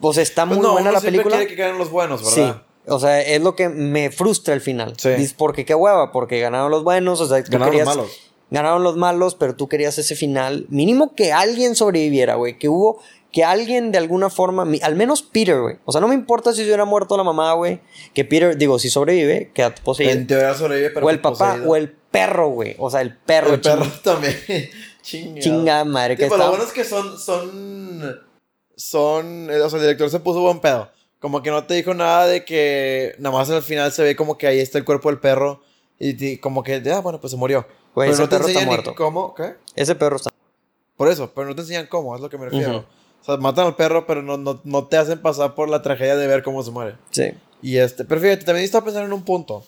Pues 0.00 0.18
está 0.18 0.44
Pues 0.46 0.58
muy 0.58 0.66
no, 0.66 0.72
buena 0.72 0.90
uno 0.90 0.98
la 0.98 1.00
película. 1.04 1.36
quiere 1.36 1.50
que 1.50 1.56
ganen 1.60 1.78
los 1.78 1.90
buenos, 1.90 2.20
Sí. 2.28 2.40
¿verdad? 2.40 2.62
O 2.86 2.98
sea, 3.00 3.20
es 3.22 3.40
lo 3.42 3.56
que 3.56 3.68
me 3.70 4.10
frustra 4.10 4.52
el 4.54 4.60
final. 4.60 4.94
Sí. 4.98 5.08
Dices, 5.10 5.32
porque 5.34 5.64
qué 5.64 5.74
hueva, 5.74 6.12
porque 6.12 6.38
ganaron 6.40 6.70
los 6.70 6.84
buenos, 6.84 7.20
o 7.20 7.26
sea, 7.26 7.42
tú 7.42 7.50
Ganaron 7.52 7.72
los 7.74 7.80
querías- 7.80 7.96
malos. 7.96 8.10
Ganaron 8.50 8.82
los 8.84 8.96
malos, 8.96 9.34
pero 9.34 9.56
tú 9.56 9.68
querías 9.68 9.96
ese 9.98 10.14
final. 10.14 10.66
Mínimo 10.68 11.14
que 11.14 11.32
alguien 11.32 11.74
sobreviviera, 11.74 12.34
güey. 12.34 12.58
Que 12.58 12.68
hubo. 12.68 13.00
Que 13.32 13.42
alguien 13.42 13.90
de 13.90 13.98
alguna 13.98 14.30
forma. 14.30 14.64
Al 14.82 14.94
menos 14.94 15.22
Peter, 15.22 15.60
güey. 15.60 15.78
O 15.86 15.90
sea, 15.92 16.00
no 16.00 16.06
me 16.06 16.14
importa 16.14 16.52
si 16.52 16.58
se 16.58 16.66
hubiera 16.66 16.84
muerto 16.84 17.16
la 17.16 17.24
mamá, 17.24 17.52
güey. 17.54 17.80
Que 18.12 18.24
Peter, 18.24 18.56
digo, 18.56 18.78
si 18.78 18.90
sobrevive, 18.90 19.50
queda 19.54 19.74
poseído. 19.74 20.12
En 20.12 20.26
teoría 20.28 20.54
sobrevive, 20.54 20.90
pero 20.90 21.06
o 21.06 21.10
el 21.10 21.20
papá, 21.20 21.48
poseído. 21.54 21.70
o 21.70 21.74
el 21.76 21.90
perro, 21.90 22.48
güey. 22.50 22.76
O 22.78 22.90
sea, 22.90 23.00
el 23.00 23.16
perro. 23.16 23.54
El 23.54 23.60
perro 23.60 23.86
también. 24.04 24.36
Chinga. 25.02 25.40
Chingada 25.40 25.84
madre. 25.84 26.16
Que 26.16 26.24
Tipo, 26.24 26.36
lo 26.36 26.42
está- 26.44 26.50
bueno 26.50 26.64
es 26.64 26.72
que 26.72 26.84
son, 26.84 27.18
son, 27.18 28.20
son, 28.76 29.50
eh, 29.50 29.60
o 29.60 29.68
sea, 29.70 29.78
el 29.78 29.84
director 29.84 30.10
se 30.10 30.20
puso 30.20 30.40
buen 30.40 30.60
pedo. 30.60 30.90
Como 31.20 31.42
que 31.42 31.50
no 31.50 31.64
te 31.64 31.74
dijo 31.74 31.94
nada 31.94 32.26
de 32.26 32.44
que 32.44 33.14
nada 33.18 33.36
más 33.36 33.48
al 33.50 33.62
final 33.62 33.90
se 33.92 34.02
ve 34.02 34.14
como 34.16 34.36
que 34.36 34.46
ahí 34.46 34.58
está 34.60 34.78
el 34.78 34.84
cuerpo 34.84 35.08
del 35.08 35.20
perro 35.20 35.62
y 35.98 36.14
ti- 36.14 36.38
como 36.38 36.62
que, 36.62 36.82
ah, 36.92 37.00
bueno, 37.00 37.20
pues 37.20 37.30
se 37.30 37.36
murió. 37.36 37.66
Güey, 37.94 38.08
pero 38.10 38.12
ese 38.12 38.22
no 38.22 38.28
te 38.28 38.36
perro 38.36 38.48
está 38.48 38.58
enseñan 38.60 38.74
muerto. 38.74 38.94
cómo, 38.94 39.34
¿qué? 39.34 39.54
Ese 39.74 39.94
perro 39.94 40.16
está. 40.16 40.30
Por 40.96 41.08
eso, 41.08 41.32
pero 41.34 41.46
no 41.48 41.54
te 41.54 41.62
enseñan 41.62 41.86
cómo, 41.86 42.14
es 42.14 42.20
lo 42.20 42.28
que 42.28 42.36
me 42.38 42.44
refiero. 42.46 42.78
Ujú. 42.78 42.86
O 43.22 43.24
sea, 43.24 43.36
matan 43.38 43.66
al 43.66 43.76
perro, 43.76 44.06
pero 44.06 44.22
no, 44.22 44.36
no, 44.36 44.60
no 44.64 44.86
te 44.86 44.96
hacen 44.98 45.22
pasar 45.22 45.54
por 45.54 45.70
la 45.70 45.80
tragedia 45.80 46.16
de 46.16 46.26
ver 46.26 46.42
cómo 46.42 46.62
se 46.62 46.70
muere. 46.70 46.96
Sí. 47.10 47.32
Y 47.62 47.78
este, 47.78 48.04
pero 48.04 48.20
fíjate, 48.20 48.44
también 48.44 48.64
estaba 48.64 48.84
pensando 48.84 49.06
en 49.06 49.12
un 49.14 49.24
punto. 49.24 49.64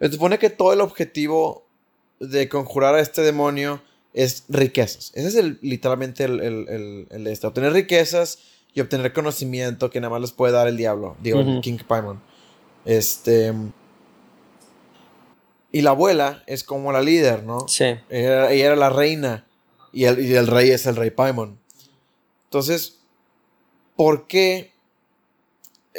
Se 0.00 0.10
supone 0.10 0.38
que 0.38 0.50
todo 0.50 0.72
el 0.72 0.80
objetivo 0.80 1.66
de 2.18 2.48
conjurar 2.48 2.94
a 2.96 3.00
este 3.00 3.22
demonio 3.22 3.80
es 4.14 4.44
riquezas. 4.48 5.12
Ese 5.14 5.28
es 5.28 5.34
el, 5.36 5.58
literalmente 5.62 6.24
el, 6.24 6.40
el, 6.40 6.68
el, 6.68 7.06
el 7.10 7.26
este, 7.26 7.46
obtener 7.46 7.72
riquezas 7.72 8.38
y 8.74 8.80
obtener 8.80 9.12
conocimiento 9.12 9.90
que 9.90 10.00
nada 10.00 10.10
más 10.10 10.20
les 10.20 10.32
puede 10.32 10.52
dar 10.52 10.68
el 10.68 10.76
diablo. 10.76 11.16
Digo, 11.22 11.40
el 11.40 11.48
Ujú. 11.48 11.60
King 11.60 11.78
Paimon. 11.86 12.20
Este. 12.84 13.52
Y 15.72 15.82
la 15.82 15.90
abuela 15.90 16.42
es 16.46 16.64
como 16.64 16.90
la 16.92 17.00
líder, 17.00 17.44
¿no? 17.44 17.68
Sí. 17.68 17.84
Ella, 18.08 18.50
ella 18.50 18.66
era 18.66 18.76
la 18.76 18.90
reina 18.90 19.46
y 19.92 20.04
el, 20.04 20.24
y 20.24 20.34
el 20.34 20.46
rey 20.46 20.70
es 20.70 20.86
el 20.86 20.96
rey 20.96 21.10
Paimon. 21.10 21.58
Entonces, 22.44 22.98
¿por 23.96 24.26
qué 24.26 24.72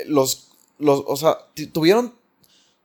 los, 0.06 0.50
los 0.78 1.04
o 1.08 1.16
sea, 1.16 1.38
tuvieron 1.72 2.14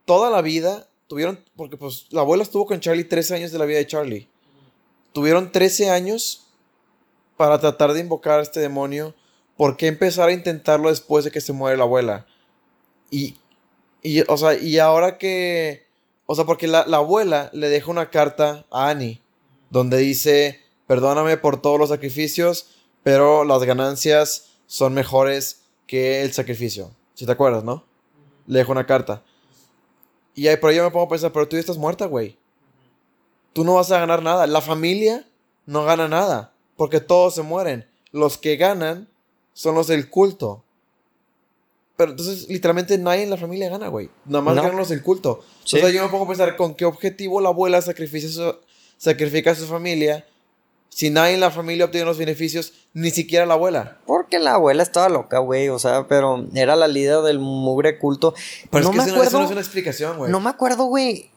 toda 0.05 0.29
la 0.29 0.41
vida, 0.41 0.87
tuvieron, 1.07 1.43
porque 1.55 1.75
pues 1.77 2.07
la 2.11 2.21
abuela 2.21 2.43
estuvo 2.43 2.65
con 2.65 2.79
Charlie 2.79 3.03
13 3.03 3.35
años 3.35 3.51
de 3.51 3.59
la 3.59 3.65
vida 3.65 3.79
de 3.79 3.87
Charlie. 3.87 4.29
Tuvieron 5.17 5.51
13 5.51 5.89
años 5.89 6.45
para 7.37 7.59
tratar 7.59 7.93
de 7.93 8.01
invocar 8.01 8.37
a 8.37 8.43
este 8.43 8.59
demonio. 8.59 9.15
¿Por 9.55 9.75
qué 9.75 9.87
empezar 9.87 10.29
a 10.29 10.31
intentarlo 10.31 10.89
después 10.89 11.25
de 11.25 11.31
que 11.31 11.41
se 11.41 11.53
muere 11.53 11.75
la 11.75 11.85
abuela? 11.85 12.27
Y, 13.09 13.35
y 14.03 14.21
o 14.27 14.37
sea, 14.37 14.53
y 14.53 14.77
ahora 14.77 15.17
que, 15.17 15.87
o 16.27 16.35
sea, 16.35 16.45
porque 16.45 16.67
la, 16.67 16.85
la 16.85 16.97
abuela 16.97 17.49
le 17.51 17.67
deja 17.67 17.89
una 17.89 18.11
carta 18.11 18.67
a 18.69 18.89
Annie 18.89 19.23
donde 19.71 19.97
dice, 19.97 20.61
perdóname 20.85 21.37
por 21.37 21.63
todos 21.63 21.79
los 21.79 21.89
sacrificios, 21.89 22.75
pero 23.01 23.43
las 23.43 23.63
ganancias 23.63 24.49
son 24.67 24.93
mejores 24.93 25.63
que 25.87 26.21
el 26.21 26.31
sacrificio. 26.31 26.91
Si 27.15 27.25
te 27.25 27.31
acuerdas, 27.31 27.63
¿no? 27.63 27.85
Le 28.45 28.59
dejo 28.59 28.71
una 28.71 28.85
carta. 28.85 29.23
Y 30.35 30.47
ahí 30.47 30.57
por 30.57 30.69
ahí 30.69 30.75
yo 30.75 30.83
me 30.83 30.91
pongo 30.91 31.07
a 31.07 31.09
pensar, 31.09 31.31
pero 31.31 31.47
tú 31.47 31.55
ya 31.55 31.61
estás 31.61 31.79
muerta, 31.79 32.05
güey. 32.05 32.37
Tú 33.57 33.63
no 33.63 33.73
vas 33.73 33.91
a 33.91 33.97
ganar 33.97 34.21
nada. 34.21 34.45
La 34.45 34.61
familia 34.61 35.25
no 35.65 35.83
gana 35.83 36.07
nada, 36.07 36.53
porque 36.75 36.99
todos 36.99 37.33
se 37.33 37.41
mueren. 37.41 37.87
Los 38.11 38.37
que 38.37 38.55
ganan 38.55 39.07
son 39.53 39.73
los 39.73 39.87
del 39.87 40.11
culto. 40.11 40.63
Pero 41.95 42.11
entonces, 42.11 42.47
literalmente 42.49 42.99
nadie 42.99 43.23
en 43.23 43.31
la 43.31 43.37
familia 43.37 43.67
gana, 43.69 43.87
güey. 43.87 44.11
Nada 44.25 44.43
más 44.43 44.53
No. 44.55 44.61
ganan 44.61 44.77
los 44.77 44.89
del 44.89 45.01
culto. 45.01 45.43
Sí. 45.63 45.77
O 45.77 45.79
sea, 45.79 45.89
yo 45.89 46.03
me 46.03 46.09
pongo 46.09 46.25
a 46.25 46.27
pensar 46.27 46.55
con 46.55 46.75
qué 46.75 46.85
objetivo 46.85 47.41
la 47.41 47.49
abuela 47.49 47.81
sacrifica, 47.81 48.27
su- 48.27 48.55
sacrifica 48.95 49.49
a 49.49 49.55
su 49.55 49.65
familia 49.65 50.23
si 50.89 51.09
nadie 51.09 51.33
en 51.33 51.39
la 51.39 51.49
familia 51.49 51.85
obtiene 51.85 52.05
los 52.05 52.19
beneficios, 52.19 52.73
ni 52.93 53.09
siquiera 53.09 53.47
la 53.47 53.55
abuela. 53.55 53.97
Porque 54.05 54.37
la 54.37 54.53
abuela 54.53 54.83
estaba 54.83 55.09
loca, 55.09 55.39
güey. 55.39 55.69
O 55.69 55.79
sea, 55.79 56.07
pero 56.07 56.45
era 56.53 56.75
la 56.75 56.87
líder 56.87 57.21
del 57.23 57.39
mugre 57.39 57.97
culto. 57.97 58.35
Pero 58.69 58.83
no 58.83 58.89
es 58.91 58.97
que 58.97 59.11
me 59.11 59.11
acuerdo. 59.17 59.39
no 59.39 59.45
es 59.45 59.51
una 59.51 59.61
explicación, 59.61 60.17
güey. 60.17 60.31
No 60.31 60.39
me 60.39 60.51
acuerdo, 60.51 60.83
güey. 60.85 61.31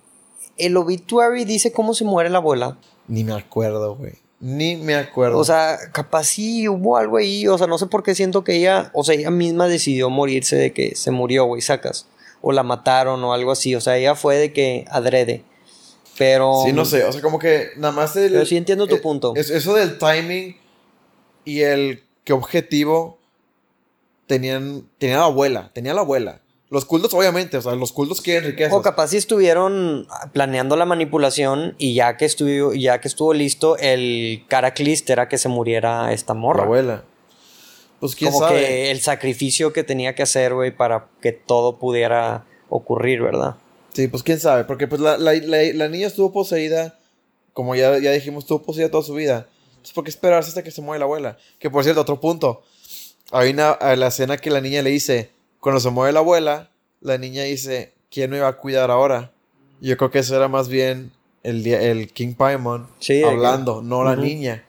El 0.61 0.76
obituary 0.76 1.44
dice 1.44 1.72
cómo 1.72 1.94
se 1.94 2.04
muere 2.04 2.30
la 2.30 2.38
abuela. 2.38 2.76
Ni 3.08 3.24
me 3.24 3.32
acuerdo, 3.34 3.96
güey. 3.96 4.12
Ni 4.40 4.76
me 4.76 4.94
acuerdo. 4.94 5.36
O 5.38 5.44
sea, 5.44 5.76
capaz 5.92 6.24
sí 6.24 6.66
hubo 6.68 6.96
algo 6.96 7.18
ahí. 7.18 7.46
O 7.48 7.58
sea, 7.58 7.66
no 7.66 7.76
sé 7.78 7.86
por 7.86 8.02
qué 8.02 8.14
siento 8.14 8.42
que 8.44 8.56
ella, 8.56 8.90
o 8.94 9.04
sea, 9.04 9.14
ella 9.14 9.30
misma 9.30 9.68
decidió 9.68 10.08
morirse 10.08 10.56
de 10.56 10.72
que 10.72 10.94
se 10.96 11.11
murió, 11.11 11.44
güey, 11.44 11.61
sacas. 11.61 12.06
O 12.40 12.52
la 12.52 12.62
mataron 12.62 13.22
o 13.24 13.32
algo 13.34 13.50
así. 13.52 13.74
O 13.74 13.80
sea, 13.80 13.98
ella 13.98 14.14
fue 14.14 14.36
de 14.36 14.52
que 14.52 14.86
adrede. 14.90 15.44
Pero. 16.16 16.62
sí, 16.64 16.72
no 16.72 16.84
sé. 16.84 17.04
O 17.04 17.12
sea, 17.12 17.20
como 17.20 17.38
que 17.38 17.68
nada 17.76 17.92
más 17.92 18.16
el... 18.16 18.32
Pero 18.32 18.46
sí 18.46 18.56
entiendo 18.56 18.86
tu 18.86 18.96
eh, 18.96 19.00
punto. 19.00 19.32
es- 19.36 19.50
eso 19.50 19.74
del 19.74 19.98
timing 19.98 20.56
y 21.44 21.61
el 21.61 22.02
qué 22.24 22.32
objetivo 22.32 23.18
tenían, 24.26 24.88
tenía 24.98 25.18
la 25.18 25.24
abuela. 25.24 25.70
Tenía 25.74 25.94
la 25.94 26.00
abuela. 26.02 26.40
Los 26.71 26.85
cultos, 26.85 27.12
obviamente, 27.14 27.57
o 27.57 27.62
sea, 27.62 27.75
los 27.75 27.91
cultos 27.93 28.21
quieren 28.21 28.45
riquezas. 28.51 28.73
O 28.73 28.81
capaz 28.81 29.09
si 29.09 29.16
estuvieron 29.16 30.07
planeando 30.33 30.77
la 30.77 30.85
manipulación 30.87 31.75
y 31.79 31.95
ya 31.95 32.16
que 32.16 32.25
estuvo, 32.27 32.73
ya 32.75 33.01
que 33.01 33.09
estuvo 33.09 33.35
listo, 33.35 33.77
el 33.77 34.45
Caraclist 34.47 35.11
era 35.11 35.29
que 35.29 35.37
se 35.37 35.49
muriera 35.49 36.12
esta 36.12 36.33
la 36.35 36.41
morra. 36.41 36.62
abuela. 36.62 37.03
Pues 37.99 38.14
quién 38.14 38.31
Como 38.33 38.47
sabe. 38.47 38.61
que 38.61 38.91
el 38.93 39.01
sacrificio 39.01 39.73
que 39.73 39.83
tenía 39.83 40.14
que 40.14 40.23
hacer, 40.23 40.55
güey, 40.55 40.71
para 40.75 41.09
que 41.21 41.33
todo 41.33 41.77
pudiera 41.79 42.45
ocurrir, 42.68 43.21
¿verdad? 43.21 43.57
Sí, 43.93 44.07
pues 44.07 44.23
quién 44.23 44.39
sabe, 44.39 44.62
porque 44.64 44.87
pues 44.87 45.01
la, 45.01 45.18
la- 45.18 45.35
la- 45.35 45.73
la 45.75 45.89
niña 45.89 46.07
estuvo 46.07 46.33
poseída, 46.33 46.99
como 47.53 47.75
ya, 47.75 47.99
ya 47.99 48.12
dijimos, 48.12 48.45
estuvo 48.45 48.62
poseída 48.62 48.91
toda 48.93 49.03
su 49.03 49.14
vida. 49.14 49.49
Entonces, 49.71 49.93
¿por 49.93 50.05
qué 50.05 50.11
esperarse 50.11 50.49
hasta 50.51 50.62
que 50.62 50.71
se 50.71 50.81
muere 50.83 51.01
la 51.01 51.07
abuela? 51.07 51.37
Que 51.59 51.68
por 51.68 51.83
cierto, 51.83 52.01
otro 52.01 52.21
punto. 52.21 52.62
Hay 53.33 53.51
una, 53.51 53.73
a 53.73 53.97
la 53.97 54.07
escena 54.07 54.37
que 54.39 54.51
la 54.51 54.61
niña 54.61 54.83
le 54.83 54.91
dice, 54.91 55.33
cuando 55.61 55.80
se 55.80 55.90
muere 55.90 56.12
la 56.12 56.20
abuela, 56.20 56.70
la 57.00 57.18
niña 57.18 57.42
dice, 57.44 57.94
¿quién 58.11 58.30
me 58.30 58.40
va 58.40 58.48
a 58.48 58.56
cuidar 58.56 58.90
ahora? 58.90 59.32
Yo 59.80 59.96
creo 59.96 60.11
que 60.11 60.18
eso 60.20 60.36
era 60.36 60.48
más 60.48 60.68
bien 60.68 61.12
el, 61.42 61.66
el 61.66 62.12
King 62.12 62.34
Paimon 62.34 62.88
Sí, 62.98 63.20
que- 63.20 63.24
hablando, 63.28 63.82
no 63.82 64.04
la 64.04 64.16
niña. 64.16 64.64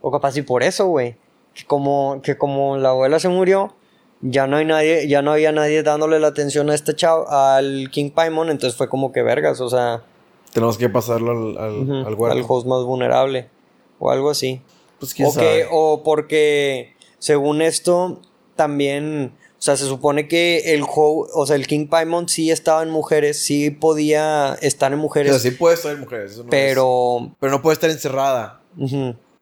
O 0.00 0.10
capaz 0.10 0.36
y 0.36 0.42
por 0.42 0.62
eso, 0.62 0.86
güey. 0.86 1.16
Que 1.54 1.64
como, 1.64 2.20
que 2.22 2.36
como 2.36 2.76
la 2.76 2.90
abuela 2.90 3.18
se 3.20 3.28
murió, 3.28 3.74
ya 4.20 4.46
no 4.46 4.56
hay 4.56 4.64
nadie, 4.64 5.06
ya 5.08 5.22
no 5.22 5.32
había 5.32 5.52
nadie 5.52 5.82
dándole 5.82 6.18
la 6.20 6.26
atención 6.28 6.68
a 6.68 6.74
este 6.74 6.94
chavo, 6.94 7.28
al 7.30 7.90
King 7.90 8.10
Paimon, 8.10 8.50
entonces 8.50 8.76
fue 8.76 8.88
como 8.88 9.12
que 9.12 9.22
vergas, 9.22 9.60
o 9.60 9.68
sea, 9.70 10.02
Tenemos 10.52 10.76
que 10.78 10.88
pasarlo 10.88 11.30
al, 11.32 11.58
al, 11.58 12.06
al 12.06 12.30
al 12.38 12.44
host 12.46 12.66
más 12.66 12.82
vulnerable. 12.84 13.48
O 13.98 14.10
algo 14.10 14.28
así. 14.30 14.60
Pues 14.98 15.14
O, 15.24 15.32
que, 15.38 15.66
o 15.70 16.02
porque, 16.04 16.94
según 17.18 17.62
esto, 17.62 18.20
también, 18.56 19.32
sea, 19.64 19.76
se 19.76 19.84
supone 19.86 20.28
que 20.28 20.74
el 20.74 20.82
juego, 20.82 21.26
o 21.32 21.46
sea, 21.46 21.56
el 21.56 21.66
King 21.66 21.86
Paimon 21.88 22.28
sí 22.28 22.50
estaba 22.50 22.82
en 22.82 22.90
mujeres, 22.90 23.38
sí 23.42 23.70
podía 23.70 24.58
estar 24.60 24.92
en 24.92 24.98
O 24.98 25.02
mujeres, 25.02 25.32
sea, 25.32 25.50
sí 25.50 25.56
puede 25.56 25.74
estar 25.76 25.92
en 25.92 26.00
mujeres. 26.00 26.32
eso 26.32 26.40
no 26.42 26.46
es- 26.46 26.50
pero... 26.50 27.34
pero 27.40 27.50
no 27.52 27.62
puede 27.62 27.74
estar 27.74 27.88
encerrada. 27.90 28.60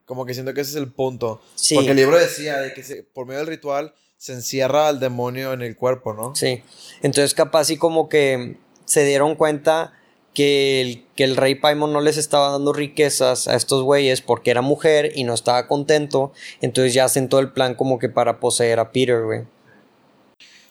Como 0.05 0.27
que 0.27 0.35
siento 0.35 0.53
que 0.55 0.61
ese 0.61 0.71
es 0.73 0.77
el 0.77 0.93
punto. 0.93 1.41
Sí. 1.55 1.75
Porque 1.75 1.91
el 1.91 1.97
libro 1.97 2.19
decía 2.19 2.59
de 2.59 2.73
que 2.75 2.83
se- 2.83 3.03
por 3.03 3.27
medio 3.27 3.39
del 3.41 3.49
ritual 3.49 3.95
se 4.17 4.33
encierra 4.35 4.89
al 4.89 5.01
demonio 5.01 5.53
en 5.53 5.63
el 5.63 5.77
cuerpo, 5.77 6.13
¿no? 6.15 6.35
Sí. 6.37 6.63
Entonces 7.03 7.35
capaz 7.35 7.65
sí 7.65 7.77
como 7.77 8.09
que 8.09 8.57
se 8.85 9.05
dieron 9.05 9.35
cuenta 9.35 9.95
que 10.35 10.81
el, 10.81 11.05
que 11.17 11.25
el 11.25 11.37
rey 11.37 11.55
Paimon 11.57 11.93
no 11.93 12.01
les 12.01 12.17
estaba 12.17 12.51
dando 12.53 12.73
riquezas 12.73 13.49
a 13.49 13.57
estos 13.57 13.83
güeyes 13.83 14.21
porque 14.23 14.51
era 14.51 14.61
mujer 14.63 15.13
y 15.15 15.25
no 15.25 15.35
estaba 15.35 15.67
contento. 15.67 16.33
Entonces 16.61 16.95
ya 16.95 17.05
hacen 17.05 17.29
todo 17.29 17.41
el 17.41 17.53
plan 17.53 17.75
como 17.75 17.99
que 17.99 18.09
para 18.09 18.39
poseer 18.41 18.79
a 18.79 18.93
Peter, 18.93 19.23
güey. 19.25 19.43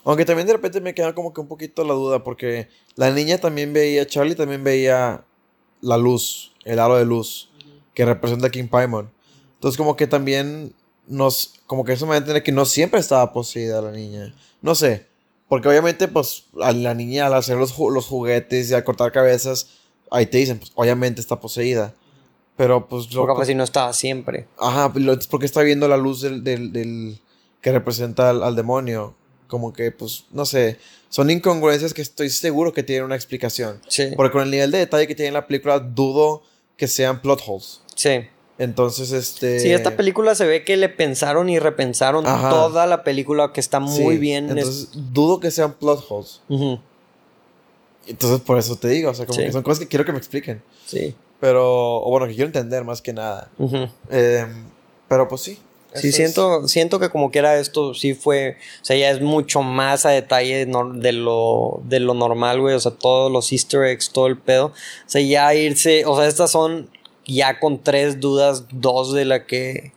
Aunque 0.04 0.26
también 0.26 0.48
de 0.48 0.54
repente 0.54 0.82
me 0.82 0.94
queda 0.96 1.14
como 1.14 1.34
que 1.34 1.42
un 1.42 1.48
poquito 1.48 1.84
la 1.84 1.94
duda, 1.94 2.24
porque 2.24 2.70
la 2.96 3.12
niña 3.12 3.38
también 3.38 3.72
veía, 3.74 4.06
Charlie 4.08 4.36
también 4.36 4.64
veía 4.64 5.24
la 5.82 5.98
luz, 5.98 6.54
el 6.66 6.80
aro 6.80 6.98
de 6.98 7.06
luz, 7.06 7.50
que 7.94 8.06
representa 8.06 8.48
a 8.48 8.50
King 8.50 8.68
Paimon. 8.68 9.12
Entonces 9.56 9.78
como 9.78 9.96
que 9.96 10.08
también 10.08 10.74
nos, 11.08 11.54
como 11.68 11.84
que 11.86 11.94
eso 11.94 12.06
me 12.06 12.10
va 12.12 12.16
a 12.16 12.18
entender 12.20 12.42
que 12.44 12.52
no 12.52 12.66
siempre 12.66 13.00
estaba 13.00 13.32
poseída 13.32 13.82
la 13.82 13.92
niña. 13.92 14.34
No 14.62 14.74
sé, 14.76 15.06
porque 15.48 15.68
obviamente 15.68 16.08
pues 16.08 16.46
a 16.62 16.72
la 16.72 16.94
niña 16.96 17.28
al 17.28 17.34
hacer 17.36 17.58
los, 17.58 17.78
los 17.78 18.06
juguetes 18.08 18.72
y 18.72 18.74
al 18.74 18.84
cortar 18.84 19.12
cabezas, 19.12 19.68
ahí 20.10 20.26
te 20.26 20.40
dicen, 20.40 20.58
pues 20.60 20.72
obviamente 20.76 21.22
está 21.22 21.40
poseída. 21.40 21.94
Pero 22.58 22.88
pues 22.88 23.06
O 23.16 23.18
loco, 23.22 23.34
capaz 23.36 23.46
si 23.46 23.56
no 23.56 23.64
estaba 23.64 23.94
siempre. 23.94 24.48
Ajá, 24.60 24.92
lo- 24.96 25.14
es 25.14 25.28
porque 25.28 25.46
está 25.46 25.62
viendo 25.62 25.88
la 25.88 25.98
luz 25.98 26.22
del, 26.22 26.44
del, 26.44 26.72
del- 26.74 27.20
que 27.62 27.72
representa 27.72 28.30
al, 28.32 28.42
al 28.44 28.56
demonio. 28.56 29.16
Como 29.52 29.74
que, 29.74 29.92
pues, 29.92 30.24
no 30.32 30.46
sé. 30.46 30.78
Son 31.10 31.30
incongruencias 31.30 31.94
que 31.94 32.02
estoy 32.02 32.30
seguro 32.30 32.72
que 32.72 32.84
tienen 32.84 33.04
una 33.04 33.16
explicación. 33.16 33.82
Sí. 33.90 34.14
Porque 34.16 34.32
con 34.32 34.44
el 34.44 34.50
nivel 34.50 34.72
de 34.72 34.78
detalle 34.78 35.08
que 35.08 35.14
tiene 35.14 35.32
la 35.34 35.46
película, 35.46 35.78
dudo 35.80 36.42
que 36.78 36.88
sean 36.88 37.22
plot 37.22 37.42
holes. 37.46 37.82
Sí. 37.96 38.22
Entonces, 38.58 39.12
este. 39.12 39.60
Sí, 39.60 39.74
esta 39.74 39.98
película 39.98 40.36
se 40.36 40.46
ve 40.46 40.64
que 40.64 40.78
le 40.78 40.88
pensaron 40.88 41.50
y 41.50 41.60
repensaron 41.60 42.26
Ajá. 42.26 42.50
toda 42.50 42.88
la 42.88 43.04
película 43.04 43.52
que 43.52 43.60
está 43.60 43.86
sí, 43.86 44.02
muy 44.02 44.18
bien. 44.18 44.46
es- 44.46 44.52
Entonces, 44.58 44.90
dudo 45.12 45.42
que 45.42 45.52
sean 45.52 45.74
plot 45.74 46.06
holes. 46.08 46.40
Ujú, 46.48 46.80
Entonces, 48.08 48.40
por 48.40 48.58
eso 48.58 48.78
te 48.78 48.88
digo. 48.88 49.12
O 49.12 49.14
sea, 49.14 49.26
como 49.26 49.38
Sí. 49.38 49.46
que 49.46 49.52
son 49.52 49.64
cosas 49.64 49.80
que 49.80 49.88
quiero 49.88 50.06
que 50.06 50.14
me 50.14 50.18
expliquen. 50.18 50.64
Sí. 50.86 51.14
Pero, 51.42 51.98
o 51.98 52.10
bueno, 52.10 52.26
que 52.28 52.34
quiero 52.36 52.48
entender 52.48 52.86
más 52.86 53.02
que 53.02 53.12
nada. 53.12 53.50
Em, 54.10 54.64
pero, 55.10 55.28
pues 55.28 55.42
sí. 55.42 55.60
Sí, 55.94 56.08
eso 56.08 56.08
es- 56.08 56.16
siento, 56.16 56.68
siento 56.68 57.00
que 57.00 57.10
como 57.10 57.32
quiera 57.32 57.58
esto 57.60 57.94
sí 57.94 58.14
fue, 58.14 58.58
o 58.82 58.86
sea, 58.86 58.96
ya 58.96 59.10
es 59.12 59.22
mucho 59.22 59.62
más 59.62 60.06
a 60.06 60.10
detalle 60.12 60.66
de 60.66 61.12
lo, 61.12 61.82
de 61.84 62.00
lo 62.00 62.14
normal, 62.14 62.62
güey, 62.62 62.76
o 62.76 62.80
sea, 62.80 62.92
todos 62.94 63.32
los 63.32 63.52
easter 63.52 63.84
eggs, 63.84 64.12
todo 64.12 64.28
el 64.28 64.38
pedo, 64.38 64.68
o 64.68 64.74
sea, 65.06 65.22
ya 65.22 65.54
irse, 65.54 66.06
o 66.06 66.16
sea, 66.16 66.28
estas 66.28 66.52
son 66.52 66.90
ya 67.26 67.60
con 67.60 67.82
tres 67.84 68.20
dudas, 68.20 68.66
dos 68.72 69.14
de 69.14 69.26
la 69.26 69.46
que, 69.46 69.92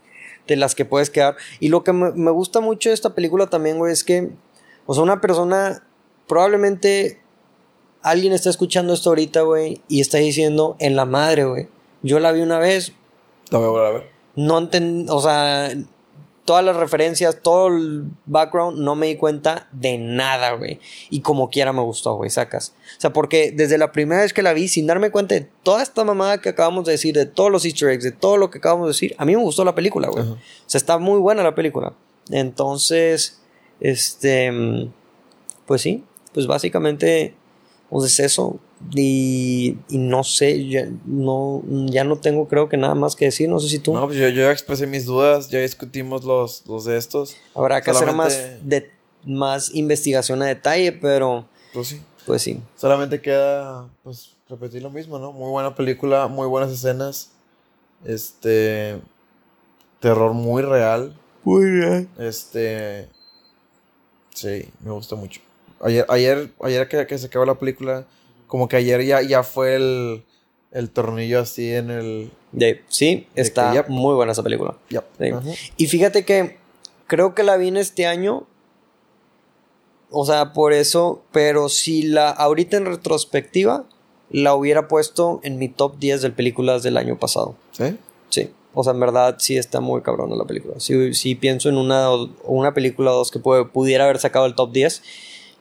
de 0.48 0.56
las 0.56 0.74
que 0.74 0.84
puedes 0.84 1.10
quedar, 1.10 1.36
y 1.60 1.68
lo 1.68 1.84
que 1.84 1.92
me, 1.92 2.10
me 2.12 2.30
gusta 2.30 2.60
mucho 2.60 2.88
de 2.88 2.94
esta 2.94 3.14
película 3.14 3.48
también, 3.48 3.78
güey, 3.78 3.92
es 3.92 4.02
que, 4.04 4.30
o 4.86 4.94
sea, 4.94 5.02
una 5.02 5.20
persona, 5.20 5.82
probablemente 6.26 7.20
alguien 8.02 8.32
está 8.32 8.50
escuchando 8.50 8.92
esto 8.92 9.10
ahorita, 9.10 9.42
güey, 9.42 9.80
y 9.88 10.00
está 10.00 10.18
diciendo, 10.18 10.76
en 10.80 10.96
la 10.96 11.04
madre, 11.04 11.44
güey, 11.44 11.68
yo 12.02 12.18
la 12.18 12.32
vi 12.32 12.40
una 12.40 12.58
vez, 12.58 12.92
La 13.50 13.58
voy 13.58 13.68
a 13.68 13.70
volver 13.70 13.86
a 13.86 13.90
ver. 13.92 14.13
No 14.36 14.58
entendí, 14.58 15.06
o 15.10 15.20
sea, 15.20 15.70
todas 16.44 16.64
las 16.64 16.76
referencias, 16.76 17.38
todo 17.42 17.68
el 17.68 18.04
background, 18.26 18.78
no 18.78 18.94
me 18.94 19.06
di 19.06 19.16
cuenta 19.16 19.68
de 19.72 19.96
nada, 19.98 20.52
güey. 20.52 20.78
Y 21.10 21.20
como 21.20 21.48
quiera 21.48 21.72
me 21.72 21.80
gustó, 21.80 22.16
güey, 22.16 22.30
sacas. 22.30 22.74
O 22.98 23.00
sea, 23.00 23.12
porque 23.12 23.50
desde 23.50 23.78
la 23.78 23.92
primera 23.92 24.22
vez 24.22 24.32
que 24.32 24.42
la 24.42 24.52
vi, 24.52 24.68
sin 24.68 24.86
darme 24.86 25.10
cuenta 25.10 25.34
de 25.34 25.48
toda 25.62 25.82
esta 25.82 26.04
mamada 26.04 26.40
que 26.40 26.50
acabamos 26.50 26.84
de 26.84 26.92
decir, 26.92 27.14
de 27.14 27.26
todos 27.26 27.50
los 27.50 27.64
easter 27.64 27.88
eggs, 27.88 28.04
de 28.04 28.12
todo 28.12 28.36
lo 28.36 28.50
que 28.50 28.58
acabamos 28.58 28.86
de 28.86 28.90
decir, 28.90 29.14
a 29.18 29.24
mí 29.24 29.34
me 29.34 29.42
gustó 29.42 29.64
la 29.64 29.74
película, 29.74 30.08
güey. 30.08 30.24
O 30.24 30.38
sea, 30.66 30.78
está 30.78 30.98
muy 30.98 31.18
buena 31.18 31.42
la 31.42 31.54
película. 31.54 31.94
Entonces, 32.30 33.40
este, 33.80 34.90
pues 35.66 35.80
sí, 35.82 36.04
pues 36.32 36.46
básicamente, 36.46 37.34
pues 37.88 38.12
es 38.12 38.20
eso. 38.20 38.58
Y, 38.92 39.78
y 39.88 39.98
no 39.98 40.24
sé, 40.24 40.68
ya 40.68 40.86
no, 41.06 41.62
ya 41.86 42.04
no 42.04 42.16
tengo 42.16 42.48
creo 42.48 42.68
que 42.68 42.76
nada 42.76 42.94
más 42.94 43.16
que 43.16 43.26
decir, 43.26 43.48
no 43.48 43.58
sé 43.60 43.68
si 43.68 43.78
tú. 43.78 43.94
No, 43.94 44.06
pues 44.06 44.18
yo, 44.18 44.28
yo 44.28 44.42
ya 44.42 44.50
expresé 44.52 44.86
mis 44.86 45.06
dudas, 45.06 45.48
ya 45.48 45.60
discutimos 45.60 46.24
los, 46.24 46.66
los 46.66 46.84
de 46.84 46.96
estos. 46.96 47.36
Habrá 47.54 47.80
que 47.80 47.90
hacer 47.90 48.12
más, 48.12 48.38
de, 48.62 48.90
más 49.24 49.74
investigación 49.74 50.42
a 50.42 50.46
detalle, 50.46 50.92
pero 50.92 51.46
Pues 51.72 51.88
sí. 51.88 52.00
pues 52.26 52.42
sí. 52.42 52.60
Solamente 52.76 53.20
queda, 53.20 53.88
pues, 54.02 54.36
repetir 54.48 54.82
lo 54.82 54.90
mismo, 54.90 55.18
¿no? 55.18 55.32
Muy 55.32 55.50
buena 55.50 55.74
película, 55.74 56.26
muy 56.28 56.46
buenas 56.46 56.70
escenas. 56.70 57.30
Este. 58.04 59.00
Terror 60.00 60.34
muy 60.34 60.62
real. 60.62 61.16
Muy 61.42 61.70
bien. 61.70 62.08
Este. 62.18 63.08
Sí, 64.34 64.68
me 64.80 64.90
gustó 64.90 65.16
mucho. 65.16 65.40
Ayer, 65.80 66.04
ayer, 66.08 66.52
ayer 66.62 66.88
que, 66.88 67.06
que 67.06 67.18
se 67.18 67.26
acabó 67.26 67.44
la 67.46 67.54
película, 67.58 68.06
como 68.46 68.68
que 68.68 68.76
ayer 68.76 69.04
ya, 69.04 69.22
ya 69.22 69.42
fue 69.42 69.74
el, 69.76 70.24
el 70.72 70.90
tornillo 70.90 71.40
así 71.40 71.72
en 71.72 71.90
el. 71.90 72.30
sí, 72.88 73.26
De 73.34 73.42
está 73.42 73.72
que 73.84 73.90
muy 73.90 74.14
buena 74.14 74.32
esa 74.32 74.42
película. 74.42 74.76
Sí. 74.88 74.98
Y 75.76 75.86
fíjate 75.86 76.24
que 76.24 76.56
creo 77.06 77.34
que 77.34 77.42
la 77.42 77.56
vi 77.56 77.68
en 77.68 77.76
este 77.76 78.06
año. 78.06 78.46
O 80.10 80.24
sea, 80.24 80.52
por 80.52 80.72
eso, 80.72 81.22
pero 81.32 81.68
si 81.68 82.02
la 82.02 82.30
ahorita 82.30 82.76
en 82.76 82.86
retrospectiva 82.86 83.84
la 84.30 84.54
hubiera 84.54 84.86
puesto 84.88 85.40
en 85.42 85.58
mi 85.58 85.68
top 85.68 85.98
10 85.98 86.22
de 86.22 86.30
películas 86.30 86.82
del 86.82 86.96
año 86.96 87.18
pasado. 87.18 87.56
¿Sí? 87.72 87.96
Sí. 88.28 88.50
O 88.74 88.82
sea, 88.82 88.92
en 88.92 89.00
verdad 89.00 89.36
sí 89.38 89.56
está 89.56 89.80
muy 89.80 90.02
cabrona 90.02 90.34
la 90.36 90.44
película. 90.44 90.74
Sí, 90.78 91.14
sí 91.14 91.34
pienso 91.34 91.68
en 91.68 91.76
una, 91.76 92.08
una 92.44 92.74
película 92.74 93.12
o 93.12 93.16
dos 93.16 93.30
que 93.30 93.38
puede- 93.38 93.64
pudiera 93.64 94.04
haber 94.04 94.18
sacado 94.18 94.46
el 94.46 94.54
top 94.54 94.72
10 94.72 95.02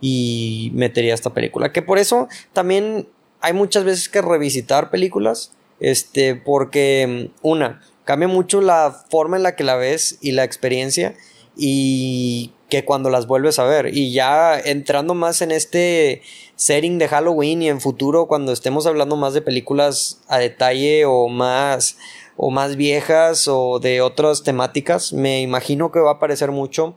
y 0.01 0.71
metería 0.73 1.13
esta 1.13 1.33
película. 1.33 1.71
Que 1.71 1.81
por 1.81 1.97
eso 1.97 2.27
también 2.53 3.07
hay 3.41 3.53
muchas 3.53 3.83
veces 3.83 4.09
que 4.09 4.21
revisitar 4.21 4.89
películas. 4.89 5.51
Este, 5.79 6.35
porque 6.35 7.29
mm, 7.43 7.47
una, 7.47 7.81
cambia 8.05 8.27
mucho 8.27 8.61
la 8.61 9.05
forma 9.09 9.37
en 9.37 9.43
la 9.43 9.55
que 9.55 9.63
la 9.63 9.75
ves 9.75 10.17
y 10.21 10.31
la 10.31 10.43
experiencia 10.43 11.13
y 11.57 12.53
que 12.69 12.85
cuando 12.85 13.09
las 13.09 13.27
vuelves 13.27 13.59
a 13.59 13.65
ver. 13.65 13.95
Y 13.95 14.13
ya 14.13 14.59
entrando 14.59 15.13
más 15.13 15.41
en 15.41 15.51
este 15.51 16.22
setting 16.55 16.97
de 16.97 17.07
Halloween 17.07 17.61
y 17.61 17.69
en 17.69 17.81
futuro, 17.81 18.27
cuando 18.27 18.51
estemos 18.51 18.88
hablando 18.88 19.15
más 19.15 19.34
de 19.34 19.41
películas 19.41 20.22
a 20.27 20.39
detalle 20.39 21.05
o 21.05 21.27
más 21.27 21.97
o 22.35 22.49
más 22.49 22.76
viejas 22.76 23.47
o 23.47 23.80
de 23.80 24.01
otras 24.01 24.43
temáticas, 24.43 25.13
me 25.13 25.41
imagino 25.41 25.91
que 25.91 25.99
va 25.99 26.11
a 26.11 26.13
aparecer 26.13 26.51
mucho 26.51 26.95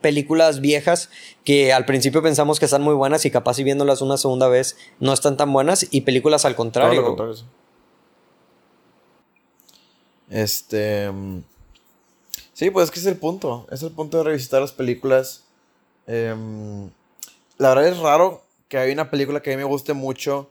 películas 0.00 0.60
viejas 0.60 1.10
que 1.44 1.72
al 1.72 1.84
principio 1.84 2.22
pensamos 2.22 2.58
que 2.58 2.64
están 2.64 2.82
muy 2.82 2.94
buenas 2.94 3.24
y 3.26 3.30
capaz 3.30 3.58
y 3.58 3.64
viéndolas 3.64 4.00
una 4.02 4.16
segunda 4.16 4.48
vez 4.48 4.76
no 4.98 5.12
están 5.12 5.36
tan 5.36 5.52
buenas 5.52 5.86
y 5.90 6.02
películas 6.02 6.44
al 6.44 6.52
Todo 6.52 6.58
contrario. 6.64 7.00
lo 7.02 7.06
contrario, 7.08 7.34
sí. 7.34 7.44
Este. 10.30 11.10
mm, 11.10 11.38
Sí, 12.52 12.70
pues 12.70 12.84
es 12.84 12.90
que 12.90 13.00
es 13.00 13.06
el 13.06 13.16
punto. 13.16 13.66
Es 13.70 13.82
el 13.82 13.90
punto 13.90 14.18
de 14.18 14.24
revisitar 14.24 14.60
las 14.60 14.72
películas. 14.72 15.44
Em, 16.06 16.90
la 17.56 17.70
verdad 17.70 17.88
es 17.88 17.98
raro 17.98 18.42
que 18.68 18.76
hay 18.76 18.92
una 18.92 19.10
película 19.10 19.40
que 19.40 19.50
a 19.52 19.56
mí 19.56 19.62
me 19.62 19.64
guste 19.68 19.94
mucho 19.94 20.50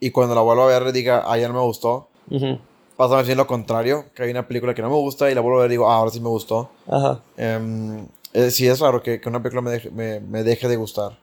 y 0.00 0.10
cuando 0.10 0.34
la 0.34 0.40
vuelvo 0.40 0.62
a 0.62 0.66
ver 0.66 0.90
diga, 0.92 1.22
ah, 1.26 1.36
ya 1.36 1.48
no 1.48 1.54
me 1.54 1.60
gustó. 1.60 2.08
Ujú. 2.30 2.58
Pasa 2.96 3.14
más 3.16 3.26
bien 3.26 3.36
lo 3.36 3.46
contrario, 3.46 4.06
que 4.14 4.22
hay 4.22 4.30
una 4.30 4.48
película 4.48 4.74
que 4.74 4.80
no 4.82 4.88
me 4.88 4.94
gusta 4.96 5.30
y 5.30 5.34
la 5.34 5.42
vuelvo 5.42 5.58
a 5.58 5.62
ver 5.62 5.70
y 5.70 5.74
digo, 5.74 5.90
ah, 5.90 5.96
ahora 5.96 6.10
sí 6.10 6.20
me 6.20 6.28
gustó. 6.30 6.70
Ajá. 6.88 7.20
Em, 7.36 8.06
eh, 8.32 8.50
sí, 8.50 8.66
es 8.66 8.78
raro 8.80 9.02
que, 9.02 9.20
que 9.20 9.28
una 9.28 9.42
película 9.42 9.62
me 9.62 9.70
deje, 9.70 9.90
me, 9.90 10.20
me 10.20 10.42
deje 10.42 10.68
de 10.68 10.76
gustar. 10.76 11.18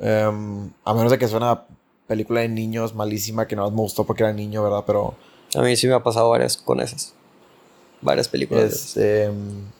Em, 0.00 0.70
a 0.84 0.94
menos 0.94 1.10
de 1.10 1.18
que 1.18 1.28
sea 1.28 1.36
una 1.38 1.64
película 2.06 2.40
de 2.40 2.48
niños 2.48 2.94
malísima 2.94 3.46
que 3.46 3.56
no 3.56 3.70
me 3.70 3.76
gustó 3.76 4.04
porque 4.04 4.22
era 4.22 4.32
niño, 4.32 4.62
¿verdad? 4.62 4.84
Pero. 4.86 5.14
A 5.54 5.62
mí 5.62 5.76
sí 5.76 5.86
me 5.86 5.94
ha 5.94 6.02
pasado 6.02 6.30
varias 6.30 6.56
con 6.56 6.80
esas. 6.80 7.14
Varias 8.00 8.28
películas. 8.28 8.62
de 8.62 8.68
esas. 8.68 8.86
Este, 8.86 9.30
mm, 9.30 9.78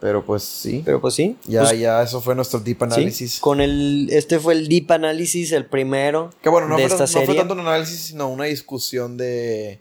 pero 0.00 0.24
pues 0.24 0.42
sí. 0.42 0.82
Pero 0.84 1.00
pues 1.00 1.14
sí. 1.14 1.36
Ya, 1.44 1.62
pues, 1.62 1.78
ya, 1.78 2.02
eso 2.02 2.20
fue 2.20 2.34
nuestro 2.34 2.60
deep 2.60 2.78
sí, 2.78 2.84
análisis. 2.84 3.40
Con 3.40 3.60
el. 3.60 4.08
Este 4.10 4.38
fue 4.38 4.54
el 4.54 4.68
Deep 4.68 4.90
Análisis, 4.92 5.52
el 5.52 5.66
primero. 5.66 6.30
Que 6.42 6.48
bueno, 6.48 6.68
no, 6.68 6.76
de 6.76 6.88
fue, 6.88 7.04
esta 7.04 7.18
no 7.20 7.26
fue 7.26 7.34
tanto 7.34 7.54
un 7.54 7.60
análisis, 7.60 8.00
sino 8.00 8.28
una 8.28 8.44
discusión 8.44 9.16
de 9.16 9.80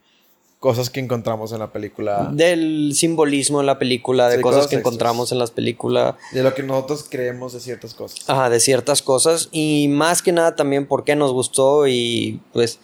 cosas 0.60 0.90
que 0.90 1.00
encontramos 1.00 1.52
en 1.54 1.60
la 1.60 1.72
película. 1.72 2.30
Del 2.34 2.92
simbolismo 2.94 3.62
en 3.62 3.66
la 3.66 3.80
película, 3.80 4.28
de 4.28 4.38
Sí, 4.38 4.42
cosas 4.42 4.58
cosas 4.58 4.70
que 4.70 4.76
extras. 4.76 4.92
encontramos 4.94 5.32
en 5.32 5.40
las 5.40 5.52
películas. 5.52 6.16
De 6.34 6.44
lo 6.44 6.54
que 6.54 6.64
nosotros 6.64 7.06
creemos 7.10 7.54
de 7.54 7.62
ciertas 7.62 7.94
cosas. 7.94 8.30
Ajá, 8.30 8.50
de 8.50 8.60
ciertas 8.60 9.02
cosas. 9.02 9.48
Y 9.54 9.88
más 9.88 10.22
que 10.22 10.32
nada 10.34 10.56
también 10.58 10.86
por 10.86 11.06
qué 11.06 11.16
nos 11.16 11.32
gustó. 11.32 11.88
Y 11.88 12.42
pues 12.52 12.80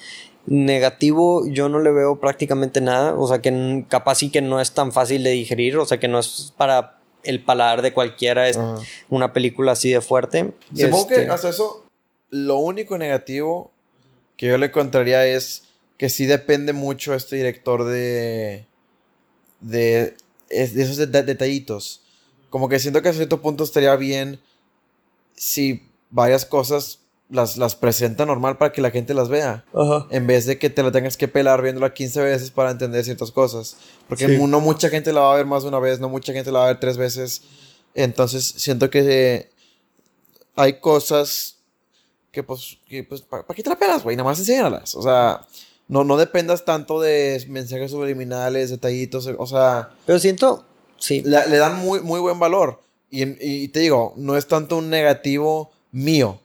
negativo 0.46 1.46
yo 1.48 1.70
no 1.70 1.80
le 1.80 1.92
veo 1.92 2.20
prácticamente 2.20 2.80
nada. 2.82 3.14
O 3.18 3.28
sea 3.28 3.42
que 3.42 3.86
capaz 3.90 4.16
sí 4.16 4.32
que 4.32 4.42
no 4.42 4.62
es 4.62 4.72
tan 4.72 4.92
fácil 4.92 5.24
de 5.24 5.32
digerir. 5.32 5.78
O 5.78 5.86
sea 5.86 6.00
que 6.00 6.08
no 6.08 6.20
es 6.20 6.54
para 6.56 7.00
el 7.24 7.44
paladar 7.44 7.82
de 7.82 7.92
cualquiera 7.92 8.48
es 8.48 8.56
Ajá. 8.58 8.78
una 9.10 9.34
película 9.34 9.74
así 9.74 9.90
de 9.92 10.00
fuerte. 10.00 10.54
Supongo 10.74 11.10
Este, 11.10 11.26
que 11.26 11.30
hasta 11.32 11.50
eso, 11.50 11.84
lo 12.30 12.58
único 12.58 12.98
negativo 12.98 13.72
que 14.38 14.48
yo 14.48 14.58
le 14.58 14.68
encontraría 14.68 15.26
es 15.26 15.64
que 15.98 16.10
sí 16.10 16.26
depende 16.26 16.74
mucho 16.74 17.14
este 17.14 17.36
director 17.38 17.84
de. 17.86 18.66
de, 19.62 20.16
de 20.50 20.84
esos 20.84 20.98
deta- 20.98 21.24
detallitos. 21.24 22.02
Como 22.50 22.70
que 22.70 22.80
siento 22.80 23.02
que 23.02 23.10
a 23.10 23.14
cierto 23.14 23.42
punto 23.42 23.64
estaría 23.64 23.96
bien 23.96 24.40
si 25.36 25.88
varias 26.10 26.46
cosas 26.46 27.00
las, 27.30 27.58
las 27.58 27.76
presenta 27.76 28.26
normal 28.26 28.58
para 28.58 28.72
que 28.72 28.82
la 28.82 28.92
gente 28.92 29.14
las 29.14 29.30
vea. 29.30 29.66
Ajá. 29.74 30.08
En 30.12 30.28
vez 30.28 30.46
de 30.46 30.58
que 30.60 30.70
te 30.70 30.84
la 30.84 30.92
tengas 30.92 31.18
que 31.18 31.28
pelar 31.28 31.62
viéndola 31.62 31.94
15 31.94 32.22
veces 32.22 32.52
para 32.52 32.72
entender 32.72 33.04
ciertas 33.04 33.32
cosas. 33.32 33.76
Porque 34.08 34.28
Sí. 34.28 34.38
no 34.48 34.60
mucha 34.62 34.90
gente 34.90 35.12
la 35.12 35.22
va 35.22 35.34
a 35.34 35.38
ver 35.38 35.46
más 35.46 35.64
de 35.64 35.70
una 35.70 35.80
vez, 35.80 36.00
no 36.00 36.08
mucha 36.08 36.32
gente 36.34 36.52
la 36.52 36.60
va 36.60 36.66
a 36.66 36.68
ver 36.70 36.80
tres 36.80 36.98
veces. 36.98 37.42
Entonces 37.96 38.46
siento 38.58 38.90
que 38.90 39.00
eh, 39.00 39.50
hay 40.56 40.80
cosas 40.80 41.58
que 42.32 42.44
pues, 42.44 42.78
que, 42.88 43.04
pues 43.04 43.22
¿para 43.22 43.44
qué 43.56 43.64
te 43.64 43.70
la 43.70 43.80
pelas, 43.80 44.04
güey? 44.04 44.16
Nada 44.16 44.30
más 44.30 44.40
enséñalas. 44.40 44.94
O 44.96 45.02
sea, 45.02 45.42
no, 45.88 46.04
no 46.04 46.18
dependas 46.18 46.66
tanto 46.66 47.00
de 47.00 47.44
mensajes 47.50 47.92
subliminales, 47.92 48.70
detallitos, 48.70 49.30
o 49.38 49.46
sea, 49.46 49.90
Pero 50.06 50.20
siento, 50.20 50.66
sí. 50.98 51.22
le, 51.26 51.48
le 51.48 51.58
dan 51.58 51.78
muy, 51.80 52.02
muy 52.02 52.20
buen 52.20 52.40
valor. 52.40 52.82
Y, 53.12 53.24
y 53.64 53.68
te 53.70 53.80
digo, 53.82 54.14
no 54.18 54.36
es 54.36 54.48
tanto 54.48 54.78
un 54.78 54.90
negativo 54.90 55.72
mío. 55.92 56.40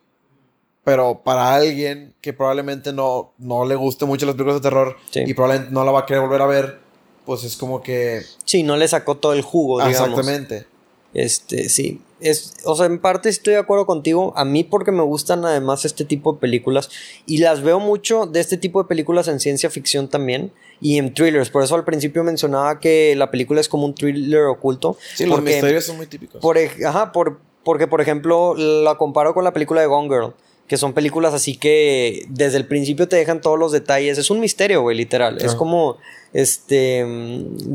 Pero 0.84 1.20
para 1.24 1.54
alguien 1.54 2.14
que 2.20 2.32
probablemente 2.32 2.92
no, 2.92 3.32
no 3.38 3.64
le 3.64 3.74
guste 3.74 4.06
mucho 4.06 4.24
las 4.26 4.34
películas 4.34 4.60
de 4.62 4.68
terror 4.68 4.96
Sí. 5.10 5.20
y 5.26 5.34
probablemente 5.34 5.72
no 5.72 5.84
la 5.84 5.92
va 5.92 6.00
a 6.00 6.06
querer 6.06 6.22
volver 6.22 6.42
a 6.42 6.46
ver, 6.46 6.78
pues 7.26 7.44
es 7.44 7.56
como 7.56 7.82
que... 7.82 8.22
Sí, 8.44 8.62
no 8.62 8.76
le 8.76 8.88
sacó 8.88 9.16
todo 9.16 9.32
el 9.34 9.42
jugo, 9.42 9.80
Ah, 9.80 9.88
digamos. 9.88 10.08
exactamente. 10.18 10.66
Este, 11.14 11.68
sí. 11.68 12.00
Es, 12.20 12.54
o 12.64 12.76
sea, 12.76 12.84
en 12.86 12.98
parte 12.98 13.30
estoy 13.30 13.54
de 13.54 13.60
acuerdo 13.60 13.86
contigo. 13.86 14.32
A 14.36 14.44
mí 14.44 14.62
porque 14.62 14.92
me 14.92 15.02
gustan 15.02 15.44
además 15.44 15.84
este 15.84 16.04
tipo 16.04 16.34
de 16.34 16.38
películas. 16.38 16.90
Y 17.26 17.38
las 17.38 17.62
veo 17.62 17.80
mucho 17.80 18.26
de 18.26 18.40
este 18.40 18.56
tipo 18.56 18.82
de 18.82 18.88
películas 18.88 19.28
en 19.28 19.40
ciencia 19.40 19.70
ficción 19.70 20.08
también. 20.08 20.52
Y 20.80 20.98
en 20.98 21.14
thrillers. 21.14 21.50
Por 21.50 21.62
eso 21.62 21.74
al 21.74 21.84
principio 21.84 22.22
mencionaba 22.22 22.78
que 22.78 23.14
la 23.16 23.30
película 23.30 23.60
es 23.60 23.68
como 23.68 23.86
un 23.86 23.94
thriller 23.94 24.44
oculto. 24.44 24.96
Sí, 25.14 25.24
los 25.24 25.36
porque, 25.36 25.52
misterios 25.52 25.84
son 25.84 25.96
muy 25.96 26.06
típicos. 26.06 26.40
por, 26.40 26.58
ajá, 26.58 27.12
por, 27.12 27.40
porque 27.64 27.86
por 27.86 28.00
ejemplo 28.00 28.54
la 28.54 28.96
comparo 28.96 29.34
con 29.34 29.44
la 29.44 29.52
película 29.52 29.80
de 29.80 29.86
Gone 29.86 30.08
Girl. 30.08 30.34
Que 30.70 30.76
son 30.76 30.92
películas 30.92 31.34
así 31.34 31.56
que 31.56 32.26
desde 32.28 32.56
el 32.56 32.64
principio 32.64 33.08
te 33.08 33.16
dejan 33.16 33.40
todos 33.40 33.58
los 33.58 33.72
detalles. 33.72 34.18
Es 34.18 34.30
un 34.30 34.38
misterio, 34.38 34.82
güey, 34.82 34.96
literal. 34.96 35.42
Es 35.42 35.56
como, 35.56 35.96
este, 36.32 37.04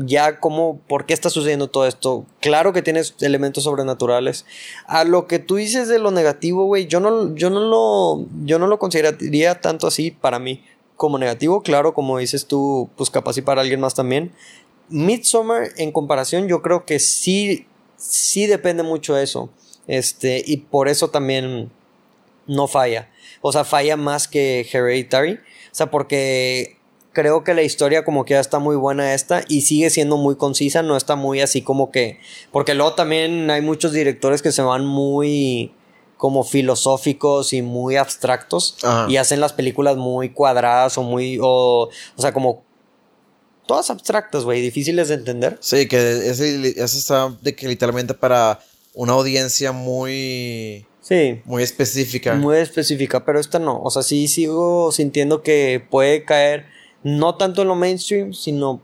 ya 0.06 0.40
como, 0.40 0.80
¿por 0.88 1.04
qué 1.04 1.12
está 1.12 1.28
sucediendo 1.28 1.68
todo 1.68 1.86
esto? 1.86 2.24
Claro 2.40 2.72
que 2.72 2.80
tienes 2.80 3.14
elementos 3.20 3.64
sobrenaturales. 3.64 4.46
A 4.86 5.04
lo 5.04 5.26
que 5.26 5.38
tú 5.38 5.56
dices 5.56 5.88
de 5.88 5.98
lo 5.98 6.10
negativo, 6.10 6.64
güey, 6.64 6.86
yo 6.86 7.00
no, 7.00 7.34
yo 7.34 7.50
no 7.50 7.60
lo, 7.60 8.26
yo 8.46 8.58
no 8.58 8.66
lo 8.66 8.78
consideraría 8.78 9.60
tanto 9.60 9.86
así 9.86 10.10
para 10.10 10.38
mí 10.38 10.64
como 10.96 11.18
negativo. 11.18 11.60
Claro, 11.60 11.92
como 11.92 12.16
dices 12.16 12.46
tú, 12.46 12.88
pues 12.96 13.10
capaz 13.10 13.36
y 13.36 13.42
para 13.42 13.60
alguien 13.60 13.80
más 13.80 13.92
también. 13.92 14.32
Midsommar, 14.88 15.68
en 15.76 15.92
comparación, 15.92 16.48
yo 16.48 16.62
creo 16.62 16.86
que 16.86 16.98
sí, 16.98 17.66
sí 17.98 18.46
depende 18.46 18.82
mucho 18.82 19.16
de 19.16 19.24
eso. 19.24 19.50
Este, 19.86 20.42
y 20.46 20.56
por 20.56 20.88
eso 20.88 21.10
también 21.10 21.70
no 22.46 22.68
falla. 22.68 23.10
O 23.40 23.52
sea, 23.52 23.64
falla 23.64 23.96
más 23.96 24.28
que 24.28 24.66
Hereditary. 24.70 25.34
O 25.34 25.74
sea, 25.74 25.90
porque 25.90 26.76
creo 27.12 27.44
que 27.44 27.54
la 27.54 27.62
historia 27.62 28.04
como 28.04 28.24
que 28.24 28.34
ya 28.34 28.40
está 28.40 28.58
muy 28.58 28.76
buena 28.76 29.14
esta 29.14 29.42
y 29.48 29.62
sigue 29.62 29.88
siendo 29.88 30.18
muy 30.18 30.36
concisa, 30.36 30.82
no 30.82 30.96
está 30.96 31.16
muy 31.16 31.40
así 31.40 31.62
como 31.62 31.90
que... 31.90 32.20
Porque 32.52 32.74
luego 32.74 32.94
también 32.94 33.50
hay 33.50 33.62
muchos 33.62 33.92
directores 33.92 34.42
que 34.42 34.52
se 34.52 34.62
van 34.62 34.84
muy 34.84 35.72
como 36.18 36.44
filosóficos 36.44 37.52
y 37.52 37.62
muy 37.62 37.96
abstractos 37.96 38.76
Ajá. 38.82 39.06
y 39.08 39.16
hacen 39.16 39.40
las 39.40 39.52
películas 39.52 39.96
muy 39.96 40.30
cuadradas 40.30 40.98
o 40.98 41.02
muy... 41.02 41.38
O, 41.40 41.88
o 42.16 42.20
sea, 42.22 42.32
como... 42.32 42.64
Todas 43.66 43.90
abstractas, 43.90 44.44
güey, 44.44 44.60
difíciles 44.60 45.08
de 45.08 45.14
entender. 45.14 45.58
Sí, 45.60 45.88
que 45.88 46.28
ese, 46.28 46.68
ese 46.68 46.98
está 46.98 47.34
de 47.40 47.56
que 47.56 47.66
literalmente 47.66 48.14
para 48.14 48.60
una 48.92 49.14
audiencia 49.14 49.72
muy, 49.72 50.86
Sí. 51.06 51.40
muy 51.44 51.62
específica. 51.62 52.34
Muy 52.34 52.56
específica, 52.56 53.24
pero 53.24 53.38
esta 53.38 53.60
no. 53.60 53.80
O 53.80 53.92
sea, 53.92 54.02
sí 54.02 54.26
sigo 54.26 54.90
sintiendo 54.90 55.40
que 55.40 55.80
puede 55.88 56.24
caer 56.24 56.66
no 57.04 57.36
tanto 57.36 57.62
en 57.62 57.68
lo 57.68 57.76
mainstream, 57.76 58.32
sino 58.32 58.80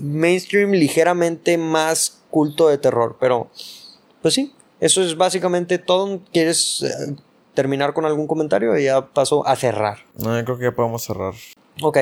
mainstream 0.00 0.72
ligeramente 0.72 1.56
más 1.56 2.22
culto 2.30 2.66
de 2.66 2.78
terror. 2.78 3.18
Pero, 3.20 3.50
pues 4.20 4.34
sí, 4.34 4.52
eso 4.80 5.00
es 5.00 5.16
básicamente 5.16 5.78
todo. 5.78 6.22
¿Quieres 6.32 6.82
eh, 6.82 7.14
terminar 7.54 7.94
con 7.94 8.04
algún 8.04 8.26
comentario? 8.26 8.76
Y 8.76 8.86
ya 8.86 9.06
paso 9.06 9.46
a 9.46 9.54
cerrar. 9.54 9.98
No, 10.18 10.36
yo 10.36 10.44
creo 10.44 10.58
que 10.58 10.64
ya 10.64 10.72
podemos 10.72 11.04
cerrar. 11.04 11.34
Ok. 11.82 11.98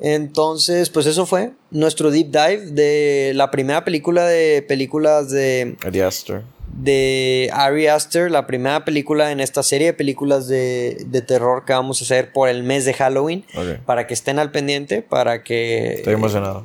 Entonces, 0.00 0.90
pues 0.90 1.06
eso 1.06 1.24
fue 1.24 1.52
nuestro 1.70 2.10
deep 2.10 2.26
dive 2.26 2.66
de 2.72 3.32
la 3.34 3.50
primera 3.50 3.84
película 3.84 4.26
de 4.26 4.60
películas 4.60 5.30
de 5.30 5.78
Ari 5.82 6.00
Aster. 6.02 6.42
De 6.72 7.50
Ari 7.52 7.86
Aster, 7.86 8.30
la 8.30 8.46
primera 8.46 8.84
película 8.84 9.30
en 9.30 9.40
esta 9.40 9.62
serie 9.62 9.88
de 9.88 9.92
películas 9.92 10.48
de, 10.48 11.04
de 11.06 11.22
terror 11.22 11.64
que 11.64 11.72
vamos 11.72 12.00
a 12.00 12.04
hacer 12.04 12.32
por 12.32 12.48
el 12.48 12.62
mes 12.62 12.84
de 12.84 12.94
Halloween. 12.94 13.44
Ok. 13.54 13.84
Para 13.84 14.06
que 14.06 14.14
estén 14.14 14.38
al 14.38 14.50
pendiente, 14.50 15.02
para 15.02 15.42
que... 15.42 15.94
Estoy 15.94 16.14
emocionado. 16.14 16.64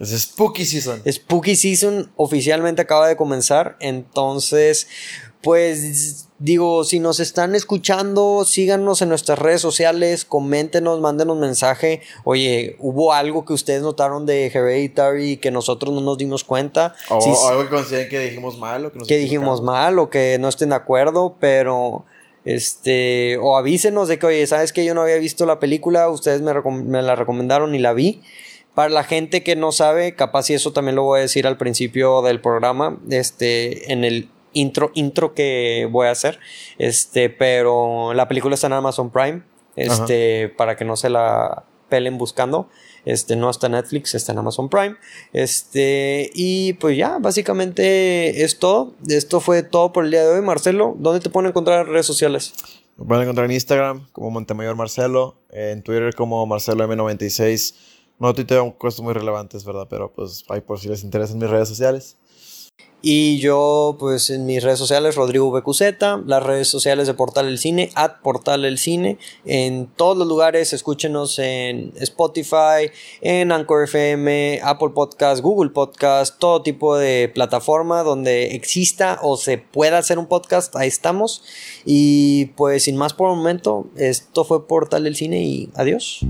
Es 0.00 0.10
Spooky 0.10 0.64
Season. 0.64 1.02
Spooky 1.10 1.56
Season 1.56 2.10
oficialmente 2.16 2.82
acaba 2.82 3.08
de 3.08 3.16
comenzar, 3.16 3.76
entonces, 3.80 4.88
pues 5.40 6.28
digo, 6.44 6.84
si 6.84 7.00
nos 7.00 7.20
están 7.20 7.54
escuchando, 7.54 8.44
síganos 8.44 9.00
en 9.00 9.08
nuestras 9.08 9.38
redes 9.38 9.62
sociales, 9.62 10.26
coméntenos, 10.26 11.00
mándenos 11.00 11.38
mensaje. 11.38 12.02
Oye, 12.24 12.76
¿hubo 12.80 13.14
algo 13.14 13.46
que 13.46 13.54
ustedes 13.54 13.80
notaron 13.80 14.26
de 14.26 14.48
Hereditary 14.48 15.38
que 15.38 15.50
nosotros 15.50 15.94
no 15.94 16.02
nos 16.02 16.18
dimos 16.18 16.44
cuenta? 16.44 16.94
O, 17.08 17.16
o 17.16 17.48
algo 17.48 17.62
que 17.62 17.70
consideren 17.70 18.10
que 18.10 18.20
dijimos 18.20 18.58
mal 18.58 18.84
o 18.84 18.92
que 18.92 18.98
nos 18.98 19.08
que 19.08 19.16
dijimos 19.16 19.62
mal 19.62 19.98
o 19.98 20.10
que 20.10 20.36
no 20.38 20.48
estén 20.48 20.68
de 20.68 20.74
acuerdo, 20.74 21.34
pero 21.40 22.04
este, 22.44 23.38
o 23.38 23.56
avísenos 23.56 24.08
de 24.08 24.18
que, 24.18 24.26
oye, 24.26 24.46
¿sabes 24.46 24.74
que 24.74 24.84
Yo 24.84 24.92
no 24.92 25.00
había 25.00 25.16
visto 25.16 25.46
la 25.46 25.58
película, 25.58 26.10
ustedes 26.10 26.42
me, 26.42 26.52
me 26.52 27.00
la 27.00 27.16
recomendaron 27.16 27.74
y 27.74 27.78
la 27.78 27.94
vi. 27.94 28.20
Para 28.74 28.90
la 28.90 29.04
gente 29.04 29.42
que 29.42 29.56
no 29.56 29.72
sabe, 29.72 30.14
capaz 30.14 30.50
y 30.50 30.54
eso 30.54 30.74
también 30.74 30.96
lo 30.96 31.04
voy 31.04 31.20
a 31.20 31.22
decir 31.22 31.46
al 31.46 31.56
principio 31.56 32.20
del 32.20 32.42
programa, 32.42 32.98
este, 33.08 33.90
en 33.92 34.04
el 34.04 34.28
intro, 34.54 34.90
intro 34.94 35.34
que 35.34 35.86
voy 35.90 36.06
a 36.06 36.12
hacer, 36.12 36.38
este, 36.78 37.28
pero 37.30 38.14
la 38.14 38.28
película 38.28 38.54
está 38.54 38.68
en 38.68 38.72
Amazon 38.72 39.10
Prime, 39.10 39.42
este, 39.76 40.48
para 40.48 40.76
que 40.76 40.84
no 40.84 40.96
se 40.96 41.10
la 41.10 41.64
pelen 41.88 42.18
buscando. 42.18 42.68
Este 43.04 43.36
no 43.36 43.50
está 43.50 43.66
en 43.66 43.72
Netflix, 43.72 44.14
está 44.14 44.32
en 44.32 44.38
Amazon 44.38 44.68
Prime. 44.68 44.96
Este, 45.32 46.30
y 46.34 46.72
pues 46.74 46.96
ya, 46.96 47.18
básicamente 47.18 48.42
es 48.42 48.58
todo. 48.58 48.94
Esto 49.06 49.40
fue 49.40 49.62
todo 49.62 49.92
por 49.92 50.04
el 50.04 50.10
día 50.10 50.22
de 50.22 50.38
hoy. 50.38 50.42
Marcelo, 50.42 50.96
¿dónde 50.98 51.20
te 51.20 51.30
pueden 51.30 51.50
encontrar 51.50 51.86
en 51.86 51.92
redes 51.92 52.06
sociales? 52.06 52.54
Me 52.96 53.04
pueden 53.04 53.24
encontrar 53.24 53.46
en 53.46 53.52
Instagram 53.52 54.06
como 54.12 54.30
Montemayor 54.30 54.76
Marcelo, 54.76 55.36
en 55.50 55.82
Twitter 55.82 56.14
como 56.14 56.46
Marcelo 56.46 56.86
M96. 56.88 57.74
No 58.18 58.32
tuiteo 58.32 58.78
cosas 58.78 59.00
muy 59.00 59.12
relevantes, 59.12 59.64
¿verdad? 59.64 59.86
Pero 59.90 60.12
pues 60.12 60.44
ahí 60.48 60.60
por 60.60 60.78
si 60.78 60.88
les 60.88 61.02
interesan 61.02 61.38
mis 61.38 61.50
redes 61.50 61.68
sociales. 61.68 62.16
Y 63.06 63.36
yo, 63.38 63.98
pues 64.00 64.30
en 64.30 64.46
mis 64.46 64.62
redes 64.62 64.78
sociales, 64.78 65.14
Rodrigo 65.14 65.50
BQZ, 65.50 66.24
las 66.24 66.42
redes 66.42 66.68
sociales 66.68 67.06
de 67.06 67.12
Portal 67.12 67.48
El 67.48 67.58
Cine, 67.58 67.90
at 67.96 68.22
Portal 68.22 68.64
El 68.64 68.78
Cine, 68.78 69.18
en 69.44 69.88
todos 69.88 70.16
los 70.16 70.26
lugares, 70.26 70.72
escúchenos 70.72 71.38
en 71.38 71.92
Spotify, 71.96 72.90
en 73.20 73.52
Anchor 73.52 73.84
FM, 73.84 74.60
Apple 74.64 74.92
Podcast, 74.94 75.42
Google 75.42 75.68
Podcast, 75.68 76.38
todo 76.38 76.62
tipo 76.62 76.96
de 76.96 77.30
plataforma 77.34 78.02
donde 78.04 78.54
exista 78.54 79.18
o 79.20 79.36
se 79.36 79.58
pueda 79.58 79.98
hacer 79.98 80.18
un 80.18 80.26
podcast, 80.26 80.74
ahí 80.74 80.88
estamos. 80.88 81.42
Y 81.84 82.46
pues 82.56 82.84
sin 82.84 82.96
más 82.96 83.12
por 83.12 83.30
el 83.30 83.36
momento, 83.36 83.86
esto 83.96 84.46
fue 84.46 84.66
Portal 84.66 85.06
El 85.06 85.14
Cine 85.14 85.44
y 85.44 85.68
adiós. 85.74 86.24